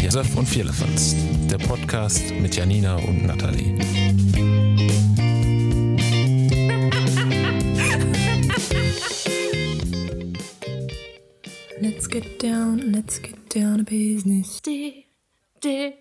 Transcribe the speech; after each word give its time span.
Josef 0.00 0.36
und 0.36 0.48
Vierlefanz, 0.48 1.14
der 1.50 1.58
Podcast 1.58 2.32
mit 2.40 2.56
Janina 2.56 2.96
und 2.96 3.26
Nathalie. 3.26 3.76
Let's 11.78 12.08
get 12.08 12.42
down, 12.42 12.78
let's 12.78 13.20
get 13.20 13.36
down 13.54 13.76
to 13.76 13.84
business. 13.84 14.62
Die, 14.62 15.04
die. 15.62 15.92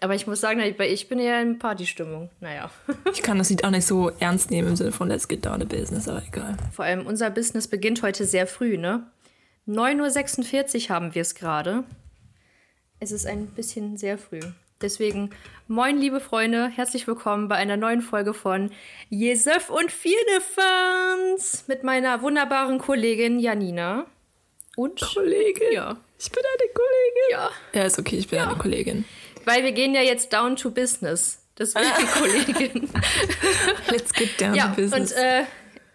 Aber 0.00 0.14
ich 0.14 0.28
muss 0.28 0.40
sagen, 0.40 0.60
ich 0.60 1.08
bin 1.08 1.18
eher 1.18 1.42
in 1.42 1.58
Partystimmung. 1.58 2.30
Naja. 2.38 2.70
Ich 3.12 3.22
kann 3.22 3.38
das 3.38 3.50
Lied 3.50 3.64
auch 3.64 3.70
nicht 3.70 3.86
so 3.86 4.10
ernst 4.20 4.52
nehmen 4.52 4.68
im 4.68 4.76
Sinne 4.76 4.92
von 4.92 5.08
Let's 5.08 5.26
get 5.26 5.44
down 5.44 5.58
to 5.58 5.66
business, 5.66 6.06
aber 6.06 6.22
egal. 6.24 6.56
Vor 6.72 6.84
allem 6.84 7.06
unser 7.06 7.30
Business 7.30 7.66
beginnt 7.66 8.02
heute 8.02 8.24
sehr 8.24 8.46
früh, 8.46 8.78
ne? 8.78 9.04
9.46 9.68 10.84
Uhr 10.84 10.94
haben 10.94 11.14
wir 11.14 11.20
es 11.20 11.34
gerade. 11.34 11.84
Es 13.00 13.12
ist 13.12 13.26
ein 13.26 13.48
bisschen 13.48 13.98
sehr 13.98 14.16
früh. 14.16 14.40
Deswegen, 14.80 15.28
moin, 15.66 15.98
liebe 15.98 16.20
Freunde, 16.20 16.68
herzlich 16.68 17.06
willkommen 17.06 17.48
bei 17.48 17.56
einer 17.56 17.76
neuen 17.76 18.00
Folge 18.00 18.32
von 18.32 18.70
Jesöf 19.10 19.68
und 19.68 19.92
Vierlefans 19.92 21.64
mit 21.66 21.84
meiner 21.84 22.22
wunderbaren 22.22 22.78
Kollegin 22.78 23.40
Janina. 23.40 24.06
Und? 24.74 25.00
Kollegin? 25.00 25.72
Ja. 25.72 25.98
Ich 26.18 26.30
bin 26.30 26.42
eine 26.42 26.72
Kollegin. 26.72 27.30
Ja. 27.30 27.50
Ja, 27.74 27.82
ist 27.84 27.98
okay, 27.98 28.16
ich 28.16 28.28
bin 28.28 28.38
ja. 28.38 28.48
eine 28.48 28.56
Kollegin. 28.56 29.04
Weil 29.44 29.64
wir 29.64 29.72
gehen 29.72 29.94
ja 29.94 30.00
jetzt 30.00 30.32
down 30.32 30.56
to 30.56 30.70
business. 30.70 31.42
Deswegen 31.58 31.86
ah. 31.94 32.18
Kollegin. 32.18 32.88
Let's 33.90 34.14
get 34.14 34.40
down 34.40 34.54
ja, 34.54 34.68
to 34.68 34.76
business. 34.80 35.12
Und 35.12 35.18
äh, 35.18 35.44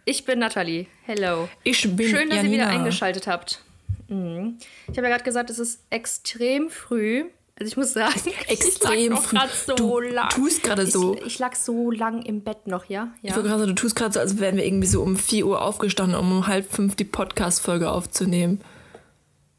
ich 0.05 0.25
bin 0.25 0.39
Nathalie. 0.39 0.88
Hello. 1.05 1.48
Ich 1.63 1.84
bin 1.95 2.09
Schön, 2.09 2.30
dass 2.30 2.38
Janina. 2.38 2.43
ihr 2.43 2.52
wieder 2.52 2.67
eingeschaltet 2.67 3.27
habt. 3.27 3.62
Mhm. 4.07 4.57
Ich 4.91 4.98
habe 4.98 5.07
ja 5.07 5.13
gerade 5.13 5.23
gesagt, 5.23 5.49
es 5.49 5.59
ist 5.59 5.81
extrem 5.89 6.70
früh. 6.70 7.26
Also 7.59 7.70
ich 7.70 7.77
muss 7.77 7.93
sagen, 7.93 8.31
extrem 8.48 9.18
früh. 9.18 9.37
So 9.68 9.76
du 9.76 9.99
lang. 9.99 10.29
tust 10.29 10.63
gerade 10.63 10.85
so. 10.87 11.15
Ich, 11.15 11.26
ich, 11.26 11.40
lag 11.40 11.55
so 11.55 11.91
lang 11.91 12.21
im 12.24 12.41
Bett 12.41 12.68
noch, 12.68 12.85
ja. 12.85 13.13
ja. 13.21 13.29
Ich 13.29 13.35
wollte 13.35 13.49
gerade 13.49 13.62
sagen, 13.62 13.76
du 13.76 13.81
tust 13.81 13.96
gerade 13.96 14.13
so, 14.13 14.20
als 14.20 14.40
wären 14.40 14.57
wir 14.57 14.65
irgendwie 14.65 14.87
so 14.87 15.01
um 15.01 15.15
4 15.15 15.46
Uhr 15.46 15.62
aufgestanden, 15.62 16.20
um 16.20 16.31
um 16.31 16.48
halb 16.48 16.71
fünf 16.71 16.96
die 16.96 17.05
Podcast-Folge 17.05 17.91
aufzunehmen. 17.91 18.62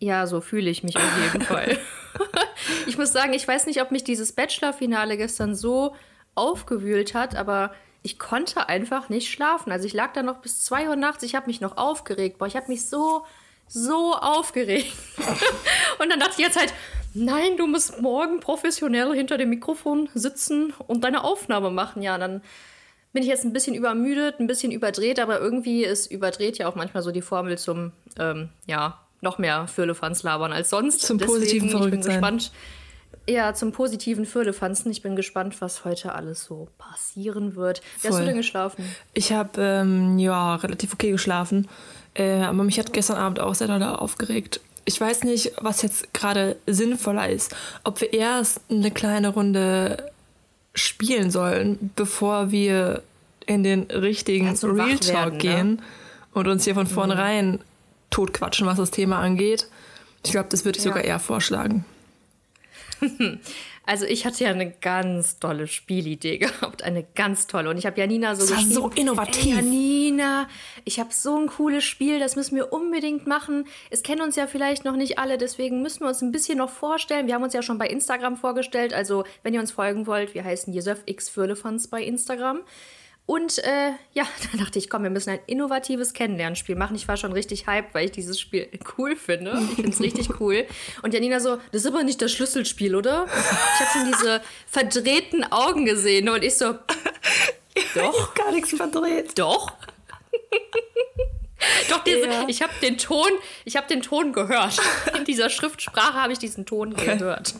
Ja, 0.00 0.26
so 0.26 0.40
fühle 0.40 0.68
ich 0.70 0.82
mich 0.82 0.96
auf 0.96 1.32
jeden 1.32 1.44
Fall. 1.44 1.78
ich 2.86 2.98
muss 2.98 3.12
sagen, 3.12 3.32
ich 3.32 3.46
weiß 3.46 3.66
nicht, 3.66 3.80
ob 3.80 3.90
mich 3.90 4.04
dieses 4.04 4.32
Bachelor-Finale 4.32 5.16
gestern 5.16 5.54
so 5.54 5.94
aufgewühlt 6.34 7.14
hat, 7.14 7.36
aber 7.36 7.72
ich 8.04 8.18
konnte 8.18 8.68
einfach 8.68 9.08
nicht 9.08 9.32
schlafen. 9.32 9.72
Also 9.72 9.86
ich 9.86 9.94
lag 9.94 10.12
da 10.12 10.22
noch 10.22 10.36
bis 10.36 10.62
2 10.62 10.90
Uhr 10.90 10.96
nachts, 10.96 11.24
ich 11.24 11.34
habe 11.34 11.46
mich 11.46 11.60
noch 11.60 11.78
aufgeregt. 11.78 12.38
Boah, 12.38 12.46
ich 12.46 12.54
habe 12.54 12.68
mich 12.68 12.86
so 12.86 13.24
so 13.66 14.14
aufgeregt. 14.14 14.92
und 15.98 16.10
dann 16.10 16.20
dachte 16.20 16.34
ich 16.36 16.46
jetzt 16.46 16.58
halt, 16.58 16.72
nein, 17.14 17.56
du 17.56 17.66
musst 17.66 18.00
morgen 18.00 18.40
professionell 18.40 19.14
hinter 19.14 19.38
dem 19.38 19.48
Mikrofon 19.50 20.10
sitzen 20.14 20.74
und 20.86 21.02
deine 21.02 21.24
Aufnahme 21.24 21.70
machen. 21.70 22.02
Ja, 22.02 22.18
dann 22.18 22.42
bin 23.14 23.22
ich 23.22 23.28
jetzt 23.28 23.44
ein 23.44 23.54
bisschen 23.54 23.74
übermüdet, 23.74 24.38
ein 24.38 24.46
bisschen 24.46 24.70
überdreht, 24.70 25.18
aber 25.18 25.40
irgendwie 25.40 25.82
ist 25.84 26.10
überdreht 26.10 26.58
ja 26.58 26.68
auch 26.68 26.74
manchmal 26.74 27.02
so 27.02 27.10
die 27.10 27.22
Formel 27.22 27.56
zum, 27.56 27.92
ähm, 28.18 28.50
ja, 28.66 29.00
noch 29.20 29.38
mehr 29.38 29.66
Firlefanz 29.66 30.22
labern 30.24 30.52
als 30.52 30.68
sonst. 30.68 31.00
Zum 31.00 31.16
Deswegen, 31.16 31.40
positiven 31.40 31.84
Ich 31.84 31.90
bin 31.90 32.02
gespannt. 32.02 32.52
Ja, 33.26 33.54
zum 33.54 33.72
positiven 33.72 34.26
Firlefanzen. 34.26 34.90
Ich 34.90 35.00
bin 35.00 35.16
gespannt, 35.16 35.60
was 35.60 35.84
heute 35.84 36.14
alles 36.14 36.44
so 36.44 36.68
passieren 36.76 37.56
wird. 37.56 37.80
Wie 38.02 38.08
hast 38.08 38.18
du 38.18 38.24
denn 38.24 38.36
geschlafen? 38.36 38.84
Ich 39.14 39.32
habe 39.32 39.62
ähm, 39.62 40.18
ja 40.18 40.56
relativ 40.56 40.92
okay 40.92 41.10
geschlafen. 41.10 41.68
Äh, 42.14 42.42
aber 42.42 42.64
mich 42.64 42.78
hat 42.78 42.92
gestern 42.92 43.16
Abend 43.16 43.40
auch 43.40 43.54
sehr 43.54 43.66
doll 43.66 43.82
aufgeregt. 43.82 44.60
Ich 44.84 45.00
weiß 45.00 45.24
nicht, 45.24 45.52
was 45.60 45.80
jetzt 45.80 46.12
gerade 46.12 46.56
sinnvoller 46.66 47.30
ist. 47.30 47.56
Ob 47.82 48.02
wir 48.02 48.12
erst 48.12 48.60
eine 48.70 48.90
kleine 48.90 49.28
Runde 49.28 50.10
spielen 50.74 51.30
sollen, 51.30 51.90
bevor 51.96 52.50
wir 52.50 53.02
in 53.46 53.64
den 53.64 53.84
richtigen 53.84 54.54
ja, 54.54 54.68
Real 54.68 54.98
Talk 54.98 55.06
werden, 55.06 55.32
ne? 55.32 55.38
gehen 55.38 55.70
ne? 55.76 55.78
und 56.34 56.48
uns 56.48 56.64
hier 56.64 56.74
von 56.74 56.84
mhm. 56.84 56.90
vornherein 56.90 57.50
mhm. 57.52 57.60
totquatschen, 58.10 58.66
was 58.66 58.76
das 58.76 58.90
Thema 58.90 59.20
angeht. 59.20 59.66
Ich 60.24 60.32
glaube, 60.32 60.48
das 60.50 60.66
würde 60.66 60.78
ich 60.78 60.84
ja. 60.84 60.90
sogar 60.90 61.04
eher 61.04 61.18
vorschlagen. 61.18 61.86
Also 63.86 64.06
ich 64.06 64.24
hatte 64.24 64.44
ja 64.44 64.50
eine 64.50 64.70
ganz 64.70 65.38
tolle 65.38 65.66
Spielidee 65.66 66.38
gehabt, 66.38 66.82
eine 66.82 67.04
ganz 67.14 67.46
tolle. 67.46 67.68
Und 67.68 67.76
ich 67.76 67.86
habe 67.86 68.00
Janina 68.00 68.34
so 68.34 68.46
das 68.46 68.52
war 68.52 68.62
so 68.62 68.88
innovativ. 68.94 69.44
Ey, 69.44 69.56
Janina, 69.56 70.48
ich 70.84 70.98
habe 70.98 71.12
so 71.12 71.36
ein 71.36 71.48
cooles 71.48 71.84
Spiel, 71.84 72.18
das 72.18 72.34
müssen 72.34 72.56
wir 72.56 72.72
unbedingt 72.72 73.26
machen. 73.26 73.66
Es 73.90 74.02
kennen 74.02 74.22
uns 74.22 74.36
ja 74.36 74.46
vielleicht 74.46 74.84
noch 74.84 74.96
nicht 74.96 75.18
alle, 75.18 75.36
deswegen 75.36 75.82
müssen 75.82 76.00
wir 76.00 76.08
uns 76.08 76.22
ein 76.22 76.32
bisschen 76.32 76.58
noch 76.58 76.70
vorstellen. 76.70 77.26
Wir 77.26 77.34
haben 77.34 77.42
uns 77.42 77.52
ja 77.52 77.62
schon 77.62 77.76
bei 77.78 77.86
Instagram 77.86 78.36
vorgestellt, 78.36 78.94
also 78.94 79.24
wenn 79.42 79.52
ihr 79.52 79.60
uns 79.60 79.72
folgen 79.72 80.06
wollt, 80.06 80.34
wir 80.34 80.44
heißen 80.44 80.72
Jesöf 80.72 81.02
X 81.04 81.28
Fürlefans 81.28 81.88
bei 81.88 82.02
Instagram. 82.02 82.60
Und 83.26 83.58
äh, 83.64 83.92
ja, 84.12 84.24
da 84.52 84.58
dachte 84.58 84.78
ich, 84.78 84.90
komm, 84.90 85.02
wir 85.02 85.10
müssen 85.10 85.30
ein 85.30 85.40
innovatives 85.46 86.12
Kennenlernspiel 86.12 86.76
machen. 86.76 86.94
Ich 86.96 87.08
war 87.08 87.16
schon 87.16 87.32
richtig 87.32 87.66
hyped, 87.66 87.94
weil 87.94 88.06
ich 88.06 88.12
dieses 88.12 88.38
Spiel 88.38 88.68
cool 88.98 89.16
finde. 89.16 89.58
Ich 89.70 89.76
finde 89.76 89.90
es 89.90 90.00
richtig 90.00 90.28
cool. 90.40 90.66
Und 91.02 91.14
Janina 91.14 91.40
so, 91.40 91.56
das 91.72 91.82
ist 91.82 91.86
aber 91.86 92.02
nicht 92.02 92.20
das 92.20 92.32
Schlüsselspiel, 92.32 92.94
oder? 92.94 93.26
Ich 93.26 93.80
habe 93.80 93.90
schon 93.92 94.12
diese 94.12 94.42
verdrehten 94.66 95.44
Augen 95.50 95.86
gesehen 95.86 96.28
und 96.28 96.44
ich 96.44 96.56
so, 96.56 96.72
doch. 97.94 98.28
Ich 98.28 98.34
gar 98.34 98.52
nichts 98.52 98.70
verdreht. 98.70 99.38
Doch. 99.38 99.72
Doch, 101.88 102.04
diese, 102.04 102.26
ja. 102.26 102.44
ich 102.46 102.60
habe 102.60 102.72
den 102.82 102.98
Ton, 102.98 103.30
ich 103.64 103.76
habe 103.76 103.86
den 103.88 104.02
Ton 104.02 104.34
gehört. 104.34 104.78
In 105.16 105.24
dieser 105.24 105.48
Schriftsprache 105.48 106.12
habe 106.12 106.34
ich 106.34 106.38
diesen 106.38 106.66
Ton 106.66 106.94
gehört. 106.94 107.54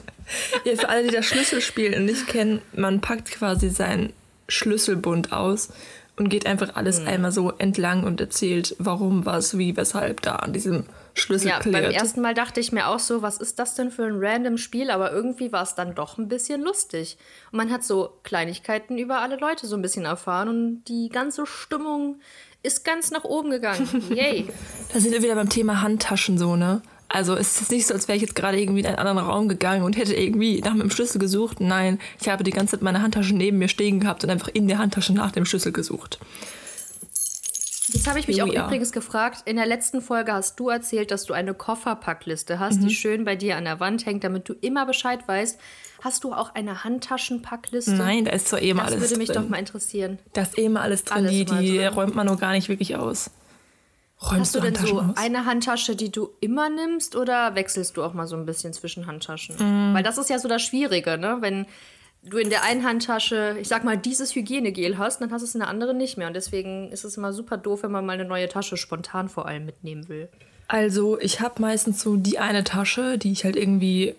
Ja, 0.65 0.77
für 0.77 0.89
alle, 0.91 1.05
die 1.05 1.15
das 1.15 1.25
Schlüsselspiel 1.25 1.99
nicht 2.01 2.27
kennen, 2.29 2.61
man 2.73 3.01
packt 3.01 3.31
quasi 3.31 3.71
sein 3.71 4.13
Schlüsselbund 4.49 5.33
aus 5.33 5.71
und 6.17 6.29
geht 6.29 6.47
einfach 6.47 6.77
alles 6.77 7.01
mhm. 7.01 7.09
einmal 7.09 7.33
so 7.33 7.51
entlang 7.51 8.05
und 8.05 8.21
erzählt, 8.21 8.77
warum, 8.79 9.27
was, 9.27 9.59
wie, 9.59 9.77
weshalb 9.77 10.23
da 10.23 10.37
an 10.37 10.53
diesem 10.53 10.85
Schlüssel 11.15 11.49
ja, 11.49 11.59
klärt. 11.59 11.85
Beim 11.85 11.93
ersten 11.93 12.21
Mal 12.21 12.35
dachte 12.35 12.61
ich 12.61 12.73
mir 12.73 12.89
auch 12.89 12.99
so, 12.99 13.23
was 13.23 13.39
ist 13.39 13.59
das 13.59 13.75
denn 13.75 13.91
für 13.91 14.05
ein 14.05 14.17
random 14.19 14.59
Spiel? 14.59 14.91
Aber 14.91 15.13
irgendwie 15.13 15.53
war 15.53 15.63
es 15.63 15.75
dann 15.75 15.95
doch 15.95 16.19
ein 16.19 16.29
bisschen 16.29 16.63
lustig. 16.63 17.19
Und 17.51 17.59
man 17.59 17.71
hat 17.71 17.83
so 17.85 18.11
Kleinigkeiten 18.23 18.97
über 18.99 19.21
alle 19.21 19.37
Leute 19.37 19.67
so 19.67 19.77
ein 19.77 19.83
bisschen 19.83 20.05
erfahren 20.05 20.49
und 20.49 20.85
die 20.85 21.09
ganze 21.09 21.47
Stimmung 21.47 22.21
ist 22.63 22.85
ganz 22.85 23.11
nach 23.11 23.25
oben 23.25 23.51
gegangen. 23.51 23.89
Yay. 24.11 24.47
da 24.93 25.01
sind 25.01 25.13
wir 25.13 25.23
wieder 25.23 25.35
beim 25.35 25.51
Thema 25.51 25.83
Handtaschen 25.83 26.39
so, 26.39 26.57
ne? 26.57 26.81
Also 27.09 27.37
es 27.37 27.61
ist 27.61 27.71
nicht 27.71 27.87
so, 27.87 27.95
als 27.95 28.09
wäre 28.09 28.17
ich 28.17 28.23
jetzt 28.23 28.35
gerade 28.35 28.59
irgendwie 28.59 28.81
in 28.81 28.87
einen 28.87 28.97
anderen 28.97 29.19
Raum 29.19 29.49
gegangen 29.49 29.83
und 29.83 29.97
hätte 29.97 30.15
irgendwie 30.15 30.61
nach 30.61 30.75
meinem 30.75 30.91
Schlüssel 30.91 31.19
gesucht. 31.19 31.61
Nein, 31.61 32.01
ich 32.21 32.29
habe 32.29 32.43
die 32.43 32.51
ganze 32.51 32.73
Zeit 32.73 32.83
meine 32.83 33.03
Handtasche 33.03 33.35
neben 33.35 33.59
mir 33.59 33.69
stehen 33.69 34.01
gehabt 34.01 34.25
und 34.25 34.31
einfach 34.31 34.49
in 34.49 34.67
der 34.69 34.79
Handtasche 34.79 35.13
nach 35.13 35.31
dem 35.31 35.45
Schlüssel 35.45 35.73
gesucht. 35.73 36.19
Jetzt 37.89 38.09
habe 38.09 38.19
ich 38.19 38.27
mich 38.27 38.43
auch 38.43 38.53
ja. 38.53 38.67
übrigens 38.67 38.93
gefragt, 38.93 39.43
in 39.45 39.57
der 39.57 39.67
letzten 39.67 40.01
Folge 40.01 40.33
hast 40.33 40.59
du 40.59 40.71
erzählt, 40.71 41.11
dass 41.11 41.25
du 41.25 41.35
eine 41.35 41.55
Kofferpackliste 41.55 42.59
hast, 42.59 42.81
mhm. 42.81 42.89
die 42.89 42.95
schön 42.95 43.25
bei 43.25 43.37
dir 43.37 43.57
an 43.57 43.65
der 43.65 43.79
Wand 43.79 44.07
hängt, 44.07 44.25
damit 44.25 44.49
du 44.49 44.55
immer 44.55 44.87
Bescheid 44.87 45.21
weißt. 45.29 45.59
Hast 46.01 46.25
du 46.25 46.33
auch 46.33 46.55
eine 46.55 46.85
Handtaschenpackliste? 46.85 47.93
Nein, 47.93 48.25
da 48.25 48.33
ist 48.33 48.49
zwar 48.49 48.61
eh 48.61 48.71
immer 48.71 48.83
alles 48.83 48.95
drin. 48.95 49.03
Das 49.03 49.11
würde 49.11 49.19
mich 49.21 49.31
doch 49.31 49.49
mal 49.49 49.59
interessieren. 49.59 50.19
Da 50.33 50.43
ist 50.43 50.59
eh 50.59 50.65
immer 50.65 50.81
alles 50.81 51.05
drin, 51.05 51.19
alles 51.19 51.31
die, 51.31 51.45
die 51.45 51.77
drin. 51.79 51.89
räumt 51.89 52.15
man 52.15 52.27
noch 52.27 52.39
gar 52.39 52.53
nicht 52.53 52.69
wirklich 52.69 52.97
aus. 52.97 53.31
Hast 54.19 54.55
du, 54.55 54.61
denn 54.61 54.75
so 54.75 55.01
aus? 55.01 55.17
eine 55.17 55.45
Handtasche, 55.45 55.97
die 55.97 56.11
du 56.11 56.31
immer 56.41 56.71
nimmst 56.71 57.17
oder 57.17 57.55
wechselst 57.55 57.97
du 57.97 58.03
auch 58.03 58.15
mal 58.15 58.27
so 58.27 58.37
ein 58.37 58.47
bisschen 58.47 58.73
zwischen 58.73 59.07
Handtaschen? 59.07 59.57
Mm. 59.57 59.95
Weil 59.95 60.03
das 60.03 60.19
ist 60.19 60.31
ja 60.31 60.39
so 60.39 60.49
das 60.49 60.63
Schwierige, 60.63 61.19
ne? 61.19 61.39
Wenn 61.41 61.67
du 62.23 62.39
in 62.39 62.49
der 62.49 62.63
einen 62.63 62.85
Handtasche, 62.85 63.57
ich 63.61 63.69
sag 63.69 63.85
mal, 63.85 63.99
dieses 63.99 64.35
Hygienegel 64.35 64.99
hast, 64.99 65.21
dann 65.21 65.31
hast 65.31 65.43
du 65.43 65.47
es 65.47 65.55
in 65.55 65.61
der 65.61 65.69
anderen 65.69 65.99
nicht 65.99 66.17
mehr. 66.17 66.27
Und 66.27 66.35
deswegen 66.35 66.91
ist 66.91 67.05
es 67.05 67.17
immer 67.17 67.33
super 67.33 67.57
doof, 67.57 67.83
wenn 67.83 67.91
man 67.91 68.07
mal 68.07 68.15
eine 68.15 68.25
neue 68.25 68.49
Tasche 68.49 68.77
spontan 68.77 69.29
vor 69.29 69.47
allem 69.47 69.67
mitnehmen 69.67 70.09
will. 70.09 70.29
Also, 70.69 71.21
ich 71.21 71.41
habe 71.41 71.61
meistens 71.61 72.01
so 72.01 72.17
die 72.17 72.39
eine 72.39 72.65
Tasche, 72.65 73.19
die 73.19 73.33
ich 73.33 73.45
halt 73.45 73.57
irgendwie 73.57 74.15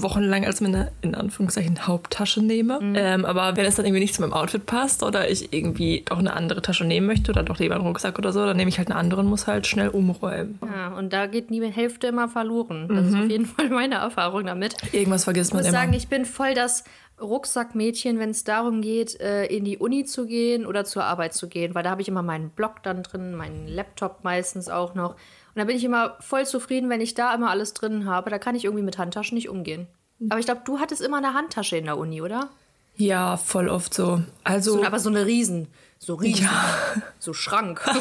wochenlang 0.00 0.46
als 0.46 0.60
meine, 0.60 0.92
in 1.02 1.14
Anführungszeichen, 1.14 1.86
Haupttasche 1.86 2.42
nehme. 2.42 2.80
Mhm. 2.80 2.94
Ähm, 2.96 3.24
aber 3.24 3.56
wenn 3.56 3.66
es 3.66 3.76
dann 3.76 3.84
irgendwie 3.84 4.00
nicht 4.00 4.14
zu 4.14 4.22
meinem 4.22 4.32
Outfit 4.32 4.66
passt 4.66 5.02
oder 5.02 5.30
ich 5.30 5.52
irgendwie 5.52 6.02
doch 6.06 6.18
eine 6.18 6.32
andere 6.32 6.62
Tasche 6.62 6.84
nehmen 6.84 7.06
möchte 7.06 7.30
oder 7.32 7.42
doch 7.42 7.58
lieber 7.58 7.74
einen 7.74 7.86
Rucksack 7.86 8.18
oder 8.18 8.32
so, 8.32 8.44
dann 8.44 8.56
nehme 8.56 8.68
ich 8.68 8.78
halt 8.78 8.90
eine 8.90 8.98
andere 8.98 9.20
und 9.20 9.28
muss 9.28 9.46
halt 9.46 9.66
schnell 9.66 9.88
umräumen. 9.88 10.58
Ja, 10.62 10.88
und 10.96 11.12
da 11.12 11.26
geht 11.26 11.50
die 11.50 11.62
Hälfte 11.62 12.08
immer 12.08 12.28
verloren. 12.28 12.88
Das 12.88 13.04
mhm. 13.04 13.08
ist 13.08 13.24
auf 13.24 13.30
jeden 13.30 13.46
Fall 13.46 13.68
meine 13.68 13.96
Erfahrung 13.96 14.46
damit. 14.46 14.74
Irgendwas 14.92 15.24
vergisst 15.24 15.52
man 15.52 15.60
immer. 15.60 15.68
Ich 15.68 15.72
muss 15.72 15.80
sagen, 15.80 15.92
ich 15.94 16.08
bin 16.08 16.24
voll 16.24 16.54
das 16.54 16.84
Rucksackmädchen, 17.20 18.18
wenn 18.18 18.30
es 18.30 18.44
darum 18.44 18.80
geht, 18.80 19.20
äh, 19.20 19.46
in 19.46 19.64
die 19.64 19.78
Uni 19.78 20.04
zu 20.04 20.26
gehen 20.26 20.66
oder 20.66 20.84
zur 20.84 21.04
Arbeit 21.04 21.34
zu 21.34 21.48
gehen, 21.48 21.74
weil 21.74 21.82
da 21.82 21.90
habe 21.90 22.02
ich 22.02 22.08
immer 22.08 22.22
meinen 22.22 22.50
Blog 22.50 22.82
dann 22.82 23.02
drin, 23.02 23.34
meinen 23.34 23.68
Laptop 23.68 24.24
meistens 24.24 24.68
auch 24.68 24.94
noch. 24.94 25.16
Und 25.54 25.58
da 25.58 25.64
bin 25.64 25.76
ich 25.76 25.84
immer 25.84 26.16
voll 26.20 26.46
zufrieden, 26.46 26.88
wenn 26.88 27.00
ich 27.00 27.14
da 27.14 27.34
immer 27.34 27.50
alles 27.50 27.74
drin 27.74 28.06
habe. 28.06 28.30
Da 28.30 28.38
kann 28.38 28.54
ich 28.54 28.64
irgendwie 28.64 28.84
mit 28.84 28.98
Handtaschen 28.98 29.34
nicht 29.34 29.48
umgehen. 29.48 29.86
Aber 30.30 30.38
ich 30.38 30.46
glaube, 30.46 30.62
du 30.64 30.78
hattest 30.78 31.02
immer 31.02 31.18
eine 31.18 31.34
Handtasche 31.34 31.76
in 31.76 31.84
der 31.84 31.98
Uni, 31.98 32.22
oder? 32.22 32.48
Ja, 32.96 33.36
voll 33.36 33.68
oft 33.68 33.92
so. 33.94 34.22
Also, 34.44 34.78
so 34.78 34.84
aber 34.84 34.98
so 34.98 35.10
eine 35.10 35.26
Riesen. 35.26 35.68
So 35.98 36.14
Riesen. 36.14 36.44
Ja. 36.44 36.74
So 37.18 37.32
Schrank. 37.32 37.82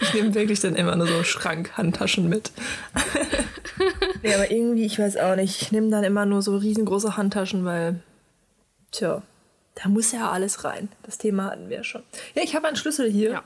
Ich 0.00 0.12
nehme 0.12 0.34
wirklich 0.34 0.58
dann 0.58 0.74
immer 0.74 0.96
nur 0.96 1.06
so 1.06 1.22
Schrankhandtaschen 1.22 2.28
mit. 2.28 2.50
ja, 4.24 4.34
aber 4.34 4.50
irgendwie, 4.50 4.84
ich 4.84 4.98
weiß 4.98 5.16
auch 5.18 5.36
nicht, 5.36 5.62
ich 5.62 5.70
nehme 5.70 5.88
dann 5.88 6.02
immer 6.02 6.26
nur 6.26 6.42
so 6.42 6.56
riesengroße 6.56 7.16
Handtaschen, 7.16 7.64
weil, 7.64 8.00
tja, 8.90 9.22
da 9.76 9.88
muss 9.88 10.10
ja 10.10 10.30
alles 10.30 10.64
rein. 10.64 10.88
Das 11.04 11.18
Thema 11.18 11.44
hatten 11.44 11.68
wir 11.68 11.76
ja 11.78 11.84
schon. 11.84 12.02
Ja, 12.34 12.42
ich 12.42 12.56
habe 12.56 12.66
einen 12.66 12.76
Schlüssel 12.76 13.08
hier. 13.08 13.30
Ja. 13.30 13.44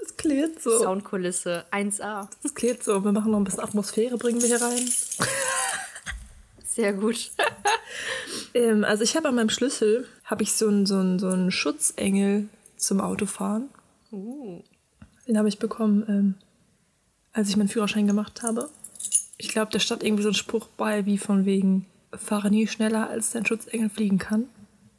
Das 0.00 0.14
klärt 0.26 0.62
so. 0.62 0.78
Soundkulisse 0.78 1.64
1A. 1.70 2.28
Das 2.42 2.54
klärt 2.54 2.82
so. 2.82 3.04
Wir 3.04 3.12
machen 3.12 3.30
noch 3.32 3.38
ein 3.38 3.44
bisschen 3.44 3.60
Atmosphäre, 3.60 4.16
bringen 4.18 4.40
wir 4.40 4.48
hier 4.48 4.60
rein. 4.62 4.88
Sehr 6.66 6.92
gut. 6.92 7.30
Ähm, 8.54 8.84
also 8.84 9.02
ich 9.02 9.16
habe 9.16 9.28
an 9.28 9.34
meinem 9.34 9.48
Schlüssel 9.50 10.06
habe 10.24 10.42
ich 10.42 10.52
so 10.52 10.68
einen 10.68 10.86
so 10.86 10.96
einen- 10.96 11.18
so 11.18 11.28
einen 11.28 11.50
Schutzengel 11.50 12.48
zum 12.76 13.00
Autofahren. 13.00 13.68
Uh. 14.12 14.62
Den 15.26 15.38
habe 15.38 15.48
ich 15.48 15.58
bekommen, 15.58 16.04
ähm, 16.08 16.34
als 17.32 17.48
ich 17.48 17.56
meinen 17.56 17.68
Führerschein 17.68 18.06
gemacht 18.06 18.42
habe. 18.42 18.68
Ich 19.38 19.48
glaube, 19.48 19.70
da 19.72 19.78
stand 19.78 20.02
irgendwie 20.02 20.22
so 20.22 20.30
ein 20.30 20.34
Spruch 20.34 20.68
bei, 20.76 21.04
wie 21.06 21.18
von 21.18 21.44
wegen, 21.44 21.86
fahre 22.16 22.50
nie 22.50 22.66
schneller, 22.66 23.08
als 23.10 23.30
dein 23.32 23.44
Schutzengel 23.46 23.90
fliegen 23.90 24.18
kann. 24.18 24.48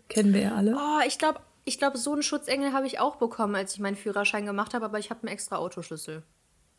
Kennen 0.09 0.33
wir 0.33 0.41
ja 0.41 0.55
alle. 0.55 0.75
Oh, 0.75 0.99
ich 1.07 1.17
glaube, 1.17 1.39
ich 1.67 1.77
glaub, 1.77 1.97
so 1.97 2.13
einen 2.13 2.23
Schutzengel 2.23 2.73
habe 2.73 2.87
ich 2.87 2.99
auch 2.99 3.17
bekommen, 3.17 3.55
als 3.55 3.73
ich 3.73 3.79
meinen 3.79 3.95
Führerschein 3.97 4.45
gemacht 4.45 4.73
habe, 4.73 4.85
aber 4.85 4.99
ich 4.99 5.09
habe 5.09 5.21
einen 5.23 5.33
extra 5.33 5.57
Autoschlüssel. 5.57 6.23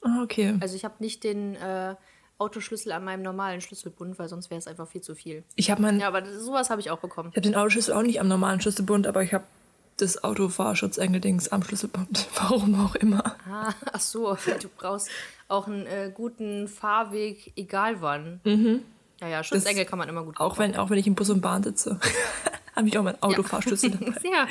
Ah, 0.02 0.22
okay. 0.22 0.56
Also 0.60 0.76
ich 0.76 0.84
habe 0.84 0.94
nicht 1.00 1.24
den 1.24 1.56
äh, 1.56 1.94
Autoschlüssel 2.38 2.92
an 2.92 3.04
meinem 3.04 3.22
normalen 3.22 3.60
Schlüsselbund, 3.60 4.18
weil 4.18 4.28
sonst 4.28 4.48
wäre 4.50 4.58
es 4.58 4.66
einfach 4.66 4.88
viel 4.88 5.00
zu 5.00 5.14
viel. 5.14 5.44
Ich 5.56 5.70
habe 5.70 5.82
meinen 5.82 6.00
Ja, 6.00 6.08
aber 6.08 6.20
das- 6.22 6.42
sowas 6.42 6.70
habe 6.70 6.80
ich 6.80 6.90
auch 6.90 6.98
bekommen. 7.00 7.30
Ich 7.30 7.36
habe 7.36 7.42
den 7.48 7.54
Autoschlüssel 7.56 7.94
auch 7.94 8.02
nicht 8.02 8.20
am 8.20 8.28
normalen 8.28 8.60
Schlüsselbund, 8.60 9.06
aber 9.06 9.22
ich 9.22 9.34
habe 9.34 9.44
das 9.98 10.22
Autofahrschutzengel-Dings 10.22 11.48
am 11.48 11.62
Schlüsselbund. 11.64 12.28
Warum 12.36 12.80
auch 12.86 12.94
immer. 12.94 13.36
Ah, 13.50 13.72
ach 13.92 14.00
so, 14.00 14.34
du 14.62 14.68
brauchst 14.76 15.08
auch 15.48 15.66
einen 15.66 15.86
äh, 15.86 16.12
guten 16.14 16.68
Fahrweg, 16.68 17.52
egal 17.56 18.00
wann. 18.00 18.40
Mhm. 18.44 18.82
Ja, 19.20 19.26
ja, 19.26 19.42
Schutzengel 19.42 19.84
kann 19.84 19.98
man 19.98 20.08
immer 20.08 20.22
gut 20.22 20.38
Auch 20.38 20.58
wenn, 20.58 20.76
auch 20.76 20.90
wenn 20.90 20.98
ich 20.98 21.08
im 21.08 21.16
Bus 21.16 21.28
und 21.30 21.40
Bahn 21.40 21.64
sitze, 21.64 21.98
habe 22.78 22.88
ich 22.88 22.98
auch 22.98 23.02
meinen 23.02 23.22
Autofahrschlüssel 23.22 23.90
dabei. 24.00 24.12
Ja, 24.24 24.46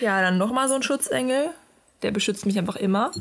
Ja, 0.00 0.20
dann 0.20 0.38
nochmal 0.38 0.68
so 0.68 0.74
ein 0.74 0.82
Schutzengel. 0.82 1.50
Der 2.02 2.10
beschützt 2.10 2.44
mich 2.46 2.58
einfach 2.58 2.76
immer. 2.76 3.12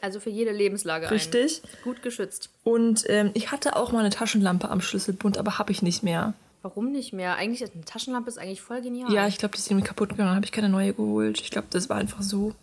also 0.00 0.20
für 0.20 0.30
jede 0.30 0.50
Lebenslage 0.50 1.10
Richtig. 1.10 1.62
ein. 1.64 1.68
Gut 1.84 2.02
geschützt. 2.02 2.50
Und 2.64 3.04
ähm, 3.08 3.30
ich 3.34 3.52
hatte 3.52 3.76
auch 3.76 3.92
mal 3.92 4.00
eine 4.00 4.10
Taschenlampe 4.10 4.68
am 4.68 4.80
Schlüsselbund, 4.80 5.38
aber 5.38 5.58
habe 5.58 5.72
ich 5.72 5.80
nicht 5.80 6.02
mehr. 6.02 6.34
Warum 6.62 6.92
nicht 6.92 7.12
mehr? 7.12 7.36
Eigentlich, 7.36 7.62
eine 7.72 7.84
Taschenlampe 7.84 8.28
ist 8.28 8.38
eigentlich 8.38 8.60
voll 8.60 8.82
genial. 8.82 9.12
Ja, 9.12 9.26
ich 9.26 9.38
glaube, 9.38 9.54
die 9.54 9.60
ist 9.60 9.70
irgendwie 9.70 9.86
kaputt 9.86 10.10
gegangen. 10.10 10.34
Habe 10.34 10.44
ich 10.44 10.52
keine 10.52 10.68
neue 10.68 10.92
geholt. 10.92 11.40
Ich 11.40 11.50
glaube, 11.50 11.68
das 11.70 11.88
war 11.88 11.96
einfach 11.96 12.22
so. 12.22 12.54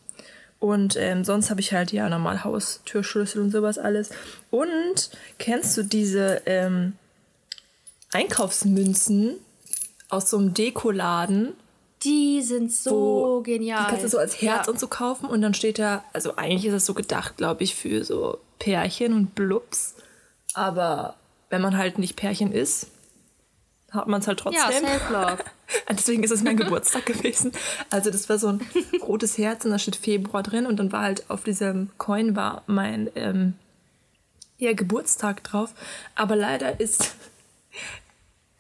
Und 0.60 0.98
ähm, 0.98 1.24
sonst 1.24 1.50
habe 1.50 1.62
ich 1.62 1.74
halt 1.74 1.94
ja 1.94 2.10
normal 2.10 2.44
Haustürschlüssel 2.44 3.42
und 3.42 3.52
sowas 3.52 3.78
alles. 3.78 4.10
Und 4.52 5.10
kennst 5.38 5.78
du 5.78 5.84
diese 5.84 6.42
ähm, 6.46 6.94
Einkaufsmünzen 8.12 9.38
aus 10.10 10.30
so 10.30 10.38
einem 10.38 10.54
Dekoladen? 10.54 11.54
Die 12.04 12.42
sind 12.42 12.72
so 12.72 13.42
genial. 13.44 13.84
Die 13.84 13.90
kannst 13.90 14.06
du 14.06 14.10
so 14.10 14.18
als 14.18 14.42
Herz 14.42 14.68
ja. 14.68 14.72
und 14.72 14.80
so 14.80 14.88
kaufen 14.88 15.26
und 15.26 15.42
dann 15.42 15.54
steht 15.54 15.80
da, 15.80 16.04
also 16.14 16.36
eigentlich 16.36 16.66
ist 16.66 16.74
das 16.74 16.86
so 16.86 16.94
gedacht, 16.94 17.38
glaube 17.38 17.64
ich, 17.64 17.76
für 17.76 18.04
so 18.06 18.40
Pärchen 18.58 19.14
und 19.14 19.36
Blubs. 19.36 19.96
Aber 20.54 21.16
wenn 21.50 21.62
man 21.62 21.78
halt 21.78 22.00
nicht 22.00 22.16
Pärchen 22.16 22.52
ist, 22.52 22.88
hat 23.92 24.08
man 24.08 24.22
es 24.22 24.28
halt 24.28 24.40
Ja, 24.46 24.52
trotzdem. 24.52 24.88
Self-Love. 24.88 25.44
Deswegen 25.90 26.24
ist 26.24 26.32
es 26.32 26.44
mein 26.44 26.58
Geburtstag 26.58 27.06
gewesen. 27.06 27.52
Also 27.90 28.12
das 28.12 28.30
war 28.30 28.38
so 28.38 28.48
ein 28.48 28.62
rotes 29.02 29.38
Herz 29.38 29.66
und 29.66 29.72
da 29.72 29.80
steht 29.80 29.96
Februar 29.96 30.44
drin 30.44 30.66
und 30.66 30.78
dann 30.78 30.92
war 30.92 31.02
halt 31.02 31.30
auf 31.30 31.44
diesem 31.44 31.90
Coin 31.98 32.36
war 32.36 32.64
mein 32.68 33.10
ähm, 33.16 33.54
ja, 34.58 34.74
Geburtstag 34.74 35.44
drauf. 35.44 35.74
Aber 36.16 36.36
leider 36.36 36.80
ist 36.80 37.16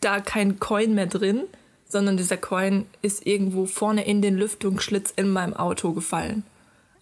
da 0.01 0.19
kein 0.19 0.59
Coin 0.59 0.93
mehr 0.95 1.07
drin, 1.07 1.43
sondern 1.87 2.17
dieser 2.17 2.37
Coin 2.37 2.85
ist 3.01 3.25
irgendwo 3.25 3.65
vorne 3.65 4.05
in 4.05 4.21
den 4.21 4.37
Lüftungsschlitz 4.37 5.11
in 5.15 5.29
meinem 5.31 5.53
Auto 5.55 5.91
gefallen. 5.93 6.43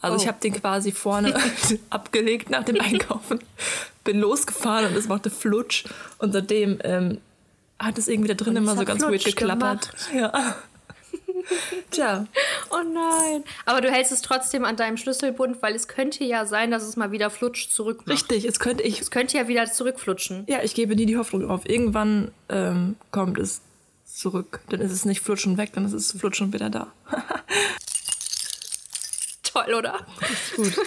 Also 0.01 0.17
Oh. 0.17 0.21
ich 0.21 0.27
habe 0.27 0.39
den 0.41 0.53
quasi 0.53 0.91
vorne 0.91 1.33
abgelegt 1.89 2.49
nach 2.49 2.63
dem 2.63 2.79
Einkaufen, 2.79 3.39
bin 4.03 4.19
losgefahren 4.19 4.88
und 4.88 4.95
es 4.95 5.07
machte 5.07 5.29
Flutsch 5.29 5.85
und 6.19 6.31
seitdem 6.33 6.79
ähm, 6.83 7.17
hat 7.79 7.97
es 7.97 8.07
irgendwie 8.07 8.29
da 8.29 8.33
drin 8.33 8.57
Und 8.57 8.63
immer 8.63 8.75
so 8.75 8.85
ganz 8.85 9.01
weird 9.01 9.21
Flutsch 9.21 9.35
geklappert. 9.35 9.91
Ja. 10.15 10.55
Tja, 11.91 12.27
Oh 12.69 12.83
nein. 12.83 13.44
Aber 13.65 13.81
du 13.81 13.89
hältst 13.91 14.11
es 14.11 14.21
trotzdem 14.21 14.65
an 14.65 14.75
deinem 14.75 14.97
Schlüsselbund, 14.97 15.61
weil 15.61 15.75
es 15.75 15.88
könnte 15.88 16.23
ja 16.23 16.45
sein, 16.45 16.71
dass 16.71 16.83
es 16.83 16.95
mal 16.97 17.11
wieder 17.11 17.29
flutscht 17.29 17.71
zurück. 17.71 17.99
macht. 17.99 18.09
richtig, 18.09 18.45
es 18.45 18.59
könnte 18.59 18.83
ich. 18.83 18.99
Es 18.99 19.11
könnte 19.11 19.38
ja 19.38 19.47
wieder 19.47 19.65
zurückflutschen. 19.71 20.44
Ja, 20.47 20.61
ich 20.63 20.75
gebe 20.75 20.95
nie 20.95 21.05
die 21.05 21.17
Hoffnung 21.17 21.49
auf. 21.49 21.67
Irgendwann 21.67 22.31
ähm, 22.49 22.95
kommt 23.11 23.38
es 23.38 23.61
zurück. 24.05 24.61
Dann 24.69 24.81
ist 24.81 24.91
es 24.91 25.05
nicht 25.05 25.21
flutschen 25.21 25.57
weg, 25.57 25.71
dann 25.73 25.85
ist 25.85 25.94
es 25.94 26.11
flutschen 26.11 26.51
wieder 26.53 26.69
da. 26.69 26.91
Toll, 29.44 29.73
oder? 29.73 30.05
Gut. 30.55 30.73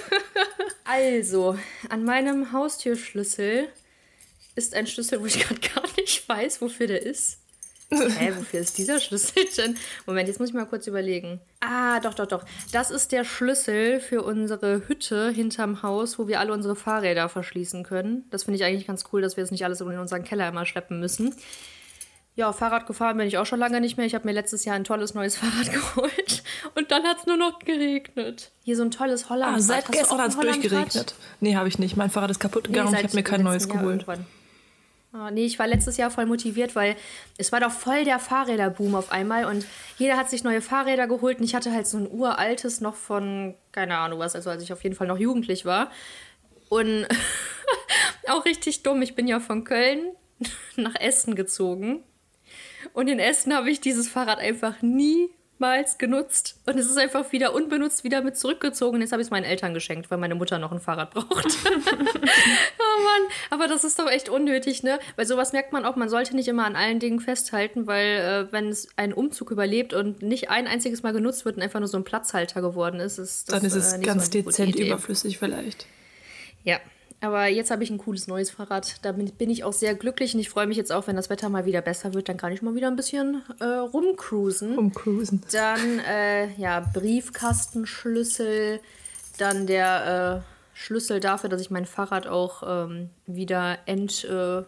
Also, 0.84 1.56
an 1.88 2.02
meinem 2.02 2.50
Haustürschlüssel 2.50 3.68
ist 4.56 4.74
ein 4.74 4.88
Schlüssel, 4.88 5.20
wo 5.20 5.26
ich 5.26 5.38
gerade 5.38 5.60
gar 5.60 5.84
nicht 5.96 6.28
weiß, 6.28 6.60
wofür 6.60 6.88
der 6.88 7.02
ist. 7.06 7.38
Hä, 8.18 8.32
wofür 8.36 8.60
ist 8.60 8.78
dieser 8.78 9.00
Schlüssel 9.00 9.44
denn? 9.56 9.76
Moment, 10.06 10.28
jetzt 10.28 10.38
muss 10.38 10.50
ich 10.50 10.54
mal 10.54 10.64
kurz 10.66 10.86
überlegen. 10.86 11.40
Ah, 11.60 11.98
doch, 12.00 12.14
doch, 12.14 12.26
doch. 12.26 12.44
Das 12.72 12.90
ist 12.90 13.10
der 13.12 13.24
Schlüssel 13.24 14.00
für 14.00 14.22
unsere 14.22 14.86
Hütte 14.86 15.30
hinterm 15.30 15.82
Haus, 15.82 16.18
wo 16.18 16.28
wir 16.28 16.38
alle 16.40 16.52
unsere 16.52 16.76
Fahrräder 16.76 17.28
verschließen 17.28 17.82
können. 17.82 18.24
Das 18.30 18.44
finde 18.44 18.58
ich 18.58 18.64
eigentlich 18.64 18.86
ganz 18.86 19.04
cool, 19.12 19.20
dass 19.22 19.36
wir 19.36 19.44
es 19.44 19.50
nicht 19.50 19.64
alles 19.64 19.80
in 19.80 19.88
unseren 19.98 20.22
Keller 20.22 20.48
immer 20.48 20.66
schleppen 20.66 21.00
müssen. 21.00 21.34
Ja, 22.36 22.52
Fahrrad 22.52 22.86
gefahren 22.86 23.16
bin 23.18 23.26
ich 23.26 23.38
auch 23.38 23.44
schon 23.44 23.58
lange 23.58 23.80
nicht 23.80 23.96
mehr. 23.96 24.06
Ich 24.06 24.14
habe 24.14 24.24
mir 24.26 24.32
letztes 24.32 24.64
Jahr 24.64 24.76
ein 24.76 24.84
tolles 24.84 25.14
neues 25.14 25.36
Fahrrad 25.38 25.72
geholt. 25.72 26.42
Und 26.76 26.92
dann 26.92 27.02
hat 27.02 27.18
es 27.18 27.26
nur 27.26 27.36
noch 27.36 27.58
geregnet. 27.58 28.52
Hier 28.62 28.76
so 28.76 28.84
ein 28.84 28.92
tolles 28.92 29.28
Hollandrad. 29.28 29.58
Ah, 29.58 29.60
seit 29.62 29.84
Hast 29.88 29.92
gestern 29.92 30.18
hat 30.20 30.28
es 30.30 30.36
durchgeregnet. 30.38 31.14
Nee, 31.40 31.56
habe 31.56 31.66
ich 31.68 31.78
nicht. 31.80 31.96
Mein 31.96 32.08
Fahrrad 32.08 32.30
ist 32.30 32.38
kaputt 32.38 32.68
Nee, 32.68 32.74
gegangen 32.74 32.90
und 32.90 32.94
ich 32.98 33.02
habe 33.04 33.16
mir 33.16 33.24
kein 33.24 33.42
neues 33.42 33.66
Jahr 33.66 33.78
geholt. 33.78 34.02
irgendwann. 34.06 34.26
Ah, 35.12 35.32
nee, 35.32 35.44
ich 35.44 35.58
war 35.58 35.66
letztes 35.66 35.96
Jahr 35.96 36.10
voll 36.10 36.26
motiviert, 36.26 36.76
weil 36.76 36.94
es 37.36 37.50
war 37.50 37.58
doch 37.58 37.72
voll 37.72 38.04
der 38.04 38.20
Fahrräderboom 38.20 38.94
auf 38.94 39.10
einmal 39.10 39.44
und 39.44 39.66
jeder 39.98 40.16
hat 40.16 40.30
sich 40.30 40.44
neue 40.44 40.62
Fahrräder 40.62 41.08
geholt 41.08 41.38
und 41.38 41.44
ich 41.44 41.56
hatte 41.56 41.72
halt 41.72 41.88
so 41.88 41.98
ein 41.98 42.08
uraltes 42.08 42.80
noch 42.80 42.94
von, 42.94 43.56
keine 43.72 43.98
Ahnung 43.98 44.20
was, 44.20 44.36
also 44.36 44.50
als 44.50 44.62
ich 44.62 44.72
auf 44.72 44.84
jeden 44.84 44.94
Fall 44.94 45.08
noch 45.08 45.18
jugendlich 45.18 45.64
war. 45.64 45.90
Und 46.68 47.08
auch 48.28 48.44
richtig 48.44 48.84
dumm, 48.84 49.02
ich 49.02 49.16
bin 49.16 49.26
ja 49.26 49.40
von 49.40 49.64
Köln 49.64 50.12
nach 50.76 50.94
Essen 50.94 51.34
gezogen 51.34 52.04
und 52.92 53.08
in 53.08 53.18
Essen 53.18 53.52
habe 53.52 53.68
ich 53.68 53.80
dieses 53.80 54.08
Fahrrad 54.08 54.38
einfach 54.38 54.80
niemals 55.60 55.98
genutzt. 55.98 56.56
Und 56.66 56.78
es 56.78 56.86
ist 56.86 56.96
einfach 56.96 57.30
wieder 57.32 57.54
unbenutzt 57.54 58.02
wieder 58.04 58.22
mit 58.22 58.36
zurückgezogen. 58.36 59.00
Jetzt 59.00 59.12
habe 59.12 59.22
ich 59.22 59.26
es 59.26 59.30
meinen 59.30 59.44
Eltern 59.44 59.74
geschenkt, 59.74 60.10
weil 60.10 60.18
meine 60.18 60.34
Mutter 60.34 60.58
noch 60.58 60.72
ein 60.72 60.80
Fahrrad 60.80 61.10
braucht. 61.14 61.28
oh 61.28 63.02
Mann, 63.02 63.22
aber 63.50 63.68
das 63.68 63.84
ist 63.84 63.98
doch 63.98 64.08
echt 64.08 64.28
unnötig, 64.28 64.82
ne? 64.82 64.98
Weil 65.16 65.26
sowas 65.26 65.52
merkt 65.52 65.72
man 65.72 65.84
auch, 65.84 65.96
man 65.96 66.08
sollte 66.08 66.34
nicht 66.34 66.48
immer 66.48 66.64
an 66.64 66.76
allen 66.76 66.98
Dingen 66.98 67.20
festhalten, 67.20 67.86
weil 67.86 68.48
äh, 68.48 68.52
wenn 68.52 68.68
es 68.68 68.88
einen 68.96 69.12
Umzug 69.12 69.50
überlebt 69.50 69.92
und 69.92 70.22
nicht 70.22 70.50
ein 70.50 70.66
einziges 70.66 71.02
Mal 71.02 71.12
genutzt 71.12 71.44
wird 71.44 71.56
und 71.56 71.62
einfach 71.62 71.80
nur 71.80 71.88
so 71.88 71.98
ein 71.98 72.04
Platzhalter 72.04 72.62
geworden 72.62 73.00
ist, 73.00 73.18
ist 73.18 73.50
das 73.50 73.58
Dann 73.58 73.66
ist 73.66 73.74
es 73.74 73.92
äh, 73.92 74.00
ganz 74.00 74.26
so 74.26 74.32
dezent 74.32 74.76
überflüssig 74.76 75.38
vielleicht. 75.38 75.86
Ja, 76.64 76.78
aber 77.20 77.48
jetzt 77.48 77.70
habe 77.70 77.84
ich 77.84 77.90
ein 77.90 77.98
cooles 77.98 78.28
neues 78.28 78.50
Fahrrad. 78.50 79.04
Da 79.04 79.12
bin, 79.12 79.50
ich 79.50 79.64
auch 79.64 79.74
sehr 79.74 79.94
glücklich 79.94 80.34
und 80.34 80.40
ich 80.40 80.48
freue 80.48 80.66
mich 80.66 80.78
jetzt 80.78 80.90
auch, 80.90 81.06
wenn 81.06 81.16
das 81.16 81.28
Wetter 81.28 81.50
mal 81.50 81.66
wieder 81.66 81.82
besser 81.82 82.14
wird, 82.14 82.28
dann 82.28 82.38
kann 82.38 82.52
ich 82.52 82.62
mal 82.62 82.74
wieder 82.74 82.88
ein 82.88 82.96
bisschen 82.96 83.42
äh, 83.60 83.64
rumcruisen. 83.64 84.78
Um 84.78 84.92
Cruisen. 84.92 85.42
Dann, 85.52 85.98
äh, 86.00 86.50
ja, 86.54 86.80
Briefkastenschlüssel, 86.80 88.80
dann 89.36 89.66
der 89.66 90.42
äh, 90.44 90.78
Schlüssel 90.78 91.20
dafür, 91.20 91.50
dass 91.50 91.60
ich 91.60 91.70
mein 91.70 91.84
Fahrrad 91.84 92.26
auch 92.26 92.62
ähm, 92.66 93.10
wieder 93.26 93.78
entschlüsseln 93.86 94.66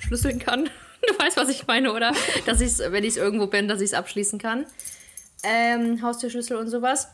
äh, 0.00 0.38
kann. 0.38 0.70
Du 1.00 1.18
weißt, 1.18 1.38
was 1.38 1.48
ich 1.48 1.66
meine, 1.66 1.94
oder? 1.94 2.12
Dass 2.44 2.60
ich 2.60 2.78
wenn 2.78 3.04
ich 3.04 3.16
irgendwo 3.16 3.46
bin, 3.46 3.68
dass 3.68 3.80
ich 3.80 3.86
es 3.86 3.94
abschließen 3.94 4.38
kann. 4.38 4.66
Ähm, 5.42 6.02
Haustürschlüssel 6.02 6.58
und 6.58 6.68
sowas. 6.68 7.08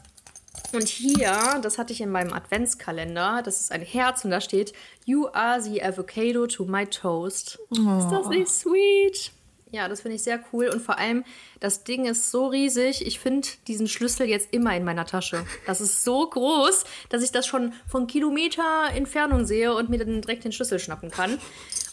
Und 0.73 0.89
hier, 0.89 1.61
das 1.63 1.79
hatte 1.79 1.93
ich 1.93 2.01
in 2.01 2.11
meinem 2.11 2.33
Adventskalender, 2.33 3.43
das 3.45 3.61
ist 3.61 3.73
ein 3.73 3.83
Herz 3.83 4.25
und 4.25 4.31
da 4.31 4.41
steht 4.41 4.73
You 5.05 5.29
are 5.29 5.61
the 5.61 5.83
avocado 5.83 6.47
to 6.47 6.65
my 6.65 6.87
toast. 6.87 7.59
Ist 7.71 8.11
das 8.11 8.29
nicht 8.29 8.49
sweet? 8.49 9.33
Ja, 9.73 9.89
das 9.89 10.01
finde 10.01 10.17
ich 10.17 10.23
sehr 10.23 10.43
cool 10.53 10.69
und 10.69 10.81
vor 10.81 10.97
allem, 10.99 11.25
das 11.59 11.83
Ding 11.83 12.07
ist 12.07 12.31
so 12.31 12.47
riesig, 12.47 13.05
ich 13.05 13.19
finde 13.19 13.49
diesen 13.67 13.89
Schlüssel 13.89 14.29
jetzt 14.29 14.49
immer 14.53 14.77
in 14.77 14.85
meiner 14.85 15.07
Tasche. 15.07 15.45
Das 15.67 15.81
ist 15.81 16.05
so 16.05 16.29
groß, 16.29 16.85
dass 17.09 17.23
ich 17.23 17.33
das 17.33 17.47
schon 17.47 17.73
von 17.89 18.07
Kilometer 18.07 18.91
Entfernung 18.95 19.45
sehe 19.45 19.75
und 19.75 19.91
mir 19.91 19.99
dann 19.99 20.23
direkt 20.23 20.45
den 20.45 20.53
Schlüssel 20.53 20.79
schnappen 20.79 21.11
kann. 21.11 21.39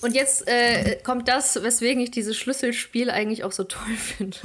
Und 0.02 0.14
jetzt 0.14 0.48
äh, 0.48 0.98
kommt 1.04 1.28
das, 1.28 1.64
weswegen 1.64 2.02
ich 2.04 2.12
dieses 2.12 2.38
Schlüsselspiel 2.38 3.10
eigentlich 3.10 3.44
auch 3.44 3.52
so 3.52 3.64
toll 3.64 3.96
finde. 3.98 4.38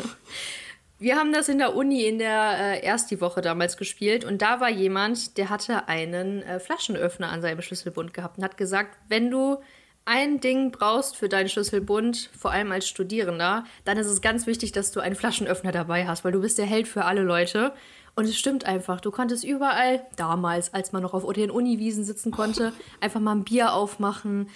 Wir 1.00 1.16
haben 1.16 1.32
das 1.32 1.48
in 1.48 1.58
der 1.58 1.76
Uni 1.76 2.04
in 2.04 2.18
der 2.18 2.58
äh, 2.58 2.80
ersten 2.80 3.20
Woche 3.20 3.40
damals 3.40 3.76
gespielt 3.76 4.24
und 4.24 4.42
da 4.42 4.60
war 4.60 4.68
jemand, 4.68 5.36
der 5.38 5.48
hatte 5.48 5.86
einen 5.86 6.42
äh, 6.42 6.58
Flaschenöffner 6.58 7.30
an 7.30 7.40
seinem 7.40 7.62
Schlüsselbund 7.62 8.12
gehabt 8.12 8.38
und 8.38 8.44
hat 8.44 8.56
gesagt, 8.56 8.98
wenn 9.08 9.30
du 9.30 9.58
ein 10.04 10.40
Ding 10.40 10.72
brauchst 10.72 11.16
für 11.16 11.28
deinen 11.28 11.48
Schlüsselbund, 11.48 12.30
vor 12.36 12.50
allem 12.50 12.72
als 12.72 12.88
Studierender, 12.88 13.64
dann 13.84 13.98
ist 13.98 14.06
es 14.06 14.22
ganz 14.22 14.46
wichtig, 14.46 14.72
dass 14.72 14.90
du 14.90 15.00
einen 15.00 15.14
Flaschenöffner 15.14 15.70
dabei 15.70 16.06
hast, 16.06 16.24
weil 16.24 16.32
du 16.32 16.40
bist 16.40 16.58
der 16.58 16.66
Held 16.66 16.88
für 16.88 17.04
alle 17.04 17.22
Leute. 17.22 17.72
Und 18.16 18.24
es 18.24 18.36
stimmt 18.36 18.64
einfach, 18.64 19.00
du 19.00 19.10
konntest 19.10 19.44
überall, 19.44 20.04
damals, 20.16 20.72
als 20.74 20.92
man 20.92 21.02
noch 21.02 21.14
auf 21.14 21.30
den 21.34 21.50
Uniwiesen 21.50 22.04
sitzen 22.04 22.32
konnte, 22.32 22.72
einfach 23.00 23.20
mal 23.20 23.32
ein 23.32 23.44
Bier 23.44 23.74
aufmachen. 23.74 24.48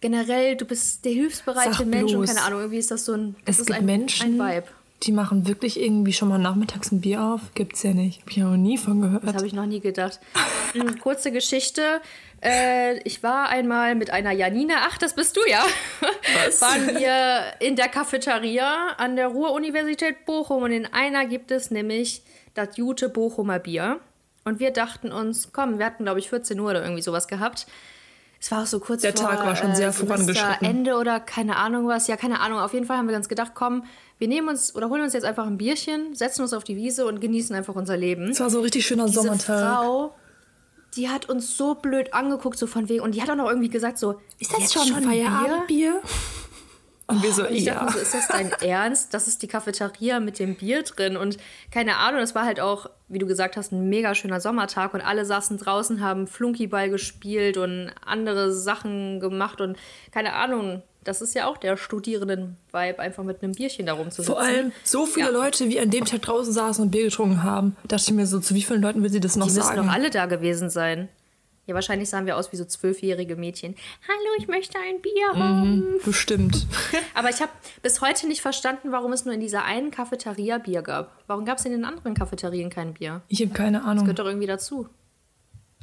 Generell, 0.00 0.56
du 0.56 0.64
bist 0.64 1.04
der 1.04 1.12
hilfsbereite 1.12 1.84
Mensch 1.84 2.14
und 2.14 2.26
keine 2.26 2.42
Ahnung, 2.42 2.60
irgendwie 2.60 2.78
ist 2.78 2.90
das 2.90 3.04
so 3.04 3.14
ein, 3.14 3.36
das 3.44 3.56
Es 3.56 3.60
ist 3.62 3.66
gibt 3.66 3.80
ein, 3.80 3.84
Menschen, 3.86 4.40
ein 4.40 4.56
Vibe. 4.56 4.68
Die 5.02 5.12
machen 5.12 5.46
wirklich 5.46 5.78
irgendwie 5.78 6.12
schon 6.12 6.28
mal 6.28 6.38
nachmittags 6.38 6.90
ein 6.92 7.00
Bier 7.00 7.22
auf. 7.22 7.40
Gibt's 7.54 7.82
ja 7.82 7.92
nicht. 7.92 8.22
Hab 8.22 8.30
ich 8.30 8.36
noch 8.38 8.56
nie 8.56 8.78
von 8.78 9.02
gehört. 9.02 9.24
Das 9.24 9.34
habe 9.34 9.46
ich 9.46 9.52
noch 9.52 9.66
nie 9.66 9.80
gedacht. 9.80 10.20
Hm, 10.72 10.98
Kurze 10.98 11.30
Geschichte. 11.30 12.00
Äh, 12.42 12.98
ich 13.00 13.22
war 13.22 13.48
einmal 13.48 13.94
mit 13.94 14.10
einer 14.10 14.32
Janine, 14.32 14.74
ach, 14.80 14.98
das 14.98 15.14
bist 15.14 15.36
du 15.36 15.40
ja. 15.48 15.64
Was? 16.46 16.60
Waren 16.60 16.98
wir 16.98 17.54
in 17.60 17.76
der 17.76 17.88
Cafeteria 17.88 18.88
an 18.96 19.16
der 19.16 19.28
Ruhr-Universität 19.28 20.24
Bochum 20.26 20.62
und 20.62 20.72
in 20.72 20.86
einer 20.86 21.26
gibt 21.26 21.50
es 21.50 21.70
nämlich 21.70 22.22
das 22.54 22.76
Jute 22.76 23.08
Bochumer 23.08 23.58
Bier. 23.58 24.00
Und 24.44 24.60
wir 24.60 24.72
dachten 24.72 25.10
uns, 25.10 25.52
komm, 25.52 25.78
wir 25.78 25.86
hatten, 25.86 26.04
glaube 26.04 26.20
ich, 26.20 26.28
14 26.28 26.58
Uhr 26.60 26.70
oder 26.70 26.82
irgendwie 26.82 27.02
sowas 27.02 27.28
gehabt. 27.28 27.66
Es 28.44 28.50
war 28.50 28.64
auch 28.64 28.66
so 28.66 28.78
kurz 28.78 29.00
Der 29.00 29.16
vor 29.16 29.30
Tag 29.30 29.46
war 29.46 29.56
schon 29.56 29.74
sehr 29.74 29.90
vorangeschritten. 29.90 30.68
Ende 30.68 30.96
oder 30.96 31.18
keine 31.18 31.56
Ahnung 31.56 31.88
was. 31.88 32.08
Ja, 32.08 32.18
keine 32.18 32.40
Ahnung. 32.40 32.58
Auf 32.58 32.74
jeden 32.74 32.84
Fall 32.84 32.98
haben 32.98 33.08
wir 33.08 33.16
uns 33.16 33.30
gedacht, 33.30 33.52
komm, 33.54 33.84
wir 34.18 34.28
nehmen 34.28 34.50
uns 34.50 34.74
oder 34.76 34.90
holen 34.90 35.00
uns 35.00 35.14
jetzt 35.14 35.24
einfach 35.24 35.46
ein 35.46 35.56
Bierchen, 35.56 36.14
setzen 36.14 36.42
uns 36.42 36.52
auf 36.52 36.62
die 36.62 36.76
Wiese 36.76 37.06
und 37.06 37.22
genießen 37.22 37.56
einfach 37.56 37.74
unser 37.74 37.96
Leben 37.96 38.28
Es 38.28 38.40
war 38.40 38.50
so 38.50 38.58
ein 38.58 38.64
richtig 38.64 38.84
schöner 38.84 39.06
diese 39.06 39.22
Sommertag. 39.22 39.80
Frau, 39.80 40.14
die 40.94 41.08
hat 41.08 41.26
uns 41.30 41.56
so 41.56 41.74
blöd 41.74 42.12
angeguckt, 42.12 42.58
so 42.58 42.66
von 42.66 42.86
wegen. 42.90 43.00
Und 43.00 43.14
die 43.14 43.22
hat 43.22 43.30
auch 43.30 43.34
noch 43.34 43.48
irgendwie 43.48 43.70
gesagt, 43.70 43.96
so, 43.96 44.20
ist 44.38 44.52
das 44.52 44.60
Jetzt 44.60 44.74
schon, 44.74 44.88
schon 44.88 45.08
Bier? 45.66 46.02
Und 47.06 47.22
wir 47.22 47.32
so, 47.32 47.42
Und 47.46 47.52
ich 47.52 47.64
ja. 47.64 47.74
dachte 47.74 47.92
so, 47.94 47.98
ist 47.98 48.14
das 48.14 48.28
dein 48.28 48.50
Ernst? 48.62 49.12
Das 49.12 49.28
ist 49.28 49.42
die 49.42 49.46
Cafeteria 49.46 50.20
mit 50.20 50.38
dem 50.38 50.54
Bier 50.56 50.82
drin. 50.82 51.16
Und 51.16 51.36
keine 51.70 51.96
Ahnung, 51.96 52.20
das 52.20 52.34
war 52.34 52.44
halt 52.46 52.60
auch, 52.60 52.88
wie 53.08 53.18
du 53.18 53.26
gesagt 53.26 53.56
hast, 53.56 53.72
ein 53.72 53.88
mega 53.90 54.14
schöner 54.14 54.40
Sommertag. 54.40 54.94
Und 54.94 55.02
alle 55.02 55.24
saßen 55.26 55.58
draußen, 55.58 56.00
haben 56.00 56.26
Flunkyball 56.26 56.88
gespielt 56.88 57.56
und 57.58 57.90
andere 58.06 58.52
Sachen 58.52 59.20
gemacht. 59.20 59.60
Und 59.60 59.76
keine 60.12 60.32
Ahnung, 60.34 60.82
das 61.04 61.20
ist 61.20 61.34
ja 61.34 61.46
auch 61.46 61.58
der 61.58 61.76
Studierenden-Vibe, 61.76 62.98
einfach 62.98 63.24
mit 63.24 63.42
einem 63.42 63.52
Bierchen 63.52 63.84
da 63.86 63.92
rumzusitzen. 63.92 64.34
Vor 64.34 64.40
allem 64.42 64.72
so 64.84 65.04
viele 65.04 65.26
Ja. 65.26 65.32
Leute, 65.32 65.68
wie 65.68 65.78
an 65.80 65.90
dem 65.90 66.06
Tag 66.06 66.22
draußen 66.22 66.52
saßen 66.52 66.82
und 66.84 66.90
Bier 66.90 67.04
getrunken 67.04 67.42
haben. 67.42 67.76
Dachte 67.86 68.04
ich 68.08 68.12
mir 68.14 68.26
so, 68.26 68.40
zu 68.40 68.54
wie 68.54 68.62
vielen 68.62 68.80
Leuten 68.80 69.02
will 69.02 69.10
sie 69.10 69.20
das 69.20 69.36
noch 69.36 69.46
Die 69.48 69.52
müssen 69.52 69.66
sagen? 69.66 69.86
doch 69.86 69.92
alle 69.92 70.08
da 70.10 70.24
gewesen 70.26 70.70
sein. 70.70 71.08
Ja, 71.66 71.74
wahrscheinlich 71.74 72.10
sahen 72.10 72.26
wir 72.26 72.36
aus 72.36 72.52
wie 72.52 72.56
so 72.56 72.64
zwölfjährige 72.66 73.36
Mädchen. 73.36 73.74
Hallo, 74.06 74.34
ich 74.38 74.48
möchte 74.48 74.78
ein 74.78 75.00
Bier 75.00 75.42
haben. 75.42 75.98
Bestimmt. 76.04 76.66
Aber 77.14 77.30
ich 77.30 77.40
habe 77.40 77.52
bis 77.82 78.02
heute 78.02 78.26
nicht 78.26 78.42
verstanden, 78.42 78.92
warum 78.92 79.12
es 79.12 79.24
nur 79.24 79.32
in 79.32 79.40
dieser 79.40 79.64
einen 79.64 79.90
Cafeteria 79.90 80.58
Bier 80.58 80.82
gab. 80.82 81.22
Warum 81.26 81.46
gab 81.46 81.58
es 81.58 81.64
in 81.64 81.72
den 81.72 81.86
anderen 81.86 82.12
Cafeterien 82.14 82.68
kein 82.68 82.92
Bier? 82.94 83.22
Ich 83.28 83.40
habe 83.40 83.52
keine 83.52 83.82
Ahnung. 83.84 84.04
Gehört 84.04 84.18
doch 84.18 84.26
irgendwie 84.26 84.46
dazu. 84.46 84.88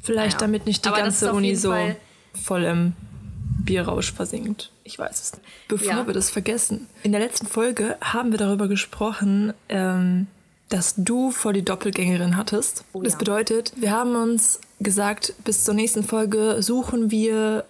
Vielleicht 0.04 0.36
Naja. 0.38 0.40
damit 0.48 0.66
nicht 0.68 0.86
die 0.86 0.90
Aber 0.90 0.98
das 0.98 1.20
ganze 1.22 1.34
Uni 1.34 1.56
so 1.56 1.72
Fall- 1.72 1.96
voll 2.40 2.64
im 2.64 2.94
Bierrausch 3.64 4.12
versinkt. 4.14 4.72
Ich 4.84 4.98
weiß 5.00 5.20
es 5.22 5.34
nicht. 5.34 5.44
Bevor 5.68 5.88
Ja. 5.94 6.08
wir 6.08 6.14
das 6.14 6.30
vergessen. 6.30 6.88
In 7.04 7.12
der 7.12 7.22
letzten 7.22 7.48
Folge 7.48 7.98
haben 8.02 8.32
wir 8.32 8.38
darüber 8.38 8.68
gesprochen, 8.68 9.54
ähm, 9.70 10.28
dass 10.70 10.94
du 10.96 11.32
vor 11.32 11.54
die 11.54 11.64
Doppelgängerin 11.66 12.38
hattest. 12.38 12.86
Oh 12.94 13.02
das 13.02 13.14
ja. 13.14 13.20
bedeutet, 13.20 13.74
wir 13.76 13.92
haben 13.92 14.16
uns 14.16 14.60
gesagt, 14.84 15.34
bis 15.44 15.64
zur 15.64 15.74
nächsten 15.74 16.04
Folge 16.04 16.62
suchen 16.62 17.12
wir 17.12 17.66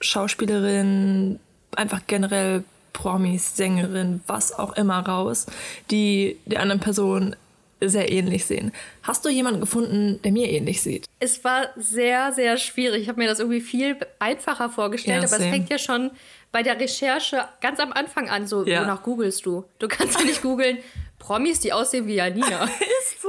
Schauspielerinnen, 0.00 1.38
einfach 1.76 2.00
generell 2.06 2.64
Promis, 2.92 3.56
Sängerin, 3.56 4.20
was 4.26 4.52
auch 4.52 4.76
immer 4.76 4.98
raus, 5.06 5.46
die 5.90 6.38
der 6.46 6.60
anderen 6.60 6.80
Person 6.80 7.36
sehr 7.82 8.12
ähnlich 8.12 8.44
sehen. 8.44 8.72
Hast 9.02 9.24
du 9.24 9.30
jemanden 9.30 9.60
gefunden, 9.60 10.20
der 10.22 10.32
mir 10.32 10.50
ähnlich 10.50 10.82
sieht? 10.82 11.06
Es 11.18 11.42
war 11.44 11.68
sehr, 11.76 12.32
sehr 12.32 12.58
schwierig. 12.58 13.02
Ich 13.02 13.08
habe 13.08 13.18
mir 13.18 13.28
das 13.28 13.38
irgendwie 13.38 13.60
viel 13.62 13.96
einfacher 14.18 14.68
vorgestellt, 14.68 15.22
Ja, 15.22 15.28
aber 15.28 15.38
es 15.42 15.48
fängt 15.48 15.70
ja 15.70 15.78
schon 15.78 16.10
bei 16.52 16.62
der 16.62 16.78
Recherche 16.78 17.44
ganz 17.62 17.80
am 17.80 17.92
Anfang 17.92 18.28
an. 18.28 18.46
So, 18.46 18.66
Ja. 18.66 18.82
wonach 18.82 19.02
googelst 19.02 19.46
du? 19.46 19.64
Du 19.78 19.88
kannst 19.88 20.18
ja 20.18 20.26
nicht 20.26 20.42
googeln 20.42 20.78
Promis, 21.20 21.60
die 21.60 21.72
aussehen 21.72 22.08
wie 22.08 22.14
Janina. 22.14 22.64
ist 22.64 23.22
so. 23.22 23.28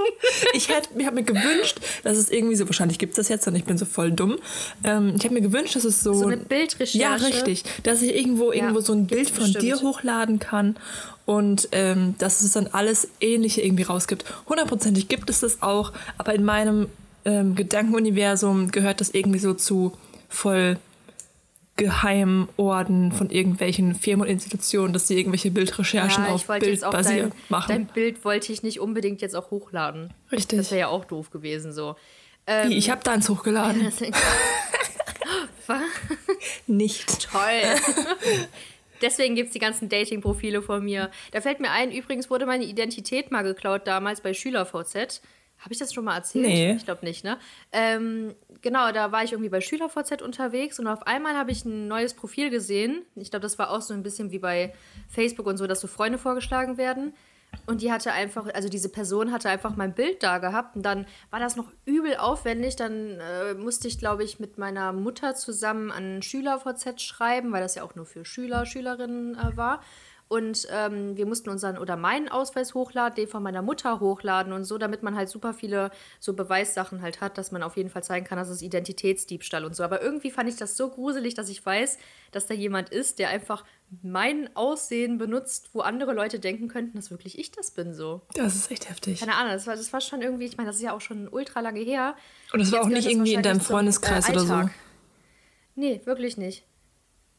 Ich 0.54 0.70
hätte 0.70 0.90
ich 0.98 1.06
hab 1.06 1.14
mir 1.14 1.24
gewünscht, 1.24 1.80
dass 2.04 2.18
es 2.18 2.32
irgendwie 2.32 2.56
so, 2.56 2.66
wahrscheinlich 2.66 2.98
gibt 2.98 3.12
es 3.12 3.18
das 3.18 3.30
jetzt 3.30 3.48
und 3.48 3.56
ich 3.56 3.66
bin 3.66 3.78
so 3.78 3.86
voll 3.86 4.12
dumm. 4.12 4.40
Ähm, 4.84 5.14
ich 5.16 5.24
habe 5.24 5.36
mir 5.36 5.42
gewünscht, 5.42 5.76
dass 5.76 5.84
es 5.84 6.02
so. 6.02 6.14
So 6.14 6.26
eine 6.26 6.38
Bildrecherche. 6.38 6.98
Ja, 6.98 7.14
richtig. 7.16 7.64
Dass 7.84 8.02
ich 8.02 8.16
irgendwo, 8.16 8.52
irgendwo 8.52 8.80
so 8.80 8.94
ein 8.94 9.06
Bild 9.06 9.30
von 9.30 9.46
dir 9.46 9.74
bestimmt. 9.74 9.84
hochladen 9.84 10.40
kann 10.40 10.78
und 11.26 11.70
ähm, 11.74 12.16
dass 12.18 12.42
es 12.42 12.54
dann 12.54 12.68
alles 12.68 13.10
Ähnliche 13.20 13.62
irgendwie 13.62 13.84
rausgibt. 13.84 14.26
Hundertprozentig 14.50 15.08
gibt 15.08 15.30
es 15.30 15.42
das 15.42 15.62
auch, 15.62 15.92
aber 16.18 16.34
in 16.34 16.44
meinem 16.44 16.88
ähm, 17.26 17.56
Gedankenuniversum 17.56 18.72
gehört 18.72 19.02
das 19.02 19.12
irgendwie 19.12 19.40
so 19.40 19.54
zu 19.54 19.94
voll 20.28 20.78
geheimen 21.82 22.48
Orden 22.58 23.12
von 23.12 23.32
irgendwelchen 23.32 23.96
Firmen 23.96 24.28
und 24.28 24.32
Institutionen, 24.32 24.94
dass 24.94 25.08
sie 25.08 25.18
irgendwelche 25.18 25.50
Bildrecherchen 25.50 26.26
Ja, 26.26 26.30
auf 26.32 26.44
ich 26.44 26.48
wollte 26.50 26.66
Bild 26.66 26.76
jetzt 26.76 26.84
auch 26.84 26.92
basiert 26.92 27.32
dein, 27.32 27.42
machen. 27.50 27.66
dein 27.70 27.86
Bild 27.88 28.24
wollte 28.24 28.54
ich 28.54 28.62
nicht 28.62 28.80
unbedingt 28.80 29.22
jetzt 29.22 29.36
auch 29.36 29.50
hochladen. 29.50 30.14
Richtig. 30.32 30.60
Das 30.60 30.70
wäre 30.70 30.82
ja 30.82 30.88
auch 30.90 31.06
doof 31.06 31.32
gewesen 31.32 31.74
so. 31.74 31.96
Wie, 32.68 32.78
ich 32.78 32.90
habe 32.92 33.02
da 33.04 33.14
eins 33.14 33.30
hochgeladen. 33.30 33.82
Was? 35.68 35.82
Nicht. 36.68 37.32
Toll. 37.32 37.62
Deswegen 39.02 39.34
gibt 39.34 39.48
es 39.48 39.54
die 39.54 39.60
ganzen 39.60 39.90
Dating-Profile 39.90 40.62
von 40.62 40.84
mir. 40.84 41.10
Da 41.32 41.42
fällt 41.42 41.60
mir 41.60 41.72
ein, 41.72 41.92
übrigens 41.92 42.30
wurde 42.30 42.46
meine 42.46 42.66
Identität 42.66 43.32
mal 43.32 43.42
geklaut 43.42 43.88
damals 43.88 44.22
bei 44.22 44.36
SchülerVZ. 44.36 45.22
Habe 45.62 45.74
ich 45.74 45.80
das 45.80 45.94
schon 45.94 46.06
mal 46.06 46.16
erzählt? 46.16 46.46
Nee. 46.46 46.72
Ich 46.74 46.86
glaube 46.86 47.06
nicht, 47.06 47.24
ne? 47.24 47.38
Ähm, 47.72 48.34
genau, 48.62 48.92
da 48.92 49.12
war 49.12 49.24
ich 49.24 49.32
irgendwie 49.32 49.50
bei 49.50 49.62
SchülerVZ 49.62 50.22
unterwegs 50.24 50.80
und 50.80 50.88
auf 50.88 51.06
einmal 51.06 51.36
habe 51.36 51.52
ich 51.52 51.64
ein 51.66 51.88
neues 51.88 52.16
Profil 52.16 52.50
gesehen. 52.50 53.04
Ich 53.16 53.30
glaube, 53.30 53.44
das 53.44 53.60
war 53.60 53.70
auch 53.70 53.82
so 53.82 53.94
ein 53.94 54.02
bisschen 54.02 54.32
wie 54.32 54.40
bei 54.40 54.74
Facebook 55.08 55.46
und 55.46 55.58
so, 55.58 55.68
dass 55.68 55.80
so 55.80 55.88
Freunde 55.88 56.18
vorgeschlagen 56.18 56.78
werden. 56.78 57.14
Und 57.66 57.82
die 57.82 57.92
hatte 57.92 58.12
einfach, 58.12 58.48
also 58.54 58.70
diese 58.70 58.90
Person 58.90 59.32
hatte 59.32 59.50
einfach 59.50 59.76
mein 59.76 59.94
Bild 59.94 60.24
da 60.24 60.40
gehabt 60.40 60.76
und 60.76 60.84
dann 60.84 61.06
war 61.30 61.40
das 61.40 61.56
noch 61.56 61.68
übel 61.86 62.16
aufwendig. 62.16 62.76
Dann 62.76 63.20
äh, 63.20 63.54
musste 63.54 63.88
ich, 63.88 64.00
glaube 64.00 64.24
ich, 64.24 64.40
mit 64.40 64.58
meiner 64.58 64.94
Mutter 64.94 65.36
zusammen 65.36 65.92
an 65.92 66.22
SchülerVZ 66.22 67.02
schreiben, 67.02 67.52
weil 67.52 67.62
das 67.62 67.76
ja 67.76 67.84
auch 67.84 67.94
nur 67.96 68.06
für 68.06 68.26
Schüler, 68.26 68.66
Schülerinnen 68.66 69.36
äh, 69.36 69.56
war. 69.58 69.82
Und 70.32 70.66
ähm, 70.72 71.18
wir 71.18 71.26
mussten 71.26 71.50
unseren 71.50 71.78
oder 71.78 71.98
meinen 71.98 72.30
Ausweis 72.30 72.74
hochladen, 72.74 73.16
den 73.16 73.28
von 73.28 73.44
meiner 73.44 73.62
Mutter 73.62 74.00
hochladen 74.00 74.54
und 74.54 74.64
so, 74.64 74.78
damit 74.78 75.04
man 75.04 75.18
halt 75.18 75.28
super 75.28 75.54
viele 75.54 75.92
so 76.22 76.32
Beweissachen 76.32 77.02
halt 77.02 77.20
hat, 77.20 77.38
dass 77.38 77.52
man 77.52 77.62
auf 77.64 77.76
jeden 77.76 77.90
Fall 77.90 78.02
zeigen 78.02 78.26
kann, 78.26 78.38
dass 78.38 78.48
es 78.48 78.62
Identitätsdiebstahl 78.62 79.66
und 79.66 79.76
so. 79.76 79.84
Aber 79.84 80.02
irgendwie 80.02 80.32
fand 80.32 80.48
ich 80.48 80.56
das 80.56 80.78
so 80.78 80.90
gruselig, 80.90 81.34
dass 81.34 81.50
ich 81.50 81.66
weiß, 81.66 81.98
dass 82.32 82.48
da 82.48 82.54
jemand 82.54 82.92
ist, 82.92 83.20
der 83.20 83.28
einfach 83.28 83.66
mein 84.04 84.50
Aussehen 84.56 85.18
benutzt, 85.18 85.72
wo 85.74 85.82
andere 85.82 86.14
Leute 86.14 86.40
denken 86.40 86.70
könnten, 86.70 86.96
dass 86.96 87.12
wirklich 87.12 87.38
ich 87.38 87.52
das 87.52 87.72
bin 87.72 87.94
so. 87.94 88.22
Das 88.34 88.56
ist 88.56 88.72
echt 88.72 88.90
heftig. 88.90 89.20
Keine 89.20 89.36
Ahnung, 89.36 89.52
das 89.52 89.68
war, 89.68 89.76
das 89.76 89.92
war 89.92 90.00
schon 90.00 90.22
irgendwie, 90.22 90.46
ich 90.46 90.56
meine, 90.56 90.70
das 90.70 90.78
ist 90.78 90.84
ja 90.84 90.94
auch 90.94 91.02
schon 91.02 91.28
ultra 91.28 91.60
lange 91.60 91.82
her. 91.82 92.16
Und 92.54 92.62
das 92.62 92.72
war 92.72 92.80
Jetzt 92.80 92.86
auch 92.86 92.90
nicht 92.90 93.10
irgendwie 93.10 93.34
in 93.34 93.44
deinem 93.44 93.60
zum, 93.60 93.68
Freundeskreis 93.68 94.30
äh, 94.30 94.32
oder 94.32 94.40
so. 94.40 94.70
Nee, 95.76 96.00
wirklich 96.06 96.38
nicht. 96.38 96.64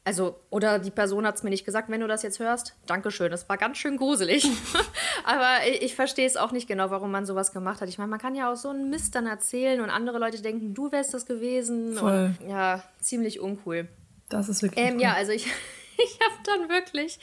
Also, 0.05 0.41
oder 0.51 0.81
die 0.81 0.91
Person 0.91 1.25
hat 1.25 1.37
es 1.37 1.45
mir 1.45 1.51
nicht 1.51 1.65
gesagt, 1.65 1.89
wenn 1.89 2.01
du 2.01 2.09
das 2.09 2.25
jetzt 2.25 2.41
hörst. 2.41 2.75
Dankeschön, 2.87 3.31
das 3.31 3.49
war 3.49 3.57
ganz 3.57 3.79
schön 3.79 3.97
gruselig. 3.97 4.51
Aber 5.25 5.65
ich, 5.69 5.83
ich 5.83 5.95
verstehe 5.95 6.27
es 6.27 6.37
auch 6.37 6.51
nicht 6.51 6.67
genau, 6.67 6.91
warum 6.91 7.13
man 7.13 7.25
sowas 7.25 7.53
gemacht 7.53 7.81
hat. 7.81 7.89
Ich 7.89 7.99
meine, 7.99 8.11
man 8.11 8.19
kann 8.19 8.35
ja 8.35 8.51
auch 8.51 8.57
so 8.57 8.71
einen 8.71 8.91
Mist 8.91 9.15
dann 9.15 9.27
erzählen 9.29 9.81
und 9.81 9.91
andere 9.91 10.19
Leute 10.19 10.43
denken, 10.43 10.75
du 10.75 10.91
wärst 10.91 11.15
das 11.15 11.25
gewesen. 11.25 11.95
Voll. 11.95 12.35
Und, 12.41 12.49
ja, 12.49 12.83
ziemlich 13.01 13.39
uncool. 13.39 13.89
Das 14.29 14.49
ist 14.49 14.63
wirklich. 14.63 14.85
Ähm, 14.85 14.95
cool. 14.95 15.03
ja, 15.03 15.15
also 15.15 15.31
ich, 15.31 15.47
ich 15.99 16.19
habe 16.21 16.43
dann 16.47 16.69
wirklich, 16.69 17.21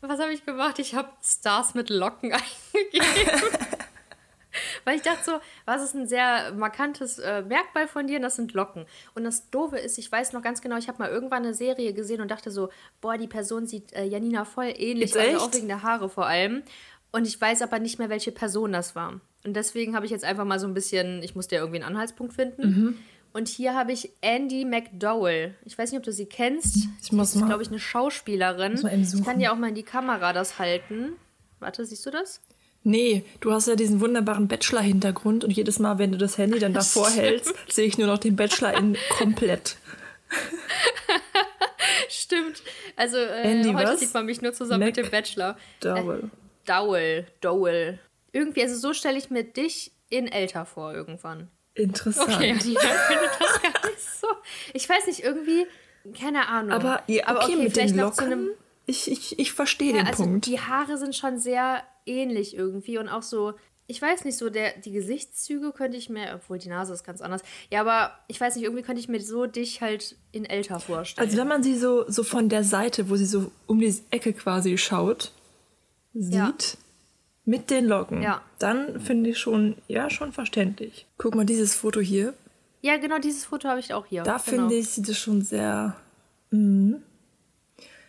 was 0.00 0.18
habe 0.18 0.32
ich 0.32 0.44
gemacht? 0.44 0.80
Ich 0.80 0.96
habe 0.96 1.10
Stars 1.22 1.74
mit 1.74 1.88
Locken 1.88 2.32
eingegeben. 2.72 3.40
Weil 4.88 4.96
ich 4.96 5.02
dachte 5.02 5.22
so, 5.22 5.32
was 5.66 5.82
ist 5.82 5.94
ein 5.94 6.06
sehr 6.06 6.54
markantes 6.54 7.18
äh, 7.18 7.42
Merkmal 7.42 7.86
von 7.88 8.06
dir? 8.06 8.16
Und 8.16 8.22
das 8.22 8.36
sind 8.36 8.54
Locken. 8.54 8.86
Und 9.14 9.24
das 9.24 9.50
Doofe 9.50 9.76
ist, 9.76 9.98
ich 9.98 10.10
weiß 10.10 10.32
noch 10.32 10.40
ganz 10.40 10.62
genau, 10.62 10.78
ich 10.78 10.88
habe 10.88 10.96
mal 10.96 11.10
irgendwann 11.10 11.42
eine 11.42 11.52
Serie 11.52 11.92
gesehen 11.92 12.22
und 12.22 12.30
dachte 12.30 12.50
so, 12.50 12.70
boah, 13.02 13.18
die 13.18 13.26
Person 13.26 13.66
sieht 13.66 13.92
äh, 13.92 14.04
Janina 14.04 14.46
voll 14.46 14.72
ähnlich, 14.74 15.14
also 15.14 15.44
auch 15.44 15.52
wegen 15.52 15.68
der 15.68 15.82
Haare 15.82 16.08
vor 16.08 16.26
allem. 16.26 16.62
Und 17.12 17.26
ich 17.26 17.38
weiß 17.38 17.60
aber 17.60 17.80
nicht 17.80 17.98
mehr, 17.98 18.08
welche 18.08 18.32
Person 18.32 18.72
das 18.72 18.96
war. 18.96 19.20
Und 19.44 19.54
deswegen 19.54 19.94
habe 19.94 20.06
ich 20.06 20.10
jetzt 20.10 20.24
einfach 20.24 20.46
mal 20.46 20.58
so 20.58 20.66
ein 20.66 20.72
bisschen, 20.72 21.22
ich 21.22 21.34
musste 21.34 21.56
ja 21.56 21.60
irgendwie 21.60 21.82
einen 21.82 21.94
Anhaltspunkt 21.94 22.32
finden. 22.32 22.62
Mhm. 22.62 22.98
Und 23.34 23.48
hier 23.48 23.74
habe 23.74 23.92
ich 23.92 24.10
Andy 24.22 24.64
McDowell. 24.64 25.54
Ich 25.66 25.76
weiß 25.76 25.90
nicht, 25.90 25.98
ob 25.98 26.04
du 26.04 26.12
sie 26.12 26.24
kennst. 26.24 26.88
Ich 27.02 27.12
muss 27.12 27.32
sie 27.32 27.40
ist, 27.40 27.46
glaube 27.46 27.62
ich, 27.62 27.68
eine 27.68 27.78
Schauspielerin. 27.78 28.80
Ich 29.02 29.22
kann 29.22 29.38
dir 29.38 29.52
auch 29.52 29.58
mal 29.58 29.68
in 29.68 29.74
die 29.74 29.82
Kamera 29.82 30.32
das 30.32 30.58
halten. 30.58 31.12
Warte, 31.60 31.84
siehst 31.84 32.06
du 32.06 32.10
das? 32.10 32.40
Nee, 32.88 33.22
du 33.40 33.52
hast 33.52 33.68
ja 33.68 33.76
diesen 33.76 34.00
wunderbaren 34.00 34.48
Bachelor-Hintergrund 34.48 35.44
und 35.44 35.50
jedes 35.50 35.78
Mal, 35.78 35.98
wenn 35.98 36.10
du 36.10 36.16
das 36.16 36.38
Handy 36.38 36.58
dann 36.58 36.72
davor 36.72 37.10
hältst, 37.10 37.54
sehe 37.68 37.86
ich 37.86 37.98
nur 37.98 38.06
noch 38.06 38.16
den 38.16 38.34
Bachelor 38.34 38.72
in 38.78 38.96
komplett. 39.18 39.76
Stimmt. 42.08 42.62
Also 42.96 43.18
äh, 43.18 43.42
Andy, 43.42 43.72
heute 43.72 43.90
was? 43.92 44.00
sieht 44.00 44.14
man 44.14 44.24
mich 44.24 44.40
nur 44.40 44.54
zusammen 44.54 44.86
mit 44.86 44.96
Mac 44.96 45.04
dem 45.04 45.10
Bachelor. 45.10 45.58
Dowell. 45.80 46.30
Dowell, 46.64 47.26
Dowell. 47.42 47.98
Irgendwie, 48.32 48.62
also 48.62 48.76
so 48.76 48.94
stelle 48.94 49.18
ich 49.18 49.28
mir 49.28 49.44
dich 49.44 49.92
in 50.08 50.26
älter 50.26 50.64
vor 50.64 50.94
irgendwann. 50.94 51.48
Interessant. 51.74 52.32
Okay, 52.32 52.52
die 52.54 52.58
findet 52.74 53.30
das 53.38 53.62
gar 53.62 53.90
nicht 53.90 54.00
so. 54.00 54.28
Ich 54.72 54.88
weiß 54.88 55.06
nicht, 55.08 55.20
irgendwie, 55.22 55.66
keine 56.18 56.48
Ahnung. 56.48 56.72
Aber, 56.72 57.02
ja, 57.06 57.36
okay, 57.36 57.54
mit 57.56 57.66
den 57.66 57.72
vielleicht 57.72 57.96
noch 57.96 58.14
zu 58.14 58.22
Locken, 58.24 58.32
einem. 58.32 58.50
ich, 58.86 59.10
ich, 59.10 59.38
ich 59.38 59.52
verstehe 59.52 59.92
Ja, 59.92 59.98
den 59.98 60.06
also 60.06 60.22
Punkt. 60.24 60.46
die 60.46 60.58
Haare 60.58 60.96
sind 60.96 61.14
schon 61.14 61.38
sehr 61.38 61.82
ähnlich 62.08 62.56
irgendwie 62.56 62.98
und 62.98 63.08
auch 63.08 63.22
so, 63.22 63.54
ich 63.86 64.02
weiß 64.02 64.24
nicht, 64.24 64.36
so 64.36 64.50
der, 64.50 64.76
die 64.78 64.90
Gesichtszüge 64.92 65.72
könnte 65.72 65.96
ich 65.96 66.08
mir, 66.10 66.32
obwohl 66.34 66.58
die 66.58 66.68
Nase 66.68 66.92
ist 66.92 67.04
ganz 67.04 67.20
anders. 67.20 67.42
Ja, 67.70 67.80
aber 67.80 68.12
ich 68.28 68.40
weiß 68.40 68.54
nicht, 68.56 68.64
irgendwie 68.64 68.82
könnte 68.82 69.00
ich 69.00 69.08
mir 69.08 69.20
so 69.20 69.46
dich 69.46 69.80
halt 69.80 70.16
in 70.32 70.44
älter 70.44 70.78
vorstellen. 70.80 71.26
Also 71.26 71.38
wenn 71.38 71.48
man 71.48 71.62
sie 71.62 71.76
so, 71.76 72.04
so 72.10 72.22
von 72.22 72.48
der 72.48 72.64
Seite, 72.64 73.08
wo 73.08 73.16
sie 73.16 73.24
so 73.26 73.50
um 73.66 73.78
die 73.80 73.94
Ecke 74.10 74.32
quasi 74.32 74.76
schaut, 74.76 75.32
sieht, 76.12 76.34
Ja. 76.34 76.52
mit 77.44 77.70
den 77.70 77.86
Locken, 77.86 78.20
Ja. 78.22 78.42
dann 78.58 79.00
finde 79.00 79.30
ich 79.30 79.38
schon, 79.38 79.76
ja, 79.86 80.10
schon 80.10 80.32
verständlich. 80.32 81.06
Guck 81.16 81.34
mal, 81.34 81.46
dieses 81.46 81.74
Foto 81.74 82.00
hier, 82.00 82.34
ja, 82.80 82.96
genau, 82.96 83.18
dieses 83.18 83.44
Foto 83.44 83.68
habe 83.68 83.80
ich 83.80 83.92
auch 83.92 84.06
hier. 84.06 84.22
da 84.22 84.36
genau. 84.36 84.44
finde 84.68 84.74
ich, 84.76 84.88
sieht 84.90 85.08
es 85.08 85.18
schon 85.18 85.42
sehr... 85.42 85.96
Mhm. 86.50 87.02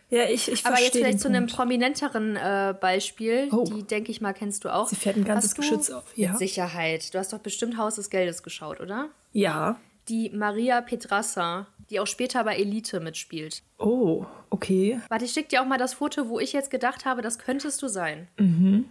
Ja, 0.10 0.24
ich, 0.28 0.52
ich 0.52 0.66
Aber 0.66 0.80
jetzt 0.80 0.96
vielleicht 0.98 1.20
zu 1.20 1.28
einem 1.28 1.46
prominenteren 1.48 2.36
äh, 2.36 2.74
Beispiel, 2.80 3.48
Oh. 3.52 3.64
die 3.64 3.84
denke 3.84 4.12
ich 4.12 4.22
mal 4.22 4.34
kennst 4.34 4.64
du 4.64 4.74
auch. 4.74 4.88
Sie 4.88 4.96
fährt 4.96 5.18
ein 5.18 5.24
ganzes 5.24 5.54
Geschütz 5.56 5.90
auf, 5.92 6.04
ja. 6.16 6.30
Mit 6.32 6.40
Sicherheit. 6.40 7.14
Du 7.14 7.20
hast 7.20 7.32
doch 7.32 7.40
bestimmt 7.40 7.78
Haus 7.78 7.96
des 7.96 8.10
Geldes 8.10 8.42
geschaut, 8.42 8.80
oder? 8.80 9.10
Ja. 9.34 9.80
Die 10.08 10.32
Maria 10.32 10.82
Petrassa, 10.82 11.68
die 11.92 12.00
auch 12.00 12.08
später 12.08 12.44
bei 12.44 12.56
Elite 12.56 13.00
mitspielt. 13.00 13.62
Oh, 13.78 14.26
okay. 14.50 15.00
Warte, 15.10 15.26
ich 15.26 15.32
schicke 15.32 15.50
dir 15.50 15.62
auch 15.62 15.68
mal 15.68 15.78
das 15.78 15.94
Foto, 15.94 16.28
wo 16.30 16.40
ich 16.40 16.54
jetzt 16.54 16.72
gedacht 16.72 17.06
habe, 17.06 17.22
das 17.22 17.38
könntest 17.38 17.80
du 17.84 17.88
sein. 17.88 18.28
Mhm. 18.38 18.86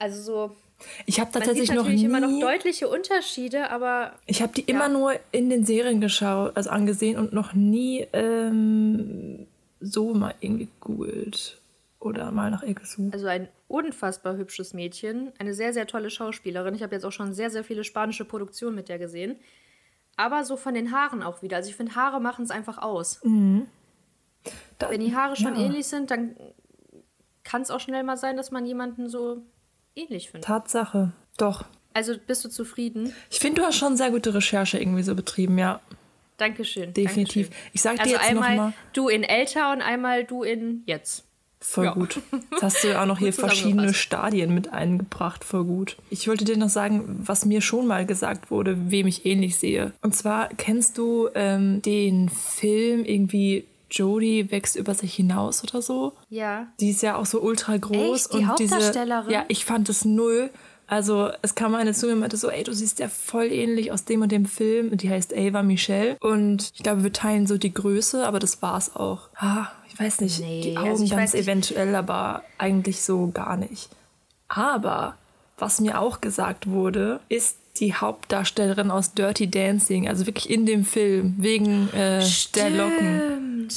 Also 0.00 0.20
so, 0.20 0.56
Ich 1.06 1.20
habe 1.20 1.30
tatsächlich 1.30 1.68
sieht 1.68 1.76
noch 1.76 1.84
natürlich 1.84 2.00
nie... 2.00 2.06
immer 2.06 2.18
noch 2.20 2.40
deutliche 2.40 2.88
Unterschiede, 2.88 3.70
aber 3.70 4.14
Ich 4.26 4.42
habe 4.42 4.52
die 4.52 4.62
immer 4.62 4.88
nur 4.88 5.12
in 5.30 5.50
den 5.50 5.64
Serien 5.64 6.00
geschaut, 6.00 6.56
also 6.56 6.70
angesehen 6.70 7.16
und 7.16 7.32
noch 7.32 7.52
nie 7.54 8.06
ähm, 8.12 9.46
so 9.84 10.14
mal 10.14 10.34
irgendwie 10.40 10.66
gegoogelt 10.66 11.60
oder 12.00 12.30
mal 12.32 12.50
nach 12.50 12.62
ihr 12.62 12.74
gesucht. 12.74 13.12
also 13.14 13.26
ein 13.26 13.48
unfassbar 13.68 14.36
hübsches 14.36 14.74
Mädchen, 14.74 15.32
eine 15.38 15.54
sehr, 15.54 15.72
sehr 15.72 15.86
tolle 15.86 16.10
Schauspielerin. 16.10 16.74
Ich 16.74 16.82
habe 16.82 16.94
jetzt 16.94 17.04
auch 17.04 17.12
schon 17.12 17.32
sehr, 17.34 17.50
sehr 17.50 17.64
viele 17.64 17.82
spanische 17.84 18.24
Produktionen 18.24 18.74
mit 18.76 18.88
der 18.88 18.98
gesehen. 18.98 19.36
Aber 20.16 20.44
so 20.44 20.56
von 20.56 20.74
den 20.74 20.92
Haaren 20.92 21.22
auch 21.22 21.42
wieder. 21.42 21.56
Also 21.56 21.70
ich 21.70 21.76
finde, 21.76 21.94
Haare 21.96 22.20
machen 22.20 22.44
es 22.44 22.50
einfach 22.50 22.78
aus. 22.78 23.20
Da- 24.78 24.90
Wenn 24.90 25.00
die 25.00 25.14
Haare 25.14 25.34
schon 25.36 25.56
ja, 25.56 25.62
ähnlich 25.62 25.86
sind, 25.86 26.10
dann 26.10 26.36
kann 27.42 27.62
es 27.62 27.70
auch 27.70 27.80
schnell 27.80 28.02
mal 28.04 28.16
sein, 28.16 28.36
dass 28.36 28.50
man 28.50 28.64
jemanden 28.66 29.08
so 29.08 29.42
ähnlich 29.96 30.30
findet. 30.30 30.46
Tatsache. 30.46 31.12
Doch. 31.38 31.64
Also 31.94 32.14
bist 32.26 32.44
du 32.44 32.48
zufrieden? 32.48 33.12
Ich 33.30 33.38
finde, 33.40 33.60
du 33.60 33.66
hast 33.66 33.76
schon 33.76 33.96
sehr 33.96 34.10
gute 34.10 34.34
Recherche 34.34 34.78
irgendwie 34.78 35.02
so 35.02 35.14
betrieben, 35.14 35.58
ja. 35.58 35.80
Dankeschön. 36.36 36.92
Definitiv. 36.94 37.48
Dankeschön. 37.50 37.70
Ich 37.74 37.82
sag 37.82 37.94
dir 37.96 38.02
also 38.02 38.10
jetzt 38.12 38.34
noch 38.34 38.42
einmal 38.42 38.56
mal- 38.56 38.72
du 38.92 39.08
in 39.08 39.22
älter 39.22 39.72
und 39.72 39.82
einmal 39.82 40.24
du 40.24 40.42
in 40.42 40.82
jetzt. 40.86 41.24
Voll 41.60 41.86
Ja. 41.86 41.94
gut. 41.94 42.20
Jetzt 42.52 42.62
hast 42.62 42.84
du 42.84 42.88
ja 42.88 43.00
auch 43.02 43.06
noch 43.06 43.18
hier 43.20 43.32
verschiedene. 43.32 43.94
Stadien 43.94 44.52
mit 44.52 44.70
eingebracht. 44.74 45.44
Voll 45.44 45.64
gut. 45.64 45.96
Ich 46.10 46.28
wollte 46.28 46.44
dir 46.44 46.58
noch 46.58 46.68
sagen, 46.68 47.22
was 47.24 47.46
mir 47.46 47.62
schon 47.62 47.86
mal 47.86 48.04
gesagt 48.04 48.50
wurde, 48.50 48.90
wem 48.90 49.06
ich 49.06 49.24
ähnlich 49.24 49.56
sehe. 49.56 49.92
Und 50.02 50.14
zwar 50.14 50.50
kennst 50.58 50.98
du 50.98 51.30
ähm, 51.34 51.80
den 51.80 52.28
Film 52.28 53.06
irgendwie 53.06 53.64
Jodie 53.90 54.50
wächst 54.50 54.76
über 54.76 54.92
sich 54.92 55.14
hinaus 55.14 55.62
oder 55.64 55.80
so? 55.80 56.12
Ja. 56.28 56.66
Die 56.80 56.90
ist 56.90 57.00
ja 57.02 57.16
auch 57.16 57.24
so 57.26 57.40
ultra 57.40 57.78
groß. 57.78 58.26
Echt? 58.26 58.34
Die 58.34 58.44
Hauptdarstellerin? 58.44 59.24
Diese, 59.28 59.32
ja, 59.34 59.44
ich 59.48 59.64
fand 59.64 59.88
es 59.88 60.04
null. 60.04 60.50
Also 60.86 61.30
es 61.42 61.54
kam 61.54 61.74
eine 61.74 61.92
zu 61.94 62.06
mir 62.06 62.12
und 62.12 62.20
meinte 62.20 62.36
so, 62.36 62.50
ey, 62.50 62.62
du 62.62 62.72
siehst 62.72 62.98
ja 62.98 63.08
voll 63.08 63.46
ähnlich 63.50 63.90
aus 63.90 64.04
dem 64.04 64.22
und 64.22 64.30
dem 64.30 64.44
Film. 64.46 64.90
Und 64.90 65.02
die 65.02 65.10
heißt 65.10 65.34
Ava 65.34 65.62
Michelle. 65.62 66.16
Und 66.20 66.70
ich 66.74 66.82
glaube, 66.82 67.02
wir 67.02 67.12
teilen 67.12 67.46
so 67.46 67.56
die 67.56 67.72
Größe, 67.72 68.26
aber 68.26 68.38
das 68.38 68.60
war's 68.62 68.94
auch. 68.94 69.28
Ah, 69.36 69.68
ich 69.92 69.98
weiß 69.98 70.20
nicht, 70.20 70.40
Nee, 70.40 70.60
die 70.60 70.76
also 70.76 70.90
Augen 70.90 71.04
ich 71.04 71.10
ganz 71.10 71.34
eventuell, 71.34 71.94
aber 71.94 72.42
eigentlich 72.58 73.02
so 73.02 73.30
gar 73.32 73.56
nicht. 73.56 73.88
Aber 74.48 75.16
was 75.58 75.80
mir 75.80 76.00
auch 76.00 76.20
gesagt 76.20 76.68
wurde, 76.68 77.20
ist 77.28 77.56
die 77.80 77.94
Hauptdarstellerin 77.94 78.90
aus 78.90 79.14
Dirty 79.14 79.50
Dancing, 79.50 80.08
also 80.08 80.26
wirklich 80.26 80.50
in 80.50 80.66
dem 80.66 80.84
Film, 80.84 81.34
wegen 81.38 81.88
äh, 81.92 82.24
der 82.54 82.70
Locken. 82.70 83.68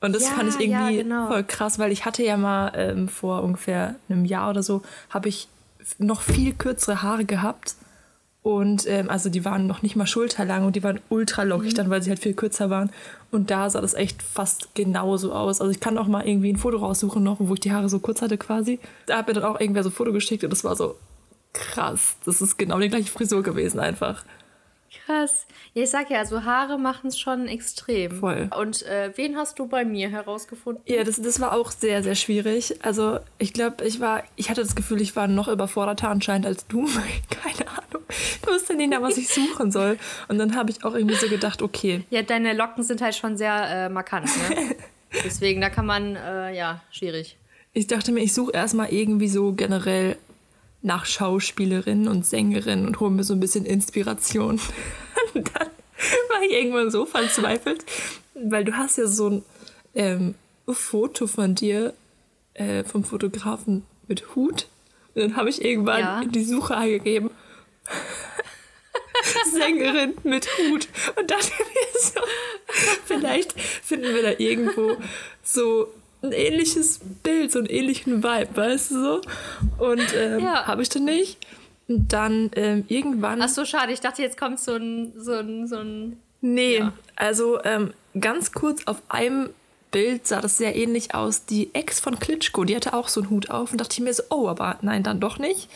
Und 0.00 0.12
das 0.14 0.22
Ja, 0.22 0.30
fand 0.30 0.48
ich 0.50 0.66
ja, 0.66 0.88
irgendwie 0.88 1.02
genau. 1.02 1.28
voll 1.28 1.44
krass, 1.44 1.78
weil 1.78 1.92
ich 1.92 2.04
hatte 2.04 2.22
ja 2.22 2.36
mal 2.36 2.72
ähm, 2.74 3.08
vor 3.08 3.42
ungefähr 3.42 3.96
einem 4.08 4.24
Jahr 4.24 4.50
oder 4.50 4.62
so, 4.62 4.82
habe 5.10 5.28
ich 5.28 5.48
noch 5.98 6.22
viel 6.22 6.52
kürzere 6.54 7.02
Haare 7.02 7.24
gehabt. 7.24 7.76
Und 8.42 8.86
ähm, 8.86 9.08
also 9.08 9.30
die 9.30 9.46
waren 9.46 9.66
noch 9.66 9.80
nicht 9.80 9.96
mal 9.96 10.06
schulterlang 10.06 10.66
und 10.66 10.76
die 10.76 10.82
waren 10.82 11.00
ultra 11.08 11.44
lockig 11.44 11.72
Mhm. 11.72 11.76
dann, 11.76 11.90
weil 11.90 12.02
sie 12.02 12.10
halt 12.10 12.18
viel 12.18 12.34
kürzer 12.34 12.68
waren. 12.68 12.90
Und 13.30 13.50
da 13.50 13.70
sah 13.70 13.80
das 13.80 13.94
echt 13.94 14.22
fast 14.22 14.74
genauso 14.74 15.32
aus. 15.32 15.62
Also 15.62 15.70
ich 15.70 15.80
kann 15.80 15.96
auch 15.96 16.08
mal 16.08 16.26
irgendwie 16.26 16.52
ein 16.52 16.58
Foto 16.58 16.76
raussuchen 16.76 17.22
noch, 17.22 17.38
wo 17.40 17.54
ich 17.54 17.60
die 17.60 17.72
Haare 17.72 17.88
so 17.88 18.00
kurz 18.00 18.20
hatte 18.20 18.36
quasi. 18.36 18.80
Da 19.06 19.16
hat 19.16 19.28
mir 19.28 19.32
dann 19.32 19.44
auch 19.44 19.58
irgendwer 19.58 19.82
so 19.82 19.88
ein 19.88 19.94
Foto 19.94 20.12
geschickt 20.12 20.44
und 20.44 20.50
das 20.50 20.62
war 20.62 20.76
so 20.76 20.96
krass. 21.54 22.16
Das 22.26 22.42
ist 22.42 22.58
genau 22.58 22.78
die 22.80 22.90
gleiche 22.90 23.10
Frisur 23.10 23.42
gewesen 23.42 23.80
einfach. 23.80 24.24
Krass. 25.06 25.46
Ja, 25.74 25.82
ich 25.82 25.90
sag 25.90 26.10
ja, 26.10 26.18
also 26.18 26.44
Haare 26.44 26.78
machen 26.78 27.08
es 27.08 27.18
schon 27.18 27.46
extrem. 27.48 28.12
Voll. 28.12 28.48
Und 28.58 28.82
äh, 28.84 29.12
wen 29.16 29.36
hast 29.36 29.58
du 29.58 29.66
bei 29.66 29.84
mir 29.84 30.08
herausgefunden? 30.08 30.82
Ja, 30.86 31.04
das, 31.04 31.20
das 31.20 31.40
war 31.40 31.52
auch 31.52 31.70
sehr, 31.72 32.02
sehr 32.02 32.14
schwierig. 32.14 32.76
Also 32.82 33.18
ich 33.38 33.52
glaube, 33.52 33.84
ich 33.84 34.00
war, 34.00 34.22
ich 34.36 34.50
hatte 34.50 34.62
das 34.62 34.74
Gefühl, 34.74 35.00
ich 35.00 35.16
war 35.16 35.26
noch 35.26 35.48
überforderter 35.48 36.08
anscheinend 36.08 36.46
als 36.46 36.66
du. 36.66 36.86
Keine 37.30 37.68
Ahnung. 37.68 38.02
Ich 38.08 38.46
wusste 38.46 38.74
nicht 38.74 38.88
mehr, 38.90 39.02
was 39.02 39.16
ich 39.16 39.28
suchen 39.28 39.70
soll. 39.72 39.98
Und 40.28 40.38
dann 40.38 40.54
habe 40.54 40.70
ich 40.70 40.84
auch 40.84 40.94
irgendwie 40.94 41.16
so 41.16 41.28
gedacht, 41.28 41.62
okay, 41.62 42.04
Ja, 42.10 42.22
deine 42.22 42.52
Locken 42.52 42.84
sind 42.84 43.00
halt 43.00 43.14
schon 43.14 43.36
sehr 43.36 43.86
äh, 43.86 43.88
markant, 43.88 44.26
ne? 44.26 44.76
Deswegen, 45.24 45.60
da 45.60 45.70
kann 45.70 45.86
man, 45.86 46.16
äh, 46.16 46.54
ja, 46.56 46.82
schwierig. 46.90 47.36
ich 47.72 47.86
dachte 47.86 48.10
mir, 48.12 48.20
ich 48.20 48.32
suche 48.34 48.52
erstmal 48.52 48.92
irgendwie 48.92 49.28
so 49.28 49.52
generell 49.52 50.16
nach 50.84 51.06
Schauspielerinnen 51.06 52.08
und 52.08 52.26
Sängerinnen 52.26 52.86
und 52.86 53.00
hole 53.00 53.10
mir 53.10 53.24
so 53.24 53.32
ein 53.34 53.40
bisschen 53.40 53.64
Inspiration. 53.64 54.60
Und 55.34 55.50
dann 55.54 55.68
war 56.28 56.42
ich 56.42 56.52
irgendwann 56.52 56.90
so 56.90 57.06
verzweifelt, 57.06 57.84
weil 58.34 58.64
du 58.64 58.76
hast 58.76 58.98
ja 58.98 59.06
so 59.06 59.30
ein 59.30 59.44
ähm, 59.94 60.34
Foto 60.68 61.26
von 61.26 61.54
dir 61.54 61.94
äh, 62.52 62.84
vom 62.84 63.02
Fotografen 63.02 63.84
mit 64.06 64.34
Hut. 64.36 64.68
Und 65.14 65.22
dann 65.22 65.36
habe 65.36 65.48
ich 65.48 65.64
irgendwann 65.64 66.00
Ja. 66.00 66.20
in 66.20 66.30
die 66.30 66.44
Suche 66.44 66.76
eingegeben. 66.76 67.30
Sängerin 69.52 70.14
mit 70.22 70.46
Hut. 70.58 70.88
Und 71.16 71.30
dachte 71.30 71.50
mir 71.58 72.00
so, 72.00 72.20
vielleicht 73.06 73.58
finden 73.58 74.14
wir 74.14 74.22
da 74.22 74.32
irgendwo 74.38 74.96
so 75.42 75.88
ein 76.24 76.32
ähnliches 76.32 77.00
Bild, 77.22 77.52
so 77.52 77.58
einen 77.60 77.68
ähnlichen 77.68 78.22
Vibe, 78.22 78.48
weißt 78.56 78.90
du 78.92 79.02
so? 79.02 79.20
Und 79.84 80.02
ähm, 80.16 80.40
Ja. 80.40 80.66
habe 80.66 80.82
ich 80.82 80.88
dann 80.88 81.04
nicht. 81.04 81.38
Und 81.86 82.12
dann 82.12 82.50
ähm, 82.56 82.84
irgendwann. 82.88 83.40
Ach 83.42 83.48
so, 83.48 83.64
schade. 83.64 83.92
Ich 83.92 84.00
dachte, 84.00 84.22
jetzt 84.22 84.38
kommt 84.38 84.58
so 84.58 84.74
ein, 84.74 85.12
so 85.18 85.32
ein, 85.32 85.66
so 85.66 85.76
ein. 85.76 86.18
Nee, 86.40 86.78
Ja. 86.78 86.92
also 87.16 87.62
ähm, 87.64 87.92
ganz 88.18 88.52
kurz 88.52 88.86
auf 88.86 89.02
einem 89.08 89.50
Bild 89.90 90.26
sah 90.26 90.40
das 90.40 90.56
sehr 90.56 90.74
ähnlich 90.76 91.14
aus. 91.14 91.44
Die 91.46 91.72
Ex 91.74 92.00
von 92.00 92.18
Klitschko, 92.18 92.64
die 92.64 92.74
hatte 92.74 92.94
auch 92.94 93.08
so 93.08 93.20
einen 93.20 93.30
Hut 93.30 93.50
auf 93.50 93.70
und 93.72 93.80
dachte 93.80 93.92
ich 93.94 94.00
mir 94.00 94.12
so, 94.12 94.22
oh, 94.30 94.48
aber 94.48 94.78
nein, 94.82 95.02
dann 95.02 95.20
doch 95.20 95.38
nicht. 95.38 95.68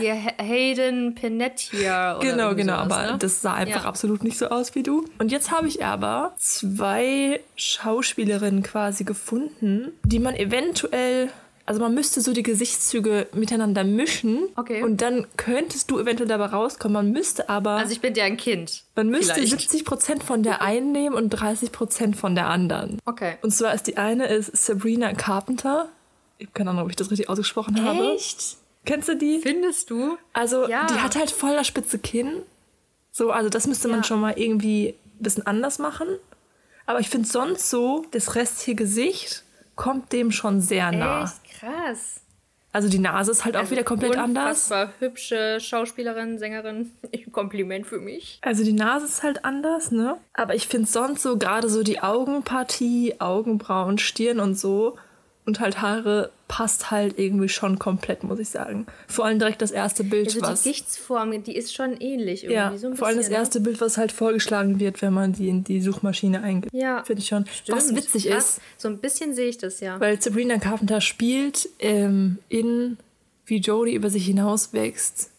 Die 0.00 0.10
Ha- 0.12 0.32
Hayden 0.42 1.14
Panettiere. 1.14 2.18
Genau, 2.20 2.54
genau, 2.54 2.84
sowas, 2.84 2.92
aber 2.98 3.12
ne? 3.12 3.18
das 3.18 3.40
sah 3.42 3.54
einfach 3.54 3.82
Ja. 3.84 3.88
absolut 3.88 4.22
nicht 4.24 4.38
so 4.38 4.46
aus 4.48 4.74
wie 4.74 4.82
du. 4.82 5.06
Und 5.18 5.30
jetzt 5.32 5.50
habe 5.50 5.68
ich 5.68 5.84
aber 5.84 6.34
zwei 6.38 7.40
Schauspielerinnen 7.56 8.62
quasi 8.62 9.04
gefunden, 9.04 9.92
die 10.04 10.18
man 10.18 10.34
eventuell, 10.34 11.30
also 11.66 11.80
man 11.80 11.94
müsste 11.94 12.20
so 12.20 12.32
die 12.32 12.42
Gesichtszüge 12.42 13.28
miteinander 13.32 13.84
mischen. 13.84 14.40
Okay. 14.56 14.82
Und 14.82 15.00
dann 15.00 15.26
könntest 15.36 15.90
du 15.90 15.98
eventuell 15.98 16.28
dabei 16.28 16.46
rauskommen. 16.46 16.92
Man 16.94 17.12
müsste 17.12 17.48
aber. 17.48 17.70
Also 17.72 17.92
ich 17.92 18.00
bin 18.00 18.12
dir 18.14 18.24
ein 18.24 18.36
Kind. 18.36 18.82
Man 18.96 19.08
müsste 19.08 19.34
Vielleicht. 19.34 19.70
70% 19.70 20.22
von 20.22 20.42
der 20.42 20.60
einen 20.60 20.92
nehmen 20.92 21.14
und 21.14 21.34
30% 21.34 22.14
von 22.16 22.34
der 22.34 22.48
anderen. 22.48 22.98
Okay. 23.06 23.36
Und 23.42 23.52
zwar 23.52 23.72
ist 23.74 23.86
die 23.86 23.96
eine 23.96 24.26
ist 24.26 24.54
Sabrina 24.56 25.14
Carpenter. 25.14 25.88
Ich 26.38 26.46
habe 26.48 26.52
keine 26.54 26.70
Ahnung, 26.70 26.84
ob 26.84 26.90
ich 26.90 26.96
das 26.96 27.10
richtig 27.10 27.28
ausgesprochen 27.30 27.82
habe. 27.84 28.12
Echt? 28.14 28.56
Kennst 28.84 29.08
du 29.08 29.16
die? 29.16 29.40
Findest 29.40 29.90
du? 29.90 30.18
Also, 30.32 30.68
Ja. 30.68 30.86
die 30.86 30.94
hat 30.94 31.16
halt 31.16 31.30
voller 31.30 31.64
spitze 31.64 31.98
Kinn. 31.98 32.42
So, 33.12 33.30
also 33.30 33.48
das 33.48 33.66
müsste 33.66 33.88
man 33.88 33.98
Ja. 34.00 34.04
schon 34.04 34.20
mal 34.20 34.34
irgendwie 34.38 34.90
ein 35.18 35.22
bisschen 35.22 35.46
anders 35.46 35.78
machen. 35.78 36.08
Aber 36.86 37.00
ich 37.00 37.08
finde 37.08 37.26
sonst 37.28 37.70
so, 37.70 38.04
das 38.10 38.34
restliche 38.34 38.74
Gesicht 38.74 39.42
kommt 39.76 40.12
dem 40.12 40.30
schon 40.32 40.60
sehr 40.60 40.92
nah. 40.92 41.24
Echt 41.24 41.60
krass. 41.60 42.20
Also 42.72 42.88
die 42.88 42.98
Nase 42.98 43.30
ist 43.30 43.44
halt 43.44 43.56
auch 43.56 43.70
wieder 43.70 43.84
komplett 43.84 44.16
anders. 44.16 44.64
Unfassbar 44.68 44.92
hübsche 44.98 45.60
Schauspielerin, 45.60 46.40
Sängerin. 46.40 46.90
Kompliment 47.32 47.86
für 47.86 47.98
mich. 48.00 48.38
Also 48.42 48.64
die 48.64 48.72
Nase 48.72 49.06
ist 49.06 49.22
halt 49.22 49.44
anders, 49.44 49.92
ne? 49.92 50.16
Aber 50.32 50.56
ich 50.56 50.66
finde 50.66 50.88
sonst 50.88 51.22
so 51.22 51.38
gerade 51.38 51.68
so 51.70 51.84
die 51.84 52.02
Augenpartie, 52.02 53.14
Augenbrauen, 53.20 53.98
Stirn 53.98 54.40
und 54.40 54.56
so 54.58 54.98
und 55.46 55.60
halt 55.60 55.82
Haare 55.82 56.30
passt 56.48 56.90
halt 56.90 57.18
irgendwie 57.18 57.48
schon 57.48 57.78
komplett, 57.78 58.22
muss 58.24 58.38
ich 58.38 58.48
sagen. 58.48 58.86
Vor 59.08 59.24
allem 59.24 59.38
direkt 59.38 59.60
das 59.60 59.70
erste 59.70 60.04
Bild, 60.04 60.28
Also 60.28 60.40
was 60.40 60.62
die 60.62 60.70
Gesichtsform, 60.70 61.42
die 61.42 61.56
ist 61.56 61.74
schon 61.74 61.96
ähnlich 62.00 62.44
irgendwie. 62.44 62.54
ja, 62.54 62.76
so 62.78 62.86
ein 62.88 62.96
vor 62.96 63.08
allem 63.08 63.16
das 63.18 63.28
ne? 63.28 63.34
erste 63.34 63.60
Bild, 63.60 63.80
was 63.80 63.96
halt 63.98 64.12
vorgeschlagen 64.12 64.80
wird, 64.80 65.02
wenn 65.02 65.12
man 65.12 65.32
die 65.32 65.48
in 65.48 65.64
die 65.64 65.80
Suchmaschine 65.80 66.42
eingibt. 66.42 66.72
Ja. 66.74 67.02
Finde 67.04 67.20
ich 67.22 67.28
schon. 67.28 67.44
Was 67.68 67.84
Stimmt. 67.84 67.98
witzig 67.98 68.28
Krass. 68.28 68.58
ist, 68.58 68.60
So 68.78 68.88
ein 68.88 68.98
bisschen 68.98 69.34
sehe 69.34 69.48
ich 69.48 69.58
das 69.58 69.80
ja. 69.80 69.98
weil 70.00 70.20
Sabrina 70.20 70.58
Carpenter 70.58 71.00
spielt 71.00 71.68
ähm, 71.78 72.38
in 72.48 72.96
Wie 73.46 73.58
Jodie 73.58 73.94
über 73.94 74.10
sich 74.10 74.24
hinauswächst. 74.26 75.30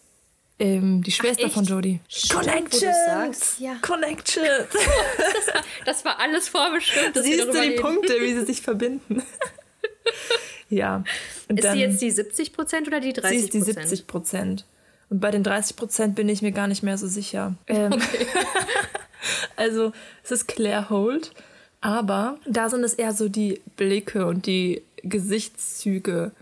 Ähm, 0.58 1.02
die 1.02 1.10
Schwester 1.12 1.44
echt? 1.44 1.54
von 1.54 1.64
Jodie. 1.64 2.00
Sagst. 2.08 3.60
Ja. 3.60 3.76
Connections! 3.82 4.46
Das 5.84 6.04
war 6.04 6.18
alles 6.18 6.48
vorbestimmt. 6.48 7.14
dass 7.14 7.24
wir 7.24 7.34
Siehst 7.44 7.48
du 7.54 7.60
die. 7.60 7.76
Punkte, 7.76 8.14
wie 8.20 8.32
sie 8.34 8.44
sich 8.46 8.60
verbinden? 8.62 9.22
ja. 10.68 11.04
Und 11.48 11.58
Ist 11.58 11.64
dann, 11.64 11.74
sie 11.74 11.80
jetzt 11.80 12.02
die 12.02 12.10
70 12.10 12.52
Prozent 12.52 12.86
oder 12.86 13.00
die 13.00 13.12
30% 13.12 13.28
sie 13.28 13.36
ist 13.36 13.54
die 13.54 13.60
70 13.60 14.06
Prozent. 14.06 14.64
Und 15.08 15.20
bei 15.20 15.30
den 15.30 15.42
30 15.42 15.76
Prozent 15.76 16.14
bin 16.14 16.28
ich 16.28 16.42
mir 16.42 16.52
gar 16.52 16.66
nicht 16.66 16.82
mehr 16.82 16.98
so 16.98 17.06
sicher. 17.06 17.54
Ähm, 17.68 17.92
also, 19.56 19.92
es 20.24 20.32
ist 20.32 20.48
Claire 20.48 20.90
Holt, 20.90 21.32
aber 21.80 22.38
da 22.46 22.68
sind 22.68 22.82
es 22.82 22.94
eher 22.94 23.12
so 23.12 23.28
die 23.28 23.60
Blicke 23.76 24.26
und 24.26 24.46
die 24.46 24.82
Gesichtszüge 25.02 26.32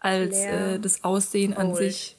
als 0.00 0.38
äh, 0.38 0.78
das 0.78 1.04
Aussehen 1.04 1.54
an 1.54 1.68
Holt. 1.68 1.76
sich. 1.76 2.15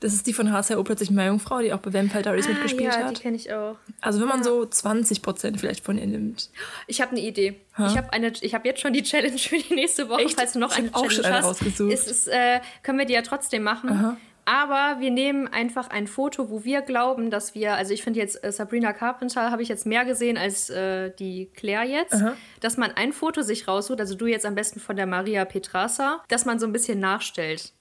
Das 0.00 0.14
ist 0.14 0.26
die 0.26 0.32
von 0.32 0.50
HCO 0.50 0.82
plötzlich 0.82 1.10
Meerjungfrau, 1.10 1.58
die 1.60 1.72
auch 1.74 1.78
bei 1.78 1.92
Vampire 1.92 2.22
Diaries 2.22 2.46
Ah, 2.46 2.52
mitgespielt 2.52 2.94
ja, 2.94 3.04
hat. 3.04 3.18
die 3.18 3.22
kenne 3.22 3.36
ich 3.36 3.52
auch. 3.52 3.76
Also 4.00 4.20
wenn 4.20 4.28
man 4.28 4.42
so 4.42 4.64
20 4.64 5.20
Prozent 5.22 5.60
vielleicht 5.60 5.84
von 5.84 5.98
ihr 5.98 6.06
nimmt. 6.06 6.48
Ich 6.86 7.00
habe 7.02 7.10
eine 7.12 7.20
Idee. 7.20 7.60
Ich 7.86 7.96
habe 7.96 8.12
eine, 8.12 8.32
ich 8.40 8.54
habe 8.54 8.66
jetzt 8.66 8.80
schon 8.80 8.92
die 8.94 9.02
Challenge 9.02 9.36
für 9.38 9.58
die 9.58 9.74
nächste 9.74 10.08
Woche, 10.08 10.22
Echt? 10.22 10.38
falls 10.38 10.52
du 10.54 10.58
noch 10.58 10.72
Ich 10.72 10.78
eine 10.78 10.88
auch 10.94 11.02
Challenge 11.02 11.12
schon 11.14 11.24
eine 11.26 11.36
hast. 11.36 11.44
rausgesucht. 11.46 11.92
Ist, 11.92 12.10
es, 12.10 12.26
äh, 12.28 12.60
können 12.82 12.98
wir 12.98 13.04
die 13.06 13.12
ja 13.12 13.22
trotzdem 13.22 13.62
machen. 13.62 14.16
Aber 14.46 15.00
wir 15.00 15.10
nehmen 15.10 15.46
einfach 15.48 15.90
ein 15.90 16.06
Foto, 16.06 16.48
wo 16.50 16.64
wir 16.64 16.80
glauben, 16.80 17.30
dass 17.30 17.54
wir, 17.54 17.74
also 17.74 17.92
ich 17.92 18.02
finde 18.02 18.18
jetzt 18.20 18.42
äh, 18.42 18.50
Sabrina 18.50 18.92
Carpenter 18.94 19.50
habe 19.50 19.62
ich 19.62 19.68
jetzt 19.68 19.84
mehr 19.86 20.04
gesehen 20.06 20.36
als 20.38 20.70
äh, 20.70 21.10
die 21.18 21.50
Claire 21.54 21.84
jetzt, 21.84 22.16
dass 22.60 22.76
man 22.78 22.90
ein 22.92 23.12
Foto 23.12 23.42
sich 23.42 23.68
raussucht, 23.68 24.00
also 24.00 24.14
du 24.14 24.26
jetzt 24.26 24.46
am 24.46 24.54
besten 24.54 24.80
von 24.80 24.96
der 24.96 25.06
Maria 25.06 25.44
Petrasa, 25.44 26.22
dass 26.28 26.46
man 26.46 26.58
so 26.58 26.66
ein 26.66 26.72
bisschen 26.72 26.98
nachstellt. 27.00 27.72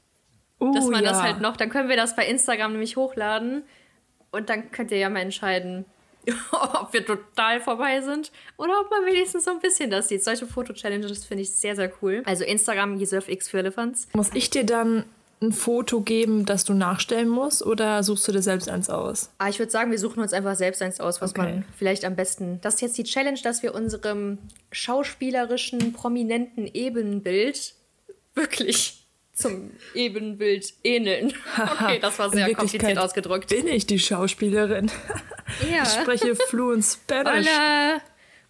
Uh, 0.59 0.73
Dass 0.73 0.87
man 0.87 1.03
das 1.03 1.17
ja. 1.17 1.23
halt 1.23 1.41
noch, 1.41 1.55
dann 1.55 1.69
können 1.69 1.87
wir 1.87 1.95
das 1.95 2.15
bei 2.15 2.27
Instagram 2.27 2.73
nämlich 2.73 2.97
hochladen 2.97 3.63
und 4.31 4.49
dann 4.49 4.71
könnt 4.71 4.91
ihr 4.91 4.97
ja 4.97 5.09
mal 5.09 5.21
entscheiden, 5.21 5.85
ob 6.51 6.91
wir 6.91 7.05
total 7.05 7.61
vorbei 7.61 8.01
sind 8.01 8.31
oder 8.57 8.79
ob 8.81 8.91
man 8.91 9.05
wenigstens 9.05 9.45
so 9.45 9.51
ein 9.51 9.59
bisschen 9.59 9.89
das 9.89 10.09
sieht. 10.09 10.23
Solche 10.23 10.45
Foto-Challenges 10.45 11.25
finde 11.25 11.43
ich 11.43 11.51
sehr, 11.51 11.75
sehr 11.75 11.91
cool. 12.01 12.23
Also 12.25 12.43
Instagram, 12.43 12.97
YesurfX 12.99 13.49
für 13.49 13.59
Elephants. 13.59 14.09
Muss 14.13 14.31
ich 14.33 14.49
dir 14.49 14.65
dann 14.65 15.05
ein 15.41 15.53
Foto 15.53 16.01
geben, 16.01 16.45
das 16.45 16.65
du 16.65 16.73
nachstellen 16.73 17.29
musst 17.29 17.65
oder 17.65 18.03
suchst 18.03 18.27
du 18.27 18.33
dir 18.33 18.41
selbst 18.41 18.67
eins 18.67 18.89
aus? 18.89 19.31
Ah, 19.37 19.47
ich 19.47 19.57
würde 19.59 19.71
sagen, 19.71 19.89
wir 19.89 19.97
suchen 19.97 20.21
uns 20.21 20.33
einfach 20.33 20.55
selbst 20.55 20.81
eins 20.81 20.99
aus, 20.99 21.21
was 21.21 21.31
Okay. 21.31 21.41
man 21.41 21.65
vielleicht 21.77 22.03
am 22.03 22.17
besten. 22.17 22.59
Das 22.61 22.75
ist 22.75 22.81
jetzt 22.81 22.97
die 22.97 23.05
Challenge, 23.05 23.39
dass 23.41 23.63
wir 23.63 23.73
unserem 23.73 24.39
schauspielerischen, 24.73 25.93
prominenten 25.93 26.67
Ebenbild 26.67 27.73
wirklich 28.35 29.07
zum 29.39 29.71
Ebenbild 29.93 30.73
ähneln. 30.83 31.33
Okay, 31.57 31.99
das 31.99 32.19
war 32.19 32.29
sehr 32.29 32.53
kompliziert 32.53 32.97
ausgedrückt. 32.97 33.49
Bin 33.49 33.67
ich 33.67 33.85
die 33.85 33.99
Schauspielerin? 33.99 34.91
Ja. 35.71 35.83
Ich 35.83 35.89
spreche 35.89 36.35
fluent 36.35 36.83
Spanish. 36.83 37.47
Hola, 37.47 38.01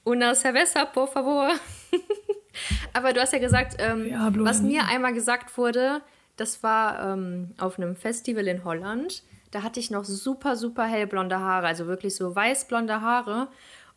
una 0.04 0.36
cerveza, 0.36 0.86
por 0.86 1.08
favor. 1.08 1.54
Aber 2.94 3.14
du 3.14 3.22
hast 3.22 3.34
ja 3.34 3.40
gesagt, 3.40 3.76
ähm, 3.80 4.10
Ja, 4.10 4.30
was 4.34 4.62
mir 4.62 4.86
einmal 4.86 5.14
gesagt 5.14 5.58
wurde, 5.58 6.02
das 6.36 6.64
war 6.64 7.14
ähm, 7.14 7.54
auf 7.58 7.78
einem 7.78 7.96
Festival 7.96 8.48
in 8.48 8.64
Holland. 8.64 9.24
Da 9.52 9.64
hatte 9.64 9.80
ich 9.80 9.92
noch 9.92 10.06
super, 10.06 10.56
super 10.56 10.86
hellblonde 10.86 11.40
Haare, 11.40 11.68
also 11.68 11.88
wirklich 11.88 12.16
so 12.16 12.36
weißblonde 12.36 13.02
Haare. 13.02 13.48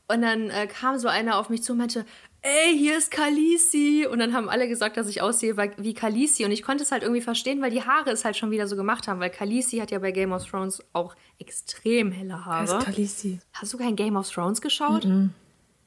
Und 0.09 0.23
dann 0.23 0.51
äh, 0.51 0.67
kam 0.67 0.99
so 0.99 1.09
einer 1.09 1.39
auf 1.39 1.49
mich 1.49 1.63
zu 1.63 1.73
und 1.73 1.79
meinte, 1.79 2.05
ey, 2.43 2.77
hier 2.77 2.99
ist 2.99 3.11
Khaleesi. 3.11 4.07
Und 4.11 4.19
dann 4.19 4.33
haben 4.35 4.49
alle 4.49 4.69
gesagt, 4.69 4.97
dass 4.97 5.09
ich 5.09 5.23
aussehe 5.23 5.57
wie- 5.57 5.95
Khaleesi. 5.95 6.45
Und 6.45 6.51
ich 6.53 6.63
konnte 6.63 6.83
es 6.85 6.93
halt 6.93 7.03
irgendwie 7.03 7.21
verstehen, 7.23 7.61
weil 7.63 7.71
die 7.71 7.83
Haare 7.83 8.11
es 8.11 8.25
halt 8.25 8.37
schon 8.37 8.51
wieder 8.51 8.67
so 8.69 8.77
gemacht 8.77 9.09
haben. 9.09 9.21
Weil 9.21 9.31
Khaleesi 9.31 9.79
hat 9.79 9.91
ja 9.91 9.99
bei 9.99 10.11
Game 10.13 10.33
of 10.33 10.45
Thrones 10.49 10.83
auch 10.93 11.15
extrem 11.39 12.13
helle 12.13 12.31
Wer 12.31 12.45
Haare. 12.45 12.65
ist 12.65 12.81
Khaleesi? 12.85 13.39
Hast 13.53 13.73
du 13.73 13.79
kein 13.79 13.97
Game 13.97 14.17
of 14.17 14.29
Thrones 14.31 14.61
geschaut? 14.61 15.05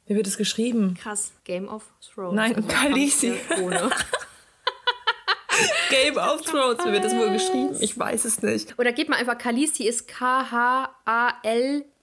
Wie 0.08 0.16
wird 0.16 0.28
es 0.28 0.38
geschrieben? 0.38 0.96
Krass, 1.02 1.32
Game 1.44 1.68
of 1.68 1.84
Thrones. 2.14 2.36
Nein, 2.36 2.68
Khaleesi. 2.68 3.30
Kampf 3.32 3.48
der 3.50 3.64
Ohne. 3.64 3.90
Game 5.90 6.18
of 6.18 6.42
Thrones. 6.42 6.80
Wie 6.86 6.92
wird 6.92 7.06
das 7.06 7.16
wohl 7.16 7.32
geschrieben? 7.32 7.76
Ich 7.80 7.98
weiß 7.98 8.26
es 8.26 8.42
nicht. 8.42 8.78
Oder 8.78 8.92
gib 8.92 9.08
mal 9.10 9.16
einfach 9.18 9.38
Khaleesi 9.38 9.84
ist 9.88 10.08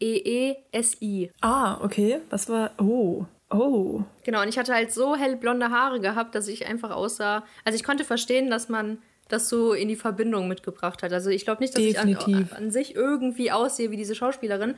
K-H-A-L-E-E-S-I. 0.02 1.30
Ah, 1.40 1.78
okay. 1.84 2.20
Was 2.30 2.48
war. 2.48 2.70
Oh. 2.78 3.26
Oh. 3.54 4.02
Genau, 4.24 4.42
und 4.42 4.48
ich 4.48 4.58
hatte 4.58 4.74
halt 4.74 4.92
so 4.92 5.16
hellblonde 5.16 5.70
Haare 5.70 6.00
gehabt, 6.00 6.34
dass 6.34 6.48
ich 6.48 6.66
einfach 6.66 6.90
aussah. 6.90 7.44
Also 7.64 7.76
ich 7.76 7.84
konnte 7.84 8.04
verstehen, 8.04 8.50
dass 8.50 8.68
man 8.68 8.98
das 9.28 9.48
so 9.48 9.72
in 9.72 9.88
die 9.88 9.96
Verbindung 9.96 10.48
mitgebracht 10.48 11.02
hat. 11.02 11.12
Also 11.12 11.30
ich 11.30 11.44
glaube 11.44 11.62
nicht, 11.62 11.74
dass 11.74 11.82
Definitiv. 11.82 12.46
ich 12.46 12.52
an, 12.52 12.64
an 12.64 12.70
sich 12.70 12.94
irgendwie 12.94 13.50
aussehe 13.50 13.90
wie 13.90 13.96
diese 13.96 14.14
Schauspielerin, 14.14 14.74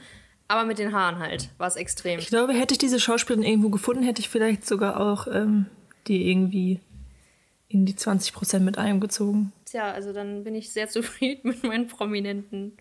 aber 0.49 0.65
mit 0.65 0.79
den 0.79 0.93
Haaren 0.93 1.19
halt 1.19 1.51
war 1.59 1.67
es 1.67 1.77
extrem. 1.77 2.19
Ich 2.19 2.29
glaube, 2.29 2.53
hätte 2.53 2.73
ich 2.73 2.79
diese 2.79 3.01
Schauspielerin 3.01 3.47
irgendwo 3.49 3.71
gefunden, 3.71 4.03
hätte 4.03 4.21
ich 4.21 4.29
vielleicht 4.29 4.67
sogar 4.67 5.01
auch 5.01 5.27
ähm, 5.27 5.67
die 6.07 6.31
irgendwie 6.31 6.81
in 7.69 7.87
die 7.87 7.95
20% 7.95 8.61
mit 8.61 8.79
eingezogen. 8.79 9.53
Tja, 9.65 9.91
also 9.91 10.13
dann 10.13 10.45
bin 10.45 10.55
ich 10.55 10.71
sehr 10.71 10.89
zufrieden 10.89 11.49
mit 11.49 11.65
meinen 11.65 11.89
prominenten 11.89 12.77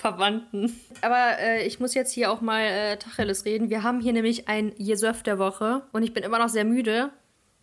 Verwandten. 0.00 0.80
Aber 1.02 1.38
äh, 1.38 1.66
ich 1.66 1.78
muss 1.78 1.92
jetzt 1.94 2.12
hier 2.12 2.32
auch 2.32 2.40
mal 2.40 2.62
äh, 2.62 2.96
Tacheles 2.96 3.44
reden. 3.44 3.68
Wir 3.68 3.82
haben 3.82 4.00
hier 4.00 4.14
nämlich 4.14 4.48
ein 4.48 4.72
Jesöf 4.78 5.22
der 5.22 5.38
Woche 5.38 5.82
und 5.92 6.02
ich 6.02 6.14
bin 6.14 6.22
immer 6.22 6.38
noch 6.38 6.48
sehr 6.48 6.64
müde 6.64 7.10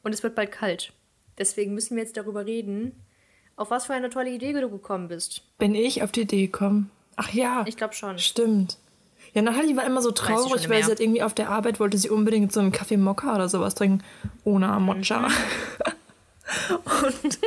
und 0.04 0.14
es 0.14 0.22
wird 0.22 0.36
bald 0.36 0.52
kalt. 0.52 0.94
Deswegen 1.40 1.74
müssen 1.74 1.96
wir 1.96 2.04
jetzt 2.04 2.16
darüber 2.16 2.46
reden, 2.46 3.04
auf 3.56 3.72
was 3.72 3.88
für 3.88 3.94
eine 3.94 4.12
tolle 4.12 4.30
Idee 4.30 4.54
du 4.54 4.70
gekommen 4.70 5.08
bist. 5.08 5.42
Bin 5.58 5.74
ich 5.74 6.04
auf 6.04 6.12
die 6.12 6.22
Idee 6.22 6.46
gekommen? 6.46 6.92
Ach 7.16 7.34
ja. 7.34 7.66
Ich 7.68 7.76
glaube 7.76 7.96
schon. 7.96 8.20
Stimmt. 8.20 8.78
Ja, 9.34 9.42
Natalie 9.42 9.76
war 9.76 9.86
immer 9.86 10.02
so 10.02 10.12
traurig, 10.12 10.70
weil 10.70 10.84
sie 10.84 10.92
hat 10.92 11.00
irgendwie 11.00 11.24
auf 11.24 11.34
der 11.34 11.50
Arbeit 11.50 11.80
wollte 11.80 11.98
sie 11.98 12.10
unbedingt 12.10 12.54
so 12.54 12.60
einen 12.60 12.72
Kaffee 12.72 12.98
Mokka 12.98 13.36
oder 13.36 13.50
sowas 13.50 13.76
trinken. 13.76 14.04
Ohne 14.44 14.68
Mocha. 14.80 15.28
Mhm. 15.28 15.34
Und 17.04 17.40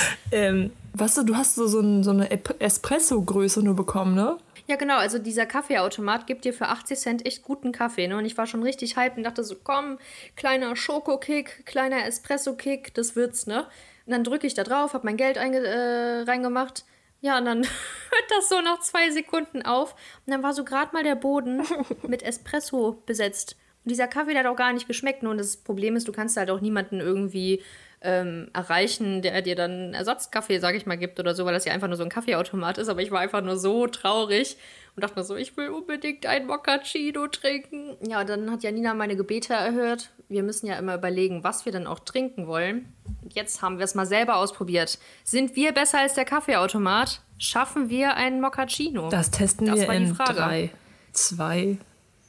ähm, 0.32 0.72
weißt 0.94 1.18
du, 1.18 1.22
du 1.24 1.36
hast 1.36 1.54
so, 1.54 1.66
so, 1.66 1.80
ein, 1.80 2.02
so 2.02 2.10
eine 2.10 2.30
Espresso-Größe 2.30 3.62
nur 3.62 3.76
bekommen, 3.76 4.14
ne? 4.14 4.38
Ja, 4.66 4.76
genau. 4.76 4.96
Also 4.96 5.18
dieser 5.18 5.46
Kaffeeautomat 5.46 6.26
gibt 6.26 6.44
dir 6.44 6.54
für 6.54 6.68
80 6.68 6.98
Cent 6.98 7.26
echt 7.26 7.42
guten 7.42 7.72
Kaffee. 7.72 8.06
Ne? 8.06 8.16
Und 8.16 8.24
ich 8.24 8.38
war 8.38 8.46
schon 8.46 8.62
richtig 8.62 8.96
hyped 8.96 9.16
und 9.16 9.24
dachte 9.24 9.44
so, 9.44 9.56
komm, 9.62 9.98
kleiner 10.36 10.76
Schokokick, 10.76 11.66
kleiner 11.66 12.06
Espresso-Kick, 12.06 12.94
das 12.94 13.16
wird's, 13.16 13.46
ne? 13.46 13.66
Und 14.06 14.12
dann 14.12 14.24
drücke 14.24 14.46
ich 14.46 14.54
da 14.54 14.64
drauf, 14.64 14.94
habe 14.94 15.06
mein 15.06 15.16
Geld 15.16 15.36
äh, 15.36 16.22
reingemacht. 16.22 16.84
Ja, 17.20 17.38
und 17.38 17.44
dann 17.44 17.58
hört 18.10 18.30
das 18.30 18.48
so 18.48 18.60
nach 18.60 18.80
zwei 18.80 19.10
Sekunden 19.10 19.62
auf. 19.62 19.94
Und 20.26 20.32
dann 20.32 20.42
war 20.42 20.52
so 20.52 20.64
gerade 20.64 20.92
mal 20.92 21.04
der 21.04 21.14
Boden 21.16 21.62
mit 22.08 22.22
Espresso 22.22 23.02
besetzt. 23.06 23.56
Und 23.84 23.90
dieser 23.90 24.08
Kaffee 24.08 24.32
der 24.32 24.44
hat 24.44 24.46
auch 24.46 24.56
gar 24.56 24.72
nicht 24.72 24.86
geschmeckt. 24.86 25.22
Nur 25.22 25.36
das 25.36 25.56
Problem 25.56 25.96
ist, 25.96 26.06
du 26.08 26.12
kannst 26.12 26.36
halt 26.36 26.50
auch 26.50 26.60
niemanden 26.60 27.00
irgendwie 27.00 27.62
ähm, 28.02 28.48
erreichen, 28.52 29.22
der 29.22 29.40
dir 29.42 29.54
dann 29.54 29.94
Ersatzkaffee, 29.94 30.58
sag 30.58 30.74
ich 30.74 30.86
mal, 30.86 30.96
gibt 30.98 31.18
oder 31.20 31.34
so, 31.34 31.44
weil 31.44 31.54
das 31.54 31.64
ja 31.64 31.72
einfach 31.72 31.88
nur 31.88 31.96
so 31.96 32.02
ein 32.02 32.08
Kaffeeautomat 32.08 32.78
ist. 32.78 32.88
Aber 32.88 33.00
ich 33.02 33.10
war 33.10 33.20
einfach 33.20 33.42
nur 33.42 33.56
so 33.56 33.86
traurig 33.86 34.56
und 34.94 35.02
dachte 35.04 35.18
mir 35.18 35.24
so, 35.24 35.36
ich 35.36 35.56
will 35.56 35.68
unbedingt 35.68 36.26
ein 36.26 36.46
Moccacino 36.46 37.26
trinken. 37.28 37.96
Ja, 38.08 38.24
dann 38.24 38.50
hat 38.50 38.62
Janina 38.62 38.94
meine 38.94 39.16
Gebete 39.16 39.54
erhört. 39.54 40.10
Wir 40.28 40.42
müssen 40.42 40.66
ja 40.66 40.74
immer 40.76 40.94
überlegen, 40.96 41.44
was 41.44 41.64
wir 41.64 41.72
dann 41.72 41.86
auch 41.86 42.00
trinken 42.00 42.46
wollen. 42.46 42.92
Und 43.22 43.34
jetzt 43.34 43.62
haben 43.62 43.78
wir 43.78 43.84
es 43.84 43.94
mal 43.94 44.06
selber 44.06 44.36
ausprobiert. 44.36 44.98
Sind 45.24 45.54
wir 45.56 45.72
besser 45.72 46.00
als 46.00 46.14
der 46.14 46.24
Kaffeeautomat? 46.24 47.20
Schaffen 47.38 47.88
wir 47.88 48.14
einen 48.16 48.40
Moccacino? 48.40 49.08
Das 49.08 49.30
testen 49.30 49.66
Das 49.66 49.80
wir 49.80 49.88
war 49.88 49.96
die 49.96 50.04
in 50.04 50.14
Frage. 50.14 50.34
3, 50.34 50.70
2, 51.12 51.78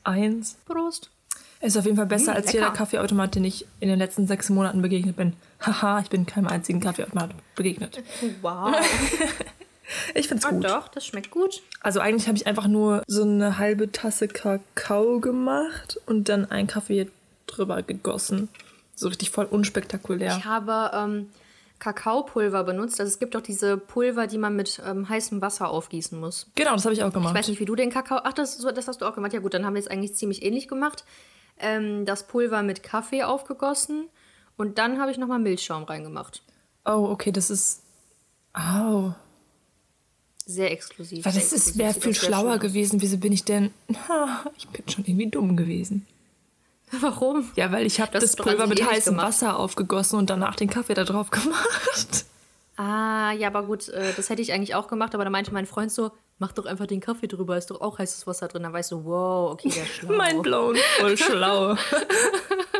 1. 0.04 0.58
Prost. 0.66 1.10
Ist 1.62 1.78
auf 1.78 1.86
jeden 1.86 1.96
Fall 1.96 2.08
besser 2.08 2.34
Mm, 2.34 2.36
als 2.36 2.48
lecker. 2.48 2.58
jeder 2.66 2.72
Kaffeeautomat, 2.72 3.36
den 3.36 3.46
ich 3.46 3.66
in 3.80 3.88
den 3.88 3.98
letzten 3.98 4.28
sechs 4.28 4.50
Monaten 4.50 4.82
begegnet 4.82 5.16
bin. 5.16 5.34
Haha, 5.66 6.00
ich 6.02 6.10
bin 6.10 6.26
keinem 6.26 6.48
einzigen 6.48 6.80
Kaffeeautomat 6.80 7.32
begegnet. 7.56 8.02
Wow. 8.42 8.76
Ich 10.16 10.28
find's 10.28 10.46
Ah, 10.46 10.50
gut. 10.52 10.64
doch, 10.64 10.88
das 10.88 11.06
schmeckt 11.06 11.30
gut. 11.30 11.62
Also 11.82 12.00
eigentlich 12.00 12.28
habe 12.28 12.38
ich 12.38 12.48
einfach 12.48 12.68
nur 12.68 13.04
so 13.06 13.24
eine 13.24 13.58
halbe 13.58 13.92
Tasse 13.92 14.28
Kakao 14.28 15.20
gemacht 15.20 16.00
und 16.08 16.30
dann 16.30 16.50
einen 16.50 16.68
Kaffee 16.68 17.10
drüber 17.48 17.84
gegossen. 17.84 18.50
So 18.96 19.08
richtig 19.10 19.30
voll 19.30 19.46
unspektakulär. 19.46 20.36
Ich 20.38 20.46
habe 20.46 20.90
ähm, 20.96 21.30
Kakaopulver 21.80 22.64
benutzt. 22.64 23.00
Also 23.00 23.12
es 23.12 23.20
gibt 23.20 23.36
doch 23.36 23.42
diese 23.42 23.78
Pulver, 23.78 24.26
die 24.26 24.38
man 24.38 24.56
mit 24.56 24.82
ähm, 24.88 25.10
heißem 25.10 25.42
Wasser 25.42 25.70
aufgießen 25.70 26.20
muss. 26.20 26.48
Genau, 26.56 26.72
das 26.74 26.86
habe 26.86 26.94
ich 26.96 27.04
auch 27.04 27.08
Ich 27.10 27.14
gemacht. 27.14 27.36
weiß 27.36 27.50
nicht, 27.50 27.60
wie 27.60 27.66
du 27.66 27.76
den 27.76 27.92
Kakao. 27.92 28.20
Ach, 28.24 28.34
das, 28.34 28.58
das 28.58 28.88
hast 28.88 29.02
du 29.02 29.06
auch 29.06 29.14
gemacht. 29.14 29.34
Ja, 29.34 29.42
gut, 29.42 29.54
dann 29.54 29.66
haben 29.66 29.74
wir 29.76 29.82
es 29.82 29.88
eigentlich 29.90 30.16
ziemlich 30.16 30.44
ähnlich 30.44 30.68
gemacht. 30.68 31.04
Ähm, 31.60 32.06
das 32.06 32.26
Pulver 32.26 32.64
mit 32.64 32.82
Kaffee 32.84 33.24
aufgegossen 33.24 34.06
und 34.58 34.78
dann 34.78 35.00
habe 35.00 35.12
ich 35.12 35.18
nochmal 35.18 35.40
Milchschaum 35.40 35.84
reingemacht. 35.84 36.42
Oh, 36.86 37.08
okay, 37.12 37.32
das 37.32 37.50
ist. 37.50 37.82
Au. 38.54 39.14
Sehr 40.46 40.72
exklusiv. 40.72 41.26
Weil 41.26 41.34
das 41.34 41.54
ist- 41.54 41.78
wäre 41.78 41.94
viel 41.94 42.14
schlauer 42.14 42.58
gewesen. 42.58 43.02
Wieso 43.02 43.18
bin 43.18 43.32
ich 43.32 43.46
denn. 43.46 43.72
Ha, 44.10 44.46
ich 44.58 44.68
bin 44.68 44.88
schon 44.90 45.06
irgendwie 45.06 45.28
dumm 45.28 45.56
gewesen. 45.56 46.06
Warum? 47.00 47.50
Ja, 47.56 47.72
weil 47.72 47.88
ich 47.88 48.00
habe 48.02 48.12
das 48.20 48.36
doch 48.36 48.44
Pulver 48.46 48.68
mit 48.68 48.84
heißem 48.86 49.14
gemacht. 49.16 49.28
Wasser 49.30 49.58
aufgegossen 49.58 50.20
und 50.20 50.30
danach 50.30 50.56
den 50.56 50.70
Kaffee 50.70 50.94
da 50.94 51.04
drauf 51.06 51.32
gemacht. 51.32 52.26
Ah, 52.76 53.32
ja, 53.34 53.48
aber 53.48 53.64
gut, 53.64 53.90
äh, 53.90 54.14
das 54.16 54.30
hätte 54.30 54.42
ich 54.42 54.52
eigentlich 54.52 54.74
auch 54.74 54.88
gemacht, 54.88 55.14
aber 55.14 55.24
da 55.24 55.30
meinte 55.30 55.54
mein 55.54 55.68
Freund 55.68 55.92
so, 55.92 56.12
mach 56.40 56.52
doch 56.54 56.66
einfach 56.66 56.88
den 56.88 57.02
Kaffee 57.02 57.28
drüber, 57.28 57.58
ist 57.58 57.70
doch 57.70 57.82
auch 57.82 58.00
heißes 58.00 58.26
Wasser 58.26 58.48
drin. 58.48 58.64
Dann 58.64 58.74
weißt 58.74 58.92
du, 58.92 59.06
wow, 59.06 59.52
okay, 59.52 59.70
der 59.70 59.84
ist 59.84 59.90
schlau. 59.96 60.14
Mein 60.14 60.42
blown. 60.42 60.76
Voll 61.00 61.18
schlau. 61.18 61.76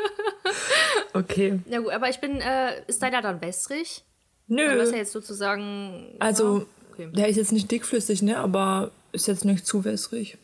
okay. 1.14 1.60
Ja 1.68 1.80
gut, 1.80 1.92
aber 1.92 2.10
ich 2.10 2.20
bin, 2.20 2.42
äh, 2.42 2.82
ist 2.88 3.04
deiner 3.04 3.22
dann 3.22 3.40
wässrig? 3.42 4.04
Du 4.48 4.56
Nö. 4.56 4.82
hast 4.82 4.92
ja 4.92 4.98
jetzt 4.98 5.12
sozusagen... 5.12 6.16
Also, 6.20 6.60
ja, 6.60 6.66
okay. 6.92 7.10
der 7.14 7.28
ist 7.28 7.38
jetzt 7.38 7.52
nicht 7.52 7.70
dickflüssig, 7.70 8.24
ne? 8.24 8.38
Aber 8.40 8.92
ist 9.12 9.28
jetzt 9.28 9.46
nicht 9.46 9.66
zu 9.66 9.86
wässrig. 9.86 10.38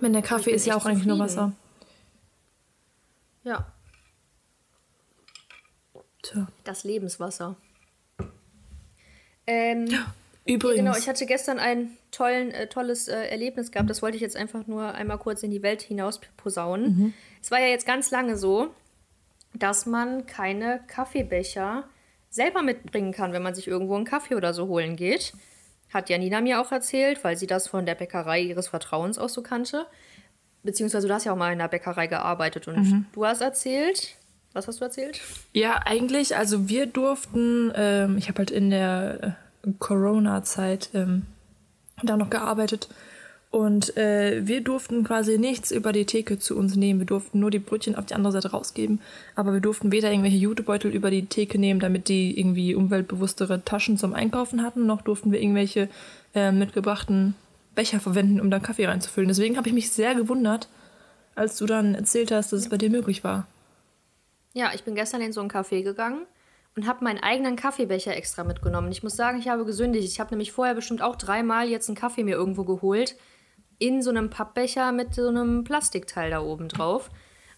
Meine, 0.00 0.14
der 0.14 0.22
Kaffee 0.22 0.50
ist 0.50 0.66
ja 0.66 0.76
auch 0.76 0.86
eigentlich 0.86 1.06
nur. 1.06 1.18
Wasser. 1.18 1.52
Ja, 3.44 3.66
Tja. 6.22 6.48
das 6.64 6.84
Lebenswasser. 6.84 7.56
Ähm, 9.46 9.88
Übrigens. 10.46 10.78
Genau, 10.78 10.96
ich 10.96 11.08
hatte 11.08 11.24
gestern 11.24 11.58
ein 11.58 11.96
tollen, 12.10 12.50
äh, 12.50 12.66
tolles 12.66 13.08
äh, 13.08 13.28
Erlebnis 13.28 13.70
gehabt. 13.70 13.88
Das 13.88 14.02
wollte 14.02 14.16
ich 14.16 14.22
jetzt 14.22 14.36
einfach 14.36 14.66
nur 14.66 14.94
einmal 14.94 15.18
kurz 15.18 15.42
in 15.42 15.50
die 15.50 15.62
Welt 15.62 15.80
hinaus 15.80 16.20
posaunen. 16.36 17.14
Es 17.42 17.50
war 17.50 17.60
ja 17.60 17.68
jetzt 17.68 17.86
ganz 17.86 18.10
lange 18.10 18.36
so, 18.36 18.74
dass 19.54 19.86
man 19.86 20.26
keine 20.26 20.80
Kaffeebecher 20.86 21.84
selber 22.28 22.62
mitbringen 22.62 23.12
kann, 23.12 23.32
wenn 23.32 23.42
man 23.42 23.54
sich 23.54 23.68
irgendwo 23.68 23.94
einen 23.94 24.04
Kaffee 24.04 24.34
oder 24.34 24.52
so 24.52 24.66
holen 24.66 24.96
geht. 24.96 25.32
Hat 25.92 26.10
Janina 26.10 26.40
mir 26.40 26.60
auch 26.60 26.72
erzählt, 26.72 27.22
weil 27.22 27.36
sie 27.36 27.46
das 27.46 27.68
von 27.68 27.86
der 27.86 27.94
Bäckerei 27.94 28.40
ihres 28.40 28.68
Vertrauens 28.68 29.16
auch 29.18 29.28
so 29.28 29.42
kannte. 29.42 29.86
Beziehungsweise 30.62 31.06
du 31.06 31.14
hast 31.14 31.24
ja 31.24 31.32
auch 31.32 31.36
mal 31.36 31.52
in 31.52 31.58
der 31.58 31.68
Bäckerei 31.68 32.06
gearbeitet 32.06 32.66
und 32.68 33.06
du 33.12 33.24
hast 33.24 33.40
erzählt. 33.40 34.16
Was 34.54 34.68
hast 34.68 34.80
du 34.80 34.84
erzählt? 34.84 35.20
Ja, 35.52 35.80
eigentlich, 35.84 36.36
also 36.36 36.68
wir 36.68 36.86
durften, 36.86 37.72
ähm, 37.74 38.16
ich 38.16 38.28
habe 38.28 38.38
halt 38.38 38.50
in 38.52 38.70
der 38.70 39.36
äh, 39.66 39.70
Corona-Zeit 39.80 40.90
ähm, 40.94 41.22
da 42.02 42.16
noch 42.16 42.30
gearbeitet 42.30 42.88
und 43.50 43.96
äh, 43.96 44.46
wir 44.46 44.62
durften 44.62 45.04
quasi 45.04 45.38
nichts 45.38 45.72
über 45.72 45.92
die 45.92 46.06
Theke 46.06 46.38
zu 46.38 46.56
uns 46.56 46.76
nehmen. 46.76 47.00
Wir 47.00 47.06
durften 47.06 47.40
nur 47.40 47.50
die 47.50 47.58
Brötchen 47.58 47.96
auf 47.96 48.06
die 48.06 48.14
andere 48.14 48.32
Seite 48.32 48.52
rausgeben, 48.52 49.00
aber 49.34 49.52
wir 49.52 49.60
durften 49.60 49.90
weder 49.90 50.10
irgendwelche 50.10 50.38
Jutebeutel 50.38 50.92
über 50.92 51.10
die 51.10 51.26
Theke 51.26 51.58
nehmen, 51.58 51.80
damit 51.80 52.08
die 52.08 52.38
irgendwie 52.38 52.76
umweltbewusstere 52.76 53.64
Taschen 53.64 53.98
zum 53.98 54.14
Einkaufen 54.14 54.62
hatten, 54.62 54.86
noch 54.86 55.02
durften 55.02 55.32
wir 55.32 55.40
irgendwelche 55.40 55.88
äh, 56.34 56.52
mitgebrachten 56.52 57.34
Becher 57.74 57.98
verwenden, 57.98 58.40
um 58.40 58.50
da 58.50 58.60
Kaffee 58.60 58.86
reinzufüllen. 58.86 59.28
Deswegen 59.28 59.56
habe 59.56 59.68
ich 59.68 59.74
mich 59.74 59.90
sehr 59.90 60.14
gewundert, 60.14 60.68
als 61.34 61.56
du 61.56 61.66
dann 61.66 61.96
erzählt 61.96 62.30
hast, 62.30 62.52
dass 62.52 62.60
es 62.60 62.68
bei 62.68 62.76
dir 62.76 62.90
möglich 62.90 63.24
war. 63.24 63.48
Ja, 64.56 64.70
ich 64.72 64.84
bin 64.84 64.94
gestern 64.94 65.20
in 65.20 65.32
so 65.32 65.40
ein 65.40 65.50
Café 65.50 65.82
gegangen 65.82 66.26
und 66.76 66.86
habe 66.86 67.02
meinen 67.02 67.18
eigenen 67.18 67.56
Kaffeebecher 67.56 68.16
extra 68.16 68.44
mitgenommen. 68.44 68.92
Ich 68.92 69.02
muss 69.02 69.16
sagen, 69.16 69.40
ich 69.40 69.48
habe 69.48 69.64
gesündigt. 69.64 70.06
Ich 70.06 70.20
habe 70.20 70.30
nämlich 70.30 70.52
vorher 70.52 70.76
bestimmt 70.76 71.02
auch 71.02 71.16
dreimal 71.16 71.68
jetzt 71.68 71.88
einen 71.88 71.96
Kaffee 71.96 72.22
mir 72.22 72.36
irgendwo 72.36 72.62
geholt. 72.62 73.16
In 73.80 74.00
so 74.00 74.10
einem 74.10 74.30
Pappbecher 74.30 74.92
mit 74.92 75.12
so 75.12 75.26
einem 75.26 75.64
Plastikteil 75.64 76.30
da 76.30 76.40
oben 76.40 76.68
drauf. 76.68 77.10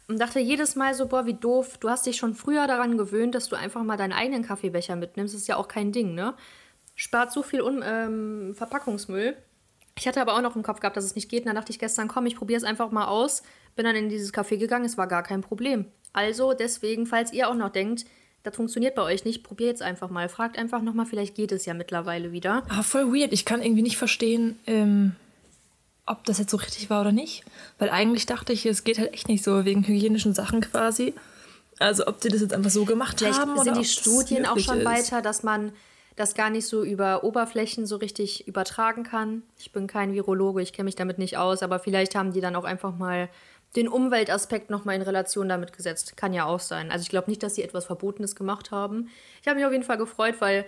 Und 0.09 0.19
dachte 0.19 0.41
jedes 0.41 0.75
Mal 0.75 0.95
so, 0.95 1.07
boah, 1.07 1.27
wie 1.27 1.35
doof. 1.35 1.77
Du 1.77 1.91
hast 1.91 2.07
dich 2.07 2.17
schon 2.17 2.35
früher 2.35 2.67
daran 2.67 2.97
gewöhnt, 2.97 3.35
dass 3.35 3.51
du 3.51 3.57
einfach 3.57 3.83
mal 3.83 3.99
deinen 3.99 4.15
eigenen 4.15 4.43
Kaffeebecher 4.43 4.97
mitnimmst. 4.97 5.35
Das 5.35 5.43
ist 5.43 5.49
ja 5.49 5.57
auch 5.57 5.69
kein 5.69 5.93
Ding, 5.93 6.15
ne? 6.15 6.35
Spart 6.95 7.31
so 7.31 7.43
viel 7.43 7.61
Un 7.61 7.85
ähm, 7.87 8.55
Verpackungsmüll. 8.55 9.37
Ich 9.99 10.09
hatte 10.09 10.23
aber 10.23 10.35
auch 10.35 10.43
noch 10.43 10.57
im 10.57 10.63
Kopf 10.63 10.81
gehabt, 10.81 10.97
dass 10.97 11.05
es 11.05 11.15
nicht 11.15 11.29
geht. 11.29 11.43
Und 11.43 11.49
dann 11.49 11.57
dachte 11.57 11.73
ich 11.73 11.79
gestern, 11.79 12.09
komm, 12.09 12.25
ich 12.25 12.37
probiere 12.37 12.57
es 12.57 12.65
einfach 12.65 12.91
mal 12.91 13.07
aus. 13.07 13.43
Bin 13.75 13.85
dann 13.85 13.97
in 13.97 14.09
dieses 14.09 14.33
Café 14.33 14.57
gegangen, 14.57 14.87
es 14.87 14.97
war 14.97 15.07
gar 15.07 15.23
kein 15.23 15.43
Problem. 15.43 15.87
Also 16.17 16.55
deswegen, 16.55 17.05
falls 17.05 17.31
ihr 17.35 17.47
auch 17.47 17.55
noch 17.55 17.69
denkt, 17.69 18.07
das 18.43 18.57
funktioniert 18.57 18.95
bei 18.95 19.03
euch 19.03 19.27
nicht, 19.27 19.43
probiert 19.43 19.77
es 19.77 19.83
einfach 19.83 20.09
mal. 20.09 20.31
Fragt 20.31 20.57
einfach 20.57 20.81
nochmal, 20.81 21.05
vielleicht 21.05 21.35
geht 21.35 21.53
es 21.53 21.67
ja 21.67 21.75
mittlerweile 21.75 22.33
wieder. 22.33 22.63
Aber 22.71 22.83
voll 22.83 23.13
weird. 23.13 23.35
Ich 23.35 23.45
kann 23.45 23.61
irgendwie 23.61 23.83
nicht 23.83 23.99
verstehen, 23.99 24.59
ähm, 24.67 25.15
ob 26.07 26.25
das 26.25 26.39
jetzt 26.39 26.53
so 26.53 26.57
richtig 26.57 26.89
war 26.89 27.03
oder 27.03 27.13
nicht. 27.13 27.45
Weil 27.79 27.91
eigentlich 27.91 28.25
dachte 28.25 28.55
ich, 28.55 28.65
es 28.65 28.83
geht 28.83 28.99
halt 28.99 29.13
echt 29.13 29.29
nicht 29.29 29.45
so 29.45 29.67
wegen 29.67 29.87
hygienischen 29.87 30.33
Sachen 30.33 30.63
quasi. 30.63 31.13
Also 31.79 32.07
ob 32.07 32.23
sie 32.23 32.31
das 32.31 32.41
jetzt 32.41 32.55
einfach 32.55 32.71
so 32.71 32.87
gemacht 32.87 33.19
Vielleicht 33.19 33.39
haben 33.39 33.53
oder 33.53 33.65
sind 33.65 33.77
die 33.77 33.85
Studien 33.85 34.47
auch 34.47 34.59
schon 34.59 34.79
ist. 34.79 34.87
weiter, 34.87 35.21
dass 35.21 35.43
man 35.43 35.73
das 36.15 36.35
gar 36.35 36.49
nicht 36.49 36.67
so 36.67 36.83
über 36.83 37.25
Oberflächen 37.25 37.85
so 37.85 37.97
richtig 37.97 38.49
übertragen 38.49 39.03
kann. 39.03 39.43
Ich 39.59 39.71
bin 39.73 39.87
kein 39.87 40.15
Virologe, 40.15 40.63
ich 40.63 40.73
kenne 40.73 40.87
mich 40.87 40.97
damit 40.97 41.19
nicht 41.19 41.37
aus, 41.37 41.63
aber 41.63 41.79
vielleicht 41.79 42.15
haben 42.15 42.33
die 42.33 42.41
dann 42.41 42.57
auch 42.57 42.65
einfach 42.65 42.97
mal 42.97 43.29
den 43.75 43.89
Umweltaspekt 43.89 44.71
nochmal 44.71 44.97
in 44.97 45.03
Relation 45.03 45.49
damit 45.49 45.73
gesetzt. 45.73 46.17
Kann 46.17 46.33
ja 46.33 46.45
auch 46.45 46.61
sein. 46.61 46.91
Also 46.91 47.03
ich 47.03 47.09
glaube 47.09 47.31
nicht, 47.31 47.43
dass 47.43 47.55
sie 47.55 47.63
etwas 47.63 47.87
Verbotenes 47.87 48.37
gemacht 48.37 48.71
haben. 48.71 49.09
Ich 49.43 49.49
habe 49.49 49.57
mich 49.57 49.67
auf 49.67 49.73
jeden 49.73 49.85
Fall 49.85 49.99
gefreut, 49.99 50.37
weil 50.39 50.65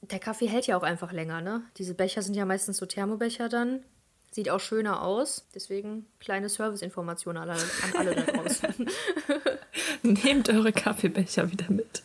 der 0.00 0.18
Kaffee 0.18 0.46
hält 0.46 0.66
ja 0.66 0.76
auch 0.76 0.82
einfach 0.82 1.12
länger, 1.12 1.40
ne? 1.40 1.62
Diese 1.76 1.94
Becher 1.94 2.22
sind 2.22 2.34
ja 2.34 2.44
meistens 2.44 2.76
so 2.76 2.86
Thermobecher 2.86 3.48
dann. 3.48 3.82
Sieht 4.30 4.50
auch 4.50 4.60
schöner 4.60 5.02
aus. 5.02 5.46
Deswegen 5.54 6.06
kleine 6.18 6.48
Serviceinformation 6.48 7.36
an 7.36 7.50
alle, 7.50 7.62
an 7.62 7.96
alle 7.98 8.14
da 8.14 8.22
draußen. 8.22 8.74
Nehmt 10.02 10.48
eure 10.48 10.72
Kaffeebecher 10.72 11.50
wieder 11.50 11.70
mit. 11.70 12.02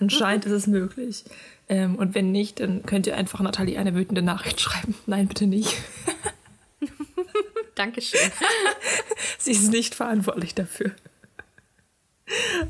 Anscheinend 0.00 0.46
ist 0.46 0.52
es 0.52 0.66
möglich. 0.66 1.24
Ähm, 1.68 1.96
und 1.96 2.14
wenn 2.14 2.32
nicht, 2.32 2.60
dann 2.60 2.84
könnt 2.84 3.06
ihr 3.06 3.16
einfach 3.16 3.40
Nathalie 3.40 3.78
eine 3.78 3.94
wütende 3.94 4.22
Nachricht 4.22 4.60
schreiben. 4.60 4.94
Nein, 5.06 5.28
bitte 5.28 5.46
nicht. 5.46 5.76
Dankeschön. 7.78 8.20
Sie 9.38 9.52
ist 9.52 9.70
nicht 9.70 9.94
verantwortlich 9.94 10.54
dafür. 10.54 10.90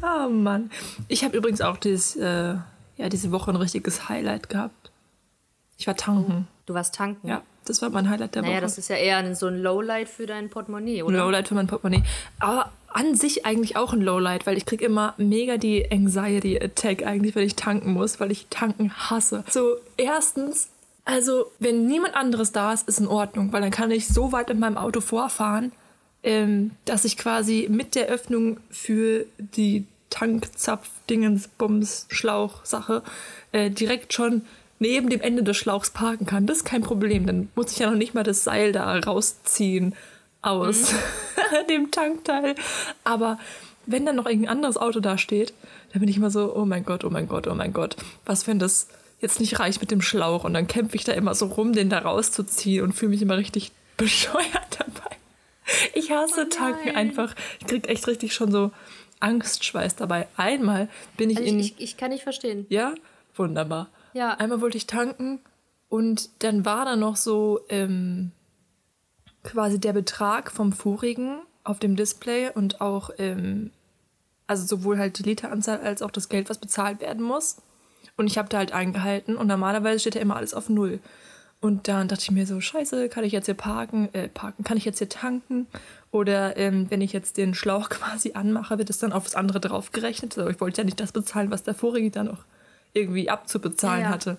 Oh 0.02 0.28
Mann. 0.28 0.70
Ich 1.08 1.24
habe 1.24 1.36
übrigens 1.36 1.60
auch 1.60 1.78
dieses, 1.78 2.14
äh, 2.16 2.54
ja, 2.96 3.08
diese 3.08 3.32
Woche 3.32 3.50
ein 3.50 3.56
richtiges 3.56 4.08
Highlight 4.08 4.48
gehabt. 4.48 4.90
Ich 5.78 5.86
war 5.86 5.96
tanken. 5.96 6.46
Du 6.66 6.74
warst 6.74 6.94
tanken. 6.94 7.26
Ja, 7.28 7.42
das 7.64 7.82
war 7.82 7.90
mein 7.90 8.08
Highlight 8.10 8.34
der 8.34 8.42
Naja, 8.42 8.54
Woche. 8.56 8.62
das 8.62 8.78
ist 8.78 8.88
ja 8.88 8.96
eher 8.96 9.34
so 9.34 9.46
ein 9.46 9.62
Lowlight 9.62 10.08
für 10.08 10.26
dein 10.26 10.50
Portemonnaie, 10.50 11.00
ein 11.00 11.04
oder? 11.04 11.18
Lowlight 11.18 11.48
für 11.48 11.54
mein 11.54 11.66
Portemonnaie. 11.66 12.02
Aber 12.38 12.70
an 12.88 13.14
sich 13.14 13.44
eigentlich 13.46 13.76
auch 13.76 13.92
ein 13.92 14.00
Lowlight, 14.00 14.46
weil 14.46 14.56
ich 14.56 14.66
krieg 14.66 14.80
immer 14.80 15.14
mega 15.16 15.56
die 15.56 15.90
Anxiety-Attack 15.90 17.04
eigentlich, 17.04 17.34
wenn 17.34 17.44
ich 17.46 17.56
tanken 17.56 17.92
muss, 17.92 18.20
weil 18.20 18.30
ich 18.30 18.46
tanken 18.50 18.92
hasse. 18.92 19.44
So, 19.50 19.76
erstens, 19.96 20.68
also 21.08 21.50
wenn 21.58 21.86
niemand 21.86 22.14
anderes 22.14 22.52
da 22.52 22.74
ist, 22.74 22.86
ist 22.86 23.00
in 23.00 23.06
Ordnung, 23.06 23.50
weil 23.50 23.62
dann 23.62 23.70
kann 23.70 23.90
ich 23.90 24.06
so 24.06 24.30
weit 24.30 24.50
in 24.50 24.58
meinem 24.58 24.76
Auto 24.76 25.00
vorfahren, 25.00 25.72
ähm, 26.22 26.72
dass 26.84 27.06
ich 27.06 27.16
quasi 27.16 27.66
mit 27.70 27.94
der 27.94 28.08
Öffnung 28.08 28.60
für 28.68 29.24
die 29.38 29.86
Tankzapf, 30.10 30.90
Dingens, 31.08 31.48
Bums, 31.48 32.08
Schlauch, 32.10 32.62
Sache 32.66 33.02
äh, 33.52 33.70
direkt 33.70 34.12
schon 34.12 34.42
neben 34.80 35.08
dem 35.08 35.22
Ende 35.22 35.42
des 35.42 35.56
Schlauchs 35.56 35.92
parken 35.92 36.26
kann. 36.26 36.46
Das 36.46 36.58
ist 36.58 36.64
kein 36.64 36.82
Problem. 36.82 37.24
Dann 37.24 37.48
muss 37.54 37.72
ich 37.72 37.78
ja 37.78 37.90
noch 37.90 37.96
nicht 37.96 38.12
mal 38.12 38.22
das 38.22 38.44
Seil 38.44 38.72
da 38.72 38.98
rausziehen 38.98 39.94
aus 40.42 40.92
dem 41.70 41.90
Tankteil. 41.90 42.54
Aber 43.04 43.38
wenn 43.86 44.04
dann 44.04 44.16
noch 44.16 44.26
irgendein 44.26 44.50
anderes 44.50 44.76
Auto 44.76 45.00
da 45.00 45.16
steht, 45.16 45.54
dann 45.94 46.00
bin 46.00 46.10
ich 46.10 46.18
immer 46.18 46.30
so, 46.30 46.54
oh 46.54 46.66
mein 46.66 46.84
Gott, 46.84 47.02
oh 47.02 47.10
mein 47.10 47.28
Gott, 47.28 47.46
oh 47.46 47.54
mein 47.54 47.72
Gott. 47.72 47.96
Was, 48.26 48.46
wenn 48.46 48.58
das 48.58 48.88
jetzt 49.20 49.40
nicht 49.40 49.58
reicht 49.58 49.80
mit 49.80 49.90
dem 49.90 50.00
Schlauch? 50.02 50.44
Und 50.44 50.54
dann 50.54 50.66
kämpfe 50.66 50.96
ich 50.96 51.04
da 51.04 51.12
immer 51.12 51.34
so 51.34 51.46
rum, 51.46 51.72
den 51.72 51.90
da 51.90 51.98
rauszuziehen 51.98 52.84
und 52.84 52.92
fühle 52.92 53.10
mich 53.10 53.22
immer 53.22 53.36
richtig 53.36 53.72
bescheuert 53.96 54.78
dabei. 54.78 55.16
Ich 55.94 56.10
hasse 56.10 56.48
Tanken 56.48 56.96
einfach. 56.96 57.34
Ich 57.60 57.66
krieg 57.66 57.88
echt 57.88 58.06
richtig 58.06 58.34
schon 58.34 58.50
so 58.50 58.70
Angstschweiß 59.20 59.96
dabei. 59.96 60.28
Einmal 60.36 60.88
bin 61.16 61.30
ich 61.30 61.38
Also 61.38 61.48
in. 61.48 61.58
ich, 61.60 61.74
ich, 61.76 61.80
ich 61.80 61.96
kann 61.96 62.10
nicht 62.10 62.22
verstehen. 62.22 62.66
Ja, 62.68 62.94
wunderbar. 63.36 63.88
Ja. 64.14 64.34
Einmal 64.34 64.60
wollte 64.60 64.78
ich 64.78 64.86
tanken 64.86 65.40
und 65.88 66.30
dann 66.42 66.64
war 66.64 66.84
da 66.84 66.96
noch 66.96 67.16
so 67.16 67.60
ähm, 67.68 68.30
quasi 69.42 69.78
der 69.78 69.92
Betrag 69.92 70.50
vom 70.52 70.72
vorigen 70.72 71.40
auf 71.64 71.78
dem 71.78 71.96
Display 71.96 72.50
und 72.54 72.80
auch, 72.80 73.10
ähm, 73.18 73.70
also 74.46 74.64
sowohl 74.64 74.98
halt 74.98 75.18
die 75.18 75.22
Literanzahl 75.24 75.80
als 75.80 76.00
auch 76.02 76.10
das 76.10 76.28
Geld, 76.28 76.48
was 76.48 76.58
bezahlt 76.58 77.00
werden 77.00 77.22
muss. 77.22 77.56
Und 78.16 78.26
ich 78.26 78.38
habe 78.38 78.48
da 78.48 78.58
halt 78.58 78.72
eingehalten 78.72 79.36
und 79.36 79.46
normalerweise 79.46 80.00
steht 80.00 80.16
ja 80.16 80.20
immer 80.20 80.36
alles 80.36 80.54
auf 80.54 80.68
Null. 80.68 80.98
Und 81.60 81.88
dann 81.88 82.06
dachte 82.06 82.22
ich 82.22 82.30
mir 82.30 82.46
so, 82.46 82.60
scheiße, 82.60 83.08
kann 83.08 83.24
ich 83.24 83.32
jetzt 83.32 83.46
hier 83.46 83.54
parken, 83.54 84.08
äh, 84.12 84.28
parken, 84.28 84.62
kann 84.62 84.76
ich 84.76 84.84
jetzt 84.84 84.98
hier 84.98 85.08
tanken? 85.08 85.66
Oder 86.12 86.56
ähm, 86.56 86.86
wenn 86.88 87.00
ich 87.00 87.12
jetzt 87.12 87.36
den 87.36 87.54
Schlauch 87.54 87.88
quasi 87.90 88.32
anmache, 88.34 88.78
wird 88.78 88.90
es 88.90 88.98
dann 88.98 89.12
auf 89.12 89.24
das 89.24 89.34
andere 89.34 89.60
draufgerechnet. 89.60 90.38
Also 90.38 90.50
ich 90.50 90.60
wollte 90.60 90.82
ja 90.82 90.84
nicht 90.84 91.00
das 91.00 91.12
bezahlen, 91.12 91.50
was 91.50 91.64
der 91.64 91.74
vorige 91.74 92.10
dann 92.10 92.26
noch 92.26 92.44
irgendwie 92.92 93.28
abzubezahlen 93.28 94.02
Ja, 94.02 94.08
ja. 94.08 94.14
hatte. 94.14 94.30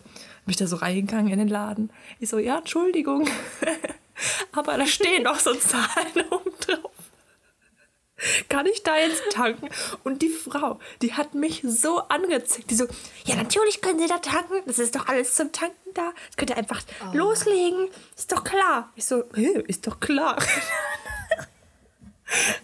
Bin 0.46 0.52
ich 0.52 0.58
da 0.58 0.68
so 0.68 0.78
reingegangen 0.78 1.32
in 1.32 1.40
den 1.40 1.48
Laden. 1.48 1.90
Ich 2.20 2.30
so, 2.30 2.40
ja, 2.40 2.58
Entschuldigung. 2.60 3.28
Aber 4.52 4.78
da 4.78 4.86
stehen 4.86 5.24
doch 5.26 5.40
so 5.40 5.54
Zahlen 5.54 5.86
oben 6.32 6.52
drauf. 6.60 6.89
Kann 8.50 8.66
ich 8.66 8.84
da 8.84 8.98
jetzt 8.98 9.22
tanken? 9.32 9.70
Und 10.04 10.22
die 10.22 10.30
Frau, 10.30 10.80
die 11.02 11.14
hat 11.14 11.36
mich 11.36 11.62
so 11.66 12.00
angezickt. 12.10 12.70
Die 12.70 12.76
so, 12.76 12.86
ja, 13.26 13.36
natürlich 13.36 13.82
können 13.82 14.00
Sie 14.00 14.08
da 14.08 14.18
tanken. 14.18 14.62
Das 14.66 14.78
ist 14.80 14.96
doch 14.96 15.08
alles 15.08 15.36
zum 15.36 15.52
Tanken 15.52 15.94
da. 15.94 16.12
Das 16.28 16.36
könnt 16.38 16.50
ihr 16.52 16.58
einfach 16.58 16.82
loslegen. 17.14 17.88
Ist 18.18 18.32
doch 18.32 18.44
klar. 18.44 18.92
Ich 18.96 19.06
so, 19.06 19.24
"Hä, 19.34 19.64
ist 19.68 19.88
doch 19.88 20.00
klar. 20.00 20.38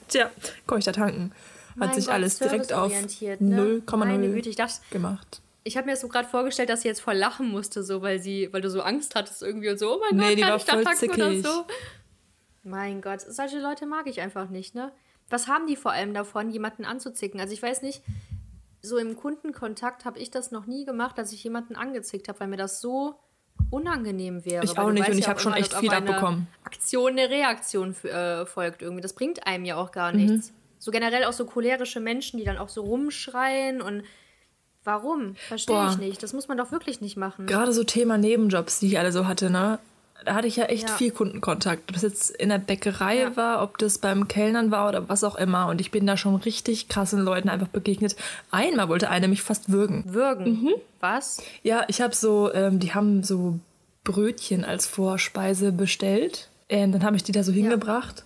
Tja, 0.08 0.30
konnte 0.68 0.80
ich 0.80 0.86
da 0.86 0.92
tanken. 0.92 1.32
Hat 1.72 1.78
Mein 1.78 1.94
sich 1.94 2.06
Gott, 2.06 2.14
alles 2.14 2.38
direkt 2.38 2.72
auf 2.72 2.92
serviceorientiert, 2.92 3.42
ne? 3.42 3.82
0,0 3.86 3.98
Meine 3.98 4.30
Güte, 4.32 4.50
ich 4.50 4.56
dachte, 4.56 4.76
gemacht. 4.92 5.42
ich 5.64 5.76
habe 5.76 5.88
mir 5.88 5.98
so 5.98 6.08
gerade 6.08 6.28
vorgestellt, 6.28 6.70
dass 6.70 6.82
sie 6.84 6.88
jetzt 6.88 7.02
voll 7.02 7.16
lachen 7.16 7.50
musste, 7.50 7.84
so 7.84 8.02
weil 8.02 8.20
sie, 8.20 8.48
weil 8.54 8.62
du 8.62 8.70
so 8.70 8.82
Angst 8.82 9.16
hattest 9.16 9.42
irgendwie 9.42 9.70
und 9.70 9.78
so, 9.80 9.96
oh 9.96 10.00
mein 10.10 10.18
Nee, 10.18 10.36
Gott, 10.42 10.66
kann 10.68 10.80
ich 10.80 10.86
da 10.86 10.94
tanken 10.94 11.12
oder 11.12 11.30
zickig. 11.32 11.46
so. 11.46 11.66
Mein 12.64 13.02
Gott, 13.02 13.22
solche 13.22 13.60
Leute 13.60 13.86
mag 13.86 14.08
ich 14.08 14.22
einfach 14.22 14.50
nicht, 14.50 14.74
ne? 14.76 14.92
Was 15.30 15.48
haben 15.48 15.68
die 15.68 15.76
vor 15.76 15.92
allem 15.92 16.14
davon, 16.14 16.52
jemanden 16.52 16.86
anzuzicken? 16.86 17.40
Also 17.40 17.54
ich 17.54 17.62
weiß 17.62 17.82
nicht, 17.82 18.02
so 18.82 18.98
im 18.98 19.16
Kundenkontakt 19.16 20.06
habe 20.06 20.20
ich 20.20 20.30
das 20.32 20.52
noch 20.52 20.66
nie 20.68 20.86
gemacht, 20.86 21.18
dass 21.18 21.32
ich 21.34 21.44
jemanden 21.44 21.76
angezickt 21.76 22.28
habe, 22.30 22.40
weil 22.42 22.48
mir 22.48 22.58
das 22.58 22.82
so 22.82 23.16
unangenehm 23.72 24.46
wäre. 24.46 24.64
Ich 24.64 24.78
auch 24.78 24.92
nicht 24.92 25.08
und 25.10 25.18
ich 25.18 25.24
ja 25.26 25.30
hab 25.32 25.38
auch 25.38 25.42
schon 25.42 25.54
echt 25.54 25.74
viel 25.74 25.92
abbekommen. 25.92 26.48
Aktion 26.64 27.12
eine 27.14 27.30
Reaktion 27.30 27.96
äh, 28.04 28.46
folgt 28.46 28.82
irgendwie. 28.82 29.02
Das 29.02 29.14
bringt 29.14 29.48
einem 29.48 29.66
ja 29.66 29.76
auch 29.78 29.92
gar 29.92 30.12
Mhm. 30.12 30.26
nichts. 30.26 30.54
So 30.78 30.92
generell 30.92 31.24
auch 31.24 31.34
so 31.34 31.46
cholerische 31.46 32.00
Menschen, 32.00 32.38
die 32.38 32.46
dann 32.46 32.58
auch 32.58 32.70
so 32.70 32.84
rumschreien 32.84 33.82
und 33.82 34.04
warum? 34.84 35.36
Verstehe 35.36 35.88
ich 35.90 35.98
nicht. 35.98 36.22
Das 36.22 36.34
muss 36.34 36.48
man 36.48 36.58
doch 36.60 36.72
wirklich 36.72 37.02
nicht 37.02 37.18
machen. 37.18 37.48
Gerade 37.48 37.74
so 37.74 37.84
Thema 37.84 38.20
Nebenjobs, 38.20 38.80
die 38.80 38.88
ich 38.88 39.00
alle 39.00 39.12
so 39.12 39.26
hatte, 39.26 39.50
ne? 39.50 39.80
Da 40.24 40.34
hatte 40.34 40.48
ich 40.48 40.56
ja 40.56 40.66
echt 40.66 40.90
Ja. 40.90 40.96
viel 40.96 41.12
Kundenkontakt. 41.12 41.84
Ob 41.90 41.94
das 41.94 42.02
jetzt 42.02 42.30
in 42.32 42.50
der 42.50 42.58
Bäckerei 42.58 43.20
Ja. 43.20 43.36
war, 43.36 43.62
ob 43.62 43.78
das 43.78 43.98
beim 44.00 44.28
Kellnern 44.28 44.72
war 44.72 44.88
oder 44.90 45.08
was 45.10 45.24
auch 45.24 45.36
immer. 45.36 45.68
Und 45.68 45.82
ich 45.82 45.92
bin 45.92 46.08
da 46.08 46.18
schon 46.18 46.36
richtig 46.36 46.88
krassen 46.90 47.22
Leuten 47.22 47.50
einfach 47.50 47.68
begegnet. 47.68 48.16
Einmal 48.50 48.88
wollte 48.90 49.10
eine 49.10 49.28
mich 49.28 49.42
fast 49.44 49.72
würgen. 49.72 50.04
Würgen. 50.08 50.46
Mhm. 50.64 50.74
Was? 51.00 51.42
Ja, 51.64 51.84
ich 51.90 52.02
habe 52.02 52.16
so, 52.16 52.52
ähm, 52.54 52.80
die 52.80 52.94
haben 52.94 53.24
so 53.24 53.60
Brötchen 54.04 54.64
als 54.66 54.88
Vorspeise 54.88 55.72
bestellt. 55.72 56.50
Ähm, 56.70 56.92
dann 56.92 57.04
habe 57.04 57.16
ich 57.18 57.24
die 57.24 57.32
da 57.32 57.44
so 57.44 57.52
hingebracht. 57.52 58.24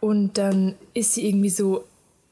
Und 0.00 0.38
dann 0.38 0.74
ist 0.94 1.14
sie 1.14 1.28
irgendwie 1.28 1.50
so, 1.50 1.84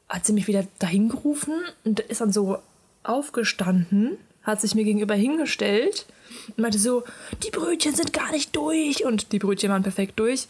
hat 0.09 0.25
sie 0.25 0.33
mich 0.33 0.47
wieder 0.47 0.65
dahin 0.79 1.09
gerufen 1.09 1.53
und 1.83 1.99
ist 2.01 2.21
dann 2.21 2.31
so 2.33 2.57
aufgestanden, 3.03 4.17
hat 4.45 4.61
sich 4.61 4.75
mir 4.75 4.83
gegenüber 4.83 5.15
hingestellt 5.15 6.05
und 6.49 6.59
meinte 6.59 6.79
so, 6.79 7.03
die 7.43 7.51
Brötchen 7.51 7.95
sind 7.95 8.13
gar 8.13 8.31
nicht 8.31 8.55
durch. 8.55 9.03
Und 9.05 9.31
die 9.31 9.39
Brötchen 9.39 9.69
waren 9.71 9.83
perfekt 9.83 10.19
durch. 10.19 10.47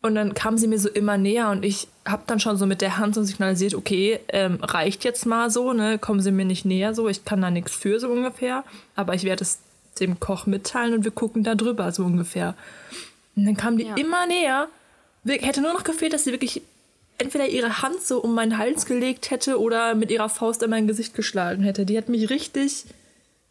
Und 0.00 0.14
dann 0.14 0.32
kam 0.34 0.58
sie 0.58 0.68
mir 0.68 0.78
so 0.78 0.88
immer 0.88 1.18
näher 1.18 1.50
und 1.50 1.64
ich 1.64 1.88
habe 2.06 2.22
dann 2.28 2.38
schon 2.38 2.56
so 2.56 2.66
mit 2.66 2.80
der 2.80 2.98
Hand 2.98 3.16
so 3.16 3.22
signalisiert, 3.24 3.74
okay, 3.74 4.20
ähm, 4.28 4.58
reicht 4.62 5.02
jetzt 5.02 5.26
mal 5.26 5.50
so, 5.50 5.72
ne, 5.72 5.98
kommen 5.98 6.20
Sie 6.20 6.30
mir 6.30 6.44
nicht 6.44 6.64
näher 6.64 6.94
so, 6.94 7.08
ich 7.08 7.24
kann 7.24 7.42
da 7.42 7.50
nichts 7.50 7.74
für 7.74 7.98
so 7.98 8.08
ungefähr, 8.08 8.62
aber 8.94 9.14
ich 9.14 9.24
werde 9.24 9.42
es 9.42 9.58
dem 9.98 10.20
Koch 10.20 10.46
mitteilen 10.46 10.94
und 10.94 11.02
wir 11.04 11.10
gucken 11.10 11.42
da 11.42 11.56
drüber 11.56 11.90
so 11.90 12.04
ungefähr. 12.04 12.54
Und 13.34 13.44
dann 13.46 13.56
kam 13.56 13.76
die 13.76 13.86
Ja. 13.86 13.96
immer 13.96 14.24
näher. 14.28 14.68
Hätte 15.26 15.60
nur 15.62 15.72
noch 15.72 15.82
gefehlt, 15.82 16.12
dass 16.12 16.22
sie 16.22 16.30
wirklich 16.32 16.62
entweder 17.18 17.48
ihre 17.48 17.82
Hand 17.82 18.00
so 18.00 18.20
um 18.22 18.34
meinen 18.36 18.56
Hals 18.56 18.86
gelegt 18.86 19.32
hätte 19.32 19.60
oder 19.60 19.96
mit 19.96 20.12
ihrer 20.12 20.28
Faust 20.28 20.62
in 20.62 20.70
mein 20.70 20.86
Gesicht 20.86 21.14
geschlagen 21.14 21.64
hätte. 21.64 21.84
Die 21.84 21.98
hat 21.98 22.08
mich 22.08 22.30
richtig, 22.30 22.84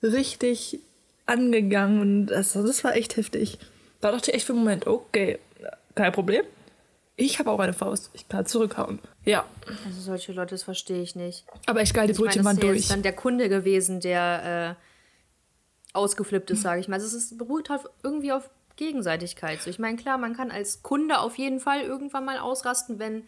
richtig 0.03 0.79
angegangen 1.25 1.99
und 2.01 2.25
das, 2.27 2.53
das 2.53 2.83
war 2.83 2.95
echt 2.95 3.17
heftig. 3.17 3.57
Da 4.01 4.11
dachte 4.11 4.31
ich 4.31 4.35
echt 4.37 4.45
für 4.45 4.53
einen 4.53 4.59
Moment, 4.63 4.87
okay, 4.87 5.39
kein 5.95 6.11
Problem. 6.11 6.43
Ich 7.19 7.39
habe 7.39 7.49
auch 7.49 7.59
eine 7.59 7.73
Faust. 7.73 8.11
Ich 8.13 8.29
kann 8.29 8.45
zurückhauen. 8.45 8.99
Ja, 9.25 9.43
Also 9.87 9.99
solche 10.01 10.33
Leute, 10.33 10.51
das 10.53 10.61
verstehe 10.63 11.01
ich 11.01 11.15
nicht. 11.15 11.45
aber 11.65 11.81
echt 11.81 11.93
geil, 11.95 12.05
die 12.05 12.11
Ich 12.13 12.19
meine, 12.19 12.27
Brötchen 12.29 12.43
das 12.43 12.45
waren 12.45 12.57
ist 12.57 12.63
durch. 12.63 12.77
jetzt 12.81 12.91
dann 12.91 13.01
der 13.01 13.13
Kunde 13.13 13.49
gewesen, 13.49 13.99
der 13.99 14.77
äh, 14.77 15.97
ausgeflippt 15.97 16.51
ist, 16.51 16.61
sage 16.61 16.79
ich 16.79 16.87
mal. 16.87 16.95
Also 16.95 17.07
es 17.07 17.13
ist, 17.13 17.37
beruht 17.37 17.69
halt 17.71 17.81
irgendwie 18.03 18.31
auf 18.31 18.49
Gegenseitigkeit. 18.75 19.61
So, 19.63 19.69
ich 19.71 19.79
meine, 19.79 19.97
klar, 19.97 20.19
man 20.19 20.35
kann 20.35 20.51
als 20.51 20.83
Kunde 20.83 21.17
auf 21.19 21.37
jeden 21.39 21.59
Fall 21.59 21.81
irgendwann 21.81 22.23
mal 22.25 22.37
ausrasten, 22.37 22.99
wenn, 22.99 23.23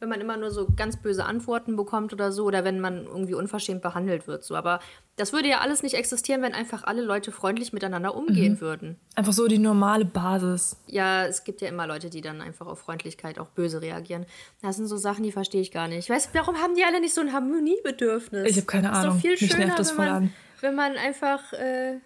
wenn 0.00 0.08
man 0.08 0.20
immer 0.20 0.36
nur 0.36 0.50
so 0.50 0.66
ganz 0.74 0.96
böse 1.00 1.24
Antworten 1.24 1.76
bekommt 1.76 2.12
oder 2.12 2.32
so, 2.32 2.44
oder 2.44 2.64
wenn 2.64 2.80
man 2.80 3.04
irgendwie 3.04 3.34
unverschämt 3.34 3.82
behandelt 3.82 4.26
wird. 4.26 4.42
So. 4.44 4.56
Aber 4.56 4.80
das 5.16 5.32
würde 5.32 5.48
ja 5.48 5.58
alles 5.60 5.82
nicht 5.82 5.94
existieren, 5.94 6.40
wenn 6.42 6.54
einfach 6.54 6.84
alle 6.84 7.02
Leute 7.02 7.30
freundlich 7.32 7.72
miteinander 7.72 8.14
umgehen 8.16 8.54
Mhm. 8.54 8.60
würden. 8.60 8.96
Einfach 9.14 9.32
so 9.34 9.46
die 9.46 9.58
normale 9.58 10.06
Basis. 10.06 10.76
Ja, 10.86 11.26
es 11.26 11.44
gibt 11.44 11.60
ja 11.60 11.68
immer 11.68 11.86
Leute, 11.86 12.08
die 12.10 12.22
dann 12.22 12.40
einfach 12.40 12.66
auf 12.66 12.78
Freundlichkeit 12.80 13.38
auch 13.38 13.48
böse 13.48 13.82
reagieren. 13.82 14.24
Das 14.62 14.76
sind 14.76 14.86
so 14.86 14.96
Sachen, 14.96 15.22
die 15.22 15.32
verstehe 15.32 15.60
ich 15.60 15.70
gar 15.70 15.86
nicht. 15.86 15.98
Ich 15.98 16.10
weiß, 16.10 16.30
warum 16.32 16.56
haben 16.56 16.74
die 16.74 16.84
alle 16.84 17.00
nicht 17.00 17.14
so 17.14 17.20
ein 17.20 17.32
Harmoniebedürfnis? 17.32 18.48
Ich 18.50 18.56
habe 18.56 18.66
keine 18.66 18.88
ist 18.90 18.94
Ahnung. 18.96 19.14
Doch 19.14 19.20
viel 19.20 19.30
Mich 19.32 19.40
schöner, 19.50 19.66
nervt 19.66 19.78
das 19.78 19.90
wenn 19.90 19.96
voll 19.96 20.06
man, 20.06 20.14
an. 20.16 20.32
wenn 20.62 20.74
man 20.74 20.96
einfach 20.96 21.52
äh, 21.52 21.98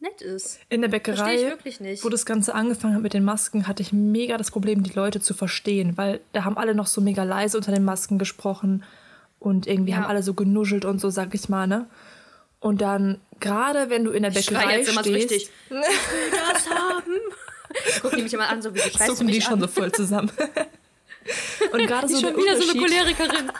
nett 0.00 0.22
ist. 0.22 0.58
In 0.68 0.80
der 0.80 0.88
Bäckerei, 0.88 1.56
ich 1.64 2.04
wo 2.04 2.08
das 2.08 2.24
Ganze 2.26 2.54
angefangen 2.54 2.94
hat 2.94 3.02
mit 3.02 3.12
den 3.14 3.24
Masken, 3.24 3.66
hatte 3.66 3.82
ich 3.82 3.92
mega 3.92 4.36
das 4.36 4.50
Problem, 4.50 4.82
die 4.82 4.92
Leute 4.92 5.20
zu 5.20 5.34
verstehen, 5.34 5.96
weil 5.96 6.20
da 6.32 6.44
haben 6.44 6.56
alle 6.56 6.74
noch 6.74 6.86
so 6.86 7.00
mega 7.00 7.22
leise 7.22 7.56
unter 7.58 7.72
den 7.72 7.84
Masken 7.84 8.18
gesprochen 8.18 8.82
und 9.38 9.66
irgendwie 9.66 9.92
Ja. 9.92 9.98
haben 9.98 10.06
alle 10.06 10.22
so 10.22 10.34
genuschelt 10.34 10.84
und 10.84 11.00
so, 11.00 11.10
sag 11.10 11.34
ich 11.34 11.48
mal, 11.48 11.66
ne? 11.66 11.86
Und 12.60 12.80
dann, 12.82 13.20
gerade 13.40 13.88
wenn 13.88 14.04
du 14.04 14.10
in 14.10 14.22
der 14.22 14.32
Ich 14.32 14.46
Bäckerei 14.46 14.78
jetzt 14.78 14.90
immer 14.90 15.02
so 15.02 15.10
stehst, 15.10 15.30
richtig. 15.32 15.50
Ich 15.68 15.70
will 15.70 15.82
das 16.52 16.68
haben. 16.70 17.12
Guck 18.02 18.16
die 18.16 18.22
mich 18.22 18.34
immer 18.34 18.48
an, 18.48 18.60
so 18.62 18.74
wie 18.74 18.78
du 18.80 18.84
schreist 18.90 19.00
du 19.08 19.14
zucken 19.14 19.28
die 19.28 19.34
mich 19.34 19.44
schon 19.44 19.54
an. 19.54 19.60
so 19.60 19.68
voll 19.68 19.92
zusammen. 19.92 20.30
und 21.72 21.86
gerade 21.86 22.06
Die 22.06 22.14
so 22.14 22.20
schon 22.20 22.36
wieder 22.36 22.60
so 22.60 22.68
eine 22.70 22.80
Cholerikerin. 22.80 23.52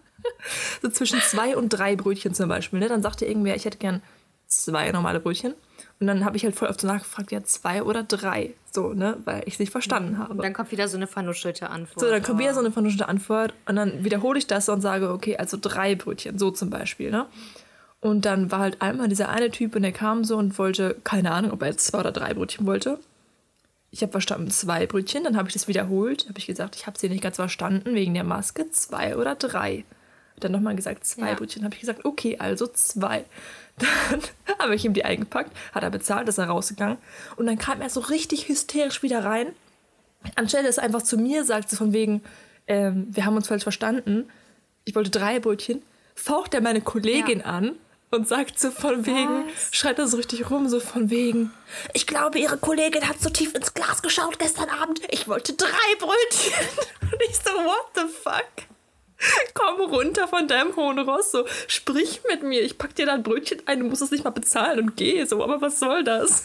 so 0.82 0.88
zwischen 0.90 1.20
zwei 1.20 1.56
und 1.56 1.70
drei 1.70 1.96
Brötchen 1.96 2.34
zum 2.34 2.48
Beispiel. 2.48 2.78
Ne? 2.78 2.88
Dann 2.88 3.02
sagte 3.02 3.26
irgendwer, 3.26 3.56
ich 3.56 3.64
hätte 3.64 3.78
gern 3.78 4.02
zwei 4.46 4.90
normale 4.92 5.20
Brötchen. 5.20 5.54
Und 6.00 6.06
dann 6.06 6.24
habe 6.24 6.36
ich 6.36 6.44
halt 6.44 6.54
voll 6.54 6.68
oft 6.68 6.80
so 6.80 6.86
nachgefragt, 6.86 7.32
ja, 7.32 7.42
zwei 7.42 7.82
oder 7.82 8.04
drei. 8.04 8.54
So, 8.70 8.92
ne? 8.92 9.16
Weil 9.24 9.42
ich 9.46 9.54
es 9.54 9.58
nicht 9.60 9.72
verstanden 9.72 10.18
habe. 10.18 10.34
Und 10.34 10.42
dann 10.42 10.52
kommt 10.52 10.70
wieder 10.70 10.86
so 10.86 10.96
eine 10.96 11.08
vernuschelte 11.08 11.70
Antwort. 11.70 11.98
So, 12.00 12.08
dann 12.08 12.22
kommt 12.22 12.38
wieder 12.38 12.50
Oh. 12.52 12.54
so 12.54 12.60
eine 12.60 12.70
vernünftige 12.70 13.08
Antwort 13.08 13.52
und 13.66 13.74
dann 13.76 14.04
wiederhole 14.04 14.38
ich 14.38 14.46
das 14.46 14.68
und 14.68 14.80
sage, 14.80 15.10
okay, 15.10 15.36
also 15.36 15.58
drei 15.60 15.96
Brötchen, 15.96 16.38
so 16.38 16.50
zum 16.52 16.70
Beispiel, 16.70 17.10
ne? 17.10 17.26
Und 18.00 18.26
dann 18.26 18.52
war 18.52 18.60
halt 18.60 18.80
einmal 18.80 19.08
dieser 19.08 19.28
eine 19.28 19.50
Typ 19.50 19.74
und 19.74 19.82
der 19.82 19.90
kam 19.90 20.22
so 20.22 20.36
und 20.36 20.56
wollte, 20.56 20.96
keine 21.02 21.32
Ahnung, 21.32 21.50
ob 21.50 21.62
er 21.62 21.70
jetzt 21.70 21.84
zwei 21.84 21.98
oder 21.98 22.12
drei 22.12 22.32
Brötchen 22.32 22.64
wollte. 22.64 23.00
Ich 23.90 24.02
habe 24.02 24.12
verstanden, 24.12 24.52
zwei 24.52 24.86
Brötchen, 24.86 25.24
dann 25.24 25.36
habe 25.36 25.48
ich 25.48 25.54
das 25.54 25.66
wiederholt, 25.66 26.26
habe 26.28 26.38
ich 26.38 26.46
gesagt, 26.46 26.76
ich 26.76 26.86
habe 26.86 26.96
sie 26.96 27.08
nicht 27.08 27.22
ganz 27.24 27.36
verstanden 27.36 27.94
wegen 27.94 28.14
der 28.14 28.22
Maske, 28.22 28.70
zwei 28.70 29.16
oder 29.16 29.34
drei. 29.34 29.84
Dann 30.40 30.52
nochmal 30.52 30.76
gesagt, 30.76 31.04
zwei 31.04 31.28
Ja. 31.30 31.34
Brötchen, 31.34 31.64
habe 31.64 31.74
ich 31.74 31.80
gesagt, 31.80 32.04
okay, 32.04 32.36
also 32.38 32.66
zwei. 32.66 33.24
Dann 33.78 34.22
habe 34.58 34.74
ich 34.74 34.84
ihm 34.84 34.92
die 34.94 35.04
eingepackt, 35.04 35.50
hat 35.72 35.82
er 35.84 35.90
bezahlt, 35.90 36.28
ist 36.28 36.38
er 36.38 36.46
rausgegangen 36.46 36.98
und 37.36 37.46
dann 37.46 37.58
kam 37.58 37.80
er 37.80 37.88
so 37.90 38.00
richtig 38.00 38.48
hysterisch 38.48 39.02
wieder 39.04 39.24
rein 39.24 39.48
anstelle 40.34 40.68
es 40.68 40.78
einfach 40.80 41.02
zu 41.02 41.16
mir 41.16 41.44
sagt, 41.44 41.70
so 41.70 41.76
von 41.76 41.92
wegen, 41.92 42.22
ähm, 42.66 43.06
wir 43.10 43.24
haben 43.24 43.36
uns 43.36 43.46
falsch 43.48 43.62
verstanden, 43.62 44.28
ich 44.84 44.94
wollte 44.96 45.10
drei 45.10 45.38
Brötchen, 45.38 45.80
faucht 46.16 46.54
er 46.54 46.60
meine 46.60 46.80
Kollegin 46.80 47.38
Ja. 47.40 47.44
an 47.46 47.76
und 48.10 48.26
sagt 48.26 48.58
so 48.58 48.70
von 48.72 49.06
wegen, 49.06 49.44
Was? 49.46 49.68
schreit 49.76 49.98
er 49.98 50.08
so 50.08 50.16
richtig 50.16 50.50
rum, 50.50 50.68
so 50.68 50.80
von 50.80 51.08
wegen, 51.10 51.52
ich 51.94 52.06
glaube, 52.08 52.38
ihre 52.40 52.58
Kollegin 52.58 53.08
hat 53.08 53.20
so 53.20 53.30
tief 53.30 53.54
ins 53.54 53.74
Glas 53.74 54.02
geschaut 54.02 54.38
gestern 54.40 54.68
Abend, 54.70 55.00
ich 55.10 55.28
wollte 55.28 55.52
drei 55.52 55.68
Brötchen. 56.00 56.68
Und 57.12 57.22
ich 57.28 57.36
so, 57.36 57.50
what 57.50 57.86
the 57.94 58.02
fuck? 58.22 58.66
Komm 59.54 59.80
runter 59.90 60.28
von 60.28 60.46
deinem 60.46 60.76
hohen 60.76 60.98
Ross, 61.00 61.32
so, 61.32 61.44
sprich 61.66 62.20
mit 62.30 62.42
mir, 62.44 62.62
ich 62.62 62.78
pack 62.78 62.94
dir 62.94 63.06
da 63.06 63.14
ein 63.14 63.22
Brötchen 63.24 63.60
ein, 63.66 63.80
du 63.80 63.86
musst 63.86 64.00
es 64.02 64.10
nicht 64.12 64.22
mal 64.24 64.30
bezahlen 64.30 64.78
und 64.80 64.96
geh, 64.96 65.24
so, 65.24 65.42
aber 65.42 65.60
was 65.60 65.80
soll 65.80 66.04
das? 66.04 66.44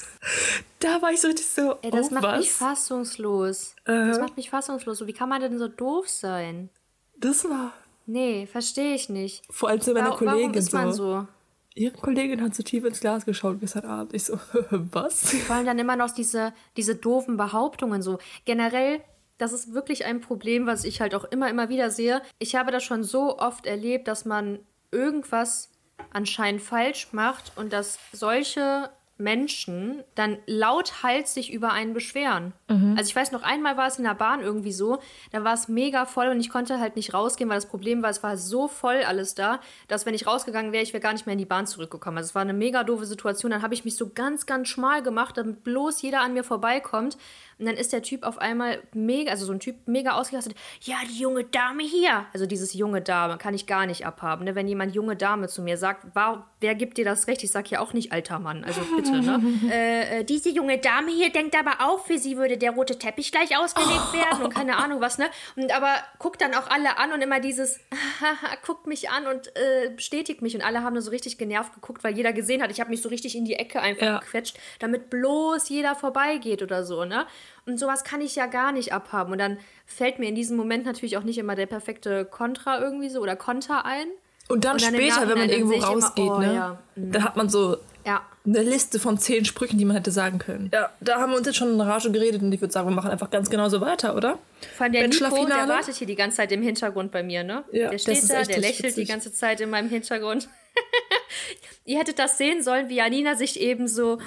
Da 0.80 1.01
war 1.01 1.11
ich 1.11 1.21
so 1.21 1.28
richtig 1.28 1.45
so, 1.45 1.76
Ey, 1.84 1.91
das 1.91 2.09
oh, 2.09 2.13
macht 2.15 2.24
was? 2.24 2.39
mich 2.39 2.51
fassungslos. 2.51 3.76
Äh. 3.86 4.07
Das 4.07 4.19
macht 4.19 4.38
mich 4.38 4.49
fassungslos. 4.49 4.97
So, 4.97 5.07
wie 5.07 5.13
kann 5.13 5.30
man 5.30 5.41
denn 5.41 5.57
so 5.59 5.67
doof 5.67 6.09
sein? 6.09 6.69
Das 7.17 7.43
war 7.45 7.74
Nee, 8.05 8.47
verstehe 8.51 8.95
ich 8.95 9.07
nicht. 9.07 9.43
vor 9.49 9.69
allem 9.69 9.80
zu 9.80 9.93
meiner 9.93 10.09
Wa- 10.11 10.15
Kollegin 10.17 10.41
Warum 10.41 10.53
ist 10.55 10.74
man 10.74 10.91
so. 10.93 11.03
so? 11.21 11.28
Ihre 11.76 11.95
Kollegin 11.97 12.41
hat 12.43 12.53
so 12.53 12.61
tief 12.63 12.84
ins 12.86 12.99
Glas 12.99 13.26
geschaut 13.26 13.59
gestern 13.59 13.86
Abend. 13.86 14.13
Ich 14.13 14.26
so, 14.26 14.38
was? 14.71 15.32
Vor 15.47 15.55
allem 15.55 15.65
dann 15.65 15.80
immer 15.80 15.95
noch 15.95 16.11
diese, 16.11 16.53
diese 16.78 16.95
doofen 16.95 17.38
Behauptungen 17.38 18.01
so. 18.01 18.19
Generell, 18.45 19.01
das 19.43 19.51
ist 19.51 19.73
wirklich 19.73 20.05
ein 20.05 20.21
Problem, 20.21 20.65
was 20.67 20.85
ich 20.85 21.01
halt 21.01 21.13
auch 21.13 21.25
immer, 21.25 21.49
immer 21.49 21.67
wieder 21.67 21.91
sehe. 21.91 22.21
Ich 22.39 22.55
habe 22.55 22.71
das 22.71 22.81
schon 22.81 23.03
so 23.03 23.39
oft 23.39 23.65
erlebt, 23.65 24.07
dass 24.07 24.23
man 24.23 24.59
irgendwas 24.89 25.69
anscheinend 26.13 26.61
falsch 26.61 27.09
macht 27.11 27.51
und 27.57 27.73
dass 27.73 27.99
solche 28.13 28.89
Menschen 29.17 30.03
dann 30.15 30.37
lauthals 30.47 31.33
sich 31.33 31.53
über 31.53 31.71
einen 31.71 31.93
beschweren. 31.93 32.53
Also 32.97 33.09
ich 33.09 33.15
weiß 33.15 33.31
noch 33.31 33.43
einmal 33.43 33.77
war 33.77 33.87
es 33.87 33.97
in 33.97 34.05
der 34.05 34.15
Bahn 34.15 34.41
irgendwie 34.41 34.71
so, 34.71 34.99
da 35.31 35.43
war 35.43 35.53
es 35.53 35.67
mega 35.67 36.05
voll 36.05 36.27
und 36.29 36.39
ich 36.39 36.49
konnte 36.49 36.79
halt 36.79 36.95
nicht 36.95 37.13
rausgehen, 37.13 37.49
weil 37.49 37.57
das 37.57 37.67
Problem 37.67 38.01
war, 38.01 38.09
es 38.09 38.23
war 38.23 38.37
so 38.37 38.67
voll 38.67 39.03
alles 39.03 39.35
da, 39.35 39.59
dass 39.87 40.05
wenn 40.05 40.15
ich 40.15 40.25
rausgegangen 40.25 40.71
wäre, 40.71 40.83
ich 40.83 40.93
wäre 40.93 41.01
gar 41.01 41.13
nicht 41.13 41.27
mehr 41.27 41.33
in 41.33 41.39
die 41.39 41.45
Bahn 41.45 41.67
zurückgekommen. 41.67 42.17
Also 42.17 42.29
es 42.29 42.35
war 42.35 42.41
eine 42.41 42.53
mega 42.53 42.83
doofe 42.83 43.05
Situation. 43.05 43.51
Dann 43.51 43.61
habe 43.61 43.75
ich 43.75 43.85
mich 43.85 43.95
so 43.95 44.09
ganz, 44.09 44.47
ganz 44.47 44.67
schmal 44.67 45.03
gemacht, 45.03 45.37
damit 45.37 45.63
bloß 45.63 46.01
jeder 46.01 46.21
an 46.21 46.33
mir 46.33 46.43
vorbeikommt. 46.43 47.17
Und 47.60 47.66
dann 47.66 47.76
ist 47.76 47.93
der 47.93 48.01
Typ 48.01 48.24
auf 48.24 48.38
einmal 48.38 48.82
mega, 48.93 49.32
also 49.32 49.45
so 49.45 49.54
ein 49.54 49.60
Typ 49.60 49.88
mega 49.88 50.14
ausgelastet. 50.14 50.56
Ja, 50.82 50.95
die 51.10 51.20
junge 51.20 51.43
Dame 51.43 51.84
hier. 51.84 52.26
Also 52.34 52.45
dieses 52.45 52.74
junge 52.74 53.01
Dame 53.01 53.38
kann 53.38 53.54
ich 53.54 53.66
gar 53.68 53.86
nicht 53.86 54.06
abhaben. 54.06 54.45
Ne? 54.45 54.56
Wenn 54.56 54.68
jemand 54.68 54.95
junge 54.95 55.16
Dame 55.16 55.47
zu 55.47 55.62
mir 55.62 55.78
sagt, 55.78 56.16
war, 56.16 56.47
wer 56.62 56.76
gibt 56.76 56.97
dir 56.97 57.06
das 57.06 57.28
Recht? 57.28 57.43
Ich 57.43 57.51
sage 57.51 57.70
ja 57.70 57.80
auch 57.80 57.93
nicht 57.93 58.12
alter 58.12 58.39
Mann. 58.39 58.64
Also 58.64 58.82
bitte, 58.95 59.22
ne? 59.22 59.41
äh, 59.72 60.20
äh, 60.20 60.24
diese 60.24 60.49
junge 60.49 60.78
Dame 60.78 61.12
hier 61.12 61.32
denkt 61.32 61.56
aber 61.58 61.86
auch, 61.86 62.06
für 62.06 62.18
sie 62.18 62.38
würde 62.38 62.58
der 62.58 62.72
rote 62.72 62.97
Teppich 62.97 63.32
gleich 63.32 63.58
ausgelegt 63.58 64.14
werden 64.14 64.43
und 64.43 64.54
keine 64.54 64.78
Ahnung 64.78 65.01
was, 65.01 65.18
ne? 65.18 65.30
Und 65.56 65.72
aber 65.76 65.95
guckt 66.20 66.41
dann 66.41 66.54
auch 66.54 66.70
alle 66.70 66.97
an 66.97 67.14
und 67.14 67.22
immer 67.22 67.39
dieses, 67.39 67.80
guckt 68.66 68.88
mich 68.88 69.10
an 69.10 69.28
und 69.28 69.47
äh, 69.56 69.89
bestätigt 69.95 70.41
mich. 70.41 70.56
Und 70.56 70.62
alle 70.62 70.84
haben 70.84 70.93
nur 70.93 71.01
so 71.01 71.12
richtig 71.12 71.38
genervt 71.38 71.74
geguckt, 71.74 72.04
weil 72.04 72.16
jeder 72.16 72.34
gesehen 72.34 72.62
hat, 72.62 72.72
ich 72.72 72.80
habe 72.80 72.89
mich 72.89 73.01
so 73.01 73.10
richtig 73.10 73.36
in 73.36 73.45
die 73.45 73.56
Ecke 73.56 73.82
einfach 73.82 74.06
Ja. 74.06 74.20
gequetscht, 74.20 74.58
damit 74.80 75.10
bloß 75.10 75.70
jeder 75.70 75.95
vorbeigeht 75.95 76.62
oder 76.62 76.84
so, 76.84 77.06
ne? 77.06 77.26
Und 77.65 77.79
sowas 77.79 78.03
kann 78.03 78.21
ich 78.21 78.35
ja 78.35 78.45
gar 78.45 78.71
nicht 78.71 78.93
abhaben. 78.93 79.31
Und 79.31 79.37
dann 79.39 79.57
fällt 79.85 80.19
mir 80.19 80.27
in 80.27 80.35
diesem 80.35 80.57
Moment 80.57 80.85
natürlich 80.85 81.17
auch 81.17 81.23
nicht 81.23 81.37
immer 81.37 81.55
der 81.55 81.65
perfekte 81.65 82.25
Kontra 82.25 82.79
irgendwie 82.79 83.09
so 83.09 83.21
oder 83.21 83.35
Konter 83.35 83.85
ein. 83.85 84.07
Und 84.49 84.65
dann 84.65 84.73
Und 84.73 84.81
dann 84.83 84.93
später, 84.95 85.27
wenn 85.29 85.37
man 85.37 85.49
irgendwo 85.49 85.71
ich 85.73 85.77
immer, 85.77 85.87
rausgeht, 85.87 86.29
oh, 86.29 86.37
ne? 86.39 86.53
ja, 86.53 86.79
Da 86.95 87.21
hat 87.23 87.37
man 87.37 87.47
so 87.47 87.77
Ja. 88.05 88.21
eine 88.45 88.61
Liste 88.61 88.99
von 88.99 89.17
zehn 89.17 89.45
Sprüchen, 89.45 89.77
die 89.77 89.85
man 89.85 89.95
hätte 89.95 90.11
sagen 90.11 90.37
können. 90.37 90.69
Ja, 90.73 90.89
da 90.99 91.21
haben 91.21 91.31
wir 91.31 91.37
uns 91.37 91.47
jetzt 91.47 91.55
schon 91.55 91.71
in 91.73 91.79
Rage 91.79 92.11
geredet 92.11 92.41
und 92.41 92.51
ich 92.51 92.59
würde 92.59 92.73
sagen, 92.73 92.89
wir 92.89 92.93
machen 92.95 93.09
einfach 93.09 93.29
ganz 93.29 93.49
genauso 93.49 93.79
weiter, 93.79 94.17
oder? 94.17 94.37
Vor 94.75 94.83
allem 94.83 94.91
der 94.93 95.07
Nico, 95.07 95.45
der 95.45 95.69
wartet 95.69 95.95
hier 95.95 96.07
die 96.07 96.15
ganze 96.17 96.37
Zeit 96.37 96.51
im 96.51 96.61
Hintergrund 96.61 97.13
bei 97.13 97.23
mir, 97.23 97.43
ne? 97.45 97.63
Ja, 97.71 97.89
der 97.89 97.91
das 97.91 98.01
steht 98.01 98.29
da, 98.29 98.43
der 98.43 98.57
lächelt 98.59 98.79
die 98.83 99.01
witzig. 99.01 99.07
ganze 99.07 99.31
Zeit 99.33 99.61
in 99.61 99.69
meinem 99.69 99.87
Hintergrund. 99.89 100.49
Ihr 101.85 101.99
hättet 101.99 102.19
das 102.19 102.37
sehen 102.37 102.61
sollen, 102.63 102.89
wie 102.89 102.95
Janina 102.95 103.35
sich 103.35 103.59
eben 103.59 103.87
so 103.87 104.19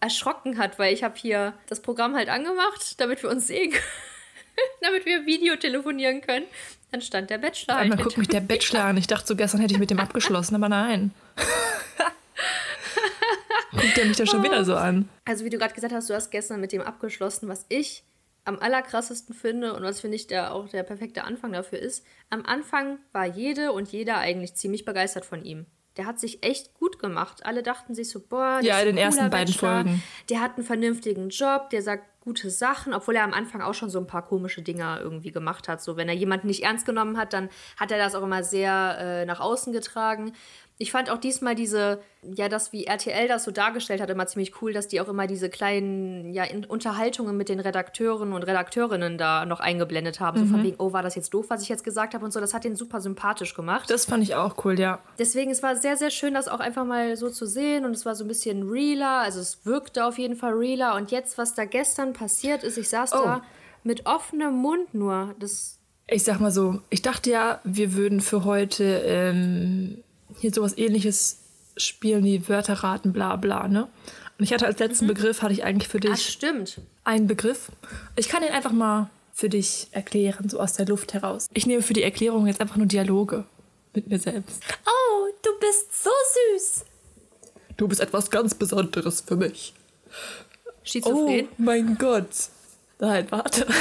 erschrocken 0.00 0.58
hat, 0.58 0.78
weil 0.78 0.92
ich 0.94 1.02
habe 1.04 1.14
hier 1.16 1.54
das 1.68 1.80
Programm 1.82 2.14
halt 2.14 2.28
angemacht, 2.28 3.00
damit 3.00 3.22
wir 3.22 3.30
uns 3.30 3.46
sehen 3.46 3.70
können. 3.70 3.84
damit 4.80 5.06
wir 5.06 5.26
Video 5.26 5.56
telefonieren 5.56 6.20
können. 6.20 6.46
Dann 6.90 7.00
stand 7.00 7.30
der 7.30 7.38
Bachelor 7.38 7.74
halt 7.74 7.84
Einmal 7.84 7.98
hinter 7.98 8.08
guckt 8.08 8.18
mich 8.18 8.28
der 8.28 8.40
Bachelor 8.40 8.84
an. 8.84 8.96
Ich 8.96 9.06
dachte 9.06 9.26
so, 9.26 9.36
gestern 9.36 9.60
hätte 9.60 9.74
ich 9.74 9.80
mit 9.80 9.90
dem 9.90 10.00
abgeschlossen, 10.00 10.56
aber 10.56 10.68
nein. 10.68 11.12
guckt 13.70 13.98
er 13.98 14.06
mich 14.06 14.16
da 14.16 14.26
schon 14.26 14.42
wieder 14.42 14.64
so 14.64 14.74
an. 14.74 15.08
Also 15.24 15.44
wie 15.44 15.50
du 15.50 15.58
gerade 15.58 15.74
gesagt 15.74 15.94
hast, 15.94 16.10
du 16.10 16.14
hast 16.14 16.30
gestern 16.30 16.60
mit 16.60 16.72
dem 16.72 16.82
abgeschlossen, 16.82 17.48
was 17.48 17.66
ich 17.68 18.02
am 18.44 18.58
allerkrassesten 18.58 19.34
finde 19.34 19.74
und 19.74 19.82
was 19.82 20.00
finde 20.00 20.16
ich 20.16 20.26
der 20.26 20.52
auch 20.52 20.68
der 20.68 20.82
perfekte 20.82 21.24
Anfang 21.24 21.52
dafür 21.52 21.78
ist. 21.78 22.04
Am 22.30 22.44
Anfang 22.44 22.98
war 23.12 23.26
jede 23.26 23.72
und 23.72 23.92
jeder 23.92 24.18
eigentlich 24.18 24.54
ziemlich 24.54 24.84
begeistert 24.84 25.24
von 25.24 25.44
ihm. 25.44 25.66
Der 25.96 26.06
hat 26.06 26.20
sich 26.20 26.42
echt 26.44 26.74
gut 26.74 26.98
gemacht. 26.98 27.44
Alle 27.44 27.62
dachten 27.62 27.94
sich 27.94 28.10
so, 28.10 28.20
boah, 28.20 28.60
der 28.60 28.68
Ja, 28.68 28.74
ist 28.76 28.82
ein 28.82 28.88
in 28.88 28.96
den 28.96 29.04
ersten 29.04 29.30
beiden 29.30 29.52
Bachelor. 29.52 29.74
Folgen. 29.82 30.02
Der 30.28 30.40
hat 30.40 30.56
einen 30.56 30.66
vernünftigen 30.66 31.28
Job, 31.30 31.70
der 31.70 31.82
sagt 31.82 32.04
gute 32.20 32.50
Sachen, 32.50 32.92
obwohl 32.94 33.16
er 33.16 33.24
am 33.24 33.32
Anfang 33.32 33.62
auch 33.62 33.74
schon 33.74 33.90
so 33.90 33.98
ein 33.98 34.06
paar 34.06 34.26
komische 34.26 34.62
Dinger 34.62 35.00
irgendwie 35.00 35.32
gemacht 35.32 35.68
hat. 35.68 35.82
So, 35.82 35.96
wenn 35.96 36.08
er 36.08 36.14
jemanden 36.14 36.46
nicht 36.48 36.62
ernst 36.62 36.86
genommen 36.86 37.16
hat, 37.16 37.32
dann 37.32 37.48
hat 37.78 37.90
er 37.90 37.98
das 37.98 38.14
auch 38.14 38.22
immer 38.22 38.44
sehr 38.44 38.96
äh, 38.98 39.24
nach 39.24 39.40
außen 39.40 39.72
getragen. 39.72 40.32
Ich 40.82 40.92
fand 40.92 41.10
auch 41.10 41.18
diesmal 41.18 41.54
diese, 41.54 42.00
ja, 42.22 42.48
das, 42.48 42.72
wie 42.72 42.84
RTL 42.86 43.28
das 43.28 43.44
so 43.44 43.50
dargestellt 43.50 44.00
hat, 44.00 44.08
immer 44.08 44.26
ziemlich 44.26 44.62
cool, 44.62 44.72
dass 44.72 44.88
die 44.88 44.98
auch 45.02 45.08
immer 45.08 45.26
diese 45.26 45.50
kleinen, 45.50 46.32
ja, 46.32 46.44
Unterhaltungen 46.68 47.36
mit 47.36 47.50
den 47.50 47.60
Redakteuren 47.60 48.32
und 48.32 48.42
Redakteurinnen 48.44 49.18
da 49.18 49.44
noch 49.44 49.60
eingeblendet 49.60 50.20
haben. 50.20 50.38
So 50.38 50.44
Mhm. 50.46 50.50
von 50.50 50.62
wegen, 50.62 50.76
oh, 50.78 50.94
war 50.94 51.02
das 51.02 51.16
jetzt 51.16 51.34
doof, 51.34 51.46
was 51.50 51.60
ich 51.62 51.68
jetzt 51.68 51.84
gesagt 51.84 52.14
habe 52.14 52.24
und 52.24 52.32
so. 52.32 52.40
Das 52.40 52.54
hat 52.54 52.64
den 52.64 52.76
super 52.76 53.02
sympathisch 53.02 53.54
gemacht. 53.54 53.90
Das 53.90 54.06
fand 54.06 54.22
ich 54.22 54.34
auch 54.36 54.64
cool, 54.64 54.80
ja. 54.80 55.00
Deswegen, 55.18 55.50
es 55.50 55.62
war 55.62 55.76
sehr, 55.76 55.98
sehr 55.98 56.10
schön, 56.10 56.32
das 56.32 56.48
auch 56.48 56.60
einfach 56.60 56.86
mal 56.86 57.14
so 57.16 57.28
zu 57.28 57.44
sehen 57.44 57.84
und 57.84 57.90
es 57.90 58.06
war 58.06 58.14
so 58.14 58.24
ein 58.24 58.28
bisschen 58.28 58.66
realer, 58.66 59.18
also 59.20 59.38
es 59.38 59.66
wirkte 59.66 60.06
auf 60.06 60.16
jeden 60.18 60.34
Fall 60.34 60.54
realer 60.54 60.94
und 60.94 61.10
jetzt, 61.10 61.36
was 61.36 61.52
da 61.54 61.66
gestern 61.66 62.14
passiert 62.14 62.64
ist, 62.64 62.78
ich 62.78 62.88
saß 62.88 63.12
Oh. 63.12 63.22
da 63.22 63.42
mit 63.84 64.06
offenem 64.06 64.54
Mund 64.54 64.94
nur, 64.94 65.34
das, 65.38 65.78
Ich 66.06 66.24
sag 66.24 66.40
mal 66.40 66.50
so, 66.50 66.80
ich 66.88 67.02
dachte 67.02 67.30
ja, 67.30 67.60
wir 67.64 67.92
würden 67.94 68.20
für 68.22 68.44
heute 68.44 68.84
ähm, 69.04 70.02
hier 70.40 70.52
sowas 70.52 70.76
ähnliches 70.76 71.38
spielen 71.76 72.24
wie 72.24 72.48
Wörter 72.48 72.74
raten, 72.74 73.12
bla 73.12 73.36
bla, 73.36 73.68
ne? 73.68 73.88
Und 74.38 74.44
ich 74.44 74.52
hatte 74.52 74.66
als 74.66 74.78
letzten 74.78 75.06
Begriff, 75.06 75.42
hatte 75.42 75.52
ich 75.52 75.64
eigentlich 75.64 75.88
für 75.88 76.00
dich 76.00 76.26
stimmt. 76.26 76.80
einen 77.04 77.26
Begriff. 77.26 77.70
Ich 78.16 78.28
kann 78.28 78.42
den 78.42 78.52
einfach 78.52 78.72
mal 78.72 79.10
für 79.34 79.50
dich 79.50 79.88
erklären, 79.92 80.48
so 80.48 80.58
aus 80.58 80.72
der 80.72 80.86
Luft 80.86 81.12
heraus. 81.12 81.48
Ich 81.52 81.66
nehme 81.66 81.82
für 81.82 81.92
die 81.92 82.02
Erklärung 82.02 82.46
jetzt 82.46 82.60
einfach 82.60 82.76
nur 82.76 82.86
Dialoge 82.86 83.44
mit 83.94 84.08
mir 84.08 84.18
selbst. 84.18 84.62
Oh, 84.86 85.26
du 85.42 85.50
bist 85.60 86.02
so 86.04 86.10
süß. 86.56 86.84
Du 87.76 87.86
bist 87.88 88.00
etwas 88.00 88.30
ganz 88.30 88.54
Besonderes 88.54 89.20
für 89.20 89.36
mich. 89.36 89.74
Oh 90.08 90.70
Schizophren. 90.84 91.48
mein 91.58 91.96
Gott. 91.98 92.28
Nein, 92.98 93.26
warte. 93.30 93.66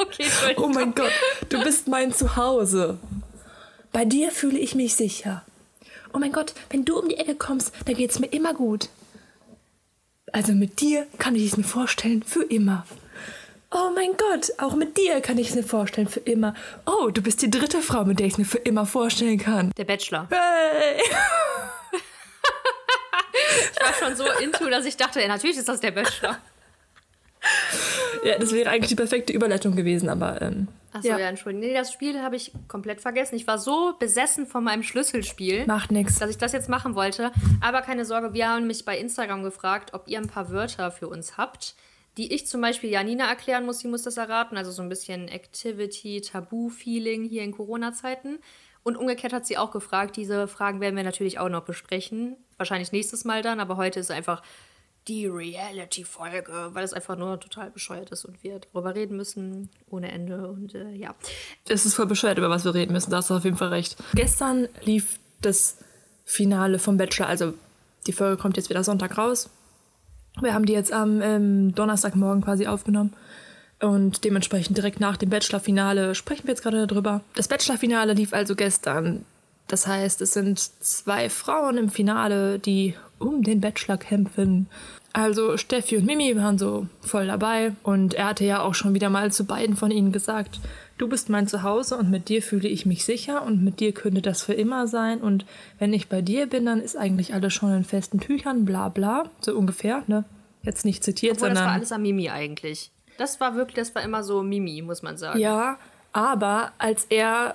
Okay. 0.00 0.26
Oh 0.56 0.68
mein 0.68 0.94
Gott, 0.94 1.10
du 1.48 1.60
bist 1.62 1.88
mein 1.88 2.12
Zuhause. 2.14 2.98
Bei 3.92 4.04
dir 4.04 4.30
fühle 4.30 4.58
ich 4.58 4.74
mich 4.74 4.94
sicher. 4.94 5.44
Oh 6.12 6.18
mein 6.18 6.32
Gott, 6.32 6.54
wenn 6.70 6.84
du 6.84 6.98
um 6.98 7.08
die 7.08 7.16
Ecke 7.16 7.34
kommst, 7.34 7.72
dann 7.84 7.94
geht's 7.94 8.18
mir 8.18 8.28
immer 8.28 8.54
gut. 8.54 8.88
Also 10.32 10.52
mit 10.52 10.80
dir 10.80 11.06
kann 11.18 11.34
ich 11.34 11.46
es 11.46 11.56
mir 11.56 11.64
vorstellen 11.64 12.22
für 12.22 12.44
immer. 12.44 12.86
Oh 13.70 13.90
mein 13.94 14.16
Gott, 14.16 14.52
auch 14.58 14.74
mit 14.74 14.96
dir 14.96 15.20
kann 15.20 15.36
ich 15.36 15.50
es 15.50 15.54
mir 15.54 15.62
vorstellen 15.62 16.08
für 16.08 16.20
immer. 16.20 16.54
Oh, 16.86 17.10
du 17.10 17.20
bist 17.20 17.42
die 17.42 17.50
dritte 17.50 17.82
Frau, 17.82 18.04
mit 18.04 18.18
der 18.18 18.26
ich 18.26 18.32
es 18.32 18.38
mir 18.38 18.46
für 18.46 18.58
immer 18.58 18.86
vorstellen 18.86 19.38
kann. 19.38 19.72
Der 19.76 19.84
Bachelor. 19.84 20.28
Hey! 20.30 21.02
Ich 23.72 23.80
war 23.84 23.94
schon 23.94 24.16
so 24.16 24.24
into, 24.42 24.68
dass 24.68 24.84
ich 24.84 24.96
dachte, 24.96 25.26
natürlich 25.26 25.56
ist 25.56 25.68
das 25.68 25.80
der 25.80 25.92
Bachelor. 25.92 26.38
Ja, 28.24 28.38
das 28.38 28.52
wäre 28.52 28.70
eigentlich 28.70 28.88
die 28.88 28.96
perfekte 28.96 29.32
Überleitung 29.32 29.76
gewesen, 29.76 30.08
aber 30.08 30.42
ähm, 30.42 30.68
Achso, 30.92 31.08
ja. 31.08 31.18
Entschuldigung. 31.18 31.68
Nee, 31.68 31.74
das 31.74 31.92
Spiel 31.92 32.22
habe 32.22 32.36
ich 32.36 32.52
komplett 32.66 33.00
vergessen. 33.00 33.36
Ich 33.36 33.46
war 33.46 33.58
so 33.58 33.94
besessen 33.98 34.46
von 34.46 34.64
meinem 34.64 34.82
Schlüsselspiel. 34.82 35.66
macht 35.66 35.90
nichts. 35.90 36.18
dass 36.18 36.30
ich 36.30 36.38
das 36.38 36.52
jetzt 36.52 36.68
machen 36.68 36.94
wollte. 36.94 37.30
Aber 37.60 37.82
keine 37.82 38.04
Sorge, 38.04 38.32
wir 38.32 38.48
haben 38.48 38.66
mich 38.66 38.84
bei 38.84 38.98
Instagram 38.98 39.42
gefragt, 39.42 39.92
ob 39.92 40.08
ihr 40.08 40.18
ein 40.18 40.28
paar 40.28 40.50
Wörter 40.50 40.90
für 40.90 41.08
uns 41.08 41.36
habt, 41.36 41.74
die 42.16 42.32
ich 42.32 42.46
zum 42.46 42.60
Beispiel 42.60 42.90
Janina 42.90 43.28
erklären 43.28 43.66
muss. 43.66 43.80
Sie 43.80 43.88
muss 43.88 44.02
das 44.02 44.16
erraten. 44.16 44.56
Also 44.56 44.70
so 44.70 44.82
ein 44.82 44.88
bisschen 44.88 45.28
Activity, 45.28 46.20
Tabu-Feeling 46.20 47.24
hier 47.24 47.42
in 47.42 47.52
Corona-Zeiten. 47.52 48.38
Und 48.82 48.96
umgekehrt 48.96 49.32
hat 49.32 49.46
sie 49.46 49.58
auch 49.58 49.70
gefragt. 49.70 50.16
Diese 50.16 50.48
Fragen 50.48 50.80
werden 50.80 50.96
wir 50.96 51.04
natürlich 51.04 51.38
auch 51.38 51.50
noch 51.50 51.64
besprechen. 51.64 52.36
Wahrscheinlich 52.56 52.92
nächstes 52.92 53.24
Mal 53.24 53.42
dann. 53.42 53.60
Aber 53.60 53.76
heute 53.76 54.00
ist 54.00 54.10
einfach 54.10 54.42
die 55.08 55.26
Reality-Folge, 55.26 56.70
weil 56.72 56.84
es 56.84 56.92
einfach 56.92 57.16
nur 57.16 57.40
total 57.40 57.70
bescheuert 57.70 58.10
ist 58.10 58.24
und 58.24 58.42
wir 58.42 58.60
darüber 58.60 58.94
reden 58.94 59.16
müssen 59.16 59.70
ohne 59.90 60.12
Ende. 60.12 60.48
Und 60.48 60.74
äh, 60.74 60.92
ja. 60.92 61.14
Es 61.68 61.86
ist 61.86 61.94
voll 61.94 62.06
bescheuert, 62.06 62.38
über 62.38 62.50
was 62.50 62.64
wir 62.64 62.74
reden 62.74 62.92
müssen. 62.92 63.10
Da 63.10 63.18
hast 63.18 63.30
du 63.30 63.34
auf 63.34 63.44
jeden 63.44 63.56
Fall 63.56 63.68
recht. 63.68 63.96
Gestern 64.14 64.68
lief 64.82 65.18
das 65.40 65.78
Finale 66.24 66.78
vom 66.78 66.98
Bachelor. 66.98 67.28
Also 67.28 67.54
die 68.06 68.12
Folge 68.12 68.40
kommt 68.40 68.56
jetzt 68.56 68.68
wieder 68.68 68.84
Sonntag 68.84 69.16
raus. 69.16 69.50
Wir 70.40 70.54
haben 70.54 70.66
die 70.66 70.74
jetzt 70.74 70.92
am 70.92 71.20
ähm, 71.22 71.74
Donnerstagmorgen 71.74 72.44
quasi 72.44 72.66
aufgenommen. 72.66 73.14
Und 73.80 74.24
dementsprechend 74.24 74.76
direkt 74.76 75.00
nach 75.00 75.16
dem 75.16 75.30
Bachelor-Finale 75.30 76.14
sprechen 76.14 76.44
wir 76.44 76.50
jetzt 76.50 76.62
gerade 76.62 76.86
darüber. 76.86 77.22
Das 77.34 77.48
Bachelor-Finale 77.48 78.12
lief 78.12 78.32
also 78.32 78.54
gestern. 78.56 79.24
Das 79.68 79.86
heißt, 79.86 80.20
es 80.22 80.32
sind 80.32 80.58
zwei 80.58 81.30
Frauen 81.30 81.76
im 81.76 81.88
Finale, 81.88 82.58
die 82.58 82.94
um 83.18 83.42
den 83.42 83.60
Bachelor 83.60 83.96
kämpfen. 83.96 84.66
Also 85.12 85.56
Steffi 85.56 85.96
und 85.96 86.06
Mimi 86.06 86.36
waren 86.36 86.58
so 86.58 86.86
voll 87.00 87.26
dabei. 87.26 87.72
Und 87.82 88.14
er 88.14 88.26
hatte 88.26 88.44
ja 88.44 88.60
auch 88.60 88.74
schon 88.74 88.94
wieder 88.94 89.10
mal 89.10 89.32
zu 89.32 89.44
beiden 89.44 89.76
von 89.76 89.90
ihnen 89.90 90.12
gesagt, 90.12 90.60
du 90.98 91.08
bist 91.08 91.28
mein 91.28 91.48
Zuhause 91.48 91.96
und 91.96 92.10
mit 92.10 92.28
dir 92.28 92.42
fühle 92.42 92.68
ich 92.68 92.86
mich 92.86 93.04
sicher 93.04 93.42
und 93.42 93.64
mit 93.64 93.80
dir 93.80 93.92
könnte 93.92 94.22
das 94.22 94.42
für 94.42 94.52
immer 94.52 94.86
sein. 94.86 95.20
Und 95.20 95.46
wenn 95.78 95.92
ich 95.92 96.08
bei 96.08 96.22
dir 96.22 96.46
bin, 96.46 96.66
dann 96.66 96.80
ist 96.80 96.96
eigentlich 96.96 97.34
alles 97.34 97.54
schon 97.54 97.72
in 97.72 97.84
festen 97.84 98.20
Tüchern, 98.20 98.64
bla 98.64 98.88
bla. 98.88 99.24
So 99.40 99.56
ungefähr, 99.56 100.02
ne? 100.06 100.24
Jetzt 100.62 100.84
nicht 100.84 101.02
zitiert, 101.04 101.36
Obwohl, 101.36 101.50
das 101.50 101.58
sondern. 101.58 101.72
war 101.72 101.78
alles 101.78 101.92
am 101.92 102.02
Mimi 102.02 102.28
eigentlich. 102.28 102.90
Das 103.16 103.40
war 103.40 103.54
wirklich, 103.54 103.76
das 103.76 103.94
war 103.94 104.02
immer 104.02 104.22
so 104.22 104.42
Mimi, 104.42 104.82
muss 104.82 105.02
man 105.02 105.16
sagen. 105.16 105.38
Ja, 105.38 105.78
aber 106.12 106.72
als 106.78 107.06
er 107.08 107.54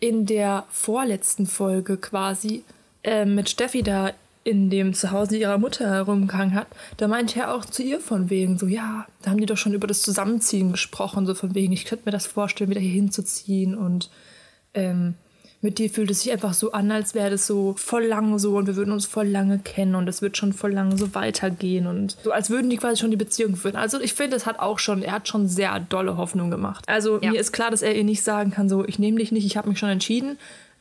in 0.00 0.26
der 0.26 0.64
vorletzten 0.70 1.46
Folge 1.46 1.96
quasi 1.96 2.64
äh, 3.02 3.24
mit 3.24 3.50
Steffi 3.50 3.82
da 3.82 4.12
in 4.48 4.70
dem 4.70 4.94
Zuhause 4.94 5.36
ihrer 5.36 5.58
Mutter 5.58 5.90
herumgegangen 5.90 6.54
hat, 6.54 6.68
da 6.96 7.06
meinte 7.06 7.38
er 7.38 7.54
auch 7.54 7.66
zu 7.66 7.82
ihr 7.82 8.00
von 8.00 8.30
wegen 8.30 8.56
so, 8.56 8.66
ja, 8.66 9.06
da 9.20 9.30
haben 9.30 9.40
die 9.40 9.46
doch 9.46 9.58
schon 9.58 9.74
über 9.74 9.86
das 9.86 10.00
Zusammenziehen 10.00 10.72
gesprochen, 10.72 11.26
so 11.26 11.34
von 11.34 11.54
wegen, 11.54 11.74
ich 11.74 11.84
könnte 11.84 12.06
mir 12.06 12.12
das 12.12 12.26
vorstellen, 12.26 12.70
wieder 12.70 12.80
hier 12.80 12.92
hinzuziehen 12.92 13.74
und 13.76 14.08
ähm, 14.72 15.14
mit 15.60 15.78
dir 15.78 15.90
fühlt 15.90 16.10
es 16.10 16.22
sich 16.22 16.32
einfach 16.32 16.54
so 16.54 16.72
an, 16.72 16.90
als 16.90 17.14
wäre 17.14 17.30
das 17.30 17.46
so 17.46 17.74
voll 17.76 18.04
lang 18.04 18.38
so 18.38 18.56
und 18.56 18.66
wir 18.66 18.76
würden 18.76 18.92
uns 18.92 19.04
voll 19.04 19.26
lange 19.26 19.58
kennen 19.58 19.96
und 19.96 20.08
es 20.08 20.22
wird 20.22 20.36
schon 20.38 20.52
voll 20.54 20.72
lange 20.72 20.96
so 20.96 21.14
weitergehen 21.14 21.86
und 21.86 22.16
so, 22.22 22.30
als 22.32 22.48
würden 22.48 22.70
die 22.70 22.76
quasi 22.78 23.00
schon 23.00 23.10
die 23.10 23.16
Beziehung 23.18 23.54
führen. 23.56 23.76
Also 23.76 24.00
ich 24.00 24.14
finde, 24.14 24.36
es 24.36 24.46
hat 24.46 24.60
auch 24.60 24.78
schon, 24.78 25.02
er 25.02 25.12
hat 25.12 25.28
schon 25.28 25.46
sehr 25.48 25.78
dolle 25.80 26.16
Hoffnung 26.16 26.50
gemacht. 26.50 26.84
Also 26.86 27.20
Ja. 27.20 27.32
mir 27.32 27.40
ist 27.40 27.52
klar, 27.52 27.70
dass 27.70 27.82
er 27.82 27.94
ihr 27.94 28.04
nicht 28.04 28.22
sagen 28.22 28.50
kann, 28.52 28.68
so, 28.70 28.86
ich 28.86 28.98
nehme 28.98 29.18
dich 29.18 29.30
nicht, 29.30 29.44
ich 29.44 29.56
habe 29.58 29.68
mich 29.68 29.78
schon 29.78 29.90
entschieden. 29.90 30.38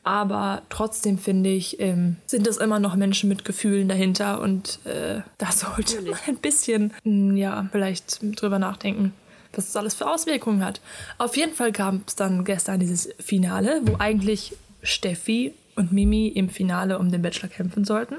Aber 0.08 0.62
trotzdem 0.70 1.18
finde 1.18 1.50
ich, 1.50 1.82
ähm, 1.82 2.16
sind 2.28 2.48
es 2.48 2.56
immer 2.56 2.80
noch 2.80 2.96
Menschen 2.96 3.28
mit 3.28 3.44
Gefühlen 3.44 3.90
dahinter 3.90 4.40
und 4.40 4.80
äh, 4.86 5.20
da 5.38 5.52
sollte 5.52 6.02
man 6.02 6.18
ein 6.28 6.38
bisschen, 6.38 6.94
mh, 7.04 7.38
ja, 7.38 7.68
vielleicht 7.74 8.20
drüber 8.42 8.58
nachdenken, 8.58 9.12
was 9.54 9.66
das 9.66 9.76
alles 9.76 9.96
für 9.96 10.10
Auswirkungen 10.10 10.64
hat. 10.64 10.80
Auf 11.18 11.36
jeden 11.36 11.54
Fall 11.54 11.74
gab 11.74 11.96
es 12.08 12.16
dann 12.16 12.46
gestern 12.46 12.80
dieses 12.80 13.10
Finale, 13.20 13.82
wo 13.84 13.98
eigentlich 14.00 14.56
Steffi 14.82 15.54
und 15.76 15.92
Mimi 15.92 16.30
im 16.30 16.48
Finale 16.48 17.00
um 17.00 17.12
den 17.12 17.22
Bachelor 17.22 17.50
kämpfen 17.50 17.84
sollten. 17.84 18.16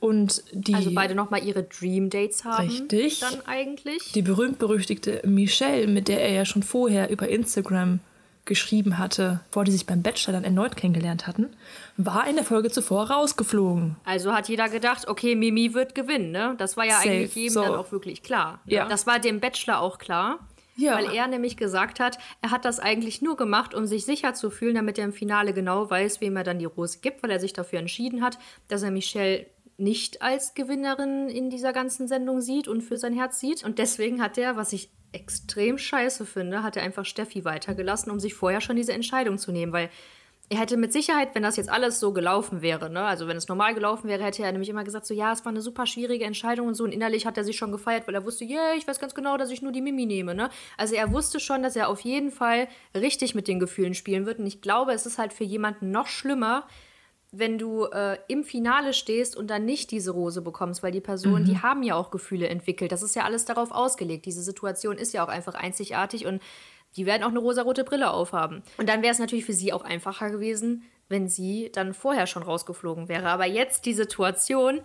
Und 0.00 0.42
die, 0.52 0.74
Also 0.74 0.90
beide 0.92 1.14
nochmal 1.14 1.44
ihre 1.44 1.62
Dream 1.62 2.10
Dates 2.10 2.44
haben. 2.44 2.66
Richtig. 2.66 3.20
Dann 3.20 3.46
eigentlich. 3.46 4.10
die 4.10 4.22
berühmt-berüchtigte 4.22 5.22
Michelle, 5.24 5.86
mit 5.86 6.08
der 6.08 6.20
er 6.20 6.32
ja 6.32 6.44
schon 6.44 6.64
vorher 6.64 7.10
über 7.10 7.28
Instagram 7.28 8.00
geschrieben 8.44 8.98
hatte, 8.98 9.40
bevor 9.48 9.64
die 9.64 9.72
sich 9.72 9.86
beim 9.86 10.02
Bachelor 10.02 10.32
dann 10.34 10.44
erneut 10.44 10.76
kennengelernt 10.76 11.26
hatten, 11.26 11.50
war 11.96 12.26
in 12.26 12.34
der 12.34 12.44
Folge 12.44 12.70
zuvor 12.70 13.10
rausgeflogen. 13.10 13.96
Also 14.04 14.32
hat 14.32 14.48
jeder 14.48 14.68
gedacht, 14.68 15.06
okay, 15.08 15.36
Mimi 15.36 15.74
wird 15.74 15.94
gewinnen, 15.94 16.32
ne? 16.32 16.54
Das 16.58 16.76
war 16.76 16.84
ja 16.84 16.96
Safe, 16.96 17.10
eigentlich 17.10 17.34
jedem 17.34 17.54
so. 17.54 17.62
dann 17.62 17.74
auch 17.74 17.92
wirklich 17.92 18.22
klar. 18.22 18.60
Ja. 18.66 18.88
Das 18.88 19.06
war 19.06 19.20
dem 19.20 19.40
Bachelor 19.40 19.80
auch 19.80 19.98
klar. 19.98 20.40
Ja. 20.74 20.96
Weil 20.96 21.14
er 21.14 21.26
nämlich 21.26 21.56
gesagt 21.56 22.00
hat, 22.00 22.18
er 22.40 22.50
hat 22.50 22.64
das 22.64 22.80
eigentlich 22.80 23.20
nur 23.20 23.36
gemacht, 23.36 23.74
um 23.74 23.86
sich 23.86 24.06
sicher 24.06 24.32
zu 24.32 24.50
fühlen, 24.50 24.74
damit 24.74 24.98
er 24.98 25.04
im 25.04 25.12
Finale 25.12 25.52
genau 25.52 25.90
weiß, 25.90 26.20
wem 26.22 26.36
er 26.36 26.44
dann 26.44 26.58
die 26.58 26.64
Rose 26.64 26.98
gibt, 27.02 27.22
weil 27.22 27.30
er 27.30 27.40
sich 27.40 27.52
dafür 27.52 27.78
entschieden 27.78 28.22
hat, 28.22 28.38
dass 28.68 28.82
er 28.82 28.90
Michelle 28.90 29.46
nicht 29.76 30.22
als 30.22 30.54
Gewinnerin 30.54 31.28
in 31.28 31.50
dieser 31.50 31.72
ganzen 31.72 32.08
Sendung 32.08 32.40
sieht 32.40 32.68
und 32.68 32.82
für 32.82 32.96
sein 32.96 33.12
Herz 33.12 33.38
sieht. 33.38 33.64
Und 33.64 33.78
deswegen 33.78 34.22
hat 34.22 34.38
er, 34.38 34.56
was 34.56 34.72
ich 34.72 34.90
extrem 35.12 35.78
scheiße 35.78 36.26
finde, 36.26 36.62
hat 36.62 36.76
er 36.76 36.82
einfach 36.82 37.04
Steffi 37.04 37.44
weitergelassen, 37.44 38.10
um 38.10 38.20
sich 38.20 38.34
vorher 38.34 38.60
schon 38.60 38.76
diese 38.76 38.92
Entscheidung 38.92 39.38
zu 39.38 39.52
nehmen, 39.52 39.72
weil 39.72 39.90
er 40.48 40.58
hätte 40.58 40.76
mit 40.76 40.92
Sicherheit, 40.92 41.34
wenn 41.34 41.42
das 41.42 41.56
jetzt 41.56 41.70
alles 41.70 41.98
so 41.98 42.12
gelaufen 42.12 42.60
wäre, 42.60 42.90
ne, 42.90 43.02
also 43.04 43.26
wenn 43.26 43.38
es 43.38 43.48
normal 43.48 43.72
gelaufen 43.72 44.08
wäre, 44.08 44.22
hätte 44.22 44.42
er 44.42 44.52
nämlich 44.52 44.68
immer 44.68 44.84
gesagt, 44.84 45.06
so 45.06 45.14
ja, 45.14 45.32
es 45.32 45.44
war 45.46 45.50
eine 45.50 45.62
super 45.62 45.86
schwierige 45.86 46.26
Entscheidung 46.26 46.66
und 46.66 46.74
so. 46.74 46.84
Und 46.84 46.92
innerlich 46.92 47.24
hat 47.24 47.38
er 47.38 47.44
sich 47.44 47.56
schon 47.56 47.72
gefeiert, 47.72 48.06
weil 48.06 48.14
er 48.14 48.26
wusste, 48.26 48.44
yeah, 48.44 48.74
ich 48.76 48.86
weiß 48.86 49.00
ganz 49.00 49.14
genau, 49.14 49.38
dass 49.38 49.50
ich 49.50 49.62
nur 49.62 49.72
die 49.72 49.80
Mimi 49.80 50.04
nehme, 50.04 50.34
ne? 50.34 50.50
Also 50.76 50.94
er 50.94 51.10
wusste 51.10 51.40
schon, 51.40 51.62
dass 51.62 51.74
er 51.74 51.88
auf 51.88 52.00
jeden 52.00 52.30
Fall 52.30 52.68
richtig 52.94 53.34
mit 53.34 53.48
den 53.48 53.60
Gefühlen 53.60 53.94
spielen 53.94 54.26
wird. 54.26 54.40
Und 54.40 54.46
ich 54.46 54.60
glaube, 54.60 54.92
es 54.92 55.06
ist 55.06 55.16
halt 55.16 55.32
für 55.32 55.44
jemanden 55.44 55.90
noch 55.90 56.06
schlimmer, 56.06 56.66
wenn 57.34 57.56
du 57.56 57.86
äh, 57.86 58.18
im 58.28 58.44
Finale 58.44 58.92
stehst 58.92 59.36
und 59.36 59.48
dann 59.48 59.64
nicht 59.64 59.90
diese 59.90 60.10
Rose 60.10 60.42
bekommst, 60.42 60.82
weil 60.82 60.92
die 60.92 61.00
Personen, 61.00 61.46
die 61.46 61.58
haben 61.58 61.82
ja 61.82 61.94
auch 61.94 62.10
Gefühle 62.10 62.46
entwickelt. 62.46 62.92
Das 62.92 63.02
ist 63.02 63.16
ja 63.16 63.24
alles 63.24 63.46
darauf 63.46 63.72
ausgelegt. 63.72 64.26
Diese 64.26 64.42
Situation 64.42 64.98
ist 64.98 65.14
ja 65.14 65.24
auch 65.24 65.28
einfach 65.28 65.54
einzigartig 65.54 66.26
und 66.26 66.42
die 66.94 67.06
werden 67.06 67.22
auch 67.22 67.30
eine 67.30 67.38
rosarote 67.38 67.84
Brille 67.84 68.10
aufhaben. 68.10 68.62
Und 68.76 68.86
dann 68.90 69.00
wäre 69.00 69.12
es 69.12 69.18
natürlich 69.18 69.46
für 69.46 69.54
sie 69.54 69.72
auch 69.72 69.82
einfacher 69.82 70.30
gewesen, 70.30 70.82
wenn 71.08 71.26
sie 71.26 71.70
dann 71.72 71.94
vorher 71.94 72.26
schon 72.26 72.42
rausgeflogen 72.42 73.08
wäre. 73.08 73.28
Aber 73.28 73.46
jetzt 73.46 73.86
die 73.86 73.94
Situation, 73.94 74.82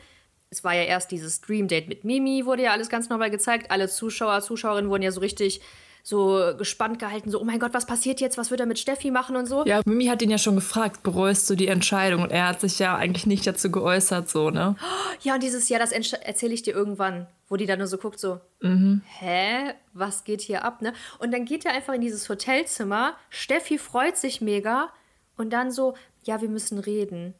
es 0.49 0.63
war 0.63 0.73
ja 0.73 0.83
erst 0.83 1.11
dieses 1.11 1.41
Dream 1.41 1.67
Date 1.67 1.89
mit 1.89 2.05
Mimi, 2.05 2.45
wurde 2.45 2.63
ja 2.63 2.71
alles 2.71 2.87
ganz 2.87 3.09
normal 3.09 3.29
gezeigt. 3.29 3.71
Alle 3.71 3.89
Zuschauer, 3.89 4.39
Zuschauerinnen 4.39 4.89
wurden 4.89 5.03
ja 5.03 5.11
so 5.11 5.19
richtig 5.19 5.59
so 6.07 6.53
gespannt 6.57 6.99
gehalten, 6.99 7.29
so, 7.29 7.41
oh 7.41 7.43
mein 7.43 7.59
Gott, 7.59 7.73
was 7.73 7.85
passiert 7.85 8.21
jetzt? 8.21 8.37
Was 8.37 8.49
wird 8.49 8.61
er 8.61 8.65
mit 8.65 8.79
Steffi 8.79 9.11
machen 9.11 9.35
und 9.35 9.45
so. 9.45 9.65
Ja, 9.65 9.81
Mimi 9.83 10.05
hat 10.05 10.21
ihn 10.21 10.29
ja 10.29 10.37
schon 10.37 10.55
gefragt, 10.55 11.03
bereust 11.03 11.49
du 11.49 11.55
die 11.55 11.67
Entscheidung? 11.67 12.21
Und 12.21 12.31
er 12.31 12.47
hat 12.47 12.61
sich 12.61 12.79
ja 12.79 12.95
eigentlich 12.95 13.25
nicht 13.25 13.45
dazu 13.45 13.69
geäußert, 13.69 14.29
so, 14.29 14.49
ne? 14.49 14.77
Ja, 15.21 15.33
und 15.33 15.43
dieses 15.43 15.67
Jahr, 15.67 15.81
das 15.81 15.91
erzähle 15.91 16.53
ich 16.53 16.61
dir 16.63 16.73
irgendwann, 16.73 17.27
wo 17.49 17.57
die 17.57 17.65
dann 17.65 17.79
nur 17.79 17.89
so 17.89 17.97
guckt, 17.97 18.21
so, 18.21 18.39
hä, 18.61 19.73
was 19.91 20.23
geht 20.23 20.39
hier 20.39 20.63
ab, 20.63 20.81
ne? 20.81 20.93
Und 21.19 21.33
dann 21.33 21.43
geht 21.43 21.65
er 21.65 21.73
einfach 21.73 21.93
in 21.93 21.99
dieses 21.99 22.29
Hotelzimmer, 22.29 23.17
Steffi 23.29 23.77
freut 23.77 24.15
sich 24.15 24.39
mega 24.39 24.87
und 25.35 25.51
dann 25.51 25.71
so, 25.71 25.95
ja, 26.23 26.39
wir 26.39 26.47
müssen 26.47 26.79
reden. 26.79 27.33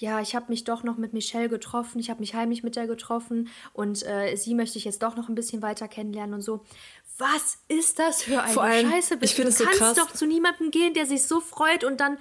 Ja, 0.00 0.18
ich 0.22 0.34
habe 0.34 0.46
mich 0.48 0.64
doch 0.64 0.82
noch 0.82 0.96
mit 0.96 1.12
Michelle 1.12 1.50
getroffen, 1.50 1.98
ich 1.98 2.08
habe 2.08 2.20
mich 2.20 2.34
heimlich 2.34 2.62
mit 2.62 2.74
der 2.74 2.86
getroffen 2.86 3.50
und 3.74 4.02
äh, 4.06 4.34
sie 4.34 4.54
möchte 4.54 4.78
ich 4.78 4.86
jetzt 4.86 5.02
doch 5.02 5.14
noch 5.14 5.28
ein 5.28 5.34
bisschen 5.34 5.60
weiter 5.60 5.88
kennenlernen 5.88 6.36
und 6.36 6.40
so. 6.40 6.64
Was 7.20 7.58
ist 7.68 7.98
das 7.98 8.22
für 8.22 8.42
eine 8.42 8.52
Vor 8.52 8.62
allem, 8.62 8.90
Scheiße? 8.90 9.18
ich 9.20 9.34
finde 9.34 9.50
du 9.50 9.50
es 9.50 9.58
so 9.58 9.64
kannst 9.64 9.78
krass. 9.78 9.94
doch 9.94 10.10
zu 10.12 10.26
niemandem 10.26 10.70
gehen, 10.70 10.94
der 10.94 11.04
sich 11.04 11.22
so 11.24 11.40
freut 11.40 11.84
und 11.84 12.00
dann, 12.00 12.16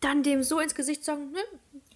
dann 0.00 0.22
dem 0.22 0.44
so 0.44 0.60
ins 0.60 0.76
Gesicht 0.76 1.04
sagen, 1.04 1.32
ne, 1.32 1.40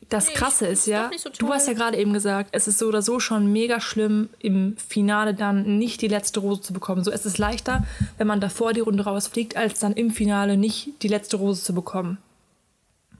Das 0.09 0.27
Nee, 0.27 0.35
Krasse 0.35 0.67
ist 0.67 0.87
ja, 0.87 1.09
so 1.17 1.31
du 1.31 1.53
hast 1.53 1.69
ja 1.69 1.73
gerade 1.75 1.97
eben 1.97 2.13
gesagt, 2.13 2.49
es 2.51 2.67
ist 2.67 2.79
so 2.79 2.89
oder 2.89 3.01
so 3.01 3.21
schon 3.21 3.53
mega 3.53 3.81
schlimm, 3.81 4.29
im 4.41 4.77
Finale 4.77 5.35
dann 5.35 5.79
nicht 5.79 6.03
die 6.03 6.09
letzte 6.09 6.41
Rose 6.41 6.63
zu 6.63 6.73
bekommen. 6.73 7.05
So, 7.05 7.13
es 7.13 7.27
ist 7.27 7.39
leichter, 7.39 7.85
wenn 8.19 8.27
man 8.27 8.41
davor 8.41 8.73
die 8.73 8.81
Runde 8.81 9.05
rausfliegt, 9.05 9.57
als 9.57 9.79
dann 9.79 9.93
im 9.93 10.11
Finale 10.11 10.57
nicht 10.57 11.03
die 11.03 11.09
letzte 11.09 11.37
Rose 11.37 11.63
zu 11.63 11.75
bekommen. 11.75 12.19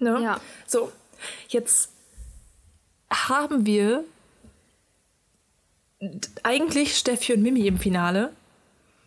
Ne? 0.01 0.21
Ja. 0.21 0.41
So, 0.67 0.91
jetzt 1.49 1.91
haben 3.09 3.67
wir 3.67 4.05
eigentlich 6.43 6.97
Steffi 6.97 7.35
und 7.35 7.43
Mimi 7.43 7.67
im 7.69 7.79
Finale. 7.79 8.33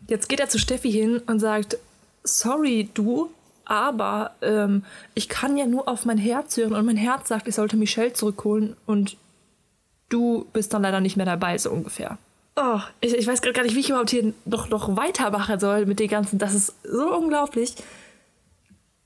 Jetzt 0.10 0.28
geht 0.28 0.40
er 0.40 0.50
zu 0.50 0.58
Steffi 0.58 0.92
hin 0.92 1.22
und 1.28 1.40
sagt, 1.40 1.78
sorry 2.24 2.90
du, 2.96 3.30
aber 3.64 4.32
ähm, 4.42 4.84
ich 5.14 5.30
kann 5.30 5.56
ja 5.56 5.68
nur 5.68 5.88
auf 5.88 6.06
mein 6.06 6.18
Herz 6.18 6.58
hören 6.58 6.74
und 6.74 6.86
mein 6.86 6.98
Herz 6.98 7.28
sagt, 7.28 7.48
ich 7.48 7.54
sollte 7.54 7.78
Michelle 7.78 8.12
zurückholen 8.14 8.76
und 8.88 9.18
du 10.10 10.48
bist 10.52 10.74
dann 10.74 10.82
leider 10.82 11.00
nicht 11.00 11.16
mehr 11.16 11.28
dabei, 11.28 11.58
so 11.60 11.70
ungefähr. 11.70 12.18
Oh, 12.56 12.80
ich, 13.00 13.14
ich 13.14 13.28
weiß 13.28 13.44
gar 13.44 13.64
nicht, 13.64 13.76
wie 13.76 13.82
ich 13.82 13.90
überhaupt 13.90 14.10
hier 14.10 14.34
noch, 14.46 14.70
noch 14.70 14.98
weitermachen 14.98 15.60
soll 15.60 15.86
mit 15.86 16.00
den 16.00 16.10
ganzen. 16.10 16.40
Das 16.40 16.56
ist 16.56 16.74
so 16.84 17.16
unglaublich. 17.16 17.76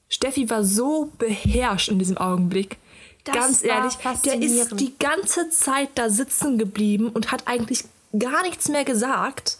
Steffi 0.07 0.49
war 0.49 0.63
so 0.63 1.11
beherrscht 1.17 1.89
in 1.89 1.99
diesem 1.99 2.17
Augenblick. 2.17 2.77
Das 3.25 3.35
Ganz 3.35 3.63
ehrlich, 3.63 3.93
der 4.25 4.41
ist 4.41 4.79
die 4.79 4.97
ganze 4.97 5.49
Zeit 5.49 5.89
da 5.95 6.09
sitzen 6.09 6.57
geblieben 6.57 7.09
und 7.09 7.31
hat 7.31 7.47
eigentlich 7.47 7.83
gar 8.17 8.43
nichts 8.43 8.69
mehr 8.69 8.85
gesagt, 8.85 9.57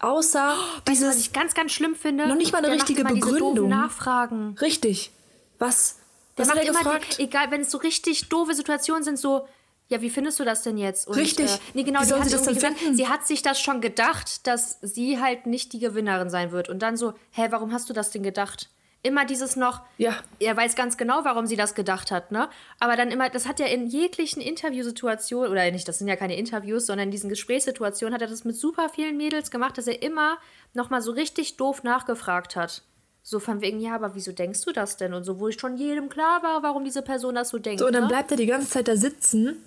außer 0.00 0.54
Weißt 0.86 1.02
du, 1.02 1.06
was 1.06 1.16
dieses 1.16 1.16
ich 1.18 1.32
ganz, 1.32 1.54
ganz 1.54 1.72
schlimm 1.72 1.94
finde? 1.96 2.26
Noch 2.26 2.36
nicht 2.36 2.52
mal 2.52 2.58
eine 2.58 2.68
Der 2.68 2.76
macht 2.76 2.88
richtige 2.88 3.00
immer 3.02 3.14
diese 3.14 3.26
Begründung. 3.30 3.68
Nachfragen. 3.68 4.56
richtig. 4.60 5.10
Was? 5.58 5.98
Der 6.36 6.44
Was 6.44 6.50
hat 6.50 6.56
macht 6.56 6.64
er 6.66 6.70
immer, 6.70 6.78
gefragt? 6.84 7.18
die, 7.18 7.22
egal, 7.24 7.50
wenn 7.50 7.62
es 7.62 7.70
so 7.70 7.78
richtig 7.78 8.28
doofe 8.28 8.54
Situationen 8.54 9.02
sind, 9.02 9.18
so, 9.18 9.48
ja, 9.88 10.00
wie 10.00 10.10
findest 10.10 10.38
du 10.38 10.44
das 10.44 10.62
denn 10.62 10.76
jetzt? 10.78 11.08
Und, 11.08 11.16
Richtig. 11.16 11.50
Äh, 11.50 11.58
nee, 11.74 11.82
genau, 11.82 12.00
Wie 12.00 12.04
soll 12.04 12.22
sie 12.22 12.30
das 12.30 12.42
denn 12.44 12.54
gesagt, 12.54 12.78
finden? 12.78 12.96
sie 12.96 13.08
hat 13.08 13.26
sich 13.26 13.42
das 13.42 13.60
schon 13.60 13.80
gedacht, 13.80 14.46
dass 14.46 14.78
sie 14.82 15.18
halt 15.20 15.46
nicht 15.46 15.72
die 15.72 15.78
Gewinnerin 15.78 16.28
sein 16.30 16.52
wird. 16.52 16.68
Und 16.68 16.80
dann 16.80 16.96
so, 16.96 17.14
hä, 17.32 17.46
warum 17.50 17.72
hast 17.72 17.88
du 17.88 17.92
das 17.94 18.10
denn 18.10 18.22
gedacht? 18.22 18.68
Immer 19.02 19.24
dieses 19.24 19.54
noch, 19.54 19.82
Ja. 19.96 20.16
er 20.40 20.56
weiß 20.56 20.74
ganz 20.74 20.96
genau, 20.96 21.20
warum 21.24 21.46
sie 21.46 21.54
das 21.54 21.76
gedacht 21.76 22.10
hat, 22.10 22.32
ne? 22.32 22.48
Aber 22.80 22.96
dann 22.96 23.12
immer, 23.12 23.30
das 23.30 23.46
hat 23.46 23.60
er 23.60 23.68
in 23.72 23.86
jeglichen 23.86 24.42
Interviewsituationen, 24.42 25.52
oder 25.52 25.70
nicht, 25.70 25.86
das 25.86 25.98
sind 25.98 26.08
ja 26.08 26.16
keine 26.16 26.36
Interviews, 26.36 26.86
sondern 26.86 27.06
in 27.06 27.10
diesen 27.12 27.30
Gesprächssituationen 27.30 28.12
hat 28.12 28.22
er 28.22 28.28
das 28.28 28.44
mit 28.44 28.56
super 28.56 28.88
vielen 28.88 29.16
Mädels 29.16 29.52
gemacht, 29.52 29.78
dass 29.78 29.86
er 29.86 30.02
immer 30.02 30.38
nochmal 30.74 31.00
so 31.00 31.12
richtig 31.12 31.56
doof 31.56 31.84
nachgefragt 31.84 32.56
hat. 32.56 32.82
So 33.22 33.38
von 33.38 33.60
wegen, 33.60 33.78
ja, 33.78 33.94
aber 33.94 34.14
wieso 34.16 34.32
denkst 34.32 34.62
du 34.64 34.72
das 34.72 34.96
denn? 34.96 35.14
Und 35.14 35.22
so, 35.22 35.38
wo 35.38 35.48
ich 35.48 35.60
schon 35.60 35.76
jedem 35.76 36.08
klar 36.08 36.42
war, 36.42 36.62
warum 36.62 36.84
diese 36.84 37.02
Person 37.02 37.36
das 37.36 37.50
so 37.50 37.58
denkt. 37.58 37.78
So, 37.80 37.86
und 37.86 37.92
dann 37.92 38.04
ne? 38.04 38.08
bleibt 38.08 38.30
er 38.30 38.36
die 38.36 38.46
ganze 38.46 38.68
Zeit 38.68 38.88
da 38.88 38.96
sitzen, 38.96 39.62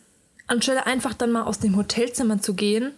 anstelle 0.47 0.85
einfach 0.85 1.13
dann 1.13 1.31
mal 1.31 1.43
aus 1.43 1.59
dem 1.59 1.77
Hotelzimmer 1.77 2.41
zu 2.41 2.53
gehen. 2.53 2.93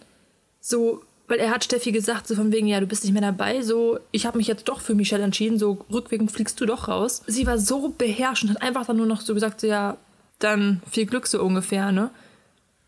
So, 0.60 1.04
weil 1.26 1.38
er 1.38 1.50
hat 1.50 1.64
Steffi 1.64 1.90
gesagt, 1.92 2.26
so 2.28 2.34
von 2.34 2.52
wegen, 2.52 2.66
ja, 2.66 2.80
du 2.80 2.86
bist 2.86 3.02
nicht 3.04 3.12
mehr 3.12 3.22
dabei. 3.22 3.62
So, 3.62 3.98
ich 4.10 4.26
habe 4.26 4.36
mich 4.38 4.46
jetzt 4.46 4.68
doch 4.68 4.80
für 4.80 4.94
Michelle 4.94 5.24
entschieden. 5.24 5.58
So, 5.58 5.84
rückwirkend 5.92 6.30
fliegst 6.30 6.60
du 6.60 6.66
doch 6.66 6.88
raus. 6.88 7.22
Sie 7.26 7.46
war 7.46 7.58
so 7.58 7.88
beherrscht 7.96 8.44
und 8.44 8.50
hat 8.50 8.62
einfach 8.62 8.84
dann 8.86 8.96
nur 8.98 9.06
noch 9.06 9.20
so 9.22 9.32
gesagt, 9.34 9.60
so, 9.60 9.66
ja, 9.66 9.96
dann 10.38 10.82
viel 10.90 11.06
Glück 11.06 11.26
so 11.26 11.42
ungefähr, 11.42 11.92
ne? 11.92 12.10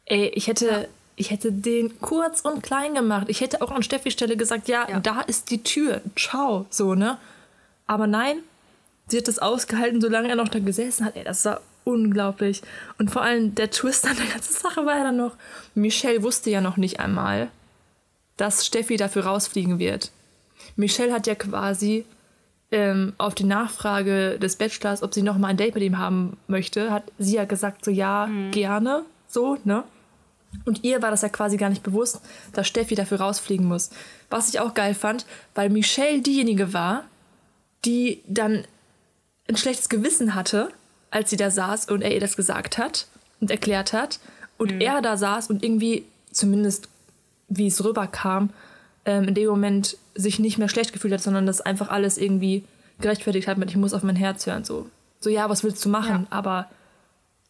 Ey, 0.05 0.28
ich 0.34 0.47
hätte, 0.49 0.89
ich 1.16 1.30
hätte 1.30 1.51
den 1.51 1.99
kurz 2.01 2.43
und 2.43 2.62
klein 2.62 2.95
gemacht. 2.95 3.26
Ich 3.28 3.41
hätte 3.41 3.62
auch 3.62 3.70
an 3.70 3.82
Steffis 3.82 4.12
Stelle 4.12 4.37
gesagt, 4.37 4.68
ja, 4.68 4.87
Ja. 4.89 5.01
da 5.01 5.20
ist 5.22 5.51
die 5.51 5.62
Tür. 5.62 6.01
Ciao, 6.16 6.66
so, 6.70 6.95
ne? 6.95 7.16
Aber 7.87 8.07
nein, 8.07 8.39
sie 9.09 9.16
hat 9.18 9.28
das 9.28 9.39
ausgehalten, 9.39 10.01
solange 10.01 10.28
er 10.28 10.37
noch 10.37 10.49
da 10.49 10.59
gesessen 10.59 11.07
hat. 11.07 11.16
Ey, 11.16 11.24
das 11.24 11.45
war 11.45 11.61
unglaublich. 11.84 12.62
Und 12.99 13.11
vor 13.11 13.22
allem 13.22 13.55
der 13.55 13.70
Twist 13.70 14.07
an 14.07 14.16
der 14.16 14.26
ganzen 14.26 14.53
Sache 14.53 14.84
war 14.84 14.99
ja 14.99 15.05
dann 15.05 15.16
noch, 15.16 15.37
Michelle 15.74 16.22
wusste 16.22 16.51
ja 16.51 16.61
noch 16.61 16.76
nicht 16.76 17.01
einmal, 17.01 17.49
dass 18.37 18.66
Steffi 18.66 18.97
dafür 18.97 19.26
rausfliegen 19.26 19.78
wird. 19.78 20.11
Michelle 20.76 21.12
hat 21.12 21.26
ja 21.26 21.34
quasi 21.34 22.05
ähm, 22.70 23.12
auf 23.18 23.34
die 23.34 23.45
Nachfrage 23.45 24.39
des 24.39 24.57
Bachelors, 24.57 25.03
ob 25.03 25.14
sie 25.14 25.22
noch 25.22 25.39
mal 25.39 25.49
ein 25.49 25.57
Date 25.57 25.74
mit 25.74 25.84
ihm 25.84 25.99
haben 25.99 26.37
möchte, 26.49 26.91
hat 26.91 27.05
sie 27.18 27.37
ja 27.37 27.45
gesagt, 27.45 27.84
so 27.84 27.91
ja, 27.91 28.28
gerne, 28.51 29.05
so, 29.28 29.59
ne? 29.64 29.84
Und 30.64 30.84
ihr 30.84 31.03
war 31.03 31.11
das 31.11 31.22
ja 31.22 31.28
quasi 31.28 31.57
gar 31.59 31.68
nicht 31.68 31.82
bewusst, 31.82 32.20
dass 32.53 32.66
Steffi 32.66 32.95
dafür 32.95 33.20
rausfliegen 33.20 33.66
muss. 33.66 33.91
Was 34.30 34.49
ich 34.49 34.59
auch 34.59 34.74
geil 34.74 34.95
fand, 34.95 35.26
weil 35.55 35.68
Michelle 35.70 36.20
diejenige 36.22 36.72
war, 36.72 37.05
die 37.84 38.22
dann 38.26 38.64
ein 39.49 39.57
schlechtes 39.57 39.89
Gewissen 39.89 40.34
hatte, 40.34 40.70
als 41.11 41.30
sie 41.30 41.37
da 41.37 41.51
saß 41.51 41.89
und 41.89 42.03
er 42.03 42.12
ihr 42.12 42.20
das 42.20 42.37
gesagt 42.37 42.78
hat 42.78 43.07
und 43.41 43.51
erklärt 43.51 43.93
hat 43.93 44.18
und 44.59 44.72
Mhm. 44.72 44.80
er 44.80 45.03
da 45.03 45.16
saß 45.16 45.51
und 45.51 45.62
irgendwie, 45.62 46.07
zumindest 46.32 46.89
wie 47.49 47.67
es 47.67 47.85
rüberkam, 47.85 48.51
ähm, 49.05 49.25
in 49.25 49.35
dem 49.35 49.49
Moment 49.49 49.97
sich 50.15 50.39
nicht 50.39 50.59
mehr 50.59 50.69
schlecht 50.69 50.93
gefühlt 50.93 51.15
hat, 51.15 51.23
sondern 51.23 51.47
das 51.47 51.61
einfach 51.61 51.89
alles 51.89 52.19
irgendwie 52.19 52.65
gerechtfertigt 53.01 53.47
hat 53.49 53.59
mit, 53.59 53.71
ich 53.71 53.77
muss 53.77 53.95
auf 53.95 54.03
mein 54.03 54.17
Herz 54.17 54.47
hören. 54.47 54.65
So, 54.65 54.89
so 55.21 55.31
ja, 55.31 55.49
was 55.49 55.65
willst 55.65 55.85
du 55.85 55.89
machen? 55.89 56.27
Aber 56.31 56.69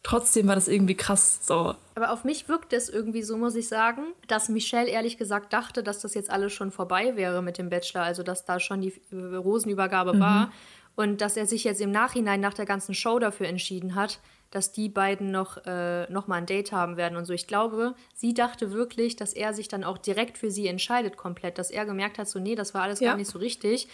trotzdem 0.03 0.47
war 0.47 0.55
das 0.55 0.67
irgendwie 0.67 0.95
krass. 0.95 1.39
So, 1.45 1.75
Aber 1.95 2.11
auf 2.11 2.23
mich 2.23 2.47
wirkt 2.49 2.73
es 2.73 2.89
irgendwie 2.89 3.23
so, 3.23 3.37
muss 3.37 3.55
ich 3.55 3.67
sagen, 3.67 4.03
dass 4.27 4.49
Michelle 4.49 4.89
ehrlich 4.89 5.17
gesagt 5.17 5.53
dachte, 5.53 5.83
dass 5.83 5.99
das 5.99 6.13
jetzt 6.13 6.29
alles 6.29 6.53
schon 6.53 6.71
vorbei 6.71 7.15
wäre 7.15 7.41
mit 7.41 7.57
dem 7.57 7.69
Bachelor, 7.69 8.03
also 8.03 8.23
dass 8.23 8.45
da 8.45 8.59
schon 8.59 8.81
die 8.81 8.93
äh, 9.11 9.35
Rosenübergabe 9.35 10.19
war 10.19 10.51
und 10.95 11.21
dass 11.21 11.37
er 11.37 11.45
sich 11.45 11.63
jetzt 11.63 11.79
im 11.79 11.91
Nachhinein 11.91 12.39
nach 12.41 12.53
der 12.53 12.65
ganzen 12.65 12.95
Show 12.95 13.19
dafür 13.19 13.47
entschieden 13.47 13.95
hat, 13.95 14.19
dass 14.51 14.71
die 14.71 14.89
beiden 14.89 15.31
noch, 15.31 15.57
äh, 15.65 16.09
noch 16.11 16.27
mal 16.27 16.35
ein 16.35 16.45
Date 16.45 16.71
haben 16.71 16.97
werden 16.97 17.17
und 17.17 17.25
so. 17.25 17.33
Ich 17.33 17.47
glaube, 17.47 17.95
sie 18.15 18.33
dachte 18.33 18.71
wirklich, 18.71 19.15
dass 19.15 19.33
er 19.33 19.53
sich 19.53 19.67
dann 19.67 19.83
auch 19.83 19.97
direkt 19.97 20.37
für 20.37 20.49
sie 20.51 20.67
entscheidet 20.67 21.17
komplett, 21.17 21.57
dass 21.57 21.69
er 21.71 21.85
gemerkt 21.85 22.17
hat, 22.17 22.27
so 22.29 22.39
nee, 22.39 22.55
das 22.55 22.73
war 22.73 22.83
alles 22.83 22.99
Ja. 22.99 23.09
gar 23.11 23.17
nicht 23.17 23.29
so 23.29 23.39
richtig. 23.39 23.87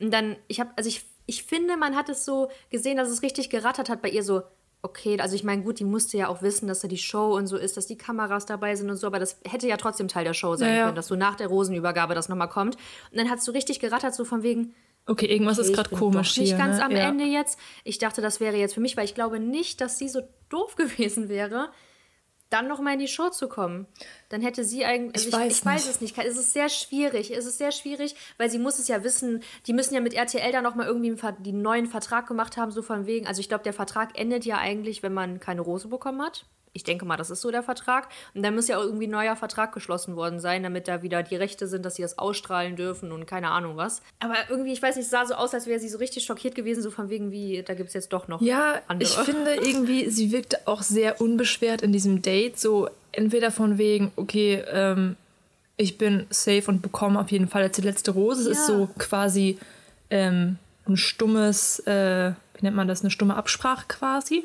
Und 0.00 0.12
dann, 0.12 0.36
ich 0.48 0.60
habe, 0.60 0.70
also 0.76 0.88
ich, 0.88 1.04
ich 1.26 1.42
finde, 1.44 1.76
man 1.76 1.94
hat 1.96 2.08
es 2.08 2.24
so 2.24 2.48
gesehen, 2.70 2.96
dass 2.96 3.08
es 3.10 3.22
richtig 3.22 3.50
gerattert 3.50 3.88
hat 3.90 4.00
bei 4.00 4.08
ihr 4.08 4.22
so, 4.22 4.42
okay, 4.80 5.18
also 5.20 5.34
ich 5.34 5.42
meine, 5.42 5.62
gut, 5.64 5.80
die 5.80 5.84
musste 5.84 6.16
ja 6.16 6.28
auch 6.28 6.40
wissen, 6.40 6.68
dass 6.68 6.80
da 6.80 6.88
die 6.88 6.98
Show 6.98 7.36
und 7.36 7.48
so 7.48 7.56
ist, 7.56 7.76
dass 7.76 7.86
die 7.88 7.98
Kameras 7.98 8.46
dabei 8.46 8.76
sind 8.76 8.88
und 8.88 8.96
so, 8.96 9.08
aber 9.08 9.18
das 9.18 9.38
hätte 9.44 9.66
ja 9.66 9.76
trotzdem 9.76 10.06
Teil 10.06 10.24
der 10.24 10.34
Show 10.34 10.54
sein 10.54 10.68
Ja, 10.70 10.74
ja. 10.76 10.84
können, 10.84 10.94
dass 10.96 11.08
so 11.08 11.16
nach 11.16 11.34
der 11.34 11.48
Rosenübergabe 11.48 12.14
das 12.14 12.28
nochmal 12.28 12.48
kommt. 12.48 12.76
Und 13.10 13.18
dann 13.18 13.28
hat 13.28 13.40
es 13.40 13.44
so 13.44 13.50
richtig 13.52 13.80
gerattert, 13.80 14.14
so 14.14 14.24
von 14.24 14.42
wegen, 14.44 14.74
okay, 15.08 15.26
irgendwas 15.26 15.58
ist 15.58 15.70
ich 15.70 15.74
gerade 15.74 15.90
komisch 15.90 16.34
doch 16.34 16.40
nicht 16.40 16.50
hier. 16.50 16.58
ganz 16.58 16.78
ne? 16.78 16.84
am 16.84 16.92
ja. 16.92 17.08
Ende 17.08 17.24
jetzt. 17.24 17.58
Ich 17.84 17.98
dachte, 17.98 18.20
das 18.20 18.40
wäre 18.40 18.56
jetzt 18.56 18.74
für 18.74 18.80
mich, 18.80 18.96
weil 18.96 19.04
ich 19.04 19.14
glaube 19.14 19.40
nicht, 19.40 19.80
dass 19.80 19.98
sie 19.98 20.08
so 20.08 20.22
doof 20.48 20.76
gewesen 20.76 21.28
wäre, 21.28 21.70
dann 22.50 22.66
noch 22.66 22.80
mal 22.80 22.94
in 22.94 22.98
die 22.98 23.08
Show 23.08 23.28
zu 23.28 23.48
kommen. 23.48 23.86
Dann 24.30 24.40
hätte 24.40 24.64
sie 24.64 24.84
eigentlich, 24.84 25.26
Ich 25.26 25.34
also 25.34 25.44
weiß 25.44 25.52
ich, 25.52 25.58
ich 25.58 25.66
weiß 25.66 25.84
nicht. 25.86 25.94
es 25.94 26.00
nicht. 26.00 26.18
Es 26.18 26.38
ist 26.38 26.52
sehr 26.52 26.68
schwierig. 26.68 27.30
Es 27.30 27.44
ist 27.44 27.58
sehr 27.58 27.72
schwierig, 27.72 28.14
weil 28.38 28.50
sie 28.50 28.58
muss 28.58 28.78
es 28.78 28.88
ja 28.88 29.04
wissen. 29.04 29.42
Die 29.66 29.74
müssen 29.74 29.94
ja 29.94 30.00
mit 30.00 30.14
RTL 30.14 30.50
dann 30.52 30.64
noch 30.64 30.74
mal 30.74 30.86
irgendwie 30.86 31.14
den 31.40 31.60
neuen 31.60 31.86
Vertrag 31.86 32.26
gemacht 32.26 32.56
haben, 32.56 32.70
so 32.70 32.80
von 32.80 33.06
wegen. 33.06 33.26
Also 33.26 33.40
ich 33.40 33.48
glaube, 33.48 33.64
der 33.64 33.74
Vertrag 33.74 34.18
endet 34.18 34.46
ja 34.46 34.56
eigentlich, 34.56 35.02
wenn 35.02 35.12
man 35.12 35.40
keine 35.40 35.60
Rose 35.60 35.88
bekommen 35.88 36.22
hat. 36.22 36.46
Ich 36.72 36.84
denke 36.84 37.04
mal, 37.04 37.16
das 37.16 37.30
ist 37.30 37.40
so 37.40 37.50
der 37.50 37.62
Vertrag. 37.62 38.08
Und 38.34 38.42
dann 38.42 38.54
muss 38.54 38.68
ja 38.68 38.78
auch 38.78 38.82
irgendwie 38.82 39.06
ein 39.06 39.10
neuer 39.10 39.36
Vertrag 39.36 39.72
geschlossen 39.72 40.16
worden 40.16 40.38
sein, 40.40 40.62
damit 40.62 40.86
da 40.88 41.02
wieder 41.02 41.22
die 41.22 41.36
Rechte 41.36 41.66
sind, 41.66 41.84
dass 41.84 41.96
sie 41.96 42.02
das 42.02 42.18
ausstrahlen 42.18 42.76
dürfen 42.76 43.10
und 43.12 43.26
keine 43.26 43.50
Ahnung 43.50 43.76
was. 43.76 44.02
Aber 44.20 44.34
irgendwie, 44.48 44.72
ich 44.72 44.82
weiß 44.82 44.96
nicht, 44.96 45.04
es 45.06 45.10
sah 45.10 45.26
so 45.26 45.34
aus, 45.34 45.54
als 45.54 45.66
wäre 45.66 45.80
sie 45.80 45.88
so 45.88 45.98
richtig 45.98 46.24
schockiert 46.24 46.54
gewesen, 46.54 46.82
so 46.82 46.90
von 46.90 47.08
wegen 47.10 47.30
wie, 47.30 47.62
da 47.66 47.74
gibt 47.74 47.88
es 47.88 47.94
jetzt 47.94 48.12
doch 48.12 48.28
noch 48.28 48.40
Ja, 48.40 48.80
andere. 48.86 49.08
ich 49.08 49.16
finde 49.24 49.54
irgendwie, 49.54 50.08
sie 50.10 50.30
wirkte 50.32 50.58
auch 50.66 50.82
sehr 50.82 51.20
unbeschwert 51.20 51.82
in 51.82 51.92
diesem 51.92 52.22
Date. 52.22 52.58
So 52.58 52.88
entweder 53.12 53.50
von 53.50 53.78
wegen, 53.78 54.12
okay, 54.16 54.62
ähm, 54.70 55.16
ich 55.76 55.96
bin 55.96 56.26
safe 56.30 56.64
und 56.68 56.82
bekomme 56.82 57.20
auf 57.20 57.30
jeden 57.30 57.48
Fall 57.48 57.62
jetzt 57.62 57.78
die 57.78 57.82
letzte 57.82 58.10
Rose. 58.10 58.42
Es 58.42 58.46
ist 58.58 58.68
Ja. 58.68 58.74
so 58.74 58.88
quasi 58.98 59.58
ähm, 60.10 60.58
ein 60.86 60.96
stummes, 60.96 61.80
äh, 61.86 62.32
wie 62.54 62.62
nennt 62.64 62.76
man 62.76 62.88
das, 62.88 63.02
eine 63.02 63.10
stumme 63.10 63.36
Absprache 63.36 63.84
quasi. 63.88 64.44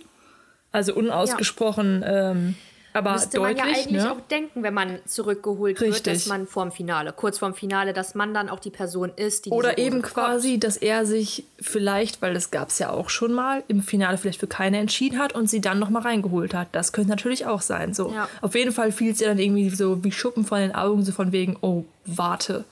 Also 0.74 0.94
unausgesprochen, 0.96 2.04
ähm, 2.06 2.56
aber 2.94 3.14
Müsste 3.14 3.38
deutlich. 3.38 3.58
man 3.58 3.68
ja 3.68 3.74
eigentlich 3.74 4.04
ne? 4.04 4.12
auch 4.12 4.22
denken, 4.22 4.64
wenn 4.64 4.74
man 4.74 5.00
zurückgeholt 5.06 5.80
wird, 5.80 5.96
Richtig. 5.96 6.14
dass 6.14 6.26
man 6.28 6.46
vorm 6.46 6.72
Finale, 6.72 7.12
kurz 7.12 7.40
vorm 7.40 7.56
Finale, 7.56 7.94
dass 7.94 8.14
man 8.14 8.34
dann 8.34 8.50
auch 8.50 8.60
die 8.60 8.70
Person 8.70 9.12
ist, 9.16 9.46
die 9.46 9.50
Oder 9.50 9.78
eben 9.78 10.02
bekommt. 10.02 10.14
quasi, 10.14 10.60
dass 10.60 10.78
er 10.78 11.06
sich 11.06 11.46
vielleicht, 11.60 12.22
weil 12.22 12.34
das 12.34 12.52
gab 12.52 12.70
es 12.70 12.80
ja 12.80 12.92
auch 12.92 13.10
schon 13.10 13.34
mal, 13.34 13.64
im 13.68 13.82
Finale 13.82 14.18
vielleicht 14.18 14.40
für 14.40 14.48
keine 14.48 14.78
entschieden 14.78 15.18
hat 15.18 15.34
und 15.34 15.50
sie 15.50 15.62
dann 15.62 15.80
nochmal 15.80 16.04
reingeholt 16.04 16.54
hat. 16.54 16.68
Das 16.72 16.92
könnte 16.92 17.10
natürlich 17.10 17.48
auch 17.48 17.62
sein. 17.62 17.94
So. 17.94 18.12
Ja. 18.12 18.30
Auf 18.42 18.54
jeden 18.54 18.72
Fall 18.72 18.92
fiel 18.92 19.12
es 19.12 19.22
ihr 19.22 19.28
dann 19.28 19.40
irgendwie 19.40 19.70
so 19.70 20.04
wie 20.04 20.12
Schuppen 20.12 20.46
von 20.46 20.60
den 20.60 20.76
Augen, 20.76 21.04
so 21.04 21.12
von 21.12 21.32
wegen, 21.32 21.58
oh, 21.62 21.86
warte. 22.06 22.64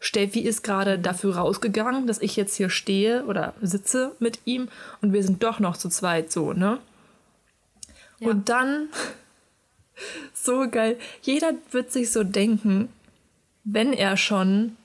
Steffi 0.00 0.40
ist 0.40 0.62
gerade 0.62 0.98
dafür 0.98 1.36
rausgegangen, 1.36 2.06
dass 2.06 2.20
ich 2.20 2.36
jetzt 2.36 2.54
hier 2.54 2.70
stehe 2.70 3.24
oder 3.24 3.54
sitze 3.60 4.12
mit 4.20 4.40
ihm 4.44 4.68
und 5.00 5.12
wir 5.12 5.22
sind 5.22 5.42
doch 5.42 5.58
noch 5.58 5.76
zu 5.76 5.88
zweit 5.88 6.30
so, 6.30 6.52
ne? 6.52 6.78
Ja. 8.18 8.28
Und 8.28 8.48
dann, 8.48 8.88
so 10.34 10.68
geil, 10.70 10.98
jeder 11.22 11.52
wird 11.70 11.92
sich 11.92 12.12
so 12.12 12.24
denken, 12.24 12.88
wenn 13.64 13.92
er 13.92 14.16
schon 14.16 14.76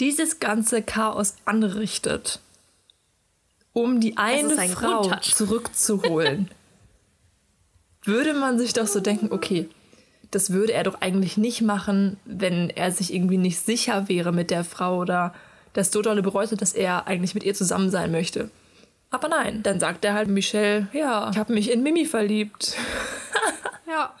dieses 0.00 0.40
ganze 0.40 0.82
Chaos 0.82 1.36
anrichtet, 1.44 2.40
um 3.72 4.00
die 4.00 4.16
eine 4.16 4.58
einen 4.58 4.70
Frau 4.70 5.16
zurückzuholen, 5.20 6.50
würde 8.04 8.34
man 8.34 8.58
sich 8.58 8.72
doch 8.72 8.86
so 8.86 9.00
denken, 9.00 9.32
okay, 9.32 9.68
das 10.30 10.50
würde 10.50 10.72
er 10.72 10.82
doch 10.82 11.00
eigentlich 11.00 11.36
nicht 11.36 11.62
machen, 11.62 12.16
wenn 12.24 12.70
er 12.70 12.90
sich 12.90 13.12
irgendwie 13.12 13.36
nicht 13.36 13.60
sicher 13.60 14.08
wäre 14.08 14.32
mit 14.32 14.50
der 14.50 14.64
Frau 14.64 14.98
oder 14.98 15.34
das 15.72 15.92
so 15.92 16.02
dolle 16.02 16.22
bereut 16.22 16.50
hat, 16.50 16.60
dass 16.60 16.72
er 16.72 17.06
eigentlich 17.06 17.34
mit 17.34 17.44
ihr 17.44 17.54
zusammen 17.54 17.90
sein 17.90 18.10
möchte. 18.10 18.50
Aber 19.12 19.28
nein, 19.28 19.62
dann 19.62 19.78
sagt 19.78 20.04
er 20.04 20.14
halt 20.14 20.28
Michelle, 20.28 20.88
ja, 20.92 21.30
ich 21.30 21.38
habe 21.38 21.52
mich 21.52 21.70
in 21.70 21.82
Mimi 21.82 22.04
verliebt. 22.06 22.74
Ja. 23.86 24.14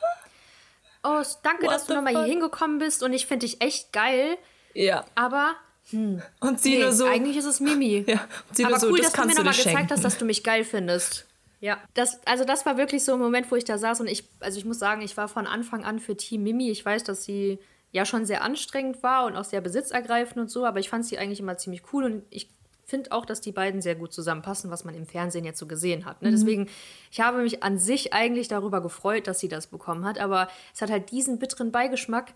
Oh, 1.02 1.22
danke, 1.42 1.64
What 1.64 1.72
dass 1.72 1.86
du 1.86 1.94
nochmal 1.94 2.12
hier 2.14 2.24
hingekommen 2.24 2.78
bist 2.78 3.02
und 3.02 3.12
ich 3.14 3.26
finde 3.26 3.46
dich 3.46 3.62
echt 3.62 3.90
geil, 3.92 4.36
Ja. 4.74 5.04
aber 5.14 5.54
Und 5.92 6.60
sie 6.60 6.76
nee, 6.76 6.82
nur 6.82 6.92
so. 6.92 7.06
eigentlich 7.06 7.36
ist 7.38 7.46
es 7.46 7.58
Mimi. 7.60 8.04
Ja, 8.06 8.20
und 8.48 8.56
sie 8.56 8.64
aber 8.64 8.72
nur 8.72 8.80
so, 8.80 8.88
cool, 8.88 8.98
das 8.98 9.06
dass 9.06 9.12
du 9.14 9.20
mir 9.20 9.22
kannst 9.24 9.38
du 9.38 9.40
nochmal 9.42 9.52
dir 9.54 9.58
gezeigt 9.58 9.78
schenken. 9.78 9.92
hast, 9.94 10.04
dass 10.04 10.18
du 10.18 10.24
mich 10.26 10.44
geil 10.44 10.64
findest. 10.64 11.26
Ja, 11.60 11.78
das, 11.94 12.20
also 12.26 12.44
das 12.44 12.66
war 12.66 12.76
wirklich 12.76 13.02
so 13.04 13.14
ein 13.14 13.18
Moment, 13.20 13.50
wo 13.50 13.56
ich 13.56 13.64
da 13.64 13.78
saß 13.78 14.00
und 14.00 14.08
ich, 14.08 14.24
also 14.40 14.58
ich 14.58 14.64
muss 14.66 14.78
sagen, 14.78 15.00
ich 15.00 15.16
war 15.16 15.28
von 15.28 15.46
Anfang 15.46 15.84
an 15.84 16.00
für 16.00 16.16
Team 16.16 16.42
Mimi. 16.42 16.70
Ich 16.70 16.84
weiß, 16.84 17.04
dass 17.04 17.24
sie 17.24 17.58
ja 17.92 18.04
schon 18.04 18.26
sehr 18.26 18.42
anstrengend 18.42 19.02
war 19.02 19.24
und 19.26 19.36
auch 19.36 19.44
sehr 19.44 19.60
besitzergreifend 19.62 20.38
und 20.38 20.50
so, 20.50 20.66
aber 20.66 20.80
ich 20.80 20.90
fand 20.90 21.06
sie 21.06 21.18
eigentlich 21.18 21.40
immer 21.40 21.56
ziemlich 21.56 21.82
cool 21.92 22.04
und 22.04 22.24
ich 22.30 22.48
finde 22.92 23.10
auch, 23.10 23.24
dass 23.24 23.40
die 23.40 23.52
beiden 23.52 23.80
sehr 23.80 23.94
gut 23.94 24.12
zusammenpassen, 24.12 24.70
was 24.70 24.84
man 24.84 24.94
im 24.94 25.06
Fernsehen 25.06 25.46
jetzt 25.46 25.58
so 25.58 25.66
gesehen 25.66 26.04
hat. 26.04 26.20
Ne? 26.20 26.28
Mhm. 26.28 26.32
Deswegen, 26.32 26.68
ich 27.10 27.22
habe 27.22 27.40
mich 27.40 27.62
an 27.62 27.78
sich 27.78 28.12
eigentlich 28.12 28.48
darüber 28.48 28.82
gefreut, 28.82 29.26
dass 29.26 29.40
sie 29.40 29.48
das 29.48 29.66
bekommen 29.66 30.04
hat, 30.04 30.18
aber 30.18 30.48
es 30.74 30.82
hat 30.82 30.90
halt 30.90 31.10
diesen 31.10 31.38
bitteren 31.38 31.72
Beigeschmack, 31.72 32.34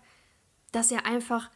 dass 0.71 0.91
er 0.91 1.05
einfach 1.05 1.51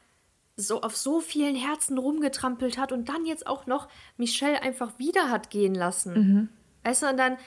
so 0.55 0.81
auf 0.81 0.95
so 0.95 1.19
vielen 1.19 1.55
Herzen 1.55 1.97
rumgetrampelt 1.97 2.77
hat 2.77 2.91
und 2.91 3.09
dann 3.09 3.25
jetzt 3.25 3.47
auch 3.47 3.65
noch 3.65 3.87
Michelle 4.17 4.61
einfach 4.61 4.99
wieder 4.99 5.31
hat 5.31 5.49
gehen 5.49 5.73
lassen. 5.73 6.13
Mhm. 6.13 6.49
Weißt 6.83 7.01
du, 7.01 7.07
und 7.07 7.17
dann, 7.17 7.37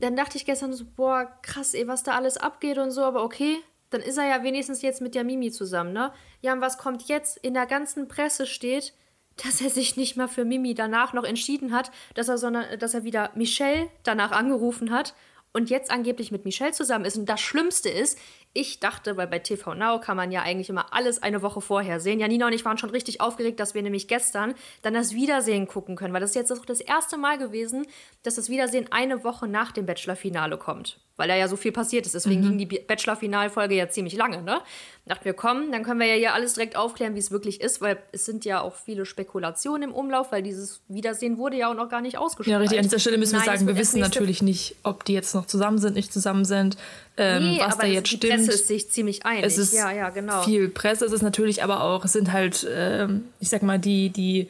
dann 0.00 0.16
dachte 0.16 0.36
ich 0.36 0.46
gestern 0.46 0.72
so, 0.72 0.84
boah, 0.96 1.30
krass, 1.42 1.74
ey, 1.74 1.86
was 1.86 2.02
da 2.02 2.16
alles 2.16 2.38
abgeht 2.38 2.78
und 2.78 2.90
so, 2.90 3.02
aber 3.04 3.22
okay, 3.22 3.58
dann 3.90 4.00
ist 4.00 4.18
er 4.18 4.26
ja 4.26 4.42
wenigstens 4.42 4.82
jetzt 4.82 5.00
mit 5.00 5.14
der 5.14 5.22
Mimi 5.22 5.52
zusammen, 5.52 5.92
ne? 5.92 6.12
Ja, 6.40 6.54
und 6.54 6.60
was 6.60 6.76
kommt 6.76 7.04
jetzt? 7.04 7.36
In 7.36 7.54
der 7.54 7.66
ganzen 7.66 8.08
Presse 8.08 8.46
steht, 8.46 8.94
dass 9.42 9.60
er 9.60 9.70
sich 9.70 9.96
nicht 9.96 10.16
mal 10.16 10.28
für 10.28 10.44
Mimi 10.44 10.74
danach 10.74 11.12
noch 11.12 11.24
entschieden 11.24 11.72
hat, 11.72 11.90
dass 12.14 12.28
er, 12.28 12.38
sondern, 12.38 12.78
dass 12.78 12.94
er 12.94 13.04
wieder 13.04 13.30
Michelle 13.34 13.88
danach 14.02 14.32
angerufen 14.32 14.90
hat 14.90 15.14
und 15.52 15.70
jetzt 15.70 15.90
angeblich 15.90 16.30
mit 16.30 16.44
Michelle 16.44 16.72
zusammen 16.72 17.04
ist. 17.04 17.16
Und 17.16 17.28
das 17.28 17.40
Schlimmste 17.40 17.88
ist, 17.88 18.18
ich 18.54 18.78
dachte, 18.78 19.16
weil 19.16 19.26
bei 19.26 19.40
TV 19.40 19.74
Now 19.74 20.00
kann 20.00 20.16
man 20.16 20.30
ja 20.30 20.42
eigentlich 20.42 20.70
immer 20.70 20.94
alles 20.94 21.22
eine 21.22 21.42
Woche 21.42 21.60
vorher 21.60 22.00
sehen. 22.00 22.20
Janina 22.20 22.46
und 22.46 22.52
ich 22.52 22.64
waren 22.64 22.78
schon 22.78 22.90
richtig 22.90 23.20
aufgeregt, 23.20 23.58
dass 23.60 23.74
wir 23.74 23.82
nämlich 23.82 24.08
gestern 24.08 24.54
dann 24.82 24.94
das 24.94 25.12
Wiedersehen 25.12 25.66
gucken 25.66 25.96
können, 25.96 26.14
weil 26.14 26.20
das 26.20 26.30
ist 26.30 26.36
jetzt 26.36 26.52
auch 26.52 26.64
das 26.64 26.80
erste 26.80 27.16
Mal 27.16 27.36
gewesen, 27.36 27.86
dass 28.22 28.36
das 28.36 28.48
Wiedersehen 28.48 28.86
eine 28.90 29.24
Woche 29.24 29.48
nach 29.48 29.72
dem 29.72 29.86
Bachelor-Finale 29.86 30.56
kommt. 30.56 30.98
Weil 31.16 31.28
da 31.28 31.36
ja 31.36 31.46
so 31.46 31.54
viel 31.56 31.70
passiert 31.70 32.06
ist. 32.06 32.16
Deswegen 32.16 32.42
ging 32.42 32.58
die 32.58 32.66
Bachelor-Finalfolge 32.66 33.76
ja 33.76 33.88
ziemlich 33.88 34.16
lange, 34.16 34.42
ne? 34.42 34.60
Dachten 35.06 35.24
wir, 35.24 35.34
komm, 35.34 35.70
dann 35.70 35.84
können 35.84 36.00
wir 36.00 36.08
ja 36.08 36.14
hier 36.14 36.34
alles 36.34 36.54
direkt 36.54 36.74
aufklären, 36.74 37.14
wie 37.14 37.20
es 37.20 37.30
wirklich 37.30 37.60
ist, 37.60 37.80
weil 37.80 37.98
es 38.10 38.24
sind 38.24 38.44
ja 38.44 38.60
auch 38.62 38.74
viele 38.74 39.06
Spekulationen 39.06 39.90
im 39.90 39.94
Umlauf, 39.94 40.32
weil 40.32 40.42
dieses 40.42 40.82
Wiedersehen 40.88 41.38
wurde 41.38 41.56
ja 41.56 41.70
auch 41.70 41.74
noch 41.74 41.88
gar 41.88 42.00
nicht 42.00 42.18
ausgestrahlt. 42.18 42.52
Ja, 42.52 42.58
richtig. 42.58 42.78
An 42.78 42.84
dieser 42.84 42.98
Stelle 42.98 43.18
müssen 43.18 43.34
wir 43.34 43.40
Nein, 43.40 43.48
es 43.48 43.60
sagen, 43.60 43.68
wir 43.68 43.76
wissen 43.76 44.00
natürlich 44.00 44.42
nicht, 44.42 44.74
ob 44.82 45.04
die 45.04 45.12
jetzt 45.12 45.36
noch 45.36 45.46
zusammen 45.46 45.78
sind, 45.78 45.94
nicht 45.94 46.12
zusammen 46.12 46.44
sind, 46.44 46.76
ähm, 47.16 47.42
Nee, 47.44 47.60
was 47.60 47.78
da 47.78 47.86
jetzt 47.86 48.10
die 48.10 48.16
stimmt. 48.16 48.34
Presse 48.34 48.52
ist 48.52 48.68
sich 48.68 48.90
ziemlich 48.90 49.24
einig. 49.24 49.44
es 49.44 49.58
ist 49.58 49.72
ja, 49.74 49.92
ja, 49.92 50.10
genau. 50.10 50.42
viel 50.42 50.68
Presse, 50.68 51.04
es 51.04 51.12
ist 51.12 51.22
natürlich 51.22 51.62
aber 51.62 51.82
auch, 51.82 52.04
es 52.04 52.12
sind 52.12 52.32
halt, 52.32 52.66
ähm, 52.72 53.24
ich 53.40 53.48
sag 53.48 53.62
mal, 53.62 53.78
die, 53.78 54.10
die 54.10 54.48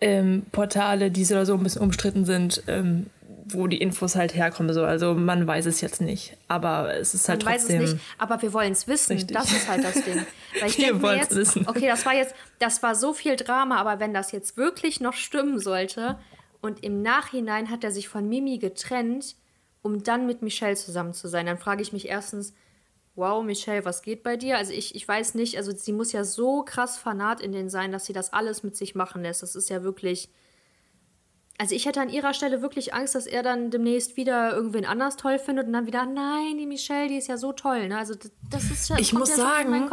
ähm, 0.00 0.44
Portale, 0.52 1.10
die 1.10 1.24
so 1.24 1.34
oder 1.34 1.46
so 1.46 1.54
ein 1.54 1.62
bisschen 1.62 1.82
umstritten 1.82 2.24
sind, 2.24 2.62
ähm, 2.66 3.06
wo 3.52 3.66
die 3.66 3.78
Infos 3.78 4.14
halt 4.14 4.34
herkommen. 4.34 4.72
So. 4.72 4.84
Also 4.84 5.14
man 5.14 5.46
weiß 5.46 5.66
es 5.66 5.80
jetzt 5.80 6.00
nicht. 6.00 6.36
Aber 6.48 6.94
es 6.94 7.14
ist 7.14 7.28
halt 7.28 7.44
Man 7.44 7.54
weiß 7.54 7.62
trotzdem. 7.62 7.82
es 7.82 7.92
nicht, 7.94 8.04
aber 8.18 8.40
wir 8.42 8.52
wollen 8.52 8.72
es 8.72 8.86
wissen. 8.86 9.14
Richtig. 9.14 9.36
Das 9.36 9.50
ist 9.50 9.68
halt 9.68 9.82
das 9.84 9.94
Ding. 10.04 10.24
Weil 10.60 10.68
ich 10.70 10.78
Wir 10.78 11.02
wollen's 11.02 11.22
jetzt, 11.30 11.36
wissen. 11.36 11.66
okay, 11.68 11.86
das 11.88 12.06
war 12.06 12.14
jetzt, 12.14 12.34
das 12.60 12.82
war 12.82 12.94
so 12.94 13.12
viel 13.12 13.36
Drama, 13.36 13.76
aber 13.76 13.98
wenn 14.00 14.14
das 14.14 14.32
jetzt 14.32 14.56
wirklich 14.56 15.00
noch 15.00 15.14
stimmen 15.14 15.58
sollte 15.58 16.16
und 16.60 16.84
im 16.84 17.02
Nachhinein 17.02 17.70
hat 17.70 17.82
er 17.84 17.90
sich 17.90 18.08
von 18.08 18.28
Mimi 18.28 18.58
getrennt, 18.58 19.34
um 19.82 20.02
dann 20.02 20.26
mit 20.26 20.42
Michelle 20.42 20.76
zusammen 20.76 21.14
zu 21.14 21.28
sein, 21.28 21.46
dann 21.46 21.58
frage 21.58 21.82
ich 21.82 21.92
mich 21.92 22.08
erstens, 22.08 22.54
wow, 23.16 23.44
Michelle, 23.44 23.84
was 23.84 24.02
geht 24.02 24.22
bei 24.22 24.36
dir? 24.36 24.56
Also 24.56 24.72
ich, 24.72 24.94
ich 24.94 25.06
weiß 25.06 25.34
nicht, 25.34 25.56
also 25.56 25.72
sie 25.72 25.92
muss 25.92 26.12
ja 26.12 26.24
so 26.24 26.62
krass 26.62 26.98
fanat 26.98 27.40
in 27.40 27.52
den 27.52 27.68
sein, 27.68 27.92
dass 27.92 28.06
sie 28.06 28.12
das 28.12 28.32
alles 28.32 28.62
mit 28.62 28.76
sich 28.76 28.94
machen 28.94 29.22
lässt. 29.22 29.42
Das 29.42 29.56
ist 29.56 29.68
ja 29.68 29.82
wirklich, 29.82 30.30
Also 31.60 31.74
ich 31.74 31.84
hätte 31.84 32.00
an 32.00 32.08
ihrer 32.08 32.32
Stelle 32.32 32.62
wirklich 32.62 32.94
Angst, 32.94 33.14
dass 33.14 33.26
er 33.26 33.42
dann 33.42 33.70
demnächst 33.70 34.16
wieder 34.16 34.54
irgendwen 34.54 34.86
anders 34.86 35.16
toll 35.16 35.38
findet 35.38 35.66
und 35.66 35.74
dann 35.74 35.86
wieder, 35.86 36.06
nein, 36.06 36.56
die 36.58 36.64
Michelle, 36.64 37.08
die 37.08 37.16
ist 37.16 37.28
ja 37.28 37.36
so 37.36 37.52
toll. 37.52 37.88
Ne? 37.88 37.98
Also 37.98 38.14
das 38.48 38.64
ist 38.70 38.88
ja, 38.88 38.96
Ich 38.98 39.12
muss 39.12 39.28
ja 39.28 39.36
sagen, 39.36 39.90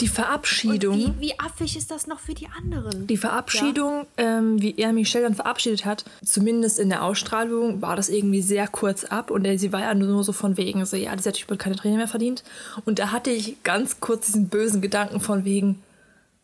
die 0.00 0.08
Verabschiedung. 0.08 0.96
wie, 0.96 1.20
wie 1.20 1.38
affig 1.38 1.76
ist 1.76 1.90
das 1.90 2.06
noch 2.06 2.20
für 2.20 2.32
die 2.32 2.48
anderen? 2.56 3.06
Die 3.06 3.18
Verabschiedung, 3.18 4.06
ähm, 4.16 4.62
wie 4.62 4.74
er 4.78 4.94
Michelle 4.94 5.24
dann 5.24 5.34
verabschiedet 5.34 5.84
hat, 5.84 6.06
zumindest 6.24 6.78
in 6.78 6.88
der 6.88 7.04
Ausstrahlung, 7.04 7.82
war 7.82 7.96
das 7.96 8.08
irgendwie 8.08 8.40
sehr 8.40 8.66
kurz 8.66 9.04
ab 9.04 9.30
und 9.30 9.46
sie 9.58 9.74
war 9.74 9.82
ja 9.82 9.92
nur 9.92 10.24
so 10.24 10.32
von 10.32 10.56
wegen, 10.56 10.86
so, 10.86 10.96
ja, 10.96 11.14
dieser 11.14 11.34
Typ 11.34 11.50
hat 11.50 11.58
keine 11.58 11.76
Tränen 11.76 11.98
mehr 11.98 12.08
verdient. 12.08 12.44
Und 12.86 12.98
da 12.98 13.12
hatte 13.12 13.28
ich 13.28 13.62
ganz 13.62 14.00
kurz 14.00 14.24
diesen 14.24 14.48
bösen 14.48 14.80
Gedanken 14.80 15.20
von 15.20 15.44
wegen, 15.44 15.82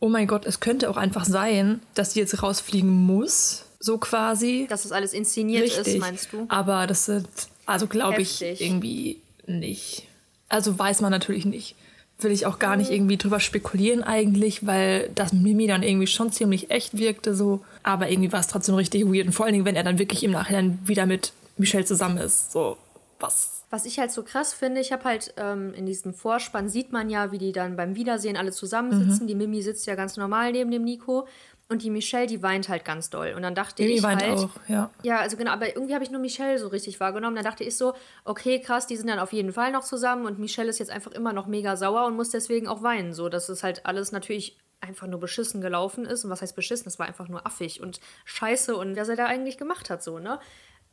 oh 0.00 0.10
mein 0.10 0.26
Gott, 0.26 0.44
es 0.44 0.60
könnte 0.60 0.90
auch 0.90 0.98
einfach 0.98 1.24
sein, 1.24 1.80
dass 1.94 2.12
sie 2.12 2.20
jetzt 2.20 2.42
rausfliegen 2.42 2.90
muss, 2.90 3.65
so 3.80 3.98
quasi. 3.98 4.66
Dass 4.68 4.82
das 4.84 4.92
alles 4.92 5.12
inszeniert 5.12 5.64
Richtig. 5.64 5.86
ist, 5.94 5.98
meinst 6.00 6.32
du? 6.32 6.46
Aber 6.48 6.86
das 6.86 7.06
sind, 7.06 7.28
also 7.66 7.86
glaube 7.86 8.22
ich, 8.22 8.42
irgendwie 8.42 9.20
nicht. 9.46 10.06
Also 10.48 10.78
weiß 10.78 11.00
man 11.00 11.10
natürlich 11.10 11.44
nicht. 11.44 11.74
Will 12.18 12.30
ich 12.30 12.46
auch 12.46 12.58
gar 12.58 12.72
Mhm. 12.72 12.78
nicht 12.82 12.90
irgendwie 12.92 13.16
drüber 13.18 13.40
spekulieren 13.40 14.02
eigentlich, 14.02 14.66
weil 14.66 15.10
das 15.14 15.32
Mimi 15.34 15.66
dann 15.66 15.82
irgendwie 15.82 16.06
schon 16.06 16.32
ziemlich 16.32 16.70
echt 16.70 16.96
wirkte 16.96 17.34
so. 17.34 17.60
Aber 17.82 18.08
irgendwie 18.10 18.32
war 18.32 18.40
es 18.40 18.46
trotzdem 18.46 18.74
richtig 18.74 19.04
weird. 19.04 19.26
Und 19.26 19.32
vor 19.32 19.44
allen 19.44 19.52
Dingen, 19.52 19.66
wenn 19.66 19.76
er 19.76 19.84
dann 19.84 19.98
wirklich 19.98 20.24
im 20.24 20.30
Nachhinein 20.30 20.78
wieder 20.84 21.04
mit 21.04 21.32
Michelle 21.58 21.84
zusammen 21.84 22.16
ist. 22.18 22.52
So, 22.52 22.78
was? 23.20 23.50
Was 23.68 23.84
ich 23.84 23.98
halt 23.98 24.12
so 24.12 24.22
krass 24.22 24.54
finde, 24.54 24.80
ich 24.80 24.92
habe 24.92 25.04
halt 25.04 25.34
ähm, 25.36 25.74
in 25.74 25.84
diesem 25.86 26.14
Vorspann 26.14 26.68
sieht 26.68 26.92
man 26.92 27.10
ja, 27.10 27.32
wie 27.32 27.38
die 27.38 27.52
dann 27.52 27.76
beim 27.76 27.96
Wiedersehen 27.96 28.36
alle 28.36 28.52
zusammensitzen. 28.52 29.24
Mhm. 29.24 29.28
Die 29.28 29.34
Mimi 29.34 29.60
sitzt 29.60 29.86
ja 29.86 29.94
ganz 29.96 30.16
normal 30.16 30.52
neben 30.52 30.70
dem 30.70 30.84
Nico 30.84 31.26
und 31.68 31.82
die 31.82 31.90
Michelle, 31.90 32.26
die 32.26 32.42
weint 32.42 32.68
halt 32.68 32.84
ganz 32.84 33.10
doll. 33.10 33.32
Und 33.34 33.42
dann 33.42 33.54
dachte 33.54 33.82
Mimi 33.82 33.96
ich 33.96 34.02
weint 34.02 34.22
halt, 34.22 34.38
auch, 34.38 34.50
ja. 34.68 34.90
Ja, 35.02 35.18
also 35.18 35.36
genau, 35.36 35.50
aber 35.50 35.74
irgendwie 35.74 35.94
habe 35.94 36.04
ich 36.04 36.10
nur 36.10 36.20
Michelle 36.20 36.58
so 36.58 36.68
richtig 36.68 37.00
wahrgenommen. 37.00 37.34
Dann 37.34 37.44
dachte 37.44 37.64
ich 37.64 37.76
so, 37.76 37.94
okay, 38.24 38.60
krass, 38.60 38.86
die 38.86 38.96
sind 38.96 39.08
dann 39.08 39.18
auf 39.18 39.32
jeden 39.32 39.52
Fall 39.52 39.72
noch 39.72 39.82
zusammen 39.82 40.26
und 40.26 40.38
Michelle 40.38 40.68
ist 40.68 40.78
jetzt 40.78 40.90
einfach 40.90 41.10
immer 41.10 41.32
noch 41.32 41.48
mega 41.48 41.76
sauer 41.76 42.06
und 42.06 42.14
muss 42.14 42.30
deswegen 42.30 42.68
auch 42.68 42.82
weinen. 42.82 43.12
So, 43.12 43.28
dass 43.28 43.48
es 43.48 43.64
halt 43.64 43.84
alles 43.84 44.12
natürlich 44.12 44.58
einfach 44.80 45.08
nur 45.08 45.18
beschissen 45.18 45.60
gelaufen 45.60 46.04
ist. 46.04 46.24
Und 46.24 46.30
was 46.30 46.40
heißt 46.40 46.54
beschissen? 46.54 46.86
Es 46.86 47.00
war 47.00 47.06
einfach 47.06 47.28
nur 47.28 47.44
affig 47.46 47.80
und 47.80 47.98
scheiße 48.24 48.76
und 48.76 48.96
was 48.96 49.08
er 49.08 49.16
da 49.16 49.26
eigentlich 49.26 49.58
gemacht 49.58 49.90
hat, 49.90 50.04
so, 50.04 50.20
ne? 50.20 50.38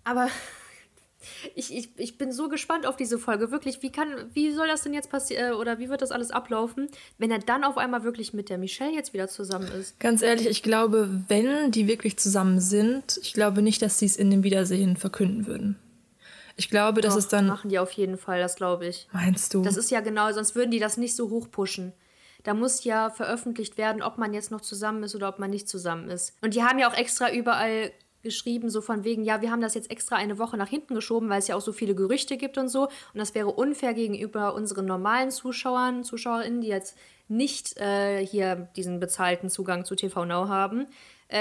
Aber 0.04 0.28
ich, 1.56 1.76
ich, 1.76 1.90
ich 1.98 2.18
bin 2.18 2.32
so 2.32 2.50
gespannt 2.50 2.86
auf 2.86 2.96
diese 2.96 3.18
Folge. 3.18 3.52
Wirklich, 3.52 3.82
wie 3.82 3.92
kann, 3.92 4.08
wie 4.34 4.52
soll 4.52 4.68
das 4.68 4.84
denn 4.84 4.94
jetzt 4.94 5.10
passieren 5.10 5.54
oder 5.54 5.80
wie 5.80 5.90
wird 5.90 6.02
das 6.02 6.12
alles 6.12 6.32
ablaufen, 6.32 6.90
wenn 7.18 7.32
er 7.32 7.40
dann 7.40 7.64
auf 7.64 7.78
einmal 7.78 8.04
wirklich 8.04 8.34
mit 8.34 8.50
der 8.50 8.58
Michelle 8.58 8.94
jetzt 8.94 9.14
wieder 9.14 9.28
zusammen 9.28 9.70
ist? 9.80 10.00
Ganz 10.00 10.22
ehrlich, 10.22 10.48
ich 10.48 10.64
glaube, 10.64 11.10
wenn 11.28 11.72
die 11.72 11.88
wirklich 11.88 12.18
zusammen 12.18 12.60
sind, 12.60 13.20
ich 13.22 13.34
glaube 13.34 13.62
nicht, 13.62 13.82
dass 13.82 14.00
sie 14.00 14.06
es 14.06 14.18
in 14.18 14.30
dem 14.30 14.44
Wiedersehen 14.44 14.98
verkünden 14.98 15.48
würden. 15.48 15.78
Ich 16.56 16.70
glaube, 16.70 17.02
dass 17.02 17.14
Doch, 17.14 17.20
es 17.20 17.28
dann. 17.28 17.48
machen 17.48 17.70
die 17.70 17.80
auf 17.80 17.92
jeden 17.92 18.18
Fall, 18.18 18.40
das 18.40 18.56
glaube 18.56 18.88
ich. 18.88 19.08
Meinst 19.12 19.54
du? 19.54 19.64
Das 19.64 19.78
ist 19.78 19.90
ja 19.90 20.02
genau, 20.02 20.32
sonst 20.32 20.56
würden 20.56 20.72
die 20.72 20.80
das 20.80 20.98
nicht 20.98 21.16
so 21.16 21.30
hoch 21.30 21.50
pushen. 21.50 21.94
Da 22.44 22.54
muss 22.54 22.84
ja 22.84 23.10
veröffentlicht 23.10 23.78
werden, 23.78 24.02
ob 24.02 24.18
man 24.18 24.34
jetzt 24.34 24.52
noch 24.52 24.62
zusammen 24.62 25.04
ist 25.04 25.16
oder 25.16 25.30
ob 25.30 25.40
man 25.40 25.50
nicht 25.50 25.68
zusammen 25.68 26.10
ist. 26.10 26.36
Und 26.42 26.54
die 26.54 26.64
haben 26.64 26.78
ja 26.78 26.90
auch 26.90 26.96
extra 26.96 27.32
überall 27.32 27.92
geschrieben, 28.24 28.70
so 28.70 28.82
von 28.82 29.04
wegen, 29.04 29.24
ja, 29.24 29.42
wir 29.42 29.52
haben 29.52 29.62
das 29.62 29.76
jetzt 29.76 29.92
extra 29.92 30.16
eine 30.16 30.40
Woche 30.40 30.58
nach 30.58 30.70
hinten 30.70 30.96
geschoben, 30.96 31.30
weil 31.30 31.40
es 31.40 31.48
ja 31.48 31.56
auch 31.56 31.62
so 31.62 31.74
viele 31.74 31.94
Gerüchte 31.94 32.38
gibt 32.38 32.58
und 32.58 32.70
so. 32.70 32.84
Und 32.84 32.92
das 33.16 33.36
wäre 33.36 33.52
unfair 33.52 33.94
gegenüber 33.94 34.56
unseren 34.56 34.86
normalen 34.86 35.30
Zuschauern, 35.30 36.04
ZuschauerInnen, 36.04 36.62
die 36.62 36.70
jetzt 36.70 36.98
nicht 37.28 37.78
äh, 37.78 38.26
hier 38.26 38.70
diesen 38.76 39.00
bezahlten 39.00 39.50
Zugang 39.50 39.86
zu 39.86 39.96
TV 39.96 40.26
Now 40.26 40.48
haben, 40.48 40.88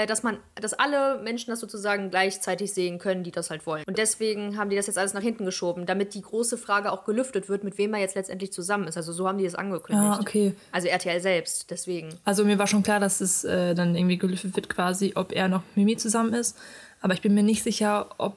dass 0.07 0.23
man, 0.23 0.37
dass 0.55 0.73
alle 0.73 1.19
Menschen 1.21 1.51
das 1.51 1.59
sozusagen 1.59 2.09
gleichzeitig 2.09 2.73
sehen 2.73 2.97
können, 2.97 3.23
die 3.23 3.31
das 3.31 3.49
halt 3.49 3.65
wollen. 3.67 3.83
Und 3.87 3.97
deswegen 3.97 4.57
haben 4.57 4.69
die 4.69 4.75
das 4.75 4.87
jetzt 4.87 4.97
alles 4.97 5.13
nach 5.13 5.21
hinten 5.21 5.45
geschoben, 5.45 5.85
damit 5.85 6.13
die 6.15 6.21
große 6.21 6.57
Frage 6.57 6.91
auch 6.91 7.05
gelüftet 7.05 7.47
wird, 7.47 7.63
mit 7.63 7.77
wem 7.77 7.93
er 7.93 7.99
jetzt 7.99 8.15
letztendlich 8.15 8.51
zusammen 8.51 8.87
ist. 8.87 8.97
Also 8.97 9.13
so 9.13 9.27
haben 9.27 9.37
die 9.37 9.43
das 9.43 9.55
angekündigt. 9.55 10.17
Ah, 10.17 10.19
okay. 10.19 10.55
Also 10.71 10.87
RTL 10.87 11.21
selbst, 11.21 11.69
deswegen. 11.69 12.09
Also 12.25 12.43
mir 12.43 12.57
war 12.57 12.67
schon 12.67 12.83
klar, 12.83 12.99
dass 12.99 13.21
es 13.21 13.43
äh, 13.43 13.75
dann 13.75 13.95
irgendwie 13.95 14.17
gelüftet 14.17 14.55
wird, 14.55 14.69
quasi, 14.69 15.13
ob 15.15 15.31
er 15.31 15.47
noch 15.47 15.61
mit 15.75 15.85
Mimi 15.85 15.97
zusammen 15.97 16.33
ist. 16.33 16.57
Aber 17.01 17.13
ich 17.13 17.21
bin 17.21 17.33
mir 17.33 17.43
nicht 17.43 17.63
sicher, 17.63 18.07
ob 18.17 18.35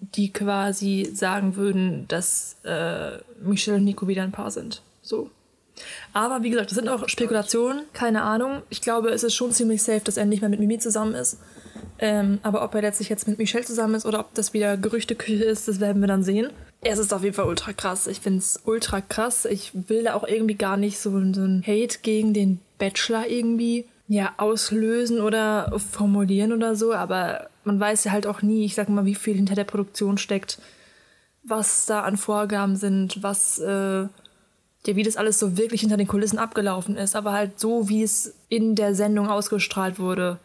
die 0.00 0.32
quasi 0.32 1.10
sagen 1.14 1.56
würden, 1.56 2.06
dass 2.08 2.56
äh, 2.64 3.18
Michelle 3.40 3.76
und 3.78 3.84
Nico 3.84 4.08
wieder 4.08 4.22
ein 4.22 4.32
Paar 4.32 4.50
sind. 4.50 4.82
So. 5.02 5.30
Aber 6.12 6.42
wie 6.42 6.50
gesagt, 6.50 6.70
das 6.70 6.76
sind 6.76 6.88
auch 6.88 7.08
Spekulationen, 7.08 7.82
keine 7.92 8.22
Ahnung. 8.22 8.62
Ich 8.70 8.80
glaube, 8.80 9.10
es 9.10 9.22
ist 9.22 9.34
schon 9.34 9.52
ziemlich 9.52 9.82
safe, 9.82 10.00
dass 10.00 10.16
er 10.16 10.24
nicht 10.24 10.40
mehr 10.40 10.48
mit 10.48 10.60
Mimi 10.60 10.78
zusammen 10.78 11.14
ist. 11.14 11.38
Ähm, 11.98 12.38
aber 12.42 12.62
ob 12.62 12.74
er 12.74 12.82
letztlich 12.82 13.08
jetzt 13.08 13.26
mit 13.26 13.38
Michelle 13.38 13.64
zusammen 13.64 13.94
ist 13.94 14.06
oder 14.06 14.20
ob 14.20 14.34
das 14.34 14.52
wieder 14.52 14.76
Gerüchteküche 14.76 15.44
ist, 15.44 15.68
das 15.68 15.80
werden 15.80 16.00
wir 16.00 16.08
dann 16.08 16.22
sehen. 16.22 16.50
Es 16.82 16.98
ist 16.98 17.12
auf 17.12 17.22
jeden 17.22 17.34
Fall 17.34 17.46
ultra 17.46 17.72
krass. 17.72 18.06
Ich 18.06 18.20
finde 18.20 18.38
es 18.40 18.60
ultra 18.64 19.00
krass. 19.00 19.44
Ich 19.46 19.72
will 19.74 20.04
da 20.04 20.14
auch 20.14 20.26
irgendwie 20.26 20.54
gar 20.54 20.76
nicht 20.76 20.98
so, 20.98 21.10
so 21.10 21.16
einen 21.16 21.62
Hate 21.66 21.98
gegen 22.02 22.34
den 22.34 22.60
Bachelor 22.78 23.26
irgendwie 23.26 23.86
ja, 24.08 24.34
auslösen 24.36 25.20
oder 25.20 25.72
formulieren 25.78 26.52
oder 26.52 26.76
so. 26.76 26.92
Aber 26.92 27.48
man 27.64 27.80
weiß 27.80 28.04
ja 28.04 28.12
halt 28.12 28.26
auch 28.26 28.42
nie, 28.42 28.64
ich 28.64 28.74
sag 28.74 28.88
mal, 28.88 29.04
wie 29.04 29.14
viel 29.14 29.34
hinter 29.34 29.54
der 29.54 29.64
Produktion 29.64 30.18
steckt, 30.18 30.58
was 31.42 31.86
da 31.86 32.02
an 32.02 32.16
Vorgaben 32.16 32.76
sind, 32.76 33.22
was, 33.22 33.58
äh, 33.58 34.06
ja, 34.86 34.96
wie 34.96 35.02
das 35.02 35.16
alles 35.16 35.38
so 35.38 35.56
wirklich 35.56 35.80
hinter 35.80 35.96
den 35.96 36.08
Kulissen 36.08 36.38
abgelaufen 36.38 36.96
ist. 36.96 37.16
Aber 37.16 37.32
halt 37.32 37.58
so, 37.58 37.88
wie 37.88 38.02
es 38.02 38.34
in 38.48 38.74
der 38.74 38.94
Sendung 38.94 39.28
ausgestrahlt 39.28 39.98
wurde, 39.98 40.38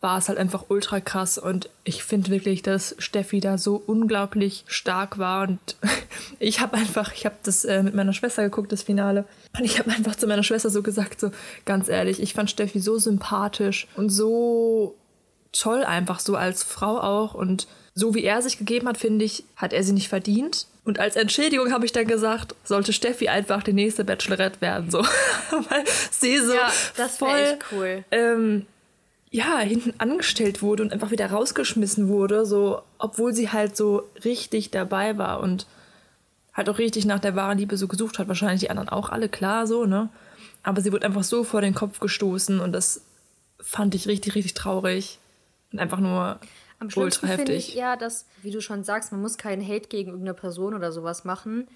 war 0.00 0.18
es 0.18 0.28
halt 0.28 0.38
einfach 0.38 0.66
ultra 0.68 1.00
krass. 1.00 1.38
Und 1.38 1.68
ich 1.84 2.04
finde 2.04 2.30
wirklich, 2.30 2.62
dass 2.62 2.94
Steffi 2.98 3.40
da 3.40 3.58
so 3.58 3.82
unglaublich 3.84 4.64
stark 4.66 5.18
war. 5.18 5.48
Und 5.48 5.58
ich 6.38 6.60
habe 6.60 6.76
einfach, 6.76 7.12
ich 7.12 7.24
habe 7.24 7.36
das 7.42 7.64
äh, 7.64 7.82
mit 7.82 7.94
meiner 7.94 8.12
Schwester 8.12 8.42
geguckt, 8.44 8.72
das 8.72 8.82
Finale. 8.82 9.24
Und 9.58 9.64
ich 9.64 9.78
habe 9.78 9.90
einfach 9.90 10.16
zu 10.16 10.26
meiner 10.26 10.44
Schwester 10.44 10.70
so 10.70 10.82
gesagt, 10.82 11.20
so 11.20 11.30
ganz 11.64 11.88
ehrlich, 11.88 12.22
ich 12.22 12.34
fand 12.34 12.50
Steffi 12.50 12.80
so 12.80 12.98
sympathisch 12.98 13.88
und 13.96 14.10
so 14.10 14.94
toll 15.52 15.82
einfach 15.82 16.20
so 16.20 16.36
als 16.36 16.62
Frau 16.62 17.00
auch. 17.00 17.34
Und 17.34 17.66
so 17.94 18.14
wie 18.14 18.22
er 18.22 18.42
sich 18.42 18.58
gegeben 18.58 18.86
hat, 18.86 18.98
finde 18.98 19.24
ich, 19.24 19.44
hat 19.56 19.72
er 19.72 19.82
sie 19.82 19.92
nicht 19.92 20.08
verdient. 20.08 20.66
Und 20.88 20.98
als 20.98 21.16
Entschädigung 21.16 21.72
habe 21.72 21.84
ich 21.84 21.92
dann 21.92 22.06
gesagt, 22.06 22.54
sollte 22.64 22.92
Steffi 22.92 23.28
einfach 23.28 23.62
die 23.62 23.72
nächste 23.72 24.04
Bachelorette 24.04 24.60
werden. 24.60 24.90
So. 24.90 24.98
Weil 25.50 25.84
sie 26.10 26.38
so 26.38 26.54
Ja, 26.54 26.72
das 26.96 27.18
voll 27.18 27.38
echt 27.38 27.58
cool. 27.72 28.04
ähm, 28.10 28.66
ja, 29.30 29.58
hinten 29.58 29.92
angestellt 29.98 30.62
wurde 30.62 30.82
und 30.82 30.92
einfach 30.92 31.10
wieder 31.10 31.30
rausgeschmissen 31.30 32.08
wurde, 32.08 32.46
so, 32.46 32.80
obwohl 32.98 33.34
sie 33.34 33.50
halt 33.50 33.76
so 33.76 34.08
richtig 34.24 34.70
dabei 34.70 35.18
war 35.18 35.40
und 35.40 35.66
halt 36.54 36.68
auch 36.70 36.78
richtig 36.78 37.04
nach 37.04 37.20
der 37.20 37.36
wahren 37.36 37.58
Liebe 37.58 37.76
so 37.76 37.86
gesucht 37.86 38.18
hat. 38.18 38.28
Wahrscheinlich 38.28 38.60
die 38.60 38.70
anderen 38.70 38.88
auch 38.88 39.10
alle 39.10 39.28
klar 39.28 39.66
so, 39.66 39.84
ne? 39.84 40.08
Aber 40.62 40.80
sie 40.80 40.90
wurde 40.92 41.06
einfach 41.06 41.22
so 41.24 41.44
vor 41.44 41.60
den 41.60 41.74
Kopf 41.74 42.00
gestoßen 42.00 42.58
und 42.60 42.72
das 42.72 43.02
fand 43.60 43.94
ich 43.94 44.08
richtig, 44.08 44.34
richtig 44.34 44.54
traurig. 44.54 45.18
Und 45.72 45.78
einfach 45.78 46.00
nur 46.00 46.38
Am 46.80 46.90
schlimmsten 46.90 47.26
finde 47.26 47.52
ich 47.54 47.76
eher, 47.76 47.96
dass, 47.96 48.26
wie 48.42 48.50
du 48.50 48.60
schon 48.60 48.84
sagst, 48.84 49.10
man 49.12 49.20
muss 49.20 49.36
keinen 49.38 49.66
Hate 49.66 49.88
gegen 49.88 50.10
irgendeine 50.10 50.34
Person 50.34 50.74
oder 50.74 50.92
sowas 50.92 51.24
machen. 51.24 51.68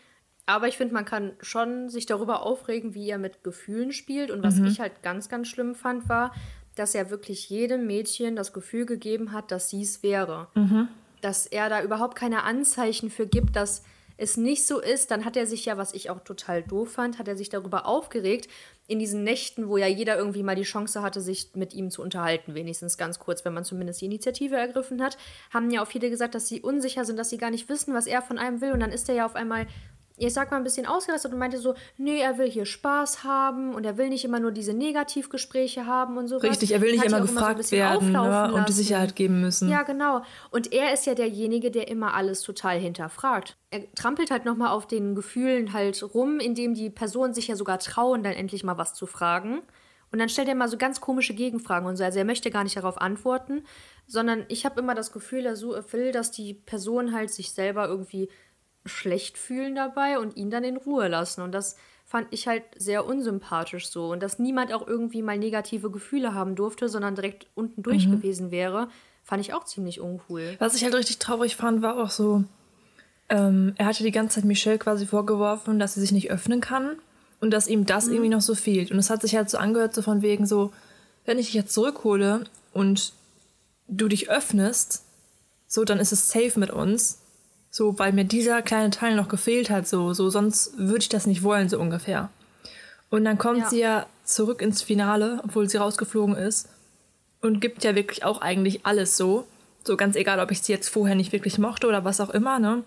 Aber 0.47 0.69
ich 0.69 0.77
finde, 0.77 0.95
man 0.95 1.05
kann 1.05 1.33
schon 1.41 1.89
sich 1.89 2.07
darüber 2.07 2.43
aufregen, 2.43 2.95
wie 2.95 3.09
er 3.09 3.19
mit 3.19 3.43
Gefühlen 3.45 3.93
spielt. 3.93 4.31
Und 4.31 4.41
Mhm. 4.41 4.45
was 4.45 4.59
ich 4.59 4.81
halt 4.81 5.03
ganz, 5.03 5.29
ganz 5.29 5.49
schlimm 5.49 5.75
fand, 5.75 6.09
war, 6.09 6.33
dass 6.75 6.95
er 6.95 7.11
wirklich 7.11 7.49
jedem 7.51 7.87
Mädchen 7.87 8.35
das 8.37 8.53
Gefühl 8.53 8.87
gegeben 8.87 9.33
hat, 9.33 9.51
dass 9.51 9.69
sie 9.71 9.83
es 9.83 10.03
wäre. 10.03 10.49
Mhm. 10.55 10.89
Dass 11.21 11.47
er 11.47 11.69
da 11.69 11.83
überhaupt 11.83 12.17
keine 12.17 12.43
Anzeichen 12.45 13.11
für 13.11 13.27
gibt, 13.27 13.55
dass 13.57 13.83
es 14.23 14.37
nicht 14.37 14.67
so 14.67 14.81
ist. 14.81 15.11
Dann 15.11 15.25
hat 15.25 15.37
er 15.37 15.47
sich 15.47 15.65
ja, 15.65 15.77
was 15.77 15.93
ich 15.93 16.09
auch 16.09 16.21
total 16.21 16.63
doof 16.63 16.93
fand, 16.93 17.19
hat 17.19 17.29
er 17.29 17.37
sich 17.37 17.49
darüber 17.49 17.87
aufgeregt, 17.87 18.49
in 18.87 18.99
diesen 18.99 19.25
Nächten, 19.25 19.69
wo 19.69 19.77
ja 19.77 19.87
jeder 19.87 20.17
irgendwie 20.17 20.43
mal 20.43 20.57
die 20.57 20.63
Chance 20.63 21.03
hatte, 21.03 21.21
sich 21.21 21.51
mit 21.55 21.73
ihm 21.73 21.91
zu 21.91 22.03
unterhalten, 22.03 22.55
wenigstens 22.55 22.97
ganz 22.97 23.19
kurz, 23.19 23.45
wenn 23.45 23.55
man 23.55 23.65
zumindest 23.65 24.01
die 24.01 24.07
Initiative 24.07 24.57
ergriffen 24.57 25.03
hat, 25.03 25.17
haben 25.53 25.71
ja 25.71 25.83
auch 25.83 25.87
viele 25.87 26.11
gesagt, 26.11 26.35
dass 26.35 26.49
sie 26.49 26.61
unsicher 26.61 27.05
sind, 27.05 27.19
dass 27.19 27.31
sie 27.31 27.39
gar 27.39 27.51
nicht 27.51 27.69
wissen, 27.69 27.95
was 27.95 28.07
er 28.07 28.23
von 28.23 28.39
einem 28.39 28.61
will. 28.61 28.73
Und 28.73 28.81
dann 28.81 28.93
ist 28.93 29.09
er 29.09 29.15
ja 29.15 29.27
auf 29.27 29.35
einmal, 29.35 29.67
ich 30.27 30.35
sag 30.35 30.51
mal, 30.51 30.57
ein 30.57 30.65
bisschen 30.65 30.87
ausgerastet 30.87 31.33
und 31.33 31.39
meinte 31.39 31.59
so, 31.59 31.75
nee, 31.97 32.21
er 32.21 32.39
will 32.39 32.51
hier 32.51 32.65
Spaß 32.65 33.25
haben 33.25 33.75
und 33.75 33.85
er 33.85 33.97
will 33.99 34.09
nicht 34.09 34.25
immer 34.25 34.41
nur 34.41 34.53
diese 34.53 34.73
Negativgespräche 34.73 35.87
haben 35.87 36.17
und 36.17 36.29
so. 36.29 36.37
Richtig, 36.37 36.73
er 36.73 36.81
will 36.81 36.93
nicht 36.93 37.05
immer 37.05 37.21
gefragt 37.21 37.71
werden 37.73 38.13
ne? 38.13 38.53
und 38.53 38.69
die 38.69 38.73
Sicherheit 38.73 39.17
geben 39.17 39.41
müssen. 39.41 39.69
Ja, 39.69 39.83
genau. 39.83 40.23
Und 40.51 40.73
er 40.73 40.93
ist 40.93 41.07
ja 41.07 41.15
derjenige, 41.15 41.71
der 41.71 41.89
immer 41.89 42.15
alles 42.15 42.43
total 42.43 42.79
hinterfragt. 42.79 43.57
Er 43.71 43.93
trampelt 43.95 44.31
halt 44.31 44.45
nochmal 44.45 44.69
auf 44.69 44.87
den 44.87 45.15
Gefühlen 45.15 45.73
halt 45.73 46.03
rum, 46.15 46.39
indem 46.39 46.75
die 46.75 46.91
Personen 46.91 47.35
sich 47.35 47.49
ja 47.49 47.57
sogar 47.57 47.79
trauen, 47.79 48.23
dann 48.23 48.35
endlich 48.35 48.65
mal 48.65 48.79
was 48.79 48.95
zu 48.95 49.07
fragen. 49.07 49.63
Und 50.13 50.19
dann 50.19 50.29
stellt 50.29 50.49
er 50.49 50.55
mal 50.55 50.69
so 50.69 50.77
ganz 50.77 51.01
komische 51.01 51.35
Gegenfragen 51.35 51.89
und 51.89 51.97
so. 51.97 52.05
Also 52.05 52.19
er 52.19 52.27
möchte 52.27 52.51
gar 52.51 52.65
nicht 52.65 52.77
darauf 52.77 53.01
antworten, 53.01 53.65
sondern 54.07 54.45
ich 54.49 54.67
habe 54.67 54.79
immer 54.79 54.95
das 54.95 55.11
Gefühl, 55.11 55.47
er 55.47 55.57
so- 55.57 55.75
will, 55.91 56.13
dass 56.13 56.31
die 56.31 56.53
Personen 56.53 57.15
halt 57.15 57.31
sich 57.31 57.53
selber 57.53 57.89
irgendwie 57.89 58.29
schlecht 58.85 59.39
fühlen 59.39 59.75
dabei 59.75 60.19
und 60.19 60.37
ihn 60.37 60.51
dann 60.51 60.65
in 60.65 60.77
Ruhe 60.77 61.09
lassen. 61.09 61.43
Und 61.43 61.53
das 61.53 61.77
fand 62.05 62.29
ich 62.31 62.47
halt 62.47 62.65
sehr 62.77 63.07
unsympathisch 63.07 63.89
so. 63.89 64.11
Und 64.11 64.23
dass 64.23 64.39
niemand 64.39 64.73
auch 64.73 64.87
irgendwie 64.87 65.23
mal 65.23 65.39
negative 65.39 65.91
Gefühle 65.91 66.35
haben 66.35 66.57
durfte, 66.57 66.89
sondern 66.89 67.15
direkt 67.15 67.47
unten 67.55 67.83
durch 67.83 68.11
gewesen 68.11 68.51
wäre, 68.51 68.89
Fand 69.25 69.41
ich 69.41 69.55
auch 69.55 69.65
ziemlich 69.65 70.01
uncool. 70.01 70.57
Was 70.59 70.75
ich 70.75 70.83
halt 70.83 70.95
richtig 70.95 71.19
traurig 71.19 71.55
fand, 71.57 71.81
war 71.81 71.97
auch 72.03 72.11
so, 72.11 72.45
ähm, 73.29 73.73
er 73.77 73.87
hatte 73.87 74.03
die 74.03 74.11
ganze 74.11 74.37
Zeit 74.37 74.45
Michelle 74.45 74.79
quasi 74.79 75.07
vorgeworfen, 75.07 75.79
dass 75.79 75.95
sie 75.95 76.01
sich 76.01 76.13
nicht 76.13 76.31
öffnen 76.31 76.61
kann 76.61 76.97
und 77.41 77.53
dass 77.53 77.69
ihm 77.69 77.87
das 77.87 78.07
mhm. 78.07 78.15
irgendwie 78.15 78.31
noch 78.31 78.41
so 78.41 78.55
fehlt. 78.55 78.91
Und 78.91 78.99
es 78.99 79.11
hat 79.11 79.23
sich 79.23 79.37
halt 79.37 79.49
so 79.49 79.59
angehört, 79.59 79.95
so 79.95 80.03
von 80.03 80.23
wegen 80.23 80.45
so, 80.45 80.73
wenn 81.25 81.39
ich 81.39 81.47
dich 81.47 81.55
jetzt 81.55 81.73
zurückhole 81.73 82.45
und 82.73 83.13
du 83.87 84.09
dich 84.09 84.29
öffnest, 84.29 85.05
so, 85.69 85.85
dann 85.85 86.01
ist 86.01 86.13
es 86.13 86.29
safe 86.29 86.59
mit 86.59 86.71
uns. 86.71 87.22
So, 87.75 87.99
weil 87.99 88.13
mir 88.13 88.27
dieser 88.27 88.61
kleine 88.61 88.91
Teil 88.91 89.17
noch 89.17 89.29
gefehlt 89.29 89.71
hat, 89.71 89.89
so, 89.89 90.13
so, 90.13 90.29
sonst 90.29 90.77
würde 90.77 91.01
ich 91.01 91.09
das 91.09 91.27
nicht 91.27 91.43
wollen, 91.43 91.71
so 91.71 91.81
ungefähr. 91.81 92.29
Und 93.09 93.25
dann 93.25 93.39
kommt 93.39 93.61
ja. 93.61 93.71
sie 93.71 93.81
ja 93.81 94.07
zurück 94.25 94.61
ins 94.61 94.83
Finale, 94.83 95.41
obwohl 95.43 95.67
sie 95.71 95.79
rausgeflogen 95.79 96.37
ist. 96.37 96.69
Und 97.41 97.61
gibt 97.61 97.83
ja 97.83 97.95
wirklich 97.95 98.25
auch 98.25 98.43
eigentlich 98.43 98.85
alles 98.85 99.17
so. 99.17 99.47
So 99.85 99.97
ganz 99.97 100.17
egal, 100.17 100.39
ob 100.39 100.51
ich 100.51 100.61
sie 100.61 100.73
jetzt 100.73 100.91
vorher 100.91 101.15
nicht 101.15 101.33
wirklich 101.33 101.59
mochte 101.59 101.87
oder 101.87 102.05
was 102.05 102.21
auch 102.21 102.29
immer, 102.29 102.59
ne? 102.59 102.85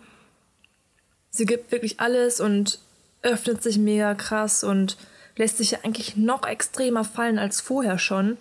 Sie 1.31 1.47
gibt 1.47 1.71
wirklich 1.71 1.99
alles 1.99 2.39
und 2.39 2.77
öffnet 3.23 3.63
sich 3.63 3.79
mega 3.79 4.13
krass 4.13 4.63
und 4.63 4.97
lässt 5.35 5.57
sich 5.57 5.71
ja 5.71 5.79
eigentlich 5.83 6.15
noch 6.15 6.45
extremer 6.45 7.03
fallen 7.03 7.39
als 7.39 7.59
vorher 7.59 7.97
schon. 7.97 8.37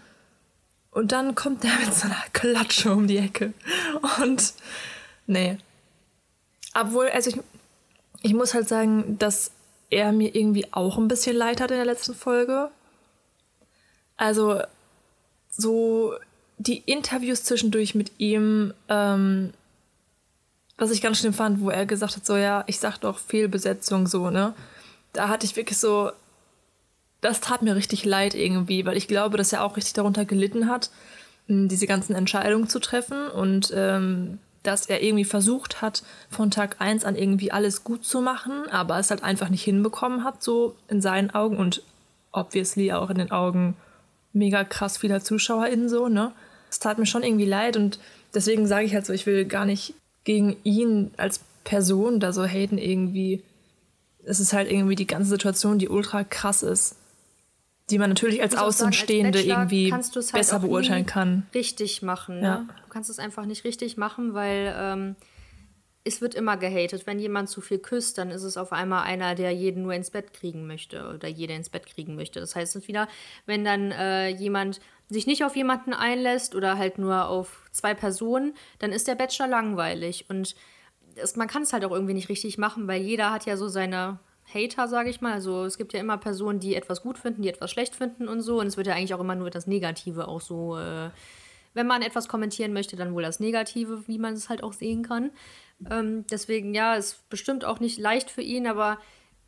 Und 0.91 1.11
dann 1.11 1.35
kommt 1.35 1.65
der 1.65 1.75
mit 1.85 1.95
so 1.95 2.05
einer 2.05 2.23
Klatsche 2.35 2.93
um 2.93 3.07
die 3.07 3.17
Ecke. 3.17 3.55
Und 4.23 4.53
nee. 5.27 5.57
Obwohl, 6.75 7.09
also 7.09 7.31
ich, 7.31 7.39
ich 8.23 8.35
muss 8.35 8.53
halt 8.55 8.69
sagen, 8.69 9.19
dass 9.19 9.53
er 9.91 10.13
mir 10.13 10.35
irgendwie 10.35 10.67
auch 10.73 10.99
ein 10.99 11.09
bisschen 11.09 11.37
leid 11.37 11.61
hat 11.61 11.71
in 11.71 11.77
der 11.77 11.87
letzten 11.87 12.15
Folge. 12.15 12.71
Also 14.17 14.61
so 15.51 16.15
die 16.59 16.79
Interviews 16.79 17.45
zwischendurch 17.45 17.95
mit 17.95 18.13
ihm, 18.19 18.75
ähm, 18.89 19.53
was 20.77 20.91
ich 20.91 21.03
ganz 21.03 21.19
schlimm 21.19 21.35
fand, 21.35 21.61
wo 21.61 21.71
er 21.71 21.87
gesagt 21.87 22.17
hat, 22.17 22.27
so 22.27 22.37
ja, 22.37 22.65
ich 22.67 22.81
sag 22.81 22.99
doch 22.99 23.19
Fehlbesetzung, 23.19 24.07
so, 24.07 24.31
ne? 24.31 24.55
Da 25.13 25.29
hatte 25.29 25.47
ich 25.47 25.55
wirklich 25.55 25.79
so, 25.79 26.11
das 27.21 27.41
tat 27.41 27.63
mir 27.63 27.77
richtig 27.77 28.05
leid 28.05 28.35
irgendwie, 28.35 28.85
weil 28.85 28.97
ich 28.97 29.07
glaube, 29.07 29.37
dass 29.37 29.53
er 29.53 29.63
auch 29.63 29.77
richtig 29.77 29.95
darunter 29.95 30.25
gelitten 30.25 30.69
hat, 30.69 30.91
diese 31.47 31.87
ganzen 31.87 32.15
Entscheidungen 32.15 32.69
zu 32.69 32.81
treffen 32.81 33.29
und 33.29 33.73
ähm, 33.75 34.39
dass 34.65 34.87
er 34.87 35.03
irgendwie 35.03 35.25
versucht 35.25 35.81
hat, 35.81 36.03
von 36.31 36.51
Tag 36.51 36.77
1 36.81 37.05
an 37.05 37.15
irgendwie 37.15 37.53
alles 37.53 37.85
gut 37.85 38.05
zu 38.05 38.21
machen, 38.21 38.69
aber 38.71 38.99
es 38.99 39.11
halt 39.11 39.23
einfach 39.23 39.49
nicht 39.49 39.63
hinbekommen 39.63 40.25
hat, 40.25 40.43
so 40.43 40.75
in 40.89 41.01
seinen 41.01 41.31
Augen 41.31 41.59
und 41.59 41.83
obviously 42.33 42.93
auch 42.93 43.11
in 43.11 43.19
den 43.19 43.31
Augen 43.31 43.77
mega 44.33 44.65
krass 44.65 44.97
vieler 44.97 45.23
ZuschauerInnen 45.23 45.89
so, 45.89 46.09
ne? 46.09 46.33
Es 46.69 46.81
tat 46.81 46.99
mir 46.99 47.07
schon 47.07 47.23
irgendwie 47.23 47.45
leid 47.45 47.77
und 47.77 48.01
deswegen 48.35 48.67
sage 48.67 48.87
ich 48.87 48.95
halt 48.95 49.07
so, 49.07 49.13
ich 49.13 49.27
will 49.27 49.45
gar 49.45 49.65
nicht 49.65 49.95
gegen 50.25 50.57
ihn 50.65 51.13
als 51.17 51.41
Person 51.63 52.19
da 52.19 52.33
so 52.33 52.45
haten 52.45 52.79
irgendwie. 52.79 53.43
Es 54.25 54.41
ist 54.41 54.53
halt 54.53 54.71
irgendwie 54.71 54.97
die 54.97 55.07
ganze 55.07 55.31
Situation, 55.31 55.79
die 55.79 55.89
ultra 55.89 56.25
krass 56.25 56.63
ist 56.63 56.97
die 57.91 57.99
man 57.99 58.11
natürlich 58.11 58.41
als 58.43 58.57
Außenstehende 58.57 59.39
sagen, 59.39 59.51
als 59.51 59.73
irgendwie 59.73 59.93
halt 59.93 60.33
besser 60.33 60.59
beurteilen 60.59 61.07
kann. 61.07 61.47
Richtig 61.55 62.03
machen. 62.03 62.41
Ne? 62.41 62.47
Ja. 62.47 62.67
Du 62.83 62.89
kannst 62.89 63.11
es 63.11 63.19
einfach 63.19 63.45
nicht 63.45 63.65
richtig 63.65 63.97
machen, 63.97 64.33
weil 64.33 64.75
ähm, 64.77 65.17
es 66.05 66.21
wird 66.21 66.35
immer 66.35 66.57
gehatet. 66.57 67.07
Wenn 67.07 67.19
jemand 67.19 67.49
zu 67.49 67.61
viel 67.61 67.79
küsst, 67.79 68.17
dann 68.19 68.31
ist 68.31 68.43
es 68.43 68.57
auf 68.57 68.73
einmal 68.73 69.05
einer, 69.05 69.35
der 69.35 69.51
jeden 69.53 69.83
nur 69.83 69.95
ins 69.95 70.11
Bett 70.11 70.33
kriegen 70.33 70.67
möchte 70.67 71.09
oder 71.09 71.29
jede 71.29 71.55
ins 71.55 71.69
Bett 71.71 71.87
kriegen 71.87 72.15
möchte. 72.15 72.41
Das 72.41 72.55
heißt, 72.55 72.77
es 72.77 72.89
wieder, 72.89 73.09
wenn 73.47 73.65
dann 73.65 73.91
äh, 73.91 74.29
jemand 74.29 74.81
sich 75.09 75.27
nicht 75.27 75.45
auf 75.45 75.57
jemanden 75.57 75.93
einlässt 75.93 76.55
oder 76.55 76.79
halt 76.79 76.99
nur 76.99 77.29
auf 77.29 77.69
zwei 77.71 77.93
Personen, 77.95 78.55
dann 78.79 78.93
ist 78.93 79.09
der 79.09 79.15
Bachelor 79.15 79.49
langweilig. 79.49 80.27
Und 80.29 80.55
es, 81.17 81.37
man 81.37 81.49
kann 81.49 81.63
es 81.63 81.73
halt 81.73 81.85
auch 81.85 81.93
irgendwie 81.93 82.15
nicht 82.15 82.29
richtig 82.29 82.57
machen, 82.57 82.87
weil 82.87 83.03
jeder 83.03 83.31
hat 83.31 83.47
ja 83.47 83.57
so 83.57 83.69
seine 83.69 84.19
Hater, 84.55 84.89
sage 84.89 85.11
ich 85.11 85.21
mal. 85.21 85.33
Also 85.33 85.65
es 85.65 85.77
gibt 85.79 85.93
ja 85.93 86.01
immer 86.01 86.17
Personen, 86.17 86.61
die 86.61 86.75
etwas 86.75 87.03
gut 87.03 87.19
finden, 87.19 87.43
die 87.43 87.49
etwas 87.49 87.71
schlecht 87.71 87.95
finden 87.95 88.29
und 88.29 88.41
so. 88.41 88.61
Und 88.61 88.67
es 88.67 88.77
wird 88.77 88.87
ja 88.87 88.95
eigentlich 88.95 89.15
auch 89.15 89.21
immer 89.21 89.35
nur 89.35 89.51
das 89.51 89.67
Negative 89.67 90.29
auch 90.29 90.41
so. 90.41 90.79
Äh, 90.79 91.11
wenn 91.75 91.87
man 91.87 92.03
etwas 92.03 92.29
kommentieren 92.29 92.73
möchte, 92.73 92.97
dann 92.97 93.15
wohl 93.15 93.23
das 93.23 93.41
Negative, 93.41 94.07
wie 94.07 94.19
man 94.19 94.35
es 94.35 94.49
halt 94.49 94.63
auch 94.63 94.73
sehen 94.73 95.03
kann. 95.03 95.33
Ähm, 95.91 96.25
deswegen, 96.31 96.73
ja, 96.73 96.95
ist 96.95 97.29
bestimmt 97.29 97.65
auch 97.65 97.81
nicht 97.81 97.99
leicht 97.99 98.31
für 98.31 98.43
ihn, 98.43 98.67
aber 98.67 98.99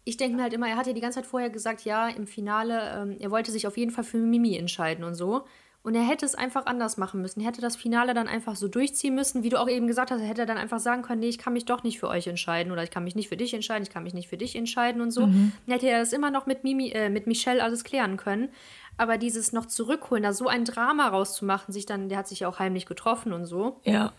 ich 0.04 0.16
denke 0.16 0.36
mir 0.36 0.42
halt 0.42 0.52
immer, 0.52 0.68
er 0.68 0.76
hat 0.76 0.86
ja 0.86 0.92
die 0.92 1.00
ganze 1.00 1.20
Zeit 1.20 1.26
vorher 1.26 1.50
gesagt, 1.50 1.82
ja, 1.84 2.08
im 2.08 2.26
Finale, 2.26 2.92
ähm, 2.96 3.16
er 3.18 3.30
wollte 3.30 3.52
sich 3.52 3.66
auf 3.66 3.76
jeden 3.76 3.92
Fall 3.92 4.04
für 4.04 4.18
Mimi 4.18 4.56
entscheiden 4.56 5.04
und 5.04 5.14
so. 5.14 5.46
Und 5.86 5.94
er 5.94 6.02
hätte 6.02 6.26
es 6.26 6.34
einfach 6.34 6.66
anders 6.66 6.96
machen 6.96 7.22
müssen. 7.22 7.38
Er 7.38 7.46
hätte 7.46 7.60
das 7.60 7.76
Finale 7.76 8.12
dann 8.12 8.26
einfach 8.26 8.56
so 8.56 8.66
durchziehen 8.66 9.14
müssen. 9.14 9.44
Wie 9.44 9.50
du 9.50 9.60
auch 9.60 9.68
eben 9.68 9.86
gesagt 9.86 10.10
hast, 10.10 10.20
er 10.20 10.26
hätte 10.26 10.44
dann 10.44 10.58
einfach 10.58 10.80
sagen 10.80 11.02
können, 11.02 11.20
nee, 11.20 11.28
ich 11.28 11.38
kann 11.38 11.52
mich 11.52 11.64
doch 11.64 11.84
nicht 11.84 12.00
für 12.00 12.08
euch 12.08 12.26
entscheiden 12.26 12.72
oder 12.72 12.82
ich 12.82 12.90
kann 12.90 13.04
mich 13.04 13.14
nicht 13.14 13.28
für 13.28 13.36
dich 13.36 13.54
entscheiden, 13.54 13.84
ich 13.84 13.90
kann 13.90 14.02
mich 14.02 14.12
nicht 14.12 14.26
für 14.26 14.36
dich 14.36 14.56
entscheiden 14.56 15.00
und 15.00 15.12
so. 15.12 15.28
Mhm. 15.28 15.52
Dann 15.64 15.74
hätte 15.74 15.88
er 15.88 16.00
das 16.00 16.12
immer 16.12 16.32
noch 16.32 16.46
mit, 16.46 16.64
Mimi, 16.64 16.90
äh, 16.90 17.08
mit 17.08 17.28
Michelle 17.28 17.62
alles 17.62 17.84
klären 17.84 18.16
können. 18.16 18.48
Aber 18.96 19.16
dieses 19.16 19.52
noch 19.52 19.66
zurückholen, 19.66 20.24
da 20.24 20.32
so 20.32 20.48
ein 20.48 20.64
Drama 20.64 21.06
rauszumachen, 21.06 21.72
sich 21.72 21.86
dann, 21.86 22.08
der 22.08 22.18
hat 22.18 22.26
sich 22.26 22.40
ja 22.40 22.48
auch 22.48 22.58
heimlich 22.58 22.86
getroffen 22.86 23.32
und 23.32 23.46
so. 23.46 23.80
Ja. 23.84 24.12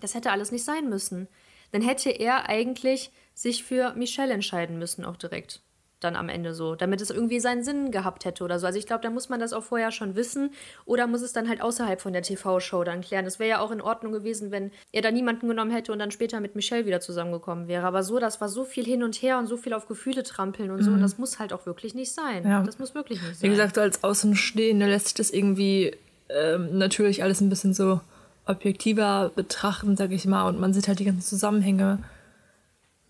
Das 0.00 0.14
hätte 0.14 0.30
alles 0.30 0.52
nicht 0.52 0.64
sein 0.64 0.90
müssen. 0.90 1.28
Dann 1.72 1.80
hätte 1.80 2.10
er 2.10 2.50
eigentlich 2.50 3.10
sich 3.32 3.64
für 3.64 3.94
Michelle 3.94 4.34
entscheiden 4.34 4.78
müssen, 4.78 5.06
auch 5.06 5.16
direkt 5.16 5.62
dann 6.00 6.16
am 6.16 6.28
Ende 6.28 6.54
so, 6.54 6.74
damit 6.74 7.00
es 7.00 7.10
irgendwie 7.10 7.40
seinen 7.40 7.64
Sinn 7.64 7.90
gehabt 7.90 8.24
hätte 8.24 8.44
oder 8.44 8.58
so. 8.58 8.66
Also 8.66 8.78
ich 8.78 8.86
glaube, 8.86 9.02
da 9.02 9.10
muss 9.10 9.28
man 9.28 9.40
das 9.40 9.52
auch 9.52 9.62
vorher 9.62 9.90
schon 9.90 10.16
wissen 10.16 10.50
oder 10.84 11.06
muss 11.06 11.22
es 11.22 11.32
dann 11.32 11.48
halt 11.48 11.62
außerhalb 11.62 12.00
von 12.00 12.12
der 12.12 12.22
TV-Show 12.22 12.84
dann 12.84 13.00
klären. 13.00 13.24
Das 13.24 13.38
wäre 13.38 13.50
ja 13.50 13.60
auch 13.60 13.70
in 13.70 13.80
Ordnung 13.80 14.12
gewesen, 14.12 14.50
wenn 14.50 14.70
er 14.92 15.02
da 15.02 15.10
niemanden 15.10 15.48
genommen 15.48 15.70
hätte 15.70 15.92
und 15.92 15.98
dann 15.98 16.10
später 16.10 16.40
mit 16.40 16.56
Michelle 16.56 16.86
wieder 16.86 17.00
zusammengekommen 17.00 17.68
wäre. 17.68 17.86
Aber 17.86 18.02
so, 18.02 18.18
das 18.18 18.40
war 18.40 18.48
so 18.48 18.64
viel 18.64 18.84
hin 18.84 19.02
und 19.02 19.16
her 19.16 19.38
und 19.38 19.46
so 19.46 19.56
viel 19.56 19.72
auf 19.72 19.86
Gefühle 19.88 20.22
trampeln 20.22 20.70
und 20.70 20.82
so. 20.82 20.90
Und 20.90 20.98
mhm. 20.98 21.02
das 21.02 21.18
muss 21.18 21.38
halt 21.38 21.52
auch 21.52 21.66
wirklich 21.66 21.94
nicht 21.94 22.12
sein. 22.12 22.46
Ja. 22.46 22.62
Das 22.62 22.78
muss 22.78 22.94
wirklich 22.94 23.22
nicht 23.22 23.36
sein. 23.36 23.42
Wie 23.42 23.54
gesagt, 23.54 23.78
als 23.78 24.04
Außenstehende 24.04 24.86
lässt 24.86 25.06
sich 25.06 25.14
das 25.14 25.30
irgendwie 25.30 25.96
ähm, 26.28 26.76
natürlich 26.76 27.22
alles 27.22 27.40
ein 27.40 27.48
bisschen 27.48 27.74
so 27.74 28.00
objektiver 28.46 29.30
betrachten, 29.34 29.96
sag 29.96 30.12
ich 30.12 30.26
mal. 30.26 30.48
Und 30.48 30.60
man 30.60 30.74
sieht 30.74 30.88
halt 30.88 30.98
die 30.98 31.04
ganzen 31.04 31.22
Zusammenhänge 31.22 31.98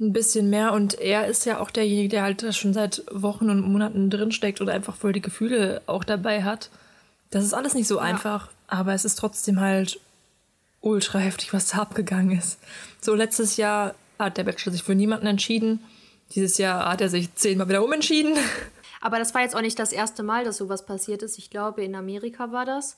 ein 0.05 0.13
bisschen 0.13 0.51
mehr 0.51 0.73
und 0.73 0.95
er 1.01 1.27
ist 1.27 1.47
ja 1.47 1.61
auch 1.61 1.71
derjenige, 1.71 2.09
der 2.09 2.23
halt 2.23 2.55
schon 2.55 2.73
seit 2.73 3.05
Wochen 3.11 3.51
und 3.51 3.61
Monaten 3.61 4.11
drinsteckt 4.11 4.61
und 4.61 4.69
einfach 4.69 4.97
voll 4.97 5.13
die 5.13 5.23
Gefühle 5.23 5.83
auch 5.87 6.05
dabei 6.05 6.43
hat. 6.43 6.71
Das 7.31 7.45
ist 7.45 7.55
alles 7.55 7.75
nicht 7.75 7.89
so 7.89 7.97
ja. 7.97 8.03
einfach, 8.03 8.51
aber 8.69 8.95
es 8.95 9.05
ist 9.05 9.17
trotzdem 9.17 9.61
halt 9.61 10.01
ultra 10.81 11.19
heftig, 11.19 11.53
was 11.53 11.69
da 11.69 11.79
abgegangen 11.79 12.39
ist. 12.39 12.59
So 13.01 13.15
letztes 13.15 13.57
Jahr 13.57 13.95
hat 14.19 14.37
der 14.37 14.45
Bachelor 14.45 14.73
sich 14.73 14.83
für 14.83 14.95
niemanden 14.95 15.27
entschieden. 15.27 15.81
Dieses 16.35 16.59
Jahr 16.59 16.89
hat 16.91 17.01
er 17.01 17.09
sich 17.09 17.35
zehnmal 17.35 17.69
wieder 17.69 17.85
umentschieden. 17.85 18.35
Aber 19.01 19.19
das 19.19 19.35
war 19.35 19.43
jetzt 19.43 19.55
auch 19.55 19.61
nicht 19.61 19.79
das 19.79 19.93
erste 19.93 20.23
Mal, 20.23 20.45
dass 20.45 20.57
sowas 20.57 20.87
passiert 20.87 21.23
ist. 21.23 21.39
Ich 21.39 21.51
glaube, 21.51 21.85
in 21.85 21.95
Amerika 21.95 22.53
war 22.53 22.65
das. 22.65 22.97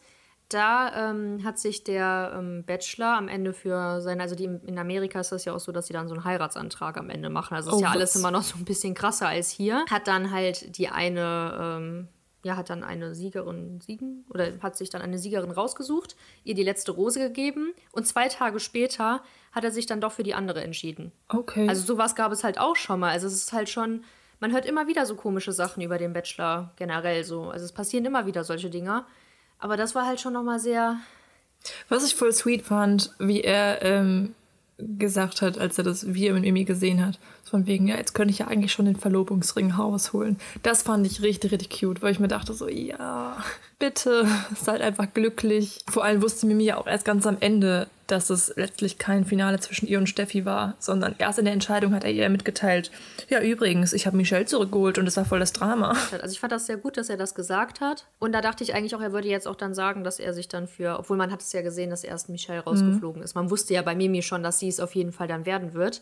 Da 0.48 1.10
ähm, 1.10 1.42
hat 1.42 1.58
sich 1.58 1.82
der 1.82 2.34
ähm, 2.36 2.62
Bachelor 2.64 3.16
am 3.16 3.26
Ende 3.26 3.52
für 3.52 4.00
seine, 4.00 4.22
also 4.22 4.36
die, 4.36 4.44
in 4.44 4.78
Amerika 4.78 5.18
ist 5.18 5.32
das 5.32 5.44
ja 5.44 5.52
auch 5.52 5.60
so, 5.60 5.72
dass 5.72 5.88
sie 5.88 5.92
dann 5.92 6.06
so 6.06 6.14
einen 6.14 6.24
Heiratsantrag 6.24 6.98
am 6.98 7.10
Ende 7.10 7.30
machen. 7.30 7.54
Also 7.54 7.70
ist 7.70 7.76
oh, 7.76 7.80
ja 7.80 7.90
alles 7.90 8.14
immer 8.14 8.30
noch 8.30 8.42
so 8.42 8.56
ein 8.56 8.64
bisschen 8.64 8.94
krasser 8.94 9.26
als 9.26 9.50
hier. 9.50 9.84
Hat 9.90 10.06
dann 10.06 10.30
halt 10.30 10.78
die 10.78 10.88
eine, 10.88 11.58
ähm, 11.60 12.08
ja, 12.44 12.56
hat 12.56 12.70
dann 12.70 12.84
eine 12.84 13.12
Siegerin 13.12 13.80
siegen 13.80 14.24
oder 14.30 14.52
hat 14.62 14.76
sich 14.76 14.88
dann 14.88 15.02
eine 15.02 15.18
Siegerin 15.18 15.50
rausgesucht, 15.50 16.14
ihr 16.44 16.54
die 16.54 16.62
letzte 16.62 16.92
Rose 16.92 17.18
gegeben 17.18 17.74
und 17.90 18.06
zwei 18.06 18.28
Tage 18.28 18.60
später 18.60 19.22
hat 19.50 19.64
er 19.64 19.72
sich 19.72 19.86
dann 19.86 20.00
doch 20.00 20.12
für 20.12 20.22
die 20.22 20.34
andere 20.34 20.62
entschieden. 20.62 21.10
Okay. 21.28 21.68
Also 21.68 21.82
sowas 21.84 22.14
gab 22.14 22.30
es 22.30 22.44
halt 22.44 22.60
auch 22.60 22.76
schon 22.76 23.00
mal. 23.00 23.10
Also 23.10 23.26
es 23.26 23.34
ist 23.34 23.52
halt 23.52 23.68
schon, 23.68 24.04
man 24.38 24.52
hört 24.52 24.64
immer 24.64 24.86
wieder 24.86 25.06
so 25.06 25.16
komische 25.16 25.50
Sachen 25.50 25.82
über 25.82 25.98
den 25.98 26.12
Bachelor 26.12 26.72
generell 26.76 27.24
so. 27.24 27.50
Also 27.50 27.64
es 27.64 27.72
passieren 27.72 28.04
immer 28.04 28.26
wieder 28.26 28.44
solche 28.44 28.70
Dinge. 28.70 29.04
Aber 29.58 29.76
das 29.76 29.94
war 29.94 30.06
halt 30.06 30.20
schon 30.20 30.32
nochmal 30.32 30.60
sehr. 30.60 30.98
Was 31.88 32.04
ich 32.04 32.14
voll 32.14 32.32
sweet 32.32 32.62
fand, 32.62 33.12
wie 33.18 33.40
er 33.40 33.82
ähm, 33.82 34.34
gesagt 34.78 35.42
hat, 35.42 35.58
als 35.58 35.78
er 35.78 35.84
das 35.84 36.12
Video 36.14 36.34
mit 36.34 36.42
Mimi 36.42 36.64
gesehen 36.64 37.04
hat. 37.04 37.18
Von 37.44 37.66
wegen, 37.66 37.86
ja, 37.86 37.96
jetzt 37.96 38.14
könnte 38.14 38.32
ich 38.32 38.40
ja 38.40 38.48
eigentlich 38.48 38.72
schon 38.72 38.86
den 38.86 38.96
Verlobungsring 38.96 39.70
rausholen. 39.72 40.38
Das 40.62 40.82
fand 40.82 41.06
ich 41.06 41.22
richtig, 41.22 41.52
richtig 41.52 41.80
cute, 41.80 42.02
weil 42.02 42.12
ich 42.12 42.20
mir 42.20 42.28
dachte 42.28 42.52
so, 42.52 42.68
ja, 42.68 43.42
bitte, 43.78 44.26
seid 44.56 44.80
einfach 44.80 45.12
glücklich. 45.14 45.80
Vor 45.88 46.04
allem 46.04 46.22
wusste 46.22 46.46
Mimi 46.46 46.64
ja 46.64 46.76
auch 46.76 46.86
erst 46.86 47.04
ganz 47.04 47.26
am 47.26 47.38
Ende, 47.40 47.88
dass 48.06 48.30
es 48.30 48.52
letztlich 48.56 48.98
kein 48.98 49.24
Finale 49.24 49.58
zwischen 49.60 49.86
ihr 49.86 49.98
und 49.98 50.08
Steffi 50.08 50.44
war, 50.44 50.74
sondern 50.78 51.14
erst 51.18 51.38
in 51.38 51.44
der 51.44 51.54
Entscheidung 51.54 51.94
hat 51.94 52.04
er 52.04 52.10
ihr 52.10 52.28
mitgeteilt, 52.28 52.90
ja 53.28 53.40
übrigens, 53.40 53.92
ich 53.92 54.06
habe 54.06 54.16
Michelle 54.16 54.46
zurückgeholt 54.46 54.98
und 54.98 55.06
es 55.06 55.16
war 55.16 55.24
voll 55.24 55.40
das 55.40 55.52
Drama. 55.52 55.96
Also 56.22 56.32
ich 56.32 56.40
fand 56.40 56.52
das 56.52 56.66
sehr 56.66 56.76
gut, 56.76 56.96
dass 56.96 57.10
er 57.10 57.16
das 57.16 57.34
gesagt 57.34 57.80
hat 57.80 58.06
und 58.18 58.32
da 58.32 58.40
dachte 58.40 58.64
ich 58.64 58.74
eigentlich 58.74 58.94
auch, 58.94 59.00
er 59.00 59.12
würde 59.12 59.28
jetzt 59.28 59.46
auch 59.46 59.54
dann 59.54 59.74
sagen, 59.74 60.02
dass 60.02 60.18
er 60.18 60.32
sich 60.32 60.48
dann 60.48 60.66
für, 60.66 60.98
obwohl 60.98 61.16
man 61.16 61.30
hat 61.30 61.42
es 61.42 61.52
ja 61.52 61.62
gesehen, 61.62 61.90
dass 61.90 62.04
erst 62.04 62.28
Michelle 62.28 62.60
rausgeflogen 62.60 63.20
mhm. 63.20 63.24
ist. 63.24 63.34
Man 63.34 63.50
wusste 63.50 63.74
ja 63.74 63.82
bei 63.82 63.94
Mimi 63.94 64.22
schon, 64.22 64.42
dass 64.42 64.58
sie 64.58 64.68
es 64.68 64.80
auf 64.80 64.94
jeden 64.94 65.12
Fall 65.12 65.28
dann 65.28 65.46
werden 65.46 65.74
wird. 65.74 66.00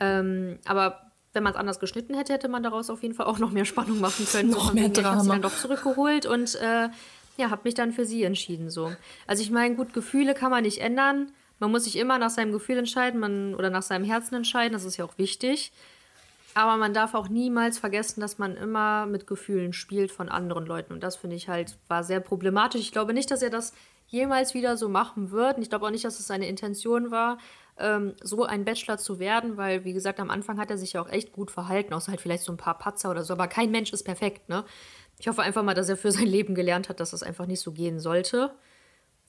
Ähm, 0.00 0.58
aber 0.64 1.12
wenn 1.32 1.42
man 1.42 1.52
es 1.52 1.58
anders 1.58 1.80
geschnitten 1.80 2.14
hätte, 2.14 2.32
hätte 2.32 2.48
man 2.48 2.62
daraus 2.62 2.90
auf 2.90 3.02
jeden 3.02 3.14
Fall 3.14 3.26
auch 3.26 3.38
noch 3.38 3.50
mehr 3.50 3.64
Spannung 3.64 4.00
machen 4.00 4.26
können. 4.30 4.50
noch 4.50 4.72
mehr 4.72 4.88
Drama. 4.88 5.22
Ich 5.22 5.28
dann 5.28 5.42
doch 5.42 5.56
zurückgeholt 5.56 6.26
und 6.26 6.56
äh, 6.56 6.88
ja, 7.36 7.50
habe 7.50 7.62
mich 7.64 7.74
dann 7.74 7.92
für 7.92 8.04
sie 8.04 8.24
entschieden 8.24 8.70
so. 8.70 8.92
Also 9.26 9.42
ich 9.42 9.50
meine, 9.50 9.74
gut, 9.74 9.94
Gefühle 9.94 10.34
kann 10.34 10.50
man 10.50 10.64
nicht 10.64 10.78
ändern. 10.78 11.32
Man 11.62 11.70
muss 11.70 11.84
sich 11.84 11.94
immer 11.94 12.18
nach 12.18 12.30
seinem 12.30 12.50
Gefühl 12.50 12.76
entscheiden 12.76 13.20
man, 13.20 13.54
oder 13.54 13.70
nach 13.70 13.84
seinem 13.84 14.04
Herzen 14.04 14.34
entscheiden. 14.34 14.72
Das 14.72 14.84
ist 14.84 14.96
ja 14.96 15.04
auch 15.04 15.16
wichtig. 15.16 15.70
Aber 16.54 16.76
man 16.76 16.92
darf 16.92 17.14
auch 17.14 17.28
niemals 17.28 17.78
vergessen, 17.78 18.20
dass 18.20 18.36
man 18.36 18.56
immer 18.56 19.06
mit 19.06 19.28
Gefühlen 19.28 19.72
spielt 19.72 20.10
von 20.10 20.28
anderen 20.28 20.66
Leuten. 20.66 20.92
Und 20.92 21.04
das 21.04 21.14
finde 21.14 21.36
ich 21.36 21.48
halt, 21.48 21.78
war 21.86 22.02
sehr 22.02 22.18
problematisch. 22.18 22.80
Ich 22.80 22.90
glaube 22.90 23.14
nicht, 23.14 23.30
dass 23.30 23.42
er 23.42 23.50
das 23.50 23.74
jemals 24.08 24.54
wieder 24.54 24.76
so 24.76 24.88
machen 24.88 25.30
wird. 25.30 25.56
Und 25.56 25.62
ich 25.62 25.68
glaube 25.68 25.86
auch 25.86 25.92
nicht, 25.92 26.04
dass 26.04 26.18
es 26.18 26.26
seine 26.26 26.48
Intention 26.48 27.12
war, 27.12 27.38
ähm, 27.78 28.14
so 28.20 28.42
ein 28.42 28.64
Bachelor 28.64 28.98
zu 28.98 29.20
werden, 29.20 29.56
weil, 29.56 29.84
wie 29.84 29.92
gesagt, 29.92 30.18
am 30.18 30.30
Anfang 30.30 30.58
hat 30.58 30.68
er 30.68 30.78
sich 30.78 30.94
ja 30.94 31.00
auch 31.00 31.08
echt 31.08 31.32
gut 31.32 31.52
verhalten, 31.52 31.94
außer 31.94 32.10
halt 32.10 32.20
vielleicht 32.20 32.42
so 32.42 32.50
ein 32.50 32.58
paar 32.58 32.76
Patzer 32.76 33.08
oder 33.08 33.22
so. 33.22 33.34
Aber 33.34 33.46
kein 33.46 33.70
Mensch 33.70 33.92
ist 33.92 34.02
perfekt, 34.02 34.48
ne? 34.48 34.64
Ich 35.20 35.28
hoffe 35.28 35.42
einfach 35.42 35.62
mal, 35.62 35.74
dass 35.74 35.88
er 35.88 35.96
für 35.96 36.10
sein 36.10 36.26
Leben 36.26 36.56
gelernt 36.56 36.88
hat, 36.88 36.98
dass 36.98 37.12
das 37.12 37.22
einfach 37.22 37.46
nicht 37.46 37.60
so 37.60 37.70
gehen 37.70 38.00
sollte. 38.00 38.50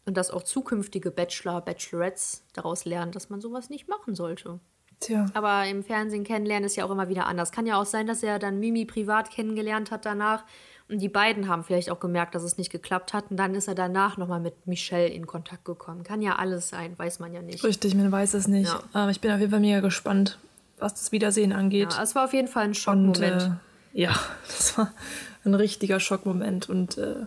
Und 0.05 0.17
dass 0.17 0.31
auch 0.31 0.43
zukünftige 0.43 1.11
Bachelor, 1.11 1.61
Bachelorettes 1.61 2.43
daraus 2.53 2.85
lernen, 2.85 3.11
dass 3.13 3.29
man 3.29 3.39
sowas 3.39 3.69
nicht 3.69 3.87
machen 3.87 4.15
sollte. 4.15 4.59
Tja. 4.99 5.25
Aber 5.33 5.65
im 5.65 5.83
Fernsehen 5.83 6.23
kennenlernen 6.23 6.65
ist 6.65 6.75
ja 6.75 6.85
auch 6.85 6.91
immer 6.91 7.09
wieder 7.09 7.27
anders. 7.27 7.51
Kann 7.51 7.65
ja 7.65 7.79
auch 7.79 7.85
sein, 7.85 8.07
dass 8.07 8.23
er 8.23 8.39
dann 8.39 8.59
Mimi 8.59 8.85
privat 8.85 9.31
kennengelernt 9.31 9.91
hat 9.91 10.05
danach. 10.05 10.43
Und 10.89 10.99
die 10.99 11.09
beiden 11.09 11.47
haben 11.47 11.63
vielleicht 11.63 11.89
auch 11.89 11.99
gemerkt, 11.99 12.35
dass 12.35 12.43
es 12.43 12.57
nicht 12.57 12.69
geklappt 12.71 13.13
hat. 13.13 13.31
Und 13.31 13.37
dann 13.37 13.55
ist 13.55 13.67
er 13.67 13.75
danach 13.75 14.17
nochmal 14.17 14.39
mit 14.41 14.67
Michelle 14.67 15.07
in 15.07 15.25
Kontakt 15.25 15.65
gekommen. 15.65 16.03
Kann 16.03 16.21
ja 16.21 16.35
alles 16.35 16.69
sein, 16.69 16.97
weiß 16.97 17.19
man 17.19 17.33
ja 17.33 17.41
nicht. 17.41 17.63
Richtig, 17.63 17.95
man 17.95 18.11
weiß 18.11 18.33
es 18.33 18.47
nicht. 18.47 18.67
Ja. 18.67 18.83
Aber 18.91 19.11
ich 19.11 19.21
bin 19.21 19.31
auf 19.31 19.39
jeden 19.39 19.51
Fall 19.51 19.61
mega 19.61 19.79
gespannt, 19.79 20.37
was 20.79 20.93
das 20.95 21.11
Wiedersehen 21.11 21.53
angeht. 21.53 21.93
Ja, 21.93 22.03
es 22.03 22.15
war 22.15 22.25
auf 22.25 22.33
jeden 22.33 22.47
Fall 22.49 22.63
ein 22.63 22.69
Und 22.69 22.75
Schockmoment. 22.75 23.51
äh, 23.93 24.01
ja, 24.01 24.13
das 24.47 24.77
war 24.77 24.91
ein 25.45 25.53
richtiger 25.55 25.99
Schockmoment. 25.99 26.69
Und 26.69 26.97
äh, 26.97 27.25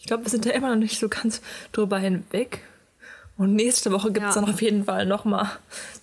ich 0.00 0.06
glaube, 0.06 0.24
wir 0.24 0.30
sind 0.30 0.46
da 0.46 0.50
immer 0.50 0.70
noch 0.70 0.76
nicht 0.80 0.98
so 0.98 1.08
ganz 1.08 1.40
drüber 1.72 1.98
hinweg. 1.98 2.60
Und 3.36 3.54
nächste 3.54 3.90
Woche 3.92 4.12
gibt 4.12 4.26
es 4.26 4.34
Ja. 4.34 4.40
dann 4.42 4.50
auf 4.50 4.60
jeden 4.60 4.84
Fall 4.84 5.06
nochmal 5.06 5.48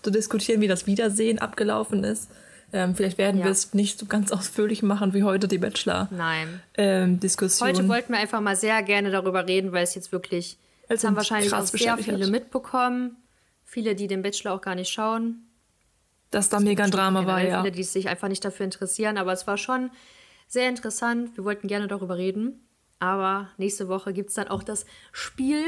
zu 0.01 0.09
diskutieren, 0.11 0.61
wie 0.61 0.67
das 0.67 0.87
Wiedersehen 0.87 1.39
abgelaufen 1.39 2.03
ist. 2.03 2.29
Ähm, 2.73 2.95
vielleicht 2.95 3.17
werden 3.17 3.39
Ja. 3.39 3.45
wir 3.45 3.51
es 3.51 3.73
nicht 3.73 3.97
so 3.99 4.05
ganz 4.07 4.31
ausführlich 4.31 4.83
machen 4.83 5.13
wie 5.13 5.23
heute 5.23 5.47
die. 5.47 5.57
Bachelor-Diskussion. 5.57 7.67
Heute 7.67 7.87
wollten 7.87 8.13
wir 8.13 8.19
einfach 8.19 8.41
mal 8.41 8.55
sehr 8.55 8.81
gerne 8.83 9.09
darüber 9.11 9.47
reden, 9.47 9.71
weil 9.71 9.83
es 9.83 9.95
jetzt 9.95 10.11
wirklich, 10.11 10.57
es 10.89 11.03
haben 11.03 11.15
wahrscheinlich 11.15 11.53
auch 11.53 11.65
sehr 11.65 11.97
viele 11.97 12.27
mitbekommen. 12.27 13.17
Viele, 13.65 13.95
die 13.95 14.07
den 14.07 14.21
Bachelor 14.21 14.53
auch 14.53 14.61
gar 14.61 14.75
nicht 14.75 14.89
schauen. 14.91 15.43
dass 16.29 16.49
da 16.49 16.59
mega 16.59 16.83
ein 16.83 16.91
Drama 16.91 17.25
war, 17.25 17.41
ja. 17.41 17.61
Viele, 17.61 17.71
die 17.71 17.83
sich 17.83 18.09
einfach 18.09 18.27
nicht 18.27 18.43
dafür 18.43 18.65
interessieren. 18.65 19.17
Aber 19.17 19.31
es 19.31 19.47
war 19.47 19.57
schon 19.57 19.89
sehr 20.45 20.67
interessant. 20.67 21.37
Wir 21.37 21.45
wollten 21.45 21.69
gerne 21.69 21.87
darüber 21.87 22.17
reden. 22.17 22.66
Aber 22.99 23.49
nächste 23.57 23.87
Woche 23.89 24.11
gibt 24.11 24.29
es 24.29 24.35
dann 24.35 24.47
auch 24.47 24.63
das 24.63 24.85
Spiel, 25.11 25.61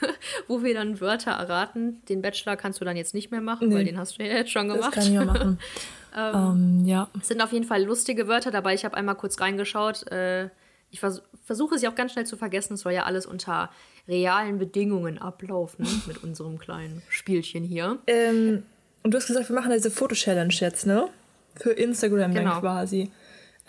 wo 0.48 0.62
wir 0.62 0.72
dann 0.74 1.00
Wörter 1.00 1.32
erraten. 1.32 2.00
Den 2.08 2.22
Bachelor 2.22 2.56
kannst 2.56 2.80
du 2.80 2.84
dann 2.86 2.96
jetzt 2.96 3.12
nicht 3.12 3.30
mehr 3.30 3.42
machen, 3.42 3.72
weil 3.72 3.84
den 3.84 3.98
hast 3.98 4.18
du 4.18 4.22
ja 4.24 4.32
jetzt 4.32 4.50
schon 4.50 4.68
Das 4.68 4.76
gemacht. 4.78 4.94
kann 4.94 5.02
ich 5.04 5.10
ja 5.12 5.24
machen. 5.24 5.58
ähm, 6.16 6.84
ja. 6.86 7.08
Es 7.20 7.28
sind 7.28 7.42
auf 7.42 7.52
jeden 7.52 7.66
Fall 7.66 7.84
lustige 7.84 8.28
Wörter 8.28 8.50
dabei. 8.50 8.72
Ich 8.74 8.84
habe 8.86 8.96
einmal 8.96 9.14
kurz 9.14 9.40
reingeschaut. 9.40 10.10
Äh, 10.10 10.48
ich 10.90 11.00
vers 11.00 11.22
versuche 11.44 11.78
sie 11.78 11.86
auch 11.88 11.94
ganz 11.94 12.12
schnell 12.12 12.26
zu 12.26 12.36
vergessen. 12.36 12.74
Es 12.74 12.80
soll 12.80 12.92
ja 12.92 13.04
alles 13.04 13.26
unter 13.26 13.70
realen 14.08 14.58
Bedingungen 14.58 15.18
ablaufen 15.18 15.86
mit 16.06 16.22
unserem 16.24 16.58
kleinen 16.58 17.02
Spielchen 17.10 17.62
hier. 17.62 17.98
Ähm, 18.06 18.62
und 19.02 19.12
du 19.12 19.18
hast 19.18 19.26
gesagt, 19.26 19.48
wir 19.48 19.54
machen 19.56 19.70
diese 19.72 19.90
Foto-Challenge 19.90 20.52
jetzt, 20.54 20.86
ne? 20.86 21.08
Für 21.56 21.72
Instagram 21.72 22.32
dann 22.34 22.44
Genau. 22.44 22.60
quasi. 22.60 23.10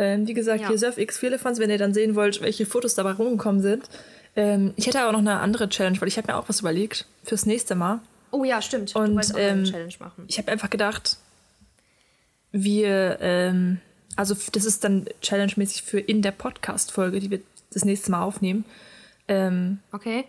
Ähm, 0.02 0.28
wie 0.28 0.34
gesagt, 0.34 0.62
Ja. 0.62 0.68
hier 0.70 0.80
Surf 0.80 0.98
X 0.98 1.18
Firlefanz, 1.20 1.60
wenn 1.60 1.70
ihr 1.70 1.78
dann 1.78 1.94
sehen 1.94 2.16
wollt, 2.16 2.42
welche 2.42 2.66
Fotos 2.66 2.96
dabei 2.96 3.12
rumgekommen 3.12 3.62
sind. 3.62 3.84
Ähm, 4.36 4.74
ich 4.78 4.88
hätte 4.88 5.00
aber 5.02 5.12
noch 5.12 5.20
eine 5.20 5.40
andere 5.40 5.70
Challenge, 5.70 6.00
weil 6.02 6.08
ich 6.08 6.18
habe 6.18 6.32
mir 6.32 6.38
auch 6.38 6.50
was 6.50 6.62
überlegt 6.62 7.06
fürs 7.24 7.46
nächste 7.46 7.76
Mal. 7.76 8.00
Oh 8.32 8.44
ja, 8.44 8.62
stimmt. 8.62 8.96
Und, 8.96 9.10
du 9.10 9.14
wolltest 9.16 9.36
auch 9.36 9.38
noch 9.40 9.44
eine 9.46 9.60
ähm, 9.60 9.66
Challenge 9.66 9.94
machen. 10.00 10.26
Ich 10.28 10.38
habe 10.38 10.52
einfach 10.52 10.70
gedacht, 10.70 11.18
wir, 12.52 13.18
ähm, 13.22 13.80
also 14.16 14.36
das 14.54 14.66
ist 14.66 14.84
dann 14.84 15.06
challenge-mäßig 15.22 15.84
für 15.84 16.00
in 16.00 16.22
der 16.22 16.32
Podcast-Folge, 16.32 17.20
die 17.20 17.30
wir 17.30 17.40
das 17.74 17.86
nächste 17.86 18.12
Mal 18.12 18.24
aufnehmen. 18.24 18.66
Ähm, 19.28 19.80
Okay. 19.92 20.26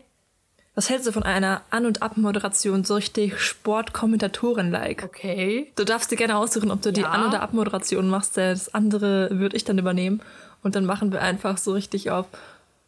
Was 0.74 0.88
hältst 0.90 1.06
du 1.06 1.12
von 1.12 1.22
einer 1.22 1.62
An- 1.70 1.86
und 1.86 2.02
Abmoderation 2.02 2.84
so 2.84 2.94
richtig 2.94 3.38
Sportkommentatorin-like? 3.40 5.02
Okay. 5.04 5.70
Du 5.76 5.84
darfst 5.84 6.10
dir 6.10 6.16
gerne 6.16 6.36
aussuchen, 6.38 6.70
ob 6.70 6.80
du 6.82 6.92
die 6.92 7.02
Ja. 7.02 7.10
An- 7.10 7.26
oder 7.28 7.42
Abmoderation 7.42 8.08
machst. 8.08 8.36
Das 8.36 8.72
andere 8.74 9.28
würde 9.32 9.56
ich 9.56 9.64
dann 9.64 9.78
übernehmen. 9.78 10.22
Und 10.62 10.74
dann 10.76 10.84
machen 10.86 11.12
wir 11.12 11.20
einfach 11.20 11.58
so 11.58 11.72
richtig 11.72 12.10
auf 12.10 12.26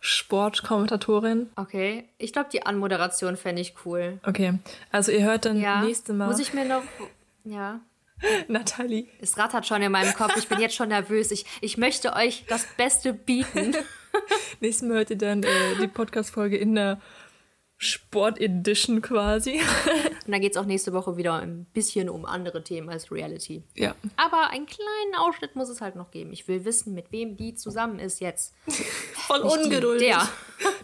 Sportkommentatorin. 0.01 1.49
Okay. 1.57 2.05
Ich 2.19 2.33
glaube, 2.33 2.49
die 2.53 2.65
Anmoderation 2.65 3.37
fände 3.37 3.63
ich 3.63 3.75
cool. 3.85 4.19
Okay, 4.25 4.59
also 4.93 5.11
ihr 5.13 5.23
hört 5.25 5.45
dann 5.45 5.59
Ja. 5.61 5.83
nächste 5.83 6.13
Mal 6.13 6.29
Muss 6.29 6.39
ich 6.41 6.53
mir 6.55 6.65
noch. 6.65 6.83
Ja. 7.45 7.81
Nathalie. 8.49 9.09
Es 9.21 9.37
rattert 9.39 9.67
schon 9.67 9.83
in 9.83 9.91
meinem 9.93 10.15
Kopf. 10.15 10.37
Ich 10.37 10.49
bin 10.49 10.61
jetzt 10.61 10.75
schon 10.75 10.89
nervös. 10.89 11.31
Ich, 11.31 11.45
ich 11.61 11.77
möchte 11.79 12.13
euch 12.15 12.45
das 12.49 12.67
Beste 12.77 13.13
bieten. 13.13 13.75
Nächstes 14.61 14.89
Mal 14.89 14.99
hört 14.99 15.11
ihr 15.11 15.19
dann 15.19 15.43
äh, 15.43 15.49
die 15.81 15.89
Podcast-Folge 15.89 16.57
in 16.57 16.75
der 16.75 17.01
Sport-Edition 17.77 19.03
quasi. 19.03 19.61
Und 20.27 20.33
dann 20.33 20.41
geht 20.41 20.53
es 20.53 20.57
auch 20.57 20.65
nächste 20.65 20.93
Woche 20.93 21.17
wieder 21.17 21.35
ein 21.35 21.67
bisschen 21.75 22.09
um 22.09 22.25
andere 22.25 22.63
Themen 22.65 22.89
als 22.89 23.11
Reality. 23.11 23.63
ja. 23.75 23.95
Aber 24.17 24.49
einen 24.51 24.67
kleinen 24.67 25.15
Ausschnitt 25.19 25.55
muss 25.57 25.69
es 25.69 25.81
halt 25.81 25.97
noch 25.97 26.11
geben. 26.11 26.33
Ich 26.33 26.49
will 26.49 26.65
wissen, 26.65 26.95
mit 26.95 27.13
wem 27.13 27.37
die 27.37 27.55
zusammen 27.55 27.99
ist 27.99 28.21
jetzt. 28.21 28.55
Voll 28.67 29.43
Nicht 29.43 29.57
die, 29.57 29.63
ungeduldig. 29.65 30.09
der. 30.09 30.29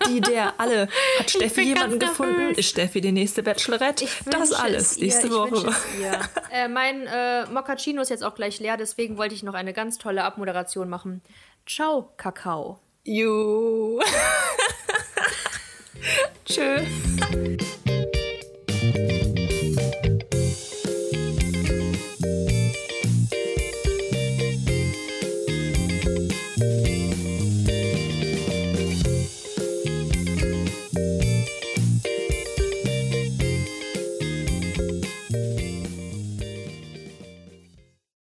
Die, 0.09 0.21
der, 0.21 0.59
alle. 0.59 0.89
Hat 1.19 1.31
Steffi 1.31 1.61
jemanden 1.63 1.99
gefunden? 1.99 2.37
nervös. 2.37 2.59
Ist 2.59 2.71
Steffi 2.71 3.01
die 3.01 3.13
nächste 3.13 3.43
Bachelorette? 3.43 4.07
Das 4.27 4.51
alles 4.53 4.93
es 4.93 4.97
ihr, 4.99 5.05
nächste 5.05 5.31
wünsche 5.31 5.67
Woche. 5.69 5.75
ihr. 6.01 6.21
äh, 6.53 6.69
mein 6.69 7.07
äh, 7.07 7.47
Moccacino 7.47 8.03
ist 8.03 8.09
jetzt 8.09 8.25
auch 8.25 8.35
gleich 8.35 8.59
leer, 8.59 8.77
deswegen 8.77 9.17
wollte 9.17 9.35
ich 9.35 9.43
noch 9.43 9.55
eine 9.55 9.73
ganz 9.73 9.99
tolle 9.99 10.25
Abmoderation 10.25 10.89
machen. 10.89 11.23
Ciao, 11.67 12.13
Kakao. 12.17 12.81
Ju. 13.05 14.01
Tschüss. 16.45 17.90